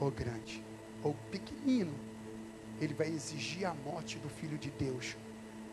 ou 0.00 0.10
grande, 0.10 0.64
ou 1.02 1.14
pequenino, 1.30 1.92
ele 2.80 2.94
vai 2.94 3.08
exigir 3.08 3.66
a 3.66 3.74
morte 3.74 4.16
do 4.16 4.30
Filho 4.30 4.56
de 4.56 4.70
Deus, 4.70 5.14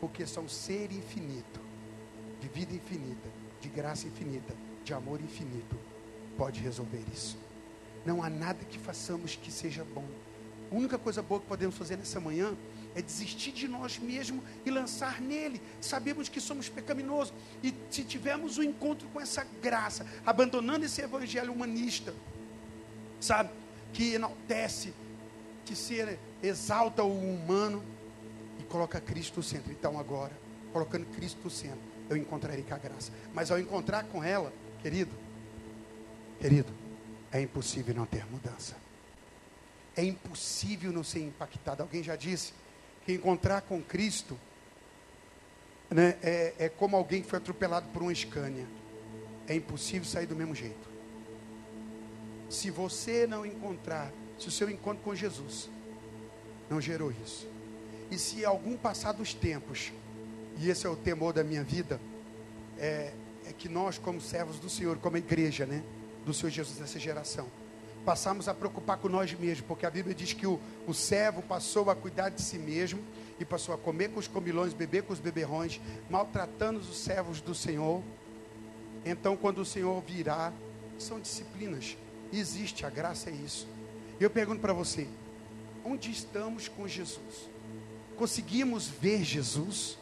porque 0.02 0.26
são 0.26 0.46
ser 0.46 0.92
infinito, 0.92 1.60
de 2.42 2.48
vida 2.48 2.74
infinita 2.74 3.46
de 3.60 3.68
graça 3.68 4.06
infinita, 4.06 4.54
de 4.86 4.94
amor 4.94 5.20
infinito, 5.20 5.76
pode 6.38 6.60
resolver 6.60 7.02
isso. 7.12 7.36
Não 8.04 8.22
há 8.22 8.30
nada 8.30 8.64
que 8.64 8.78
façamos 8.78 9.34
que 9.34 9.50
seja 9.50 9.84
bom. 9.84 10.04
A 10.70 10.74
única 10.74 10.96
coisa 10.96 11.20
boa 11.20 11.40
que 11.40 11.46
podemos 11.48 11.76
fazer 11.76 11.96
nessa 11.96 12.20
manhã 12.20 12.56
é 12.94 13.02
desistir 13.02 13.50
de 13.50 13.66
nós 13.66 13.98
mesmos 13.98 14.44
e 14.64 14.70
lançar 14.70 15.20
nele. 15.20 15.60
Sabemos 15.80 16.28
que 16.28 16.40
somos 16.40 16.68
pecaminosos. 16.68 17.34
E 17.64 17.74
se 17.90 18.04
tivermos 18.04 18.58
um 18.58 18.62
encontro 18.62 19.08
com 19.08 19.20
essa 19.20 19.44
graça, 19.60 20.06
abandonando 20.24 20.86
esse 20.86 21.02
evangelho 21.02 21.52
humanista, 21.52 22.14
sabe, 23.20 23.50
que 23.92 24.14
enaltece, 24.14 24.94
que 25.64 25.74
se 25.74 26.16
exalta 26.40 27.02
o 27.02 27.12
humano 27.12 27.82
e 28.60 28.62
coloca 28.62 29.00
Cristo 29.00 29.38
no 29.38 29.42
centro. 29.42 29.72
Então 29.72 29.98
agora, 29.98 30.32
colocando 30.72 31.06
Cristo 31.06 31.40
no 31.42 31.50
centro, 31.50 31.80
eu 32.08 32.16
encontrarei 32.16 32.62
com 32.62 32.74
a 32.74 32.78
graça. 32.78 33.10
Mas 33.34 33.50
ao 33.50 33.58
encontrar 33.58 34.04
com 34.04 34.22
ela, 34.22 34.52
querido, 34.86 35.16
querido, 36.40 36.72
é 37.32 37.40
impossível 37.40 37.92
não 37.92 38.06
ter 38.06 38.24
mudança. 38.26 38.76
É 39.96 40.04
impossível 40.04 40.92
não 40.92 41.02
ser 41.02 41.24
impactado. 41.24 41.82
Alguém 41.82 42.04
já 42.04 42.14
disse 42.14 42.52
que 43.04 43.12
encontrar 43.12 43.62
com 43.62 43.82
Cristo 43.82 44.38
né, 45.90 46.16
é, 46.22 46.54
é 46.56 46.68
como 46.68 46.94
alguém 46.94 47.20
que 47.20 47.28
foi 47.28 47.38
atropelado 47.38 47.88
por 47.88 48.00
uma 48.00 48.12
escânia. 48.12 48.64
É 49.48 49.56
impossível 49.56 50.04
sair 50.04 50.26
do 50.26 50.36
mesmo 50.36 50.54
jeito. 50.54 50.88
Se 52.48 52.70
você 52.70 53.26
não 53.26 53.44
encontrar, 53.44 54.12
se 54.38 54.46
o 54.46 54.52
seu 54.52 54.70
encontro 54.70 55.02
com 55.02 55.16
Jesus 55.16 55.68
não 56.70 56.80
gerou 56.80 57.10
isso, 57.10 57.48
e 58.08 58.16
se 58.16 58.44
algum 58.44 58.76
passar 58.76 59.10
dos 59.10 59.34
tempos 59.34 59.92
e 60.58 60.70
esse 60.70 60.86
é 60.86 60.88
o 60.88 60.94
temor 60.94 61.32
da 61.32 61.42
minha 61.42 61.64
vida, 61.64 62.00
é, 62.78 63.12
é 63.48 63.52
que 63.52 63.68
nós, 63.68 63.98
como 63.98 64.20
servos 64.20 64.58
do 64.58 64.68
Senhor, 64.68 64.98
como 64.98 65.16
igreja, 65.16 65.64
né, 65.64 65.82
do 66.24 66.34
Senhor 66.34 66.50
Jesus 66.50 66.78
nessa 66.78 66.98
geração, 66.98 67.46
passamos 68.04 68.48
a 68.48 68.54
preocupar 68.54 68.98
com 68.98 69.08
nós 69.08 69.32
mesmos, 69.34 69.66
porque 69.66 69.86
a 69.86 69.90
Bíblia 69.90 70.14
diz 70.14 70.32
que 70.32 70.46
o, 70.46 70.60
o 70.86 70.94
servo 70.94 71.42
passou 71.42 71.90
a 71.90 71.96
cuidar 71.96 72.28
de 72.28 72.42
si 72.42 72.58
mesmo 72.58 73.00
e 73.38 73.44
passou 73.44 73.74
a 73.74 73.78
comer 73.78 74.10
com 74.10 74.20
os 74.20 74.28
comilões, 74.28 74.72
beber 74.72 75.02
com 75.02 75.12
os 75.12 75.20
beberrões, 75.20 75.80
maltratando 76.08 76.78
os 76.78 76.98
servos 76.98 77.40
do 77.40 77.54
Senhor. 77.54 78.02
Então, 79.04 79.36
quando 79.36 79.58
o 79.58 79.64
Senhor 79.64 80.00
virá, 80.02 80.52
são 80.98 81.20
disciplinas. 81.20 81.96
Existe, 82.32 82.86
a 82.86 82.90
graça 82.90 83.30
é 83.30 83.32
isso. 83.32 83.68
Eu 84.18 84.30
pergunto 84.30 84.60
para 84.60 84.72
você: 84.72 85.06
onde 85.84 86.10
estamos 86.10 86.68
com 86.68 86.88
Jesus? 86.88 87.50
Conseguimos 88.16 88.88
ver 88.88 89.22
Jesus? 89.22 89.98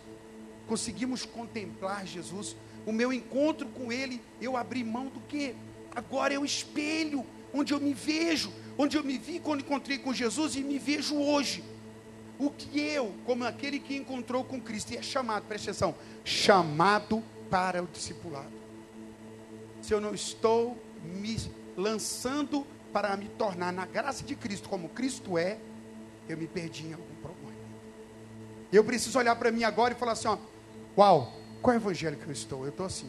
conseguimos 0.66 1.24
contemplar 1.24 2.06
Jesus. 2.06 2.56
O 2.86 2.93
meu 2.93 3.12
encontro 3.12 3.66
com 3.69 3.93
Ele, 3.93 4.20
eu 4.40 4.56
abri 4.56 4.85
mão 4.85 5.06
do 5.06 5.20
que? 5.20 5.55
Agora 5.94 6.35
é 6.35 6.39
o 6.39 6.44
espelho, 6.44 7.24
onde 7.52 7.73
eu 7.73 7.81
me 7.81 7.94
vejo, 7.94 8.52
onde 8.77 8.97
eu 8.97 9.05
me 9.05 9.16
vi 9.16 9.39
quando 9.39 9.61
encontrei 9.61 9.98
com 9.98 10.12
Jesus 10.12 10.56
e 10.56 10.62
me 10.62 10.78
vejo 10.78 11.16
hoje. 11.16 11.65
O 12.39 12.51
que 12.51 12.81
eu, 12.81 13.15
como 13.24 13.44
aquele 13.44 13.78
que 13.78 13.97
encontrou 13.97 14.44
com 14.44 14.61
Cristo, 14.61 14.93
e 14.93 14.97
é 14.97 15.02
chamado, 15.02 15.44
presta 15.47 15.70
atenção, 15.70 15.94
chamado 16.24 17.23
para 17.48 17.82
o 17.82 17.86
discipulado. 17.86 18.52
Se 19.81 19.94
eu 19.94 20.01
não 20.01 20.15
estou 20.15 20.77
me 21.05 21.39
lançando 21.77 22.66
para 22.93 23.16
me 23.16 23.28
tornar 23.28 23.73
na 23.73 23.86
graça 23.86 24.24
de 24.24 24.35
Cristo 24.35 24.69
como 24.69 24.89
Cristo 24.89 25.39
é, 25.39 25.59
eu 26.28 26.36
me 26.36 26.47
perdi 26.47 26.86
em 26.86 26.93
algum 26.93 27.15
problema. 27.23 27.55
Eu 28.73 28.82
preciso 28.82 29.19
olhar 29.19 29.36
para 29.36 29.52
mim 29.52 29.62
agora 29.62 29.94
e 29.94 29.97
falar 29.97 30.12
assim: 30.12 30.28
ó, 30.28 30.39
Uau, 30.97 31.32
qual 31.64 31.74
evangelho 31.74 32.18
que 32.18 32.26
eu 32.26 32.32
estou? 32.32 32.64
Eu 32.64 32.68
estou 32.68 32.84
assim. 32.84 33.08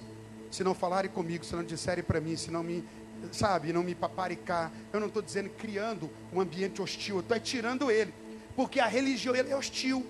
Se 0.49 0.63
não 0.63 0.73
falarem 0.73 1.11
comigo, 1.11 1.43
se 1.43 1.53
não 1.53 1.61
disserem 1.61 2.01
para 2.01 2.21
mim, 2.21 2.37
se 2.37 2.49
não 2.49 2.63
me, 2.63 2.85
sabe, 3.29 3.73
não 3.73 3.83
me 3.83 3.93
paparicar, 3.93 4.71
eu 4.93 4.99
não 5.01 5.07
estou 5.07 5.21
dizendo 5.21 5.49
criando 5.49 6.09
um 6.31 6.39
ambiente 6.39 6.81
hostil, 6.81 7.17
eu 7.17 7.19
estou 7.19 7.37
tirando 7.37 7.91
ele. 7.91 8.13
Porque 8.55 8.79
a 8.79 8.87
religião 8.87 9.35
é 9.35 9.53
hostil. 9.53 10.05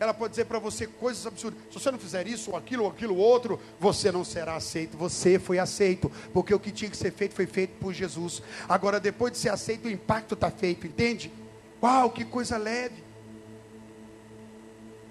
Ela 0.00 0.12
pode 0.12 0.32
dizer 0.32 0.46
para 0.46 0.58
você 0.58 0.88
coisas 0.88 1.24
absurdas. 1.28 1.60
Se 1.70 1.74
você 1.78 1.92
não 1.92 1.98
fizer 2.00 2.26
isso, 2.26 2.50
ou 2.50 2.56
aquilo, 2.56 2.82
ou 2.82 2.90
aquilo, 2.90 3.16
outro, 3.16 3.60
você 3.78 4.10
não 4.10 4.24
será 4.24 4.56
aceito. 4.56 4.96
Você 4.96 5.38
foi 5.38 5.60
aceito. 5.60 6.10
Porque 6.32 6.52
o 6.52 6.58
que 6.58 6.72
tinha 6.72 6.90
que 6.90 6.96
ser 6.96 7.12
feito 7.12 7.36
foi 7.36 7.46
feito 7.46 7.78
por 7.78 7.94
Jesus. 7.94 8.42
Agora, 8.68 8.98
depois 8.98 9.32
de 9.32 9.38
ser 9.38 9.50
aceito, 9.50 9.86
o 9.86 9.90
impacto 9.90 10.34
está 10.34 10.50
feito, 10.50 10.88
entende? 10.88 11.32
Uau, 11.80 12.10
que 12.10 12.24
coisa 12.24 12.56
leve. 12.56 13.04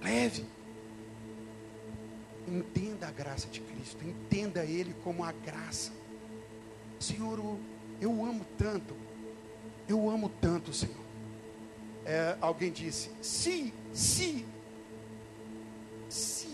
Leve. 0.01 0.54
Entenda 2.47 3.07
a 3.07 3.11
graça 3.11 3.47
de 3.47 3.59
Cristo, 3.59 4.03
entenda 4.03 4.63
Ele 4.63 4.95
como 5.03 5.23
a 5.23 5.31
graça. 5.31 5.91
Senhor, 6.99 7.39
eu 7.99 8.25
amo 8.25 8.45
tanto, 8.57 8.95
eu 9.87 10.09
amo 10.09 10.29
tanto, 10.41 10.73
Senhor. 10.73 11.05
É, 12.05 12.37
alguém 12.39 12.71
disse: 12.71 13.09
se, 13.21 13.73
se, 13.93 14.45
se 16.07 16.49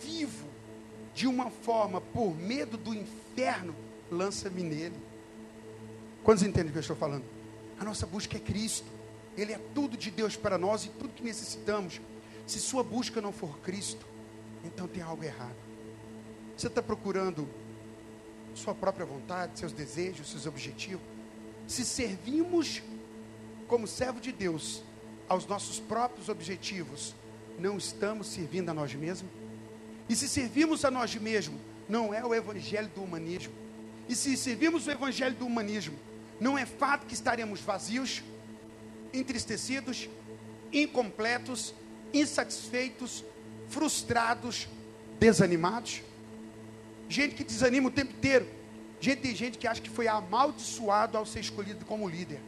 vivo 0.00 0.48
de 1.14 1.26
uma 1.26 1.50
forma 1.50 2.00
por 2.00 2.34
medo 2.34 2.76
do 2.76 2.94
inferno, 2.94 3.74
lança-me 4.10 4.62
nele. 4.62 4.96
Quantos 6.24 6.42
entendem 6.42 6.68
o 6.68 6.72
que 6.72 6.78
eu 6.78 6.80
estou 6.80 6.96
falando? 6.96 7.24
A 7.78 7.84
nossa 7.84 8.06
busca 8.06 8.36
é 8.36 8.40
Cristo. 8.40 8.86
Ele 9.36 9.52
é 9.52 9.60
tudo 9.74 9.96
de 9.96 10.10
Deus 10.10 10.36
para 10.36 10.58
nós 10.58 10.84
e 10.84 10.88
tudo 10.90 11.10
que 11.10 11.22
necessitamos. 11.22 12.00
Se 12.46 12.58
sua 12.58 12.82
busca 12.82 13.20
não 13.20 13.32
for 13.32 13.58
Cristo, 13.60 14.04
então 14.64 14.86
tem 14.86 15.02
algo 15.02 15.24
errado. 15.24 15.56
Você 16.56 16.66
está 16.66 16.82
procurando 16.82 17.48
sua 18.54 18.74
própria 18.74 19.06
vontade, 19.06 19.58
seus 19.58 19.72
desejos, 19.72 20.30
seus 20.30 20.46
objetivos. 20.46 21.04
Se 21.66 21.84
servimos 21.84 22.82
como 23.66 23.86
servo 23.86 24.20
de 24.20 24.32
Deus 24.32 24.82
aos 25.28 25.46
nossos 25.46 25.78
próprios 25.78 26.28
objetivos, 26.28 27.14
não 27.58 27.76
estamos 27.76 28.26
servindo 28.26 28.70
a 28.70 28.74
nós 28.74 28.94
mesmos. 28.94 29.30
E 30.08 30.16
se 30.16 30.28
servimos 30.28 30.84
a 30.84 30.90
nós 30.90 31.14
mesmos, 31.14 31.60
não 31.88 32.12
é 32.12 32.24
o 32.24 32.34
evangelho 32.34 32.88
do 32.88 33.02
humanismo. 33.02 33.52
E 34.08 34.14
se 34.14 34.36
servimos 34.36 34.86
o 34.86 34.90
evangelho 34.90 35.34
do 35.36 35.46
humanismo, 35.46 35.98
não 36.40 36.56
é 36.56 36.64
fato 36.64 37.06
que 37.06 37.14
estaremos 37.14 37.60
vazios, 37.60 38.22
entristecidos, 39.12 40.08
incompletos, 40.72 41.74
insatisfeitos, 42.12 43.24
frustrados, 43.68 44.68
desanimados. 45.18 46.02
Gente 47.08 47.34
que 47.34 47.44
desanima 47.44 47.88
o 47.88 47.90
tempo 47.90 48.12
inteiro. 48.12 48.48
Gente, 49.00 49.20
tem 49.20 49.34
gente 49.34 49.58
que 49.58 49.66
acha 49.66 49.80
que 49.80 49.90
foi 49.90 50.08
amaldiçoado 50.08 51.16
ao 51.16 51.24
ser 51.24 51.40
escolhido 51.40 51.84
como 51.84 52.08
líder. 52.08 52.40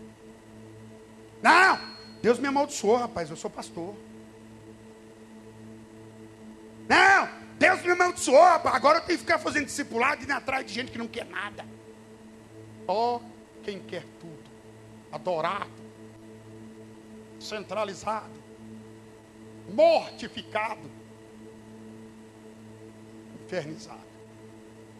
Não! 1.42 1.78
Deus 2.20 2.38
me 2.38 2.48
amaldiçoou, 2.48 2.96
rapaz, 2.96 3.30
eu 3.30 3.36
sou 3.36 3.50
pastor. 3.50 3.94
Não! 6.88 7.28
Deus 7.58 7.82
me 7.82 7.90
amaldiçoou, 7.90 8.42
rapaz, 8.42 8.74
agora 8.74 8.98
eu 8.98 9.02
tenho 9.02 9.18
que 9.18 9.24
ficar 9.24 9.38
fazendo 9.38 9.66
discipulado 9.66 10.22
e 10.22 10.24
indo 10.24 10.32
atrás 10.32 10.66
de 10.66 10.72
gente 10.72 10.90
que 10.90 10.98
não 10.98 11.06
quer 11.06 11.26
nada. 11.26 11.64
Oh, 12.86 13.20
quem 13.62 13.78
quer 13.78 14.04
tudo, 14.18 14.50
adorado, 15.12 15.70
centralizado, 17.38 18.40
mortificado, 19.72 20.90
infernizado. 23.50 23.98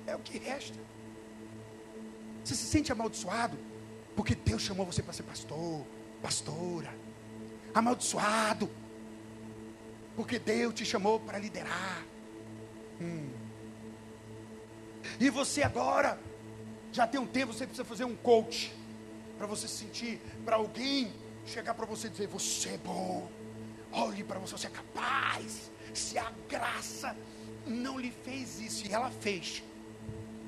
É 0.07 0.17
o 0.17 0.19
que 0.19 0.39
resta. 0.39 0.79
Você 2.45 2.55
se 2.55 2.65
sente 2.65 2.91
amaldiçoado 2.91 3.57
porque 4.17 4.35
Deus 4.35 4.63
chamou 4.63 4.85
você 4.85 5.03
para 5.03 5.13
ser 5.13 5.23
pastor, 5.23 5.87
pastora. 6.21 6.93
Amaldiçoado 7.73 8.69
porque 10.17 10.39
Deus 10.39 10.75
te 10.75 10.85
chamou 10.85 11.21
para 11.21 11.39
liderar. 11.39 12.05
Hum. 13.01 13.31
E 15.19 15.31
você 15.31 15.63
agora 15.63 16.19
já 16.93 17.07
tem 17.07 17.21
um 17.21 17.27
tempo, 17.27 17.53
você 17.53 17.67
precisa 17.67 17.85
fazer 17.85 18.05
um 18.05 18.17
coach 18.17 18.75
para 19.39 19.47
você 19.47 19.69
sentir, 19.69 20.21
para 20.45 20.57
alguém 20.57 21.13
chegar 21.47 21.73
para 21.75 21.87
você 21.87 22.09
e 22.09 22.11
dizer: 22.11 22.27
Você 22.27 22.71
é 22.71 22.79
bom, 22.79 23.31
olhe 23.93 24.25
para 24.25 24.39
você, 24.41 24.53
você 24.53 24.67
é 24.67 24.71
capaz. 24.71 25.71
Se 25.95 26.19
a 26.19 26.31
graça 26.49 27.17
não 27.67 27.99
lhe 27.99 28.11
fez 28.11 28.61
isso 28.61 28.87
e 28.87 28.93
ela 28.93 29.11
fez, 29.11 29.63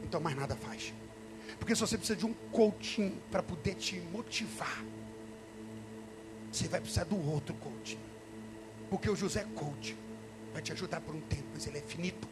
então 0.03 0.21
mais 0.21 0.37
nada 0.37 0.57
faz. 0.57 0.93
Porque 1.59 1.75
se 1.75 1.81
você 1.81 1.97
precisa 1.97 2.19
de 2.19 2.27
um 2.27 2.35
coaching 2.51 3.19
para 3.31 3.43
poder 3.43 3.75
te 3.75 4.01
motivar, 4.13 4.85
você 6.51 6.69
vai 6.69 6.81
precisar 6.81 7.05
do 7.05 7.31
outro 7.31 7.55
coaching. 7.55 7.99
Porque 8.91 9.09
o 9.09 9.17
José 9.17 9.47
Coach 9.55 9.97
vai 10.53 10.61
te 10.61 10.73
ajudar 10.73 11.01
por 11.01 11.15
um 11.15 11.21
tempo, 11.21 11.47
mas 11.55 11.67
ele 11.67 11.79
é 11.79 11.83
finito. 11.83 12.29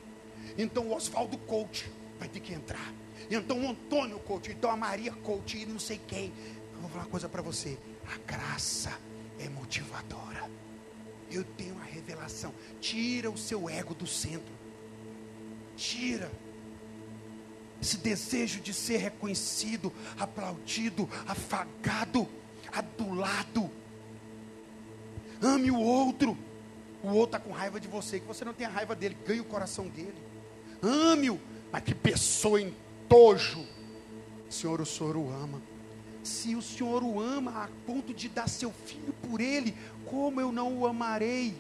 Então 0.59 0.89
o 0.89 0.95
Oswaldo 0.95 1.39
Coach 1.39 1.91
vai 2.19 2.29
ter 2.29 2.41
que 2.41 2.53
entrar. 2.53 2.93
Então 3.31 3.65
o 3.65 3.71
Antônio 3.71 4.19
Coach, 4.19 4.51
então 4.51 4.71
a 4.71 4.77
Maria 4.77 5.13
Coach 5.13 5.57
e 5.57 5.65
não 5.65 5.79
sei 5.79 6.01
quem. 6.07 6.33
Eu 6.75 6.81
vou 6.81 6.91
falar 6.91 7.05
uma 7.05 7.11
coisa 7.11 7.29
para 7.29 7.41
você. 7.41 7.79
A 8.13 8.19
graça 8.31 8.93
é 9.39 9.49
motivadora. 9.49 10.51
Eu 11.31 11.45
tenho 11.45 11.75
uma 11.75 11.85
revelação. 11.85 12.53
Tira 12.81 13.31
o 13.31 13.39
seu 13.39 13.71
ego 13.71 13.95
do 13.95 14.07
centro. 14.07 14.60
Tira 15.77 16.31
esse 17.81 17.97
desejo 17.97 18.61
de 18.61 18.75
ser 18.75 18.99
reconhecido, 18.99 19.93
aplaudido, 20.19 21.09
afagado, 21.27 22.29
adulado. 22.73 23.71
Ame 25.41 25.71
o 25.71 25.79
outro. 25.79 26.37
O 27.03 27.09
outro 27.09 27.37
está 27.37 27.39
com 27.39 27.51
raiva 27.51 27.81
de 27.81 27.89
você, 27.89 28.21
que 28.21 28.27
você 28.27 28.45
não 28.45 28.53
tenha 28.53 28.69
raiva 28.69 28.95
dele, 28.95 29.17
ganhe 29.27 29.41
o 29.41 29.45
coração 29.45 29.89
dele. 29.89 30.15
Ame-o, 30.83 31.41
mas 31.73 31.83
que 31.83 31.95
pessoa 31.95 32.61
entojo. 32.61 33.65
Senhor, 34.51 34.81
o 34.81 34.87
Senhor 34.87 35.17
o 35.17 35.31
ama. 35.31 35.63
Se 36.23 36.55
o 36.55 36.61
Senhor 36.61 37.03
o 37.03 37.19
ama 37.19 37.65
a 37.65 37.69
ponto 37.87 38.13
de 38.13 38.29
dar 38.29 38.49
seu 38.49 38.71
filho 38.71 39.15
por 39.23 39.41
ele, 39.41 39.75
como 40.05 40.39
eu 40.41 40.53
não 40.53 40.77
o 40.77 40.87
amarei? 40.87 41.57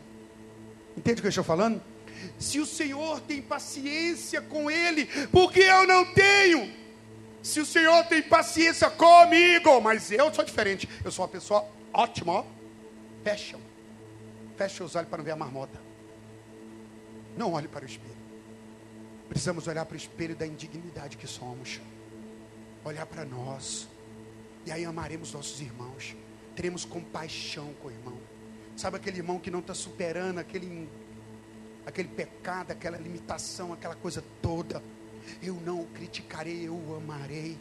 Entende 0.94 1.20
o 1.20 1.22
que 1.22 1.28
eu 1.28 1.30
estou 1.30 1.44
falando? 1.44 1.80
Se 2.38 2.58
o 2.60 2.66
Senhor 2.66 3.20
tem 3.20 3.40
paciência 3.40 4.40
com 4.40 4.70
ele, 4.70 5.06
porque 5.30 5.60
eu 5.60 5.86
não 5.86 6.04
tenho? 6.12 6.72
Se 7.42 7.60
o 7.60 7.66
Senhor 7.66 8.04
tem 8.04 8.22
paciência 8.22 8.90
comigo, 8.90 9.80
mas 9.80 10.10
eu 10.10 10.32
sou 10.32 10.44
diferente, 10.44 10.88
eu 11.04 11.10
sou 11.10 11.24
uma 11.24 11.30
pessoa 11.30 11.66
ótima. 11.92 12.44
Fecha, 13.24 13.58
fecha 14.56 14.84
os 14.84 14.94
olhos 14.94 15.08
para 15.08 15.18
não 15.18 15.24
ver 15.24 15.32
a 15.32 15.36
marmota. 15.36 15.80
Não 17.36 17.52
olhe 17.52 17.68
para 17.68 17.84
o 17.84 17.88
espelho. 17.88 18.10
Precisamos 19.28 19.66
olhar 19.68 19.84
para 19.86 19.94
o 19.94 19.96
espelho 19.96 20.34
da 20.34 20.46
indignidade 20.46 21.16
que 21.16 21.26
somos. 21.26 21.80
Olhar 22.84 23.06
para 23.06 23.24
nós. 23.24 23.88
E 24.66 24.72
aí 24.72 24.84
amaremos 24.84 25.32
nossos 25.32 25.60
irmãos. 25.60 26.16
Teremos 26.56 26.84
compaixão 26.84 27.72
com 27.80 27.88
o 27.88 27.90
irmão. 27.90 28.18
Sabe 28.76 28.96
aquele 28.96 29.18
irmão 29.18 29.38
que 29.38 29.50
não 29.50 29.60
está 29.60 29.74
superando 29.74 30.38
aquele, 30.38 30.88
aquele 31.86 32.08
pecado, 32.08 32.70
aquela 32.70 32.98
limitação, 32.98 33.72
aquela 33.72 33.94
coisa 33.94 34.22
toda. 34.42 34.82
Eu 35.42 35.54
não 35.54 35.80
o 35.80 35.86
criticarei, 35.86 36.68
eu 36.68 36.74
o 36.74 36.96
amarei. 36.96 37.56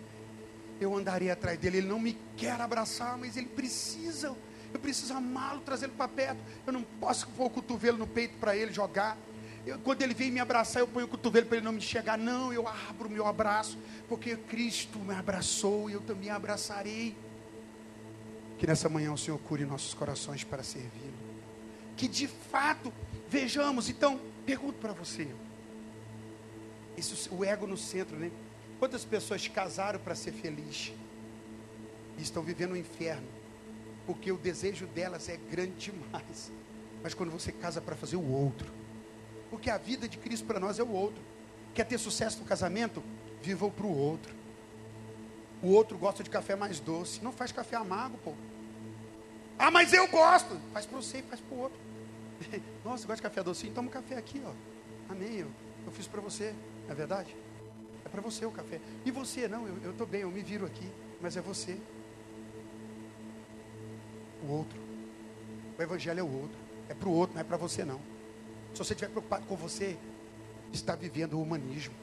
Eu 0.80 0.96
andarei 0.96 1.30
atrás 1.30 1.58
dele. 1.58 1.78
Ele 1.78 1.88
não 1.88 2.00
me 2.00 2.18
quer 2.38 2.60
abraçar, 2.60 3.18
mas 3.18 3.36
ele 3.38 3.48
precisa. 3.48 4.36
Eu 4.74 4.80
preciso 4.80 5.14
amá-lo, 5.14 5.62
trazê-lo 5.62 5.94
para 5.94 6.08
perto. 6.08 6.40
Eu 6.66 6.74
não 6.74 6.84
posso 6.84 7.28
pôr 7.30 7.46
o 7.46 7.50
cotovelo 7.50 7.98
no 7.98 8.08
peito 8.08 8.38
para 8.38 8.56
ele 8.56 8.72
jogar. 8.72 9.18
Eu, 9.66 9.78
quando 9.80 10.02
ele 10.02 10.14
vem 10.14 10.32
me 10.32 10.40
abraçar, 10.40 10.80
eu 10.80 10.88
ponho 10.88 11.06
o 11.06 11.10
cotovelo 11.10 11.48
para 11.48 11.58
ele 11.58 11.66
não 11.66 11.74
me 11.74 11.82
chegar. 11.82 12.18
Não, 12.18 12.54
eu 12.54 12.68
abro 12.68 13.08
o 13.08 13.12
meu 13.12 13.26
abraço, 13.28 13.78
porque 14.08 14.36
Cristo 14.36 15.00
me 15.00 15.14
abraçou 15.14 15.90
e 15.90 15.94
eu 15.94 16.02
também 16.02 16.30
abraçarei. 16.30 17.16
Que 18.58 18.68
nessa 18.68 18.90
manhã 18.90 19.12
o 19.12 19.18
Senhor 19.18 19.38
cure 19.40 19.66
nossos 19.66 19.94
corações 19.94 20.44
para 20.44 20.64
servi-lo. 20.64 21.14
Que 21.96 22.08
de 22.08 22.28
fato 22.28 22.94
vejamos. 23.30 23.90
Então, 23.90 24.20
pergunto 24.46 24.80
para 24.80 24.94
você: 24.94 25.28
isso, 26.98 27.34
o 27.34 27.46
ego 27.46 27.68
no 27.68 27.78
centro, 27.78 28.18
né? 28.18 28.32
Quantas 28.80 29.06
pessoas 29.06 29.48
casaram 29.48 30.00
para 30.00 30.16
ser 30.16 30.32
feliz 30.32 30.94
e 32.18 32.22
estão 32.22 32.42
vivendo 32.42 32.72
o 32.72 32.74
um 32.74 32.78
inferno? 32.78 33.28
Porque 34.06 34.32
o 34.32 34.38
desejo 34.38 34.88
delas 34.88 35.30
é 35.30 35.38
grande 35.38 35.92
demais. 35.92 36.52
Mas 37.04 37.14
quando 37.14 37.32
você 37.32 37.52
casa 37.52 37.80
para 37.80 37.96
fazer 37.96 38.16
o 38.16 38.32
outro, 38.32 38.72
porque 39.50 39.70
a 39.70 39.78
vida 39.78 40.08
de 40.08 40.18
Cristo 40.18 40.46
para 40.46 40.60
nós 40.60 40.80
é 40.80 40.84
o 40.84 40.92
outro. 40.92 41.22
Quer 41.74 41.86
ter 41.86 41.98
sucesso 41.98 42.40
no 42.40 42.46
casamento? 42.46 43.04
Viva 43.42 43.70
para 43.70 43.86
o 43.86 43.98
outro. 43.98 44.34
O 45.62 45.68
outro 45.68 45.98
gosta 45.98 46.24
de 46.24 46.30
café 46.30 46.56
mais 46.56 46.80
doce. 46.80 47.24
Não 47.24 47.32
faz 47.32 47.52
café 47.52 47.76
amargo, 47.76 48.18
pô. 48.24 48.34
Ah, 49.58 49.70
mas 49.70 49.94
eu 49.94 50.08
gosto. 50.08 50.60
Faz 50.74 50.86
para 50.86 50.98
você 50.98 51.20
e 51.20 51.24
faz 51.24 51.42
para 51.42 51.56
o 51.56 51.60
outro. 51.60 51.89
Nossa, 52.84 53.06
gosta 53.06 53.16
de 53.16 53.22
café 53.22 53.44
docinho? 53.44 53.74
Toma 53.74 53.88
um 53.88 53.92
café 53.92 54.18
aqui, 54.18 54.42
ó. 54.46 54.54
Amém. 55.12 55.40
Eu, 55.40 55.52
eu 55.86 55.92
fiz 55.92 56.08
para 56.08 56.22
você. 56.22 56.54
Não 56.86 56.92
é 56.92 56.96
verdade? 56.96 57.36
É 58.06 58.10
para 58.10 58.22
você 58.22 58.46
o 58.46 58.52
café. 58.52 58.80
E 59.06 59.12
você, 59.12 59.48
não, 59.48 59.68
eu 59.68 59.92
estou 59.92 60.08
bem, 60.08 60.22
eu 60.22 60.32
me 60.32 60.42
viro 60.42 60.66
aqui. 60.66 60.90
Mas 61.22 61.36
é 61.36 61.42
você. 61.42 61.78
O 64.44 64.52
outro. 64.52 64.80
O 65.78 65.82
evangelho 65.82 66.20
é 66.20 66.24
o 66.24 66.42
outro. 66.42 66.58
É 66.88 66.94
para 66.94 67.10
o 67.10 67.14
outro, 67.14 67.36
não 67.36 67.42
é 67.42 67.44
para 67.44 67.58
você 67.58 67.86
não. 67.86 68.00
Se 68.74 68.80
você 68.80 68.94
estiver 68.94 69.12
preocupado 69.12 69.46
com 69.46 69.56
você, 69.56 69.98
está 70.74 70.96
vivendo 70.96 71.34
o 71.34 71.42
humanismo. 71.42 71.94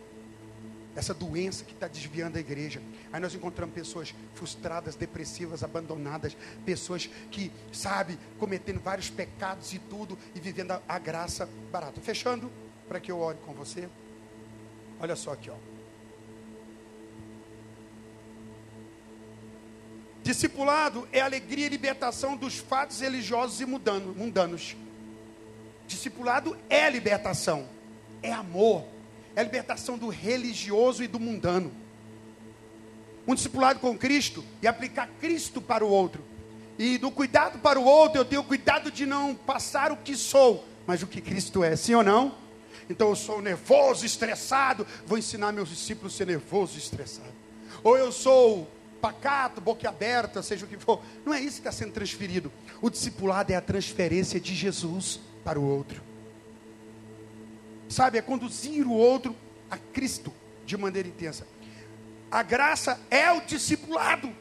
Essa 0.96 1.12
doença 1.12 1.64
que 1.64 1.74
está 1.74 1.86
desviando 1.86 2.38
a 2.38 2.40
igreja. 2.40 2.82
Aí 3.12 3.20
nós 3.20 3.34
encontramos 3.34 3.74
pessoas 3.74 4.14
frustradas, 4.34 4.96
depressivas, 4.96 5.62
abandonadas, 5.62 6.36
pessoas 6.64 7.08
que, 7.30 7.52
sabe, 7.70 8.18
cometendo 8.38 8.80
vários 8.80 9.10
pecados 9.10 9.72
e 9.74 9.78
tudo, 9.78 10.18
e 10.34 10.40
vivendo 10.40 10.72
a, 10.72 10.82
a 10.88 10.98
graça 10.98 11.48
barata. 11.70 12.00
Fechando, 12.00 12.50
para 12.88 12.98
que 12.98 13.12
eu 13.12 13.20
ore 13.20 13.38
com 13.44 13.52
você? 13.52 13.88
Olha 14.98 15.14
só 15.14 15.32
aqui, 15.32 15.50
ó. 15.50 15.56
Discipulado 20.22 21.06
é 21.12 21.20
alegria 21.20 21.66
e 21.66 21.68
libertação 21.68 22.36
dos 22.36 22.58
fatos 22.58 22.98
religiosos 23.00 23.60
e 23.60 23.64
mundanos. 23.64 24.74
Discipulado 25.86 26.58
é 26.68 26.90
libertação, 26.90 27.68
é 28.20 28.32
amor, 28.32 28.84
é 29.36 29.42
libertação 29.42 29.98
do 29.98 30.08
religioso 30.08 31.04
e 31.04 31.06
do 31.06 31.20
mundano. 31.20 31.70
Um 33.28 33.34
discipulado 33.34 33.78
com 33.78 33.96
Cristo 33.96 34.42
e 34.62 34.66
aplicar 34.66 35.08
Cristo 35.20 35.60
para 35.60 35.84
o 35.84 35.88
outro. 35.88 36.24
E 36.78 36.98
no 36.98 37.10
cuidado 37.10 37.58
para 37.58 37.78
o 37.78 37.84
outro, 37.84 38.20
eu 38.20 38.24
tenho 38.24 38.42
cuidado 38.42 38.90
de 38.90 39.04
não 39.04 39.34
passar 39.34 39.92
o 39.92 39.96
que 39.96 40.16
sou, 40.16 40.64
mas 40.86 41.02
o 41.02 41.06
que 41.06 41.20
Cristo 41.20 41.62
é, 41.62 41.76
sim 41.76 41.94
ou 41.94 42.02
não? 42.02 42.34
Então 42.88 43.10
eu 43.10 43.16
sou 43.16 43.42
nervoso, 43.42 44.06
estressado, 44.06 44.86
vou 45.06 45.18
ensinar 45.18 45.52
meus 45.52 45.68
discípulos 45.68 46.14
a 46.14 46.16
ser 46.16 46.26
nervoso 46.26 46.76
e 46.76 46.78
estressado. 46.78 47.34
Ou 47.82 47.96
eu 47.98 48.10
sou 48.12 48.70
pacato, 49.00 49.60
boca 49.60 49.88
aberta, 49.88 50.42
seja 50.42 50.64
o 50.64 50.68
que 50.68 50.78
for. 50.78 51.02
Não 51.24 51.34
é 51.34 51.40
isso 51.40 51.60
que 51.60 51.68
está 51.68 51.72
sendo 51.72 51.92
transferido. 51.92 52.50
O 52.80 52.88
discipulado 52.88 53.52
é 53.52 53.56
a 53.56 53.60
transferência 53.60 54.40
de 54.40 54.54
Jesus 54.54 55.20
para 55.44 55.58
o 55.58 55.64
outro. 55.64 56.02
Sabe, 57.88 58.18
é 58.18 58.22
conduzir 58.22 58.86
o 58.86 58.92
outro 58.92 59.34
a 59.70 59.76
Cristo 59.76 60.32
de 60.64 60.76
maneira 60.76 61.08
intensa. 61.08 61.46
A 62.30 62.42
graça 62.42 63.00
é 63.10 63.30
o 63.30 63.40
discipulado. 63.40 64.32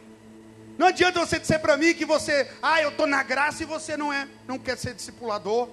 Não 0.77 0.87
adianta 0.87 1.19
você 1.19 1.39
dizer 1.39 1.59
para 1.59 1.77
mim 1.77 1.93
que 1.93 2.05
você, 2.05 2.49
ah, 2.61 2.81
eu 2.81 2.89
estou 2.89 3.07
na 3.07 3.23
graça 3.23 3.63
e 3.63 3.65
você 3.65 3.95
não 3.95 4.11
é, 4.11 4.27
não 4.47 4.59
quer 4.59 4.77
ser 4.77 4.93
discipulador, 4.93 5.69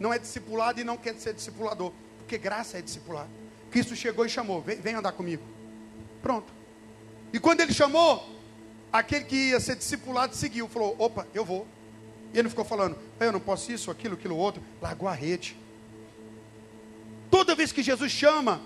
não 0.00 0.12
é 0.12 0.18
discipulado 0.18 0.80
e 0.80 0.84
não 0.84 0.96
quer 0.96 1.14
ser 1.16 1.34
discipulador, 1.34 1.92
porque 2.18 2.38
graça 2.38 2.78
é 2.78 2.82
discipulado. 2.82 3.28
Cristo 3.70 3.94
chegou 3.94 4.24
e 4.24 4.28
chamou, 4.28 4.62
vem, 4.62 4.76
vem 4.80 4.94
andar 4.94 5.12
comigo. 5.12 5.42
Pronto. 6.22 6.52
E 7.32 7.38
quando 7.38 7.60
ele 7.60 7.74
chamou, 7.74 8.26
aquele 8.92 9.24
que 9.24 9.50
ia 9.50 9.60
ser 9.60 9.76
discipulado 9.76 10.34
seguiu, 10.34 10.68
falou: 10.68 10.96
opa, 10.98 11.26
eu 11.34 11.44
vou. 11.44 11.66
E 12.32 12.38
ele 12.38 12.48
ficou 12.48 12.64
falando, 12.64 12.96
eu 13.20 13.32
não 13.32 13.40
posso 13.40 13.70
isso, 13.70 13.90
aquilo, 13.90 14.14
aquilo 14.14 14.36
outro. 14.36 14.62
Largou 14.80 15.08
a 15.08 15.12
rede. 15.12 15.56
Toda 17.56 17.64
vez 17.64 17.72
que 17.72 17.82
Jesus 17.82 18.12
chama, 18.12 18.60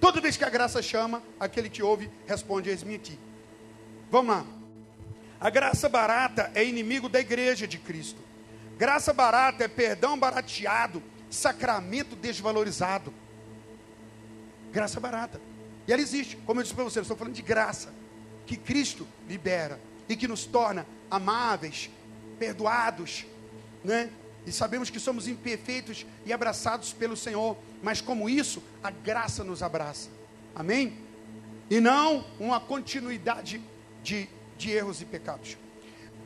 toda 0.00 0.18
vez 0.18 0.38
que 0.38 0.44
a 0.46 0.48
graça 0.48 0.80
chama, 0.80 1.22
aquele 1.38 1.68
que 1.68 1.82
ouve 1.82 2.10
responde: 2.26 2.70
Eis-me 2.70 2.94
aqui. 2.94 3.18
Vamos 4.10 4.34
lá. 4.34 4.46
A 5.38 5.50
graça 5.50 5.90
barata 5.90 6.50
é 6.54 6.64
inimigo 6.64 7.10
da 7.10 7.20
igreja 7.20 7.68
de 7.68 7.76
Cristo. 7.76 8.18
Graça 8.78 9.12
barata 9.12 9.62
é 9.62 9.68
perdão 9.68 10.18
barateado, 10.18 11.02
sacramento 11.28 12.16
desvalorizado. 12.16 13.12
Graça 14.72 14.98
barata. 14.98 15.38
E 15.86 15.92
ela 15.92 16.00
existe, 16.00 16.38
como 16.46 16.60
eu 16.60 16.62
disse 16.62 16.74
para 16.74 16.84
você, 16.84 16.98
eu 16.98 17.02
estou 17.02 17.16
falando 17.16 17.34
de 17.34 17.42
graça, 17.42 17.92
que 18.46 18.56
Cristo 18.56 19.06
libera 19.28 19.78
e 20.08 20.16
que 20.16 20.26
nos 20.26 20.46
torna 20.46 20.86
amáveis, 21.10 21.90
perdoados, 22.38 23.26
né? 23.84 24.10
E 24.46 24.52
sabemos 24.52 24.90
que 24.90 24.98
somos 24.98 25.28
imperfeitos 25.28 26.04
e 26.26 26.32
abraçados 26.32 26.92
pelo 26.92 27.16
Senhor, 27.16 27.56
mas 27.82 28.00
como 28.00 28.28
isso, 28.28 28.62
a 28.82 28.90
graça 28.90 29.44
nos 29.44 29.62
abraça. 29.62 30.10
Amém? 30.54 30.98
E 31.70 31.80
não 31.80 32.26
uma 32.38 32.60
continuidade 32.60 33.62
de, 34.02 34.28
de 34.58 34.70
erros 34.70 35.00
e 35.00 35.04
pecados. 35.04 35.56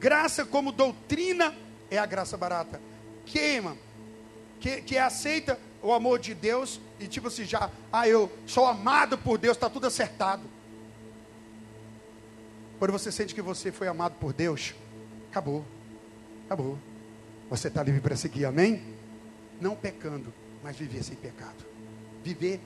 Graça 0.01 0.45
como 0.45 0.73
doutrina 0.73 1.55
é 1.91 1.99
a 1.99 2.07
graça 2.07 2.37
barata. 2.37 2.81
Queima, 3.25 3.77
que, 4.61 4.81
que 4.83 4.99
aceita 4.99 5.59
o 5.83 5.93
amor 5.93 6.19
de 6.19 6.35
Deus 6.35 6.81
e 6.99 7.07
tipo 7.07 7.29
assim, 7.29 7.45
já, 7.45 7.71
ah, 7.93 8.09
eu 8.09 8.31
sou 8.47 8.67
amado 8.67 9.19
por 9.19 9.39
Deus, 9.39 9.57
está 9.57 9.69
tudo 9.69 9.87
acertado. 9.87 10.43
Quando 12.79 12.93
você 12.93 13.13
sente 13.13 13.35
que 13.35 13.43
você 13.43 13.71
foi 13.71 13.89
amado 13.89 14.17
por 14.19 14.33
Deus, 14.33 14.75
acabou, 15.31 15.65
acabou. 16.47 16.79
Você 17.49 17.69
está 17.69 17.83
livre 17.83 18.01
para 18.01 18.17
seguir, 18.17 18.45
amém? 18.45 18.83
Não 19.61 19.75
pecando, 19.77 20.33
mas 20.63 20.77
viver 20.77 21.03
sem 21.03 21.17
pecado. 21.17 21.65
Viver 22.25 22.61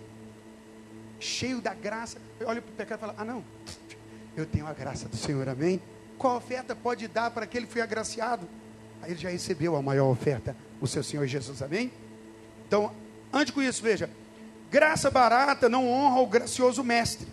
cheio 1.18 1.60
da 1.60 1.74
graça. 1.74 2.18
Olha 2.44 2.62
para 2.62 2.70
o 2.70 2.74
pecado 2.74 2.98
e 2.98 3.00
fala: 3.00 3.14
Ah, 3.18 3.24
não, 3.24 3.44
eu 4.36 4.46
tenho 4.46 4.66
a 4.66 4.72
graça 4.72 5.08
do 5.08 5.16
Senhor, 5.16 5.48
amém? 5.48 5.80
Qual 6.16 6.36
oferta 6.36 6.74
pode 6.74 7.06
dar 7.08 7.30
para 7.30 7.44
aquele 7.44 7.66
que 7.66 7.72
foi 7.72 7.82
agraciado? 7.82 8.48
Aí 9.02 9.12
ele 9.12 9.20
já 9.20 9.30
recebeu 9.30 9.76
a 9.76 9.82
maior 9.82 10.10
oferta, 10.10 10.56
o 10.80 10.86
seu 10.86 11.02
Senhor 11.02 11.26
Jesus, 11.26 11.62
amém? 11.62 11.92
Então, 12.66 12.92
antes 13.32 13.52
com 13.52 13.62
isso, 13.62 13.82
veja: 13.82 14.08
graça 14.70 15.10
barata 15.10 15.68
não 15.68 15.88
honra 15.88 16.20
o 16.20 16.26
gracioso 16.26 16.82
mestre. 16.82 17.28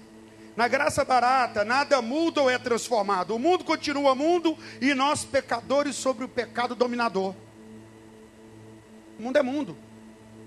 Na 0.57 0.67
graça 0.67 1.05
barata, 1.05 1.63
nada 1.63 2.01
muda 2.01 2.41
ou 2.41 2.49
é 2.49 2.57
transformado. 2.57 3.35
O 3.35 3.39
mundo 3.39 3.63
continua 3.63 4.15
mundo 4.15 4.57
e 4.81 4.95
nós, 4.95 5.23
pecadores, 5.23 5.95
sobre 5.95 6.25
o 6.25 6.27
pecado 6.27 6.73
dominador. 6.73 7.35
O 9.19 9.21
mundo 9.21 9.37
é 9.37 9.43
mundo. 9.43 9.77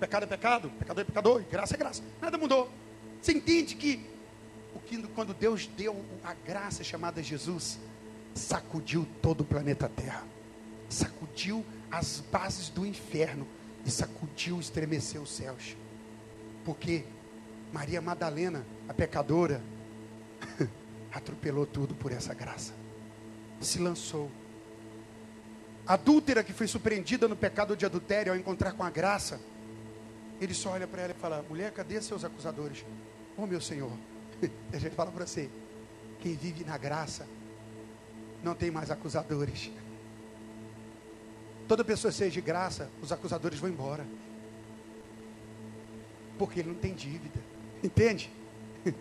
Pecado 0.00 0.24
é 0.24 0.26
pecado, 0.26 0.68
pecador 0.78 1.02
é 1.02 1.04
pecador, 1.04 1.44
graça 1.48 1.74
é 1.76 1.78
graça. 1.78 2.02
Nada 2.20 2.36
mudou. 2.36 2.68
Você 3.22 3.32
entende 3.32 3.76
que 3.76 4.04
quando 5.14 5.32
Deus 5.32 5.68
deu 5.68 6.04
a 6.24 6.34
graça 6.34 6.82
chamada 6.82 7.22
Jesus, 7.22 7.78
sacudiu 8.34 9.06
todo 9.22 9.42
o 9.42 9.44
planeta 9.44 9.88
Terra, 9.88 10.24
sacudiu 10.88 11.64
as 11.88 12.18
bases 12.32 12.68
do 12.68 12.84
inferno 12.84 13.46
e 13.86 13.90
sacudiu, 13.90 14.58
estremeceu 14.58 15.22
os 15.22 15.30
céus. 15.30 15.76
Porque 16.64 17.04
Maria 17.72 18.00
Madalena, 18.00 18.66
a 18.88 18.94
pecadora, 18.94 19.62
atropelou 21.12 21.66
tudo 21.66 21.94
por 21.94 22.12
essa 22.12 22.34
graça. 22.34 22.72
Se 23.60 23.78
lançou. 23.78 24.30
Adúltera 25.86 26.44
que 26.44 26.52
foi 26.52 26.66
surpreendida 26.66 27.26
no 27.26 27.36
pecado 27.36 27.76
de 27.76 27.84
adultério 27.84 28.32
ao 28.32 28.38
encontrar 28.38 28.72
com 28.72 28.82
a 28.82 28.90
graça, 28.90 29.40
ele 30.40 30.54
só 30.54 30.70
olha 30.70 30.86
para 30.86 31.02
ela 31.02 31.12
e 31.12 31.20
fala: 31.20 31.44
Mulher, 31.48 31.72
cadê 31.72 32.00
seus 32.00 32.24
acusadores? 32.24 32.84
Oh, 33.36 33.46
meu 33.46 33.60
Senhor, 33.60 33.92
a 34.72 34.78
gente 34.78 34.94
fala 34.94 35.10
para 35.10 35.26
você: 35.26 35.50
quem 36.20 36.34
vive 36.34 36.64
na 36.64 36.78
graça 36.78 37.26
não 38.42 38.54
tem 38.54 38.70
mais 38.70 38.90
acusadores. 38.90 39.70
Toda 41.66 41.84
pessoa 41.84 42.10
seja 42.10 42.30
de 42.30 42.40
graça, 42.40 42.90
os 43.02 43.12
acusadores 43.12 43.58
vão 43.58 43.70
embora. 43.70 44.06
Porque 46.38 46.60
ele 46.60 46.70
não 46.70 46.76
tem 46.76 46.94
dívida. 46.94 47.38
Entende? 47.82 48.30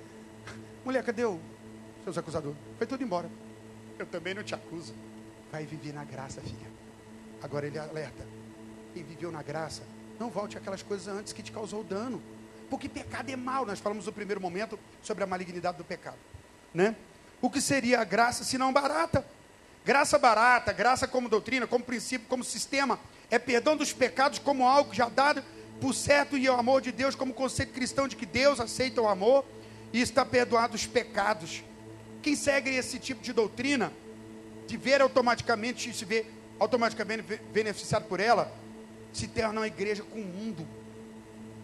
Mulher, 0.85 1.03
cadê 1.03 1.25
os 1.25 1.39
seus 2.09 2.17
acusadores? 2.17 2.57
Foi 2.77 2.87
tudo 2.87 3.03
embora. 3.03 3.29
Eu 3.97 4.05
também 4.05 4.33
não 4.33 4.43
te 4.43 4.55
acuso. 4.55 4.93
Vai 5.51 5.65
viver 5.65 5.93
na 5.93 6.03
graça, 6.03 6.41
filha. 6.41 6.67
Agora 7.41 7.67
ele 7.67 7.77
alerta. 7.77 8.25
Quem 8.93 9.03
viveu 9.03 9.31
na 9.31 9.43
graça, 9.43 9.83
não 10.19 10.29
volte 10.29 10.57
aquelas 10.57 10.81
coisas 10.81 11.07
antes 11.07 11.33
que 11.33 11.43
te 11.43 11.51
causou 11.51 11.83
dano. 11.83 12.21
Porque 12.69 12.89
pecado 12.89 13.29
é 13.29 13.35
mal. 13.35 13.65
Nós 13.65 13.79
falamos 13.79 14.05
no 14.05 14.11
primeiro 14.11 14.41
momento 14.41 14.77
sobre 15.03 15.23
a 15.23 15.27
malignidade 15.27 15.77
do 15.77 15.83
pecado. 15.83 16.17
Né? 16.73 16.95
O 17.41 17.49
que 17.49 17.61
seria 17.61 18.01
a 18.01 18.03
graça 18.03 18.43
se 18.43 18.57
não 18.57 18.73
barata? 18.73 19.25
Graça 19.85 20.17
barata, 20.17 20.73
graça 20.73 21.07
como 21.07 21.29
doutrina, 21.29 21.65
como 21.65 21.83
princípio, 21.83 22.27
como 22.27 22.43
sistema, 22.43 22.99
é 23.31 23.39
perdão 23.39 23.77
dos 23.77 23.93
pecados 23.93 24.37
como 24.37 24.67
algo 24.67 24.93
já 24.93 25.07
dado 25.07 25.41
por 25.79 25.93
certo 25.93 26.37
e 26.37 26.49
o 26.49 26.53
amor 26.53 26.81
de 26.81 26.91
Deus 26.91 27.15
como 27.15 27.33
conceito 27.33 27.73
cristão 27.73 28.07
de 28.07 28.15
que 28.15 28.25
Deus 28.25 28.59
aceita 28.59 29.01
o 29.01 29.07
amor 29.07 29.45
e 29.93 30.01
está 30.01 30.25
perdoado 30.25 30.75
os 30.75 30.85
pecados. 30.85 31.63
Quem 32.21 32.35
segue 32.35 32.69
esse 32.69 32.99
tipo 32.99 33.21
de 33.21 33.33
doutrina, 33.33 33.91
de 34.67 34.77
ver 34.77 35.01
automaticamente, 35.01 35.93
se 35.93 36.05
vê 36.05 36.25
automaticamente 36.59 37.23
beneficiado 37.51 38.05
por 38.05 38.19
ela, 38.19 38.53
se 39.13 39.27
torna 39.27 39.61
uma 39.61 39.67
igreja 39.67 40.03
com 40.03 40.19
o 40.19 40.25
mundo 40.25 40.67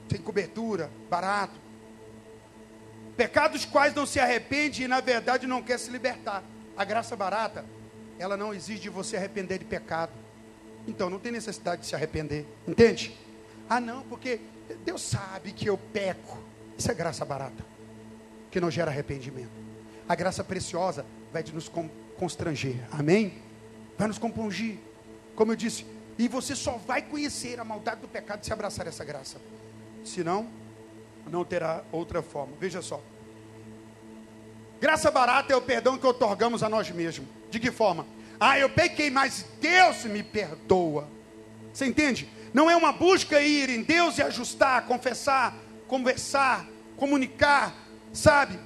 sem 0.10 0.20
cobertura, 0.22 0.90
barato. 1.10 1.54
Pecados 3.18 3.66
quais 3.66 3.94
não 3.94 4.06
se 4.06 4.20
arrepende 4.20 4.84
e 4.84 4.88
na 4.88 5.02
verdade 5.02 5.48
não 5.48 5.62
quer 5.62 5.80
se 5.80 5.90
libertar. 5.90 6.44
A 6.78 6.84
graça 6.84 7.16
barata, 7.16 7.66
ela 8.20 8.36
não 8.36 8.54
exige 8.54 8.82
de 8.82 8.90
você 8.90 9.18
arrepender 9.18 9.60
de 9.60 9.66
pecado. 9.66 10.12
Então 10.88 11.10
não 11.10 11.20
tem 11.20 11.32
necessidade 11.32 11.82
de 11.82 11.88
se 11.88 11.96
arrepender. 11.96 12.46
Entende? 12.68 13.18
Ah, 13.70 13.80
não, 13.80 14.04
porque 14.04 14.40
Deus 14.84 15.02
sabe 15.02 15.52
que 15.52 15.68
eu 15.68 15.78
peco. 15.78 16.38
Isso 16.78 16.92
é 16.92 16.94
graça 16.94 17.24
barata, 17.24 17.66
que 18.52 18.60
não 18.60 18.70
gera 18.70 18.92
arrependimento. 18.92 19.65
A 20.08 20.16
graça 20.16 20.44
preciosa 20.44 21.06
vai 21.32 21.44
nos 21.54 21.72
constranger. 22.18 22.76
Amém? 22.92 23.42
Vai 23.98 24.08
nos 24.08 24.18
compungir. 24.18 24.78
Como 25.36 25.52
eu 25.52 25.56
disse, 25.56 25.86
e 26.18 26.28
você 26.28 26.56
só 26.56 26.74
vai 26.74 27.02
conhecer 27.02 27.60
a 27.60 27.64
maldade 27.64 28.02
do 28.02 28.08
pecado 28.08 28.46
se 28.46 28.54
abraçar 28.54 28.88
essa 28.88 29.04
graça 29.04 29.40
senão 30.06 30.48
não 31.30 31.44
terá 31.44 31.84
outra 31.92 32.22
forma. 32.22 32.54
Veja 32.60 32.82
só. 32.82 33.02
Graça 34.80 35.10
barata 35.10 35.52
é 35.52 35.56
o 35.56 35.62
perdão 35.62 35.98
que 35.98 36.06
otorgamos 36.06 36.62
a 36.62 36.70
nós 36.70 36.90
mesmos. 36.92 37.28
De 37.50 37.60
que 37.60 37.72
forma? 37.72 38.06
Ah, 38.40 38.60
eu 38.60 38.70
pequei, 38.70 39.10
mas 39.10 39.46
Deus 39.60 40.06
me 40.06 40.22
perdoa. 40.22 41.08
Você 41.74 41.86
entende? 41.86 42.30
Não 42.54 42.70
é 42.70 42.76
uma 42.76 42.92
busca 42.92 43.42
ir 43.42 43.70
em 43.70 43.82
Deus 43.82 44.18
e 44.18 44.22
ajustar, 44.22 44.86
confessar, 44.86 45.56
conversar, 45.88 46.68
comunicar, 46.96 47.74
sabe? 48.14 48.60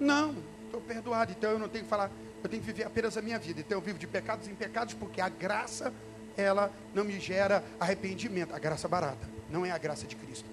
Não, 0.00 0.34
estou 0.78 0.80
perdoado, 0.80 1.32
então 1.36 1.50
eu 1.50 1.58
não 1.58 1.68
tenho 1.68 1.84
que 1.84 1.90
falar, 1.90 2.10
eu 2.42 2.48
tenho 2.48 2.62
que 2.62 2.66
viver 2.66 2.84
apenas 2.84 3.16
a 3.16 3.22
minha 3.22 3.38
vida. 3.38 3.60
Então 3.60 3.78
eu 3.78 3.82
vivo 3.82 3.98
de 3.98 4.06
pecados 4.06 4.48
em 4.48 4.54
pecados, 4.54 4.94
porque 4.94 5.20
a 5.20 5.28
graça, 5.28 5.92
ela 6.36 6.72
não 6.94 7.04
me 7.04 7.18
gera 7.18 7.64
arrependimento, 7.78 8.54
a 8.54 8.58
graça 8.58 8.88
barata, 8.88 9.28
não 9.50 9.66
é 9.66 9.70
a 9.70 9.78
graça 9.78 10.06
de 10.06 10.16
Cristo. 10.16 10.48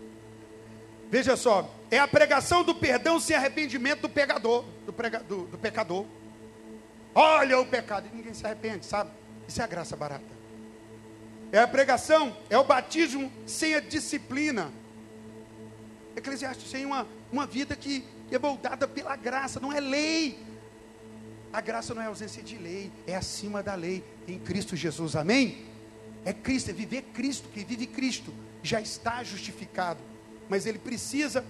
Veja 1.10 1.36
só, 1.36 1.72
é 1.92 2.00
a 2.00 2.08
pregação 2.08 2.64
do 2.64 2.74
perdão 2.74 3.20
sem 3.20 3.36
arrependimento 3.36 4.02
do 4.02 4.10
pecador, 4.10 4.66
do, 4.86 4.92
prega, 4.92 5.20
do, 5.20 5.46
do 5.46 5.58
pecador. 5.58 6.06
Olha 7.14 7.60
o 7.60 7.66
pecado, 7.66 8.10
e 8.12 8.16
ninguém 8.16 8.34
se 8.34 8.46
arrepende, 8.46 8.86
sabe? 8.86 9.12
Isso 9.48 9.62
é 9.62 9.64
a 9.64 9.68
graça 9.68 9.96
barata. 9.96 10.36
É 11.52 11.60
a 11.60 11.68
pregação, 11.68 12.36
é 12.50 12.58
o 12.58 12.64
batismo 12.64 13.32
sem 13.46 13.76
a 13.76 13.80
disciplina. 13.80 14.72
Eclesiastes 16.16 16.70
sem 16.70 16.86
uma, 16.86 17.08
uma 17.32 17.46
vida 17.46 17.76
que 17.76 18.04
é 18.32 18.40
voltada 18.40 18.88
pela 18.88 19.16
graça, 19.16 19.60
não 19.60 19.72
é 19.72 19.80
lei. 19.80 20.40
A 21.54 21.62
graça 21.62 21.94
não 21.94 22.02
é 22.02 22.06
ausência 22.06 22.44
de 22.44 22.58
lei, 22.58 22.92
é 23.08 23.16
acima 23.16 23.64
da 23.64 23.76
lei, 23.76 24.04
em 24.28 24.38
Cristo 24.38 24.76
Jesus, 24.76 25.16
amém? 25.16 25.66
É 26.26 26.34
Cristo, 26.34 26.70
é 26.70 26.74
viver 26.74 27.04
Cristo, 27.14 27.48
quem 27.54 27.64
vive 27.64 27.88
Cristo 27.88 28.34
já 28.62 28.82
está 28.82 29.24
justificado, 29.24 30.00
mas 30.50 30.66
ele 30.66 30.80
precisa 30.80 31.46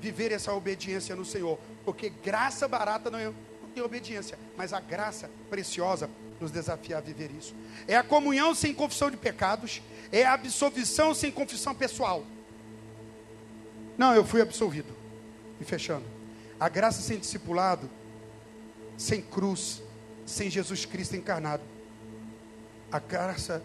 viver 0.00 0.32
essa 0.32 0.52
obediência 0.52 1.14
no 1.14 1.24
Senhor, 1.24 1.58
porque 1.84 2.10
graça 2.10 2.66
barata 2.66 3.10
não 3.10 3.18
é 3.18 3.32
tem 3.70 3.82
obediência, 3.82 4.38
mas 4.56 4.72
a 4.72 4.80
graça 4.80 5.30
preciosa 5.48 6.10
nos 6.40 6.50
desafia 6.50 6.98
a 6.98 7.00
viver 7.00 7.30
isso. 7.38 7.54
É 7.86 7.96
a 7.96 8.02
comunhão 8.02 8.54
sem 8.54 8.74
confissão 8.74 9.10
de 9.10 9.16
pecados, 9.16 9.80
é 10.10 10.24
a 10.24 10.32
absolvição 10.32 11.14
sem 11.14 11.30
confissão 11.30 11.74
pessoal. 11.74 12.24
Não, 13.96 14.14
eu 14.14 14.24
fui 14.24 14.40
absolvido. 14.40 14.99
E 15.60 15.64
fechando. 15.64 16.04
A 16.58 16.68
graça 16.68 17.00
sem 17.02 17.18
discipulado, 17.18 17.88
sem 18.96 19.20
cruz, 19.22 19.82
sem 20.26 20.50
Jesus 20.50 20.84
Cristo 20.84 21.16
encarnado. 21.16 21.62
A 22.90 22.98
graça 22.98 23.62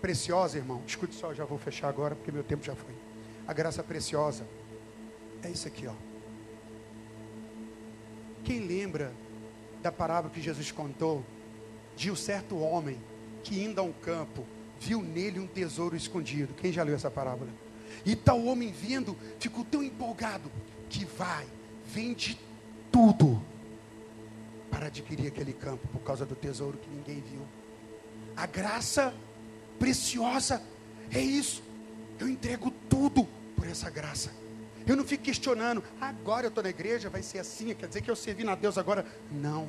preciosa, 0.00 0.56
irmão. 0.56 0.82
Escute 0.86 1.14
só, 1.14 1.34
já 1.34 1.44
vou 1.44 1.58
fechar 1.58 1.88
agora 1.88 2.14
porque 2.14 2.30
meu 2.30 2.44
tempo 2.44 2.64
já 2.64 2.74
foi. 2.74 2.94
A 3.46 3.52
graça 3.52 3.82
preciosa 3.82 4.46
é 5.42 5.50
isso 5.50 5.66
aqui, 5.66 5.86
ó. 5.86 5.94
Quem 8.44 8.60
lembra 8.60 9.12
da 9.82 9.90
parábola 9.90 10.32
que 10.32 10.40
Jesus 10.40 10.70
contou 10.70 11.24
de 11.96 12.10
um 12.10 12.16
certo 12.16 12.58
homem 12.58 13.00
que 13.42 13.60
indo 13.60 13.80
a 13.80 13.84
um 13.84 13.92
campo 13.92 14.46
viu 14.78 15.02
nele 15.02 15.40
um 15.40 15.46
tesouro 15.46 15.96
escondido? 15.96 16.54
Quem 16.54 16.72
já 16.72 16.82
leu 16.82 16.94
essa 16.94 17.10
parábola? 17.10 17.50
E 18.04 18.14
tal 18.14 18.44
homem 18.44 18.70
vendo 18.70 19.16
ficou 19.40 19.64
tão 19.64 19.82
empolgado 19.82 20.50
que 20.88 21.04
vai, 21.04 21.46
vende 21.86 22.38
tudo 22.90 23.42
para 24.70 24.86
adquirir 24.86 25.28
aquele 25.28 25.52
campo 25.52 25.86
por 25.88 26.00
causa 26.00 26.26
do 26.26 26.34
tesouro 26.34 26.78
que 26.78 26.88
ninguém 26.88 27.20
viu. 27.20 27.40
A 28.36 28.46
graça 28.46 29.14
preciosa 29.78 30.62
é 31.10 31.20
isso. 31.20 31.62
Eu 32.18 32.28
entrego 32.28 32.70
tudo 32.88 33.26
por 33.56 33.66
essa 33.66 33.88
graça. 33.90 34.32
Eu 34.86 34.96
não 34.96 35.04
fico 35.04 35.24
questionando, 35.24 35.82
agora 36.00 36.46
eu 36.46 36.48
estou 36.48 36.62
na 36.62 36.70
igreja, 36.70 37.10
vai 37.10 37.22
ser 37.22 37.40
assim, 37.40 37.74
quer 37.74 37.88
dizer 37.88 38.02
que 38.02 38.10
eu 38.10 38.14
servi 38.14 38.48
a 38.48 38.54
Deus 38.54 38.78
agora. 38.78 39.04
Não, 39.32 39.68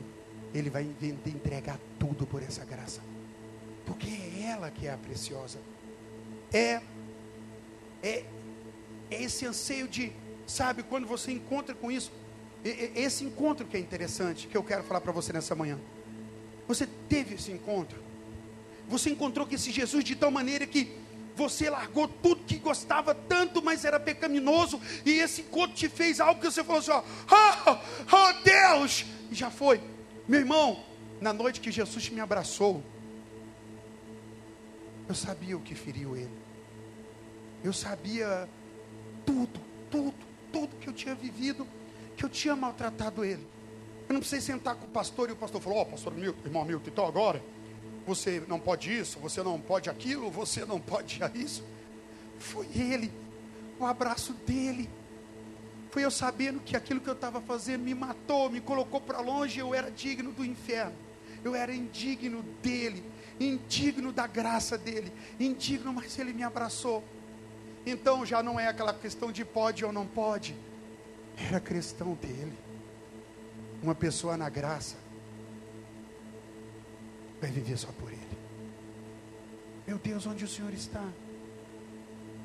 Ele 0.54 0.70
vai 0.70 0.88
entregar 1.26 1.80
tudo 1.98 2.28
por 2.28 2.44
essa 2.44 2.64
graça. 2.64 3.02
Porque 3.86 4.08
é 4.08 4.44
ela 4.52 4.70
que 4.70 4.86
é 4.86 4.94
a 4.94 4.98
preciosa. 4.98 5.58
É, 6.54 6.82
é, 8.04 8.26
é 9.10 9.24
esse 9.24 9.46
anseio 9.46 9.88
de, 9.88 10.12
sabe, 10.48 10.82
quando 10.82 11.06
você 11.06 11.32
encontra 11.32 11.76
com 11.76 11.92
isso, 11.92 12.12
esse 12.64 13.24
encontro 13.24 13.68
que 13.68 13.78
é 13.78 13.80
interessante, 13.80 14.48
que 14.48 14.58
eu 14.58 14.64
quero 14.64 14.84
falar 14.84 15.02
para 15.02 15.12
você 15.12 15.32
nessa 15.32 15.54
manhã. 15.54 15.78
Você 16.68 16.88
teve 17.08 17.36
esse 17.36 17.52
encontro. 17.52 18.02
Você 18.88 19.10
encontrou 19.10 19.46
que 19.46 19.56
esse 19.56 19.72
Jesus 19.72 20.04
de 20.04 20.16
tal 20.16 20.32
maneira 20.32 20.66
que 20.66 20.92
você 21.36 21.70
largou 21.70 22.08
tudo 22.08 22.44
que 22.46 22.58
gostava 22.58 23.14
tanto, 23.14 23.62
mas 23.62 23.86
era 23.86 24.00
pecaminoso, 24.00 24.82
e 25.06 25.12
esse 25.20 25.42
encontro 25.42 25.76
te 25.76 25.88
fez 25.88 26.20
algo 26.20 26.42
que 26.42 26.48
você 26.50 26.64
falou 26.64 26.80
assim: 26.80 26.92
ó, 26.92 27.04
oh, 27.32 27.78
oh 28.12 28.44
Deus! 28.44 29.06
E 29.30 29.36
já 29.36 29.52
foi. 29.52 29.80
Meu 30.28 30.40
irmão, 30.40 30.84
na 31.22 31.32
noite 31.32 31.62
que 31.62 31.72
Jesus 31.72 32.10
me 32.10 32.20
abraçou, 32.20 32.84
eu 35.08 35.16
sabia 35.16 35.56
o 35.56 35.62
que 35.62 35.76
feriu 35.76 36.18
ele. 36.18 36.32
Eu 37.64 37.72
sabia 37.72 38.50
tudo, 39.26 39.60
tudo, 39.90 40.27
tudo 40.58 40.76
que 40.78 40.90
eu 40.90 40.94
tinha 40.94 41.14
vivido, 41.14 41.68
que 42.16 42.26
eu 42.26 42.30
tinha 42.30 42.56
maltratado 42.56 43.24
ele. 43.24 43.46
Eu 44.10 44.14
não 44.14 44.22
precisei 44.22 44.42
sentar 44.42 44.76
com 44.76 44.86
o 44.86 44.90
pastor 44.90 45.30
e 45.30 45.34
o 45.34 45.36
pastor 45.36 45.62
falou: 45.62 45.78
Ó, 45.78 45.82
oh, 45.84 45.86
pastor 45.86 46.14
Milton, 46.16 46.40
irmão 46.44 46.66
Milton, 46.66 46.90
então 46.90 47.06
agora 47.06 47.44
você 48.08 48.42
não 48.48 48.60
pode 48.60 48.92
isso, 48.92 49.20
você 49.20 49.44
não 49.44 49.60
pode 49.62 49.88
aquilo, 49.88 50.32
você 50.32 50.66
não 50.66 50.80
pode 50.80 51.20
isso. 51.36 51.64
Foi 52.40 52.68
ele, 52.74 53.12
o 53.80 53.86
abraço 53.86 54.34
dele. 54.34 54.90
Foi 55.92 56.04
eu 56.04 56.12
sabendo 56.12 56.60
que 56.60 56.76
aquilo 56.76 57.00
que 57.00 57.10
eu 57.10 57.14
estava 57.14 57.40
fazendo 57.40 57.84
me 57.84 57.94
matou, 57.94 58.50
me 58.50 58.60
colocou 58.60 59.00
para 59.00 59.20
longe, 59.20 59.60
eu 59.60 59.76
era 59.76 59.92
digno 59.92 60.32
do 60.32 60.44
inferno. 60.44 60.96
Eu 61.44 61.54
era 61.54 61.74
indigno 61.74 62.44
dele, 62.64 63.04
indigno 63.40 64.12
da 64.12 64.26
graça 64.26 64.78
dele, 64.78 65.14
indigno, 65.40 65.94
mas 65.94 66.18
ele 66.18 66.34
me 66.34 66.44
abraçou. 66.44 67.04
Então 67.90 68.26
já 68.26 68.44
não 68.44 68.60
é 68.60 68.68
aquela 68.68 68.94
questão 68.94 69.32
de 69.32 69.46
pode 69.46 69.86
ou 69.86 69.94
não 69.94 70.06
pode, 70.06 70.54
era 71.38 71.58
questão 71.58 72.16
dele. 72.16 72.52
Uma 73.82 73.96
pessoa 73.96 74.36
na 74.36 74.50
graça 74.50 74.98
vai 77.40 77.50
viver 77.50 77.78
só 77.78 77.88
por 77.94 78.12
Ele. 78.12 78.38
Meu 79.88 79.98
Deus, 79.98 80.28
onde 80.28 80.44
o 80.44 80.48
Senhor 80.50 80.74
está? 80.74 81.08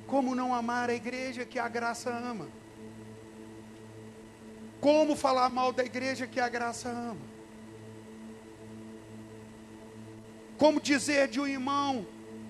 Como 0.06 0.32
não 0.32 0.54
amar 0.54 0.88
a 0.88 0.94
igreja 0.94 1.44
que 1.44 1.58
a 1.58 1.66
graça 1.66 2.08
ama? 2.08 2.46
Como 4.80 5.16
falar 5.16 5.48
mal 5.48 5.72
da 5.72 5.84
igreja 5.84 6.24
que 6.28 6.38
a 6.38 6.48
graça 6.48 6.88
ama? 6.88 7.32
Como 10.56 10.80
dizer 10.80 11.26
de 11.26 11.40
um 11.40 11.48
irmão, 11.48 12.06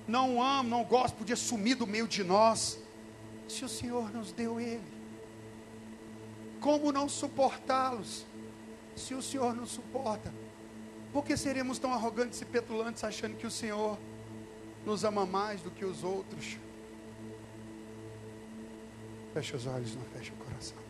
não 0.06 0.42
amo, 0.42 0.68
não 0.68 0.84
gosto, 0.84 1.14
podia 1.14 1.36
sumir 1.36 1.76
do 1.76 1.86
meio 1.86 2.06
de 2.06 2.22
nós, 2.22 2.81
se 3.48 3.64
o 3.64 3.68
Senhor 3.68 4.12
nos 4.12 4.32
deu 4.32 4.60
ele? 4.60 4.82
Como 6.60 6.92
não 6.92 7.08
suportá-los, 7.08 8.24
se 8.96 9.14
o 9.14 9.22
Senhor 9.22 9.54
nos 9.54 9.70
suporta? 9.70 10.32
Por 11.12 11.24
que 11.24 11.36
seremos 11.36 11.78
tão 11.78 11.92
arrogantes 11.92 12.40
e 12.40 12.44
petulantes 12.44 13.04
achando 13.04 13.36
que 13.36 13.46
o 13.46 13.50
Senhor 13.50 13.98
nos 14.86 15.04
ama 15.04 15.26
mais 15.26 15.60
do 15.60 15.70
que 15.70 15.84
os 15.84 16.02
outros? 16.02 16.56
Feche 19.34 19.56
os 19.56 19.66
olhos, 19.66 19.94
não 19.94 20.04
feche 20.04 20.32
o 20.32 20.44
coração. 20.44 20.82